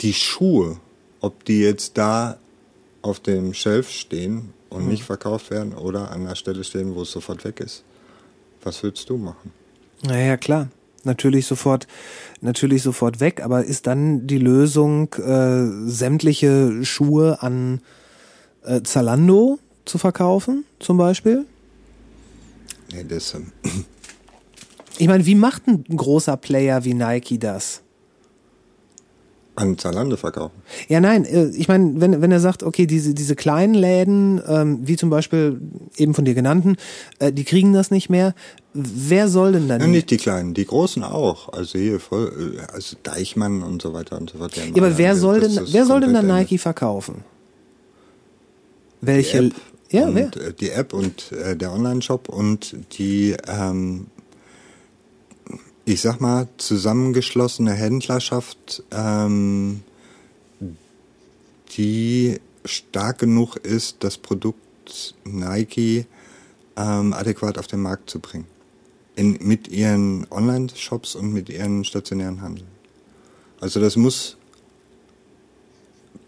[0.01, 0.79] die Schuhe
[1.25, 2.37] ob die jetzt da
[3.01, 4.91] auf dem Shelf stehen und Mhm.
[4.91, 7.85] nicht verkauft werden oder an der Stelle stehen, wo es sofort weg ist.
[8.63, 9.53] Was würdest du machen?
[10.03, 10.69] Naja, klar.
[11.07, 11.87] Natürlich sofort,
[12.41, 17.83] natürlich sofort weg, aber ist dann die Lösung, äh, sämtliche Schuhe an
[18.65, 21.45] äh, Zalando zu verkaufen, zum Beispiel?
[22.91, 23.53] Nee, das, ähm,
[24.97, 27.83] Ich meine, wie macht ein großer Player wie Nike das?
[29.57, 30.55] An Zalando verkaufen.
[30.89, 34.81] Ja, nein, äh, ich meine, wenn, wenn er sagt, okay, diese, diese kleinen Läden, ähm,
[34.83, 35.61] wie zum Beispiel
[35.97, 36.77] eben von dir genannten,
[37.19, 38.35] äh, die kriegen das nicht mehr,
[38.73, 39.81] wer soll denn dann?
[39.81, 41.53] Ja, nicht die kleinen, die großen auch.
[41.53, 44.57] Also hier voll, äh, also Deichmann und so weiter und so fort.
[44.57, 47.25] Die ja, aber wer soll denn, wer soll denn dann Nike verkaufen?
[49.01, 49.39] Die Welche?
[49.39, 49.53] App
[49.91, 50.25] ja, wer?
[50.25, 54.09] und, äh, die App und äh, der Online-Shop und die, ähm,
[55.85, 59.83] ich sag mal, zusammengeschlossene Händlerschaft, ähm,
[61.77, 66.07] die stark genug ist, das Produkt Nike
[66.77, 68.47] ähm, adäquat auf den Markt zu bringen.
[69.17, 72.67] In, mit ihren Online-Shops und mit ihren stationären Handel.
[73.61, 74.37] Also das muss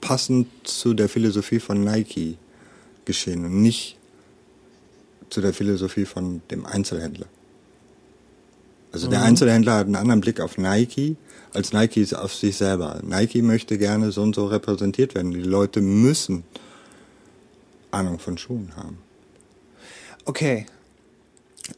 [0.00, 2.36] passend zu der Philosophie von Nike
[3.04, 3.96] geschehen und nicht
[5.30, 7.26] zu der Philosophie von dem Einzelhändler.
[8.96, 11.16] Also der Einzelhändler hat einen anderen Blick auf Nike
[11.56, 13.00] als Nike ist auf sich selber.
[13.02, 15.30] Nike möchte gerne so und so repräsentiert werden.
[15.30, 16.44] Die Leute müssen
[17.90, 18.98] Ahnung von Schuhen haben.
[20.26, 20.66] Okay.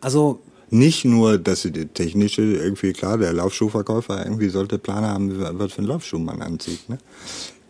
[0.01, 0.41] Also,
[0.71, 5.73] Nicht nur, dass sie die technische, irgendwie klar, der Laufschuhverkäufer irgendwie sollte Plan haben, was
[5.73, 6.89] für einen Laufschuh man anzieht.
[6.91, 6.99] Ne?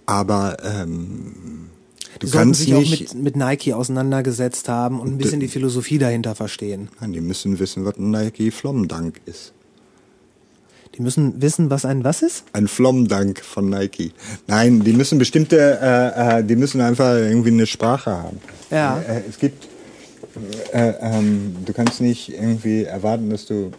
[0.07, 1.71] Aber ähm,
[2.19, 3.15] du die kannst sich auch nicht.
[3.15, 6.89] mit, mit Nike auseinandergesetzt haben und ein bisschen die Philosophie dahinter verstehen.
[7.01, 9.53] Nein, die müssen wissen, was ein Nike Flomdank ist.
[10.97, 12.45] Die müssen wissen, was ein was ist?
[12.53, 14.13] Ein Flomdank von Nike.
[14.49, 18.41] Nein, die müssen bestimmte, äh, äh, die müssen einfach irgendwie eine Sprache haben.
[18.71, 18.99] Ja.
[19.01, 19.69] Äh, es gibt,
[20.73, 23.71] äh, ähm, du kannst nicht irgendwie erwarten, dass du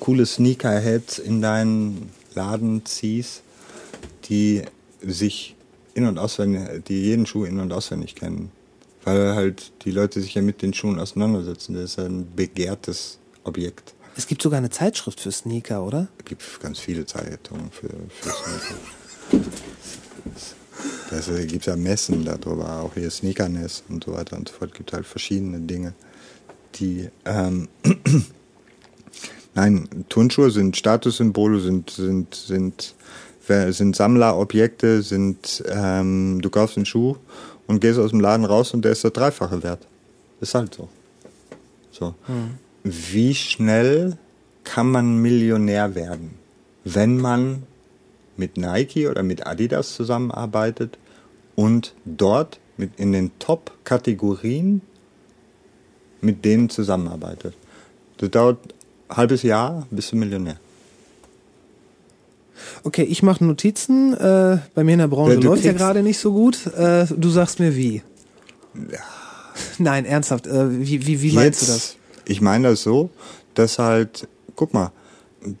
[0.00, 3.42] coole Sneakerheads in deinen Laden ziehst,
[4.28, 4.62] die
[5.02, 5.54] sich
[5.98, 8.50] in- und auswendig, die jeden Schuh in- und auswendig kennen.
[9.04, 11.74] Weil halt die Leute sich ja mit den Schuhen auseinandersetzen.
[11.74, 13.94] Das ist ein begehrtes Objekt.
[14.16, 16.08] Es gibt sogar eine Zeitschrift für Sneaker, oder?
[16.18, 18.74] Es gibt ganz viele Zeitungen für, für Sneaker.
[21.10, 24.70] Also gibt ja Messen darüber, auch hier Sneakerness und so weiter und so fort.
[24.70, 25.94] Es gibt halt verschiedene Dinge,
[26.76, 27.08] die.
[27.24, 27.68] Ähm,
[29.54, 32.94] Nein, Turnschuhe sind Statussymbole, sind sind sind
[33.48, 37.16] sind Sammlerobjekte, sind ähm, du kaufst einen Schuh
[37.66, 39.86] und gehst aus dem Laden raus und der ist der dreifache wert.
[40.40, 40.88] Ist halt so.
[41.90, 42.14] So.
[42.84, 44.18] Wie schnell
[44.64, 46.34] kann man Millionär werden,
[46.84, 47.64] wenn man
[48.36, 50.98] mit Nike oder mit Adidas zusammenarbeitet
[51.56, 54.82] und dort mit in den Top-Kategorien
[56.20, 57.54] mit denen zusammenarbeitet?
[58.18, 58.58] Das dauert
[59.08, 60.58] ein halbes Jahr, bist du Millionär.
[62.84, 64.14] Okay, ich mache Notizen.
[64.14, 66.66] Äh, bei mir in der Branche Ja, läuft ja gerade nicht so gut.
[66.76, 68.02] Äh, du sagst mir wie.
[69.78, 70.46] Nein, ernsthaft.
[70.46, 71.96] Äh, wie wie, wie meinst du das?
[72.24, 73.10] Ich meine das so,
[73.54, 74.92] dass halt, guck mal,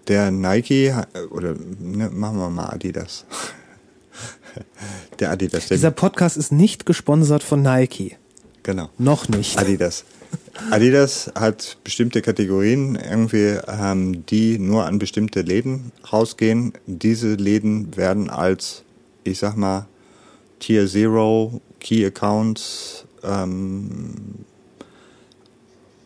[0.08, 3.24] der Nike, ha- oder ne, machen wir mal Adidas.
[5.20, 8.16] Der Adidas, der, Dieser Podcast ist nicht gesponsert von Nike.
[8.64, 8.88] genau.
[8.98, 9.56] Noch nicht.
[9.58, 10.04] Adidas.
[10.70, 16.72] Adidas hat bestimmte Kategorien, irgendwie, ähm, die nur an bestimmte Läden rausgehen.
[16.86, 18.82] Diese Läden werden als,
[19.24, 19.86] ich sag mal,
[20.58, 24.44] Tier Zero, Key Accounts, ähm,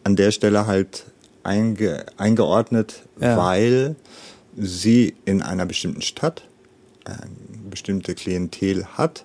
[0.04, 1.06] an der Stelle halt
[1.42, 3.36] einge, eingeordnet, Ja.
[3.36, 3.96] weil
[4.56, 6.42] sie in einer bestimmten Stadt
[7.04, 7.18] eine
[7.70, 9.24] bestimmte Klientel hat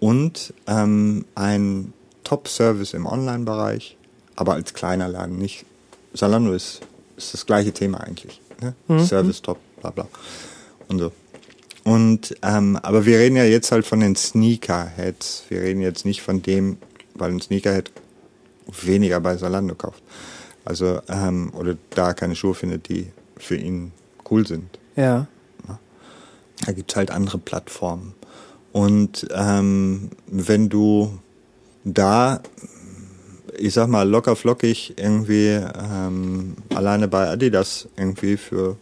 [0.00, 1.92] und ähm, ein
[2.24, 3.97] Top-Service im Online-Bereich,
[4.38, 5.66] aber als kleiner Laden nicht.
[6.14, 6.80] Salando ist,
[7.16, 8.40] ist das gleiche Thema eigentlich.
[8.60, 9.04] Ne?
[9.04, 10.06] Service top, bla bla.
[10.86, 11.12] Und so.
[11.82, 15.42] Und, ähm, aber wir reden ja jetzt halt von den Sneakerheads.
[15.48, 16.78] Wir reden jetzt nicht von dem,
[17.14, 17.90] weil ein Sneakerhead
[18.82, 20.04] weniger bei Salando kauft.
[20.64, 23.08] Also, ähm, oder da keine Schuhe findet, die
[23.38, 23.90] für ihn
[24.30, 24.78] cool sind.
[24.94, 25.26] Ja.
[26.64, 28.14] Da gibt's halt andere Plattformen.
[28.70, 31.18] Und ähm, wenn du
[31.82, 32.40] da,
[33.58, 38.76] ich sag mal, locker flockig irgendwie ähm, alleine bei Adidas irgendwie für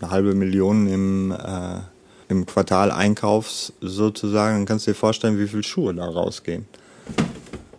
[0.00, 1.80] eine halbe Million im, äh,
[2.28, 6.66] im Quartal einkaufst, sozusagen, dann kannst du dir vorstellen, wie viel Schuhe da rausgehen.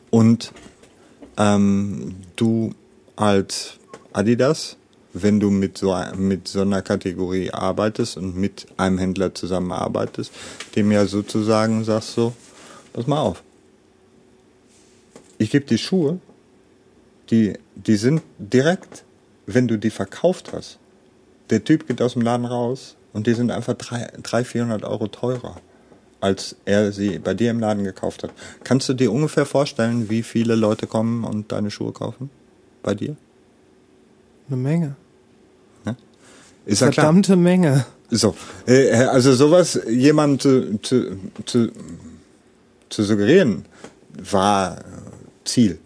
[0.10, 0.52] Und
[1.38, 2.74] ähm, du
[3.16, 3.78] als
[4.14, 4.78] Adidas
[5.14, 10.32] wenn du mit so, mit so einer Kategorie arbeitest und mit einem Händler zusammenarbeitest,
[10.76, 12.34] dem ja sozusagen sagst so,
[12.94, 13.44] pass mal auf.
[15.42, 16.20] Ich gebe die Schuhe,
[17.32, 19.04] die, die sind direkt,
[19.48, 20.78] wenn du die verkauft hast.
[21.50, 25.60] Der Typ geht aus dem Laden raus und die sind einfach 300, 400 Euro teurer,
[26.20, 28.30] als er sie bei dir im Laden gekauft hat.
[28.64, 32.30] Kannst du dir ungefähr vorstellen, wie viele Leute kommen und deine Schuhe kaufen?
[32.84, 33.16] Bei dir?
[34.48, 34.96] Eine Menge.
[36.68, 37.06] Ist ja klar.
[37.06, 37.88] Verdammte Menge.
[38.12, 38.36] So,
[38.68, 41.72] äh, also sowas jemand zu, zu, zu,
[42.90, 43.66] zu suggerieren,
[44.30, 44.78] war
[45.46, 45.80] Ziel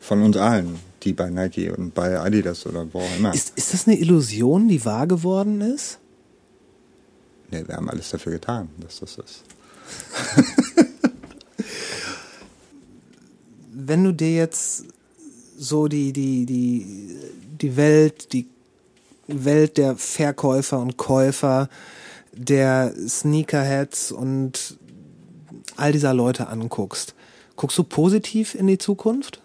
[0.00, 3.34] von uns allen, die bei Nike und bei Adidas oder wo auch immer.
[3.34, 5.98] Ist, ist das eine Illusion, die wahr geworden ist?
[7.50, 9.42] Nee, wir haben alles dafür getan, dass das ist.
[13.72, 14.84] Wenn du dir jetzt
[15.58, 17.16] so die, die, die,
[17.60, 18.48] die Welt, die
[19.26, 21.68] Welt der Verkäufer und Käufer,
[22.32, 24.78] der Sneakerheads und
[25.76, 27.14] all dieser Leute anguckst,
[27.62, 29.40] guckst du positiv in die Zukunft?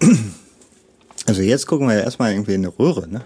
[1.28, 3.24] Also jetzt gucken wir ja erstmal irgendwie in eine Röhre, ne?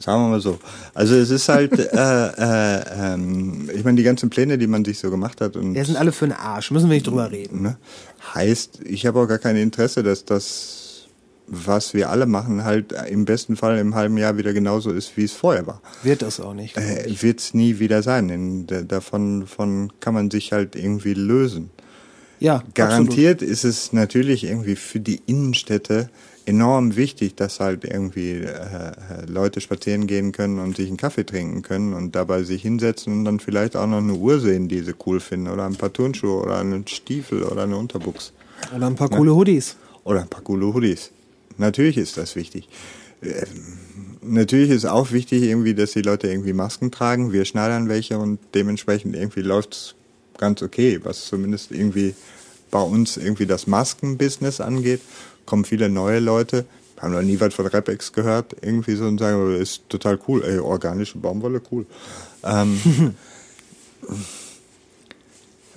[0.00, 0.58] Sagen wir mal so.
[0.94, 4.98] Also es ist halt, äh, äh, ähm, ich meine, die ganzen Pläne, die man sich
[4.98, 7.62] so gemacht hat und Die sind alle für den Arsch, müssen wir nicht drüber reden.
[7.62, 7.76] ne,
[8.34, 10.85] heißt, ich habe auch gar kein Interesse, dass das,
[11.48, 15.24] was wir alle machen, halt im besten Fall im halben Jahr wieder genauso ist, wie
[15.24, 15.80] es vorher war.
[16.02, 16.76] Wird das auch nicht.
[16.76, 17.14] Äh.
[17.20, 21.70] Wird es nie wieder sein, da- davon von kann man sich halt irgendwie lösen.
[22.40, 22.74] ja, absolut.
[22.74, 26.10] Garantiert ist es natürlich irgendwie für die Innenstädte
[26.46, 28.92] enorm wichtig, dass halt irgendwie äh, äh,
[29.26, 33.24] Leute spazieren gehen können und sich einen Kaffee trinken können und dabei sich hinsetzen und
[33.24, 36.40] dann vielleicht auch noch eine Uhr sehen, die sie cool finden oder ein paar Turnschuhe
[36.40, 38.32] oder einen Stiefel oder eine Unterbuchs
[38.74, 39.74] Oder ein paar coole Hoodies.
[40.04, 41.10] oder ein paar coole Hoodies.
[41.58, 42.68] Natürlich ist das wichtig.
[43.22, 43.78] Ähm,
[44.28, 47.32] Natürlich ist auch wichtig irgendwie, dass die Leute irgendwie Masken tragen.
[47.32, 49.94] Wir schneidern welche und dementsprechend irgendwie läuft's
[50.36, 52.14] ganz okay, was zumindest irgendwie
[52.70, 55.00] bei uns irgendwie das Maskenbusiness angeht.
[55.44, 56.66] Kommen viele neue Leute,
[57.00, 60.58] haben noch nie was von Repex gehört, irgendwie so und sagen, ist total cool, ey,
[60.58, 61.86] organische Baumwolle, cool.
[62.42, 63.14] Ähm,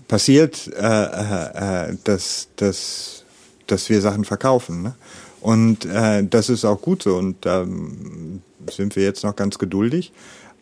[0.08, 3.24] passiert, äh, äh, äh, dass, dass,
[3.68, 4.82] dass wir Sachen verkaufen.
[4.82, 4.96] Ne?
[5.42, 7.16] Und äh, das ist auch gut so.
[7.16, 10.12] Und da ähm, sind wir jetzt noch ganz geduldig.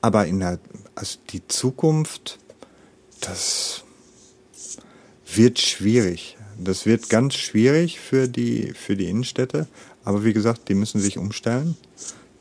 [0.02, 0.60] Aber in der,
[0.96, 2.40] also die Zukunft,
[3.22, 3.84] das
[5.34, 6.38] wird schwierig.
[6.60, 9.68] Das wird ganz schwierig für die, für die Innenstädte.
[10.04, 11.76] Aber wie gesagt, die müssen sich umstellen.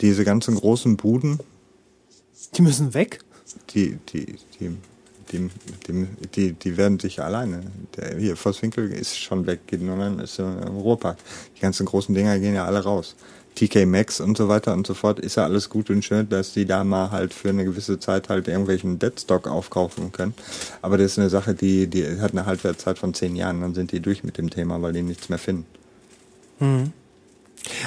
[0.01, 1.41] Diese ganzen großen Buden,
[2.55, 3.21] Die müssen weg.
[3.71, 4.77] die, die, die,
[5.33, 5.51] die,
[5.87, 7.63] die, die, die werden sich alleine.
[7.97, 11.19] Der, hier, Vosswinkel ist schon weg, geht nur dann ist im Ruhrpark.
[11.57, 13.17] Die ganzen großen Dinger gehen ja alle raus.
[13.57, 16.53] TK Maxx und so weiter und so fort, ist ja alles gut und schön, dass
[16.53, 20.35] die da mal halt für eine gewisse Zeit halt irgendwelchen Deadstock aufkaufen können.
[20.83, 23.93] Aber das ist eine Sache, die, die hat eine Halbwertszeit von zehn Jahren, dann sind
[23.93, 25.65] die durch mit dem Thema, weil die nichts mehr finden.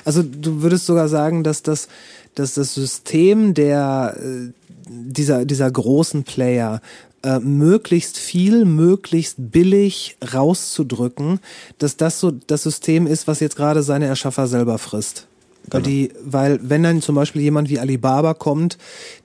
[0.04, 1.88] Also du würdest sogar sagen, dass das,
[2.36, 4.52] dass das System der äh,
[4.90, 6.82] dieser, dieser großen Player
[7.24, 11.40] äh, möglichst viel, möglichst billig rauszudrücken,
[11.78, 15.28] dass das so das System ist, was jetzt gerade seine Erschaffer selber frisst.
[15.68, 15.90] Weil, Genau.
[15.90, 18.78] die, weil wenn dann zum Beispiel jemand wie Alibaba kommt,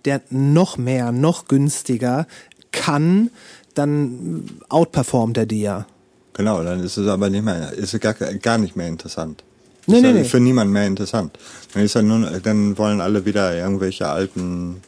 [0.05, 2.27] der noch mehr, noch günstiger
[2.73, 3.31] kann,
[3.75, 5.87] dann outperformt er die ja.
[6.35, 9.45] Genau, dann ist es aber nicht mehr, ist es gar, gar nicht mehr interessant.
[9.87, 10.25] Nee, ist nee, ja nee.
[10.25, 11.39] für niemanden mehr interessant.
[11.73, 14.83] Dann ist ja nun, dann wollen alle wieder irgendwelche alten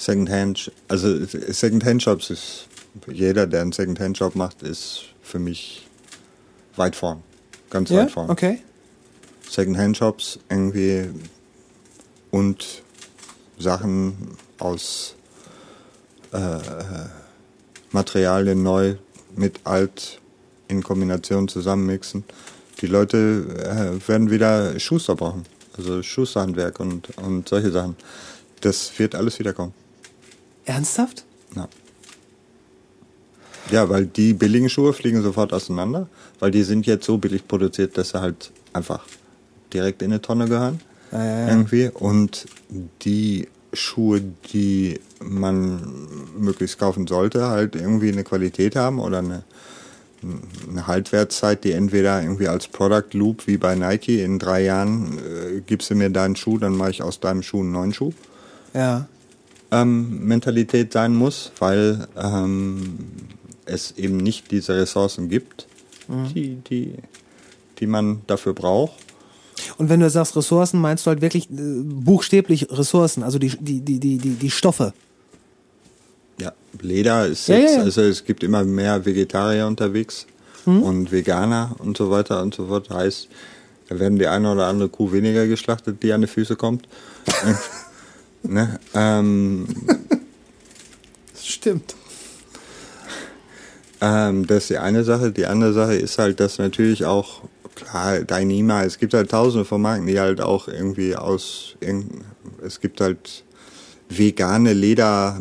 [0.00, 2.68] Secondhand, also Secondhand-Shops ist,
[3.12, 5.86] jeder, der einen Secondhand-Shop macht, ist für mich
[6.76, 7.22] weit vorn.
[7.68, 8.30] Ganz Ja, weit vorn.
[8.30, 8.62] okay.
[9.46, 11.10] Secondhand-Shops irgendwie
[12.30, 12.82] und
[13.58, 15.16] Sachen aus
[16.32, 16.58] äh,
[17.90, 18.94] Materialien neu
[19.36, 20.18] mit alt
[20.68, 22.24] in Kombination zusammenmixen.
[22.80, 25.44] Die Leute äh, werden wieder Schuster brauchen,
[25.76, 27.96] also Schusterhandwerk und, und solche Sachen.
[28.62, 29.74] Das wird alles wiederkommen.
[30.70, 31.24] Ernsthaft?
[31.56, 31.68] Ja.
[33.70, 36.08] ja, weil die billigen Schuhe fliegen sofort auseinander,
[36.38, 39.04] weil die sind jetzt so billig produziert, dass sie halt einfach
[39.72, 40.80] direkt in eine Tonne gehören.
[41.10, 41.48] Ja, ja, ja.
[41.48, 41.90] Irgendwie.
[41.92, 42.46] Und
[43.02, 45.80] die Schuhe, die man
[46.38, 49.42] möglichst kaufen sollte, halt irgendwie eine Qualität haben oder eine,
[50.68, 55.60] eine Haltwertszeit, die entweder irgendwie als Product Loop wie bei Nike in drei Jahren äh,
[55.66, 58.12] gibst du mir deinen Schuh, dann mache ich aus deinem Schuh einen neuen Schuh
[58.72, 59.08] Ja.
[59.70, 62.98] Ähm, Mentalität sein muss, weil ähm,
[63.66, 65.66] es eben nicht diese Ressourcen gibt,
[66.34, 66.94] die, die,
[67.78, 68.94] die man dafür braucht.
[69.78, 73.80] Und wenn du sagst Ressourcen, meinst du halt wirklich äh, buchstäblich Ressourcen, also die, die,
[73.80, 74.92] die, die, die, Stoffe.
[76.38, 77.84] Ja, Leder ist Ja, jetzt, ja, ja.
[77.84, 80.26] also es gibt immer mehr Vegetarier unterwegs
[80.66, 82.90] und Veganer und so weiter und so fort.
[82.90, 83.28] Heißt,
[83.88, 86.86] da werden die eine oder andere Kuh weniger geschlachtet, die an die Füße kommt.
[88.42, 88.78] ne?
[88.94, 89.66] ähm,
[91.42, 91.94] Stimmt.
[94.00, 95.30] Ähm, das ist die eine Sache.
[95.32, 97.42] Die andere Sache ist halt, dass natürlich auch,
[97.74, 101.76] klar, Dyneema, es gibt halt tausende von Marken, die halt auch irgendwie aus,
[102.62, 103.44] es gibt halt
[104.08, 105.38] vegane Leder,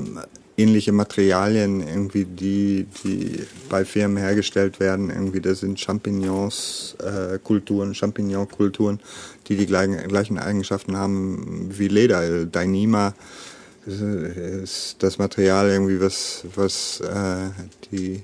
[0.61, 5.09] ähnliche Materialien irgendwie, die, die bei Firmen hergestellt werden.
[5.09, 8.99] Irgendwie, das sind Champignons, äh, Kulturen, Champignon-Kulturen,
[9.47, 12.45] die die gleichen, gleichen Eigenschaften haben wie Leder.
[12.45, 13.13] Dyneema
[13.85, 17.49] ist das Material irgendwie, was, was äh,
[17.91, 18.21] die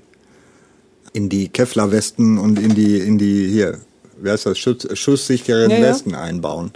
[1.13, 3.79] in die Kevlar-Westen und in die, in die, hier,
[4.21, 5.83] wie heißt das, Schutz, schusssicheren Ja, ja.
[5.89, 6.71] Westen einbauen.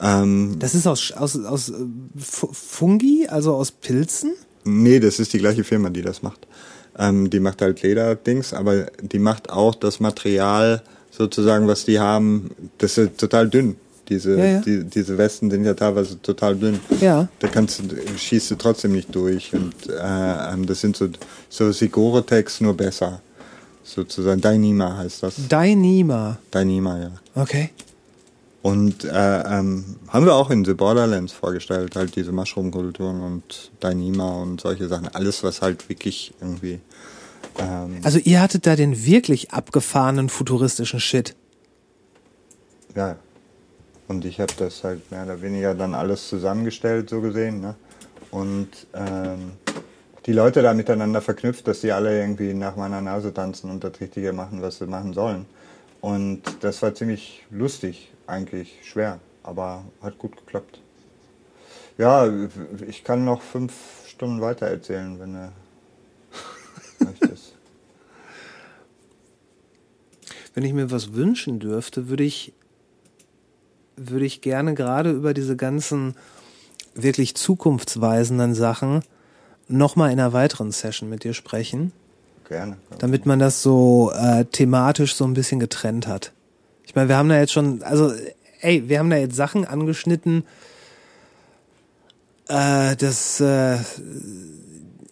[0.00, 1.72] Ähm, Das ist aus, aus, aus
[2.18, 4.32] Fu- Fungi, also aus Pilzen?
[4.66, 6.46] Nee, das ist die gleiche Firma, die das macht.
[6.98, 12.50] Ähm, die macht halt Lederdings, aber die macht auch das Material sozusagen, was die haben,
[12.78, 13.76] das ist total dünn.
[14.08, 14.60] Diese, Ja, ja.
[14.60, 16.78] Die, diese Westen sind ja teilweise total dünn.
[17.00, 17.28] Ja.
[17.40, 19.52] Da kannst du, schießt du trotzdem nicht durch.
[19.52, 21.08] Und äh, ähm, das sind so,
[21.48, 23.20] so wie Gore-Tex, nur besser.
[23.82, 24.40] Sozusagen.
[24.40, 25.34] Dyneema heißt das.
[25.48, 26.38] Dyneema.
[26.52, 27.10] Dyneema, ja.
[27.34, 27.70] Okay.
[28.66, 34.42] Und äh, ähm, haben wir auch in The Borderlands vorgestellt, halt diese Mushroom-Kulturen und Dyneema
[34.42, 35.06] und solche Sachen.
[35.06, 36.80] Alles, was halt wirklich irgendwie.
[37.60, 41.36] Ähm, Also ihr hattet da den wirklich abgefahrenen futuristischen Shit.
[42.96, 43.14] ja.
[44.08, 47.60] Und ich habe das halt mehr oder weniger dann alles zusammengestellt, so gesehen.
[47.60, 47.76] Ne?
[48.32, 49.52] Und ähm,
[50.26, 54.00] die Leute da miteinander verknüpft, dass sie alle irgendwie nach meiner Nase tanzen und das
[54.00, 55.46] Richtige machen, was sie machen sollen.
[56.00, 60.80] Und das war ziemlich lustig, eigentlich schwer, aber hat gut geklappt.
[61.98, 62.28] Ja,
[62.86, 63.72] ich kann noch fünf
[64.06, 65.52] Stunden weiter erzählen, wenn du
[67.04, 67.54] möchtest.
[70.54, 72.52] Wenn ich mir was wünschen dürfte, würde ich,
[73.96, 76.16] würde ich gerne gerade über diese ganzen
[76.94, 79.02] wirklich zukunftsweisenden Sachen
[79.68, 81.92] nochmal in einer weiteren Session mit dir sprechen,
[82.48, 82.78] Gerne.
[82.98, 86.32] damit man das so äh, thematisch so ein bisschen getrennt hat.
[86.86, 88.12] Ich meine, wir haben da jetzt schon, also,
[88.60, 90.44] ey, wir haben da jetzt Sachen angeschnitten,
[92.48, 93.78] äh, das, äh,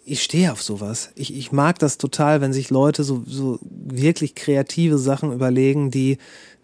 [0.05, 1.11] ich stehe auf sowas.
[1.17, 6.19] Ich, ich mag das total, wenn sich Leute so, so wirklich kreative Sachen überlegen, die,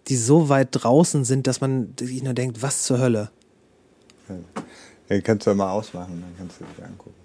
[0.07, 3.31] die so weit draußen sind, dass man sich nur denkt, was zur Hölle.
[5.09, 7.15] Ja, kannst du ja mal ausmachen, dann kannst du dich angucken.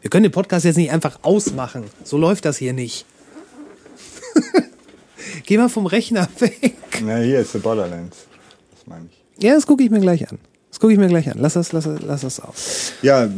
[0.00, 1.84] Wir können den Podcast jetzt nicht einfach ausmachen.
[2.02, 3.06] So läuft das hier nicht.
[5.44, 6.74] Geh mal vom Rechner weg.
[7.02, 8.26] Na, hier ist The Borderlands.
[8.72, 9.42] Das meine ich.
[9.42, 10.38] Ja, das gucke ich mir gleich an.
[10.70, 11.38] Das gucke ich mir gleich an.
[11.38, 12.92] Lass das, lass das, lass das aus.
[13.02, 13.28] Ja,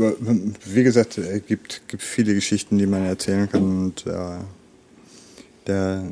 [0.64, 4.38] wie gesagt, es gibt, gibt viele Geschichten, die man erzählen kann und äh,
[5.66, 6.02] da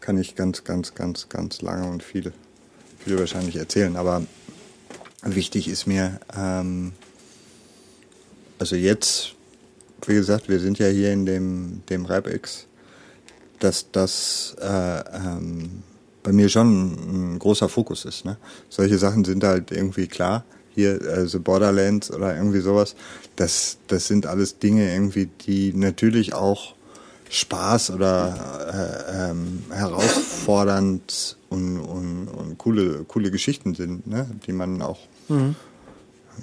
[0.00, 2.32] kann ich ganz, ganz, ganz, ganz lange und viel,
[2.98, 3.96] viel wahrscheinlich erzählen.
[3.96, 4.22] Aber
[5.22, 6.92] wichtig ist mir, ähm,
[8.58, 9.34] also jetzt,
[10.06, 12.66] wie gesagt, wir sind ja hier in dem, dem RapX,
[13.58, 15.82] dass das äh, ähm,
[16.22, 18.24] bei mir schon ein großer Fokus ist.
[18.24, 18.36] Ne?
[18.68, 20.44] Solche Sachen sind halt irgendwie klar.
[20.74, 22.96] Hier, also Borderlands oder irgendwie sowas,
[23.36, 26.74] das, das sind alles Dinge irgendwie, die natürlich auch
[27.30, 34.28] Spaß oder äh, ähm, herausfordernd und, und, und coole, coole Geschichten sind, ne?
[34.46, 34.98] die man auch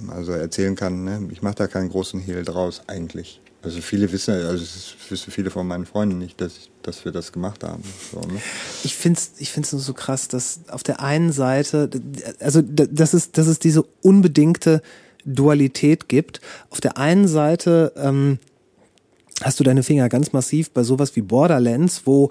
[0.08, 1.04] also erzählen kann.
[1.04, 1.28] Ne?
[1.32, 3.42] Ich mache da keinen großen Hehl draus eigentlich.
[3.62, 7.12] Also viele wissen, also es wissen viele von meinen Freunden nicht, dass, ich, dass wir
[7.12, 7.84] das gemacht haben.
[8.12, 8.42] So, ne?
[8.84, 11.90] Ich find's, ich find's nur so krass, dass auf der einen Seite,
[12.40, 14.82] also dass es, dass es diese unbedingte
[15.26, 16.42] Dualität gibt.
[16.70, 18.40] Auf der einen Seite ähm,
[19.42, 22.30] hast du deine Finger ganz massiv bei sowas wie Borderlands, wo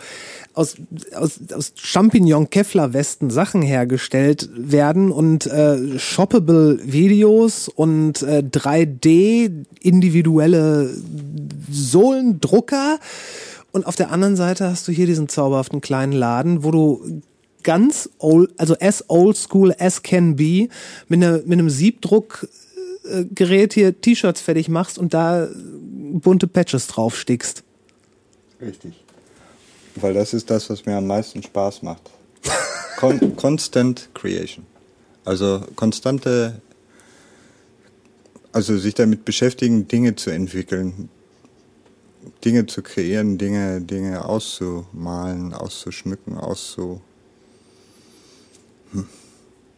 [0.55, 0.77] aus,
[1.15, 10.95] aus, aus Champignon-Kevlar-Westen Sachen hergestellt werden und äh, shoppable Videos und äh, 3D individuelle
[11.71, 12.99] Sohlendrucker.
[13.73, 17.23] Und auf der anderen Seite hast du hier diesen zauberhaften kleinen Laden, wo du
[17.63, 20.69] ganz old, also as old school as can be,
[21.09, 25.49] mit, einer, mit einem Siebdruckgerät hier T-Shirts fertig machst und da
[26.13, 27.63] bunte Patches draufstickst.
[28.61, 28.95] Richtig.
[29.97, 32.11] Weil das ist das, was mir am meisten Spaß macht.
[32.97, 34.67] Con Constant Creation.
[35.25, 36.61] Also konstante,
[38.53, 41.09] also sich damit beschäftigen, Dinge zu entwickeln,
[42.45, 47.01] Dinge zu kreieren, Dinge, Dinge auszumalen, auszuschmücken, auszu,
[48.93, 49.07] hm,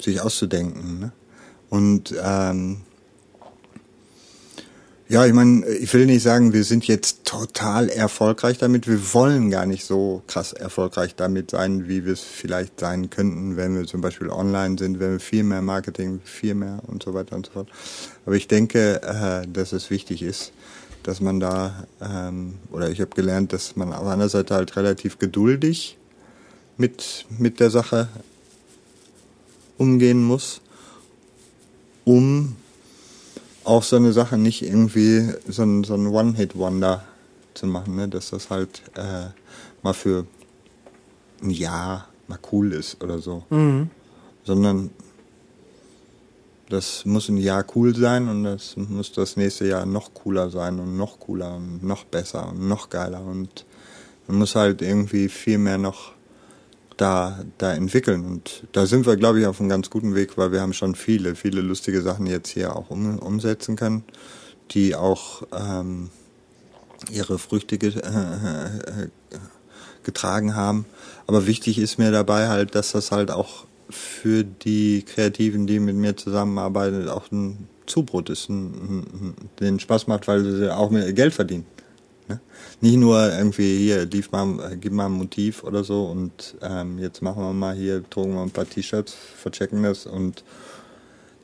[0.01, 1.01] sich auszudenken.
[1.01, 1.13] Ne?
[1.71, 2.83] Und ähm,
[5.13, 8.89] ja, ich meine, ich will nicht sagen, wir sind jetzt total erfolgreich damit.
[8.89, 13.59] Wir wollen gar nicht so krass erfolgreich damit sein, wie wir es vielleicht sein könnten,
[13.59, 17.13] wenn wir zum Beispiel online sind, wenn wir viel mehr Marketing, viel mehr und so
[17.13, 17.69] weiter und so fort.
[18.25, 20.53] Aber ich denke, äh, dass es wichtig ist,
[21.03, 25.19] dass man da, ähm, oder ich habe gelernt, dass man auf einer Seite halt relativ
[25.19, 25.99] geduldig
[26.77, 28.09] mit, mit der Sache
[29.79, 30.61] umgehen muss,
[32.05, 32.57] um
[33.65, 37.05] auch so eine Sache nicht irgendwie so ein, so ein One-Hit-Wonder
[37.55, 38.09] zu machen, ne?
[38.09, 39.27] dass das halt äh,
[39.83, 40.27] mal für
[41.43, 43.45] ein Jahr mal cool ist oder so.
[43.51, 43.91] Mhm.
[44.45, 44.91] Sondern
[46.73, 50.81] das muss ein Jahr cool sein und das muss das nächste Jahr noch cooler sein
[50.81, 53.67] und noch cooler und noch besser und noch geiler und
[54.27, 56.13] man muss halt irgendwie viel mehr noch
[56.97, 58.25] da, da entwickeln.
[58.25, 60.95] Und da sind wir, glaube ich, auf einem ganz guten Weg, weil wir haben schon
[60.95, 64.05] viele, viele lustige Sachen jetzt hier auch um, umsetzen können,
[64.71, 66.11] die auch ähm,
[67.11, 69.09] ihre Früchte ge äh,
[70.05, 70.87] getragen haben.
[71.27, 75.97] Aber wichtig ist mir dabei halt, dass das halt auch für die Kreativen, die mit
[75.97, 81.13] mir zusammenarbeiten, auch ein Zubrot ist, ein, ein, den Spaß macht, weil sie auch mehr
[81.13, 81.67] Geld verdienen.
[82.29, 82.41] Ne?
[82.81, 87.23] Nicht nur irgendwie hier, lief mal, gib mal ein Motiv oder so und ähm, jetzt
[87.23, 90.45] machen wir mal hier, drucken wir ein paar T-Shirts, verchecken das und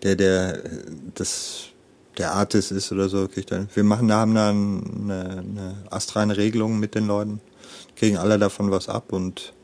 [0.02, 0.62] der, der
[1.14, 1.70] das
[2.18, 3.68] der Artist ist oder so, kriegt dann.
[3.74, 7.40] Wir machen, haben da eine, eine astreine Regelung mit den Leuten,
[7.96, 9.54] kriegen alle davon was ab und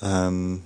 [0.00, 0.62] ähm,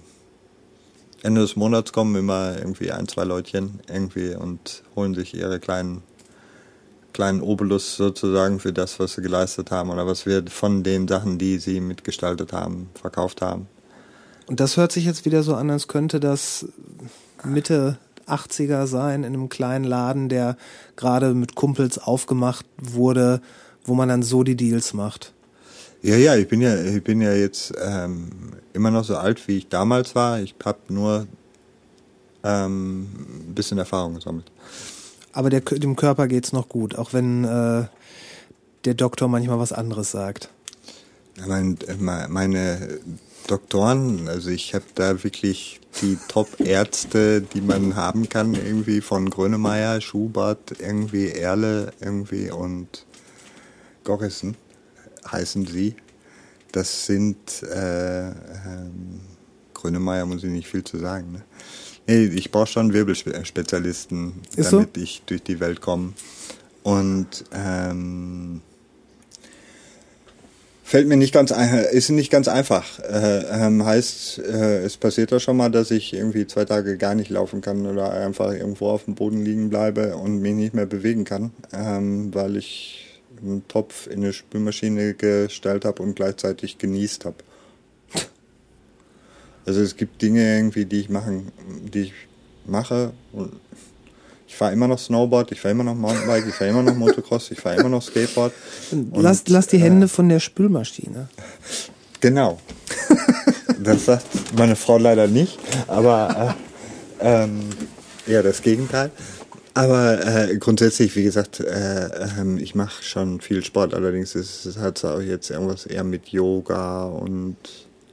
[1.25, 6.03] Ende des Monats kommen immer irgendwie ein, zwei Leutchen irgendwie und holen sich ihre kleinen
[7.15, 11.39] kleinen Obolus sozusagen für das, was sie geleistet haben oder was wir von den Sachen,
[11.39, 13.69] die sie mitgestaltet haben, verkauft haben.
[14.47, 16.67] Und das hört sich jetzt wieder so an, als könnte das
[17.43, 20.57] Mitte 80er sein, in einem kleinen Laden, der
[20.97, 23.41] gerade mit Kumpels aufgemacht wurde,
[23.85, 25.33] wo man dann so die Deals macht.
[26.05, 28.29] Ja, ja, ich bin ja, ich bin ja jetzt ähm,
[28.75, 30.39] immer noch so alt, wie ich damals war.
[30.39, 31.27] Ich habe nur
[32.43, 33.09] ähm,
[33.49, 34.53] ein bisschen Erfahrung gesammelt.
[35.33, 37.87] Aber der, dem Körper geht's noch gut, auch wenn äh,
[38.85, 40.51] der Doktor manchmal was anderes sagt.
[41.47, 41.79] Mein,
[42.29, 43.01] meine
[43.47, 50.03] Doktoren, also ich habe da wirklich die Top-Ärzte, die man haben kann, irgendwie von Grönemeyer,
[50.03, 53.07] Schubert, irgendwie Erle, irgendwie und
[54.05, 54.55] Gorrissen
[55.31, 55.95] heißen sie.
[56.73, 59.21] Das sind äh, ähm,
[59.75, 61.33] Grönemeyer muss ich nicht viel zu sagen.
[61.33, 61.43] Ne?
[62.07, 65.03] Nee, ich brauche schon Wirbelspezialisten, Ist damit so?
[65.03, 66.13] ich durch die Welt komme.
[66.83, 68.61] Und ähm,
[70.83, 72.99] fällt mir nicht ganz ein, ist nicht ganz einfach.
[73.01, 77.15] Äh, ähm, heißt, äh, es passiert da schon mal, dass ich irgendwie zwei Tage gar
[77.15, 80.87] nicht laufen kann oder einfach irgendwo auf dem Boden liegen bleibe und mich nicht mehr
[80.87, 83.04] bewegen kann, ähm, weil ich
[83.41, 87.37] einen Topf in eine Spülmaschine gestellt habe und gleichzeitig genießt habe.
[89.67, 91.51] Also es gibt Dinge irgendwie, die ich machen,
[91.93, 92.13] die ich
[92.67, 93.53] mache und
[94.47, 97.51] ich fahre immer noch Snowboard, ich fahre immer noch Mountainbike, ich fahre immer noch Motocross,
[97.51, 98.53] ich fahre immer noch Skateboard.
[98.93, 101.29] Und, lass, lass die äh, Hände von der Spülmaschine.
[102.21, 102.61] Genau.
[103.81, 106.55] Das sagt meine Frau leider nicht, aber
[107.19, 107.69] äh, ähm,
[108.27, 109.11] eher das Gegenteil.
[109.75, 113.93] Aber äh, grundsätzlich, wie gesagt, äh, ähm, ich mache schon viel Sport.
[113.93, 117.57] Allerdings ist es auch jetzt irgendwas eher mit Yoga und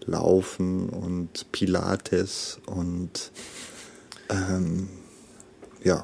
[0.06, 3.32] Laufen und Pilates und
[4.30, 4.90] ähm,
[5.84, 6.04] ja,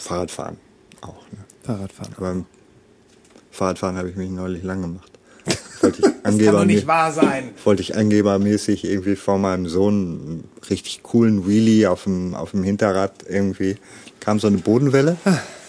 [0.00, 0.56] Fahrradfahren
[1.02, 1.30] auch.
[1.30, 1.38] Ne?
[1.62, 2.14] Fahrradfahren.
[2.16, 2.46] Aber
[3.50, 5.12] Fahrradfahren habe ich mich neulich lang gemacht.
[5.82, 7.50] Wollte ich Angeber, wahr sein.
[7.64, 12.64] wollte ich angebermäßig irgendwie vor meinem Sohn einen richtig coolen Wheelie auf dem, auf dem
[12.64, 13.76] Hinterrad irgendwie.
[14.26, 15.16] Kam so eine Bodenwelle.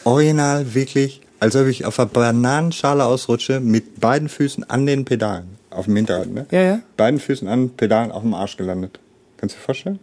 [0.03, 5.57] Original, wirklich, als ob ich auf einer Bananenschale ausrutsche, mit beiden Füßen an den Pedalen.
[5.69, 6.47] Auf dem Hinterrad, ne?
[6.49, 6.79] Ja, ja.
[6.97, 8.99] Beiden Füßen an den Pedalen auf dem Arsch gelandet.
[9.37, 9.99] Kannst du dir vorstellen?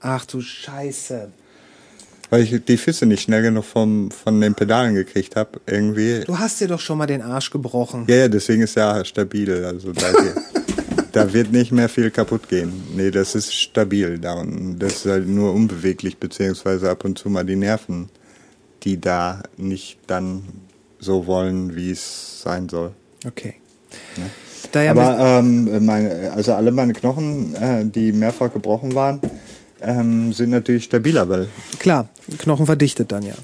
[0.00, 1.28] Ach du Scheiße.
[2.30, 6.24] Weil ich die Füße nicht schnell genug vom, von den Pedalen gekriegt habe, irgendwie.
[6.26, 8.06] Du hast dir doch schon mal den Arsch gebrochen.
[8.08, 9.64] Ja, ja, deswegen ist er stabil.
[9.64, 10.06] Also da,
[11.18, 12.72] da wird nicht mehr viel kaputt gehen.
[12.94, 14.78] Nee, das ist stabil da unten.
[14.78, 18.08] Das ist halt nur unbeweglich, beziehungsweise ab und zu mal die Nerven,
[18.82, 20.42] die da nicht dann
[20.98, 22.92] so wollen, wie es sein soll.
[23.26, 23.54] Okay.
[24.72, 29.20] Daher Aber ähm, meine, also alle meine Knochen, äh, die mehrfach gebrochen waren,
[29.80, 31.48] ähm, sind natürlich stabiler, weil
[31.78, 33.34] klar, Knochen verdichtet dann ja.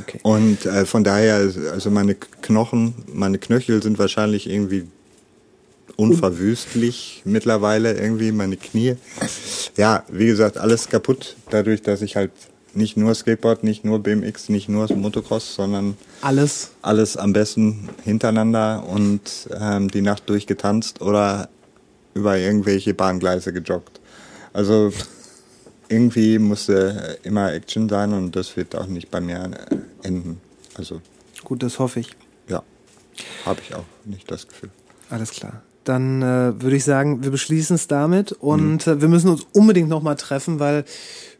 [0.00, 0.20] Okay.
[0.22, 1.36] Und äh, von daher,
[1.72, 4.86] also meine Knochen, meine Knöchel sind wahrscheinlich irgendwie
[5.98, 8.94] unverwüstlich mittlerweile irgendwie, meine Knie.
[9.76, 12.30] Ja, wie gesagt, alles kaputt, dadurch, dass ich halt
[12.72, 16.70] nicht nur Skateboard, nicht nur BMX, nicht nur Motocross, sondern Alles.
[16.82, 21.48] alles am besten hintereinander und ähm, die Nacht durchgetanzt oder
[22.14, 24.00] über irgendwelche Bahngleise gejoggt.
[24.52, 24.92] Also
[25.88, 30.40] irgendwie musste immer Action sein und das wird auch nicht bei mir äh, enden.
[30.74, 31.00] Also
[31.42, 32.10] Gut, das hoffe ich.
[32.48, 32.62] ja,
[33.44, 34.70] habe ich auch nicht das Gefühl.
[35.10, 35.62] Alles klar.
[35.88, 39.88] Dann äh, würde ich sagen, wir beschließen es damit und äh, wir müssen uns unbedingt
[39.88, 40.84] nochmal treffen, weil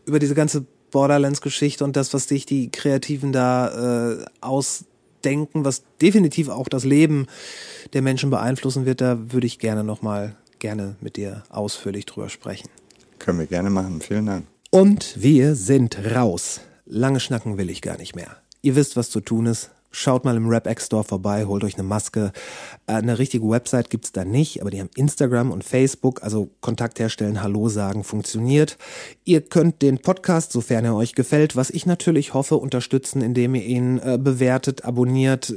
[0.07, 6.49] über diese ganze Borderlands-Geschichte und das, was dich die Kreativen da äh, ausdenken, was definitiv
[6.49, 7.27] auch das Leben
[7.93, 12.71] der Menschen beeinflussen wird, da würde ich gerne nochmal gerne mit dir ausführlich drüber sprechen.
[13.19, 14.01] Können wir gerne machen.
[14.01, 14.47] Vielen Dank.
[14.71, 16.63] Und wir sind raus.
[16.87, 18.39] Lange schnacken will ich gar nicht mehr.
[18.63, 19.71] Ihr wisst, was zu tun ist.
[19.91, 22.33] Schaut mal im Rap X Store vorbei, holt euch eine Maske.
[22.87, 26.99] Äh, Eine richtige Website gibt's da nicht, aber die haben Instagram und Facebook, also Kontakt
[26.99, 28.77] herstellen, Hallo sagen, funktioniert.
[29.25, 33.65] Ihr könnt den Podcast, sofern er euch gefällt, was ich natürlich hoffe, unterstützen, indem ihr
[33.65, 35.55] ihn äh, bewertet, abonniert, äh,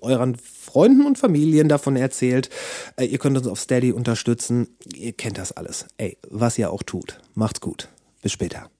[0.00, 2.50] euren Freunden und Familien davon erzählt.
[2.96, 4.68] Äh, ihr könnt uns auf Steady unterstützen.
[4.94, 5.86] Ihr kennt das alles.
[5.96, 7.20] Ey, was ihr auch tut.
[7.34, 7.88] Macht's gut.
[8.22, 8.70] Bis später.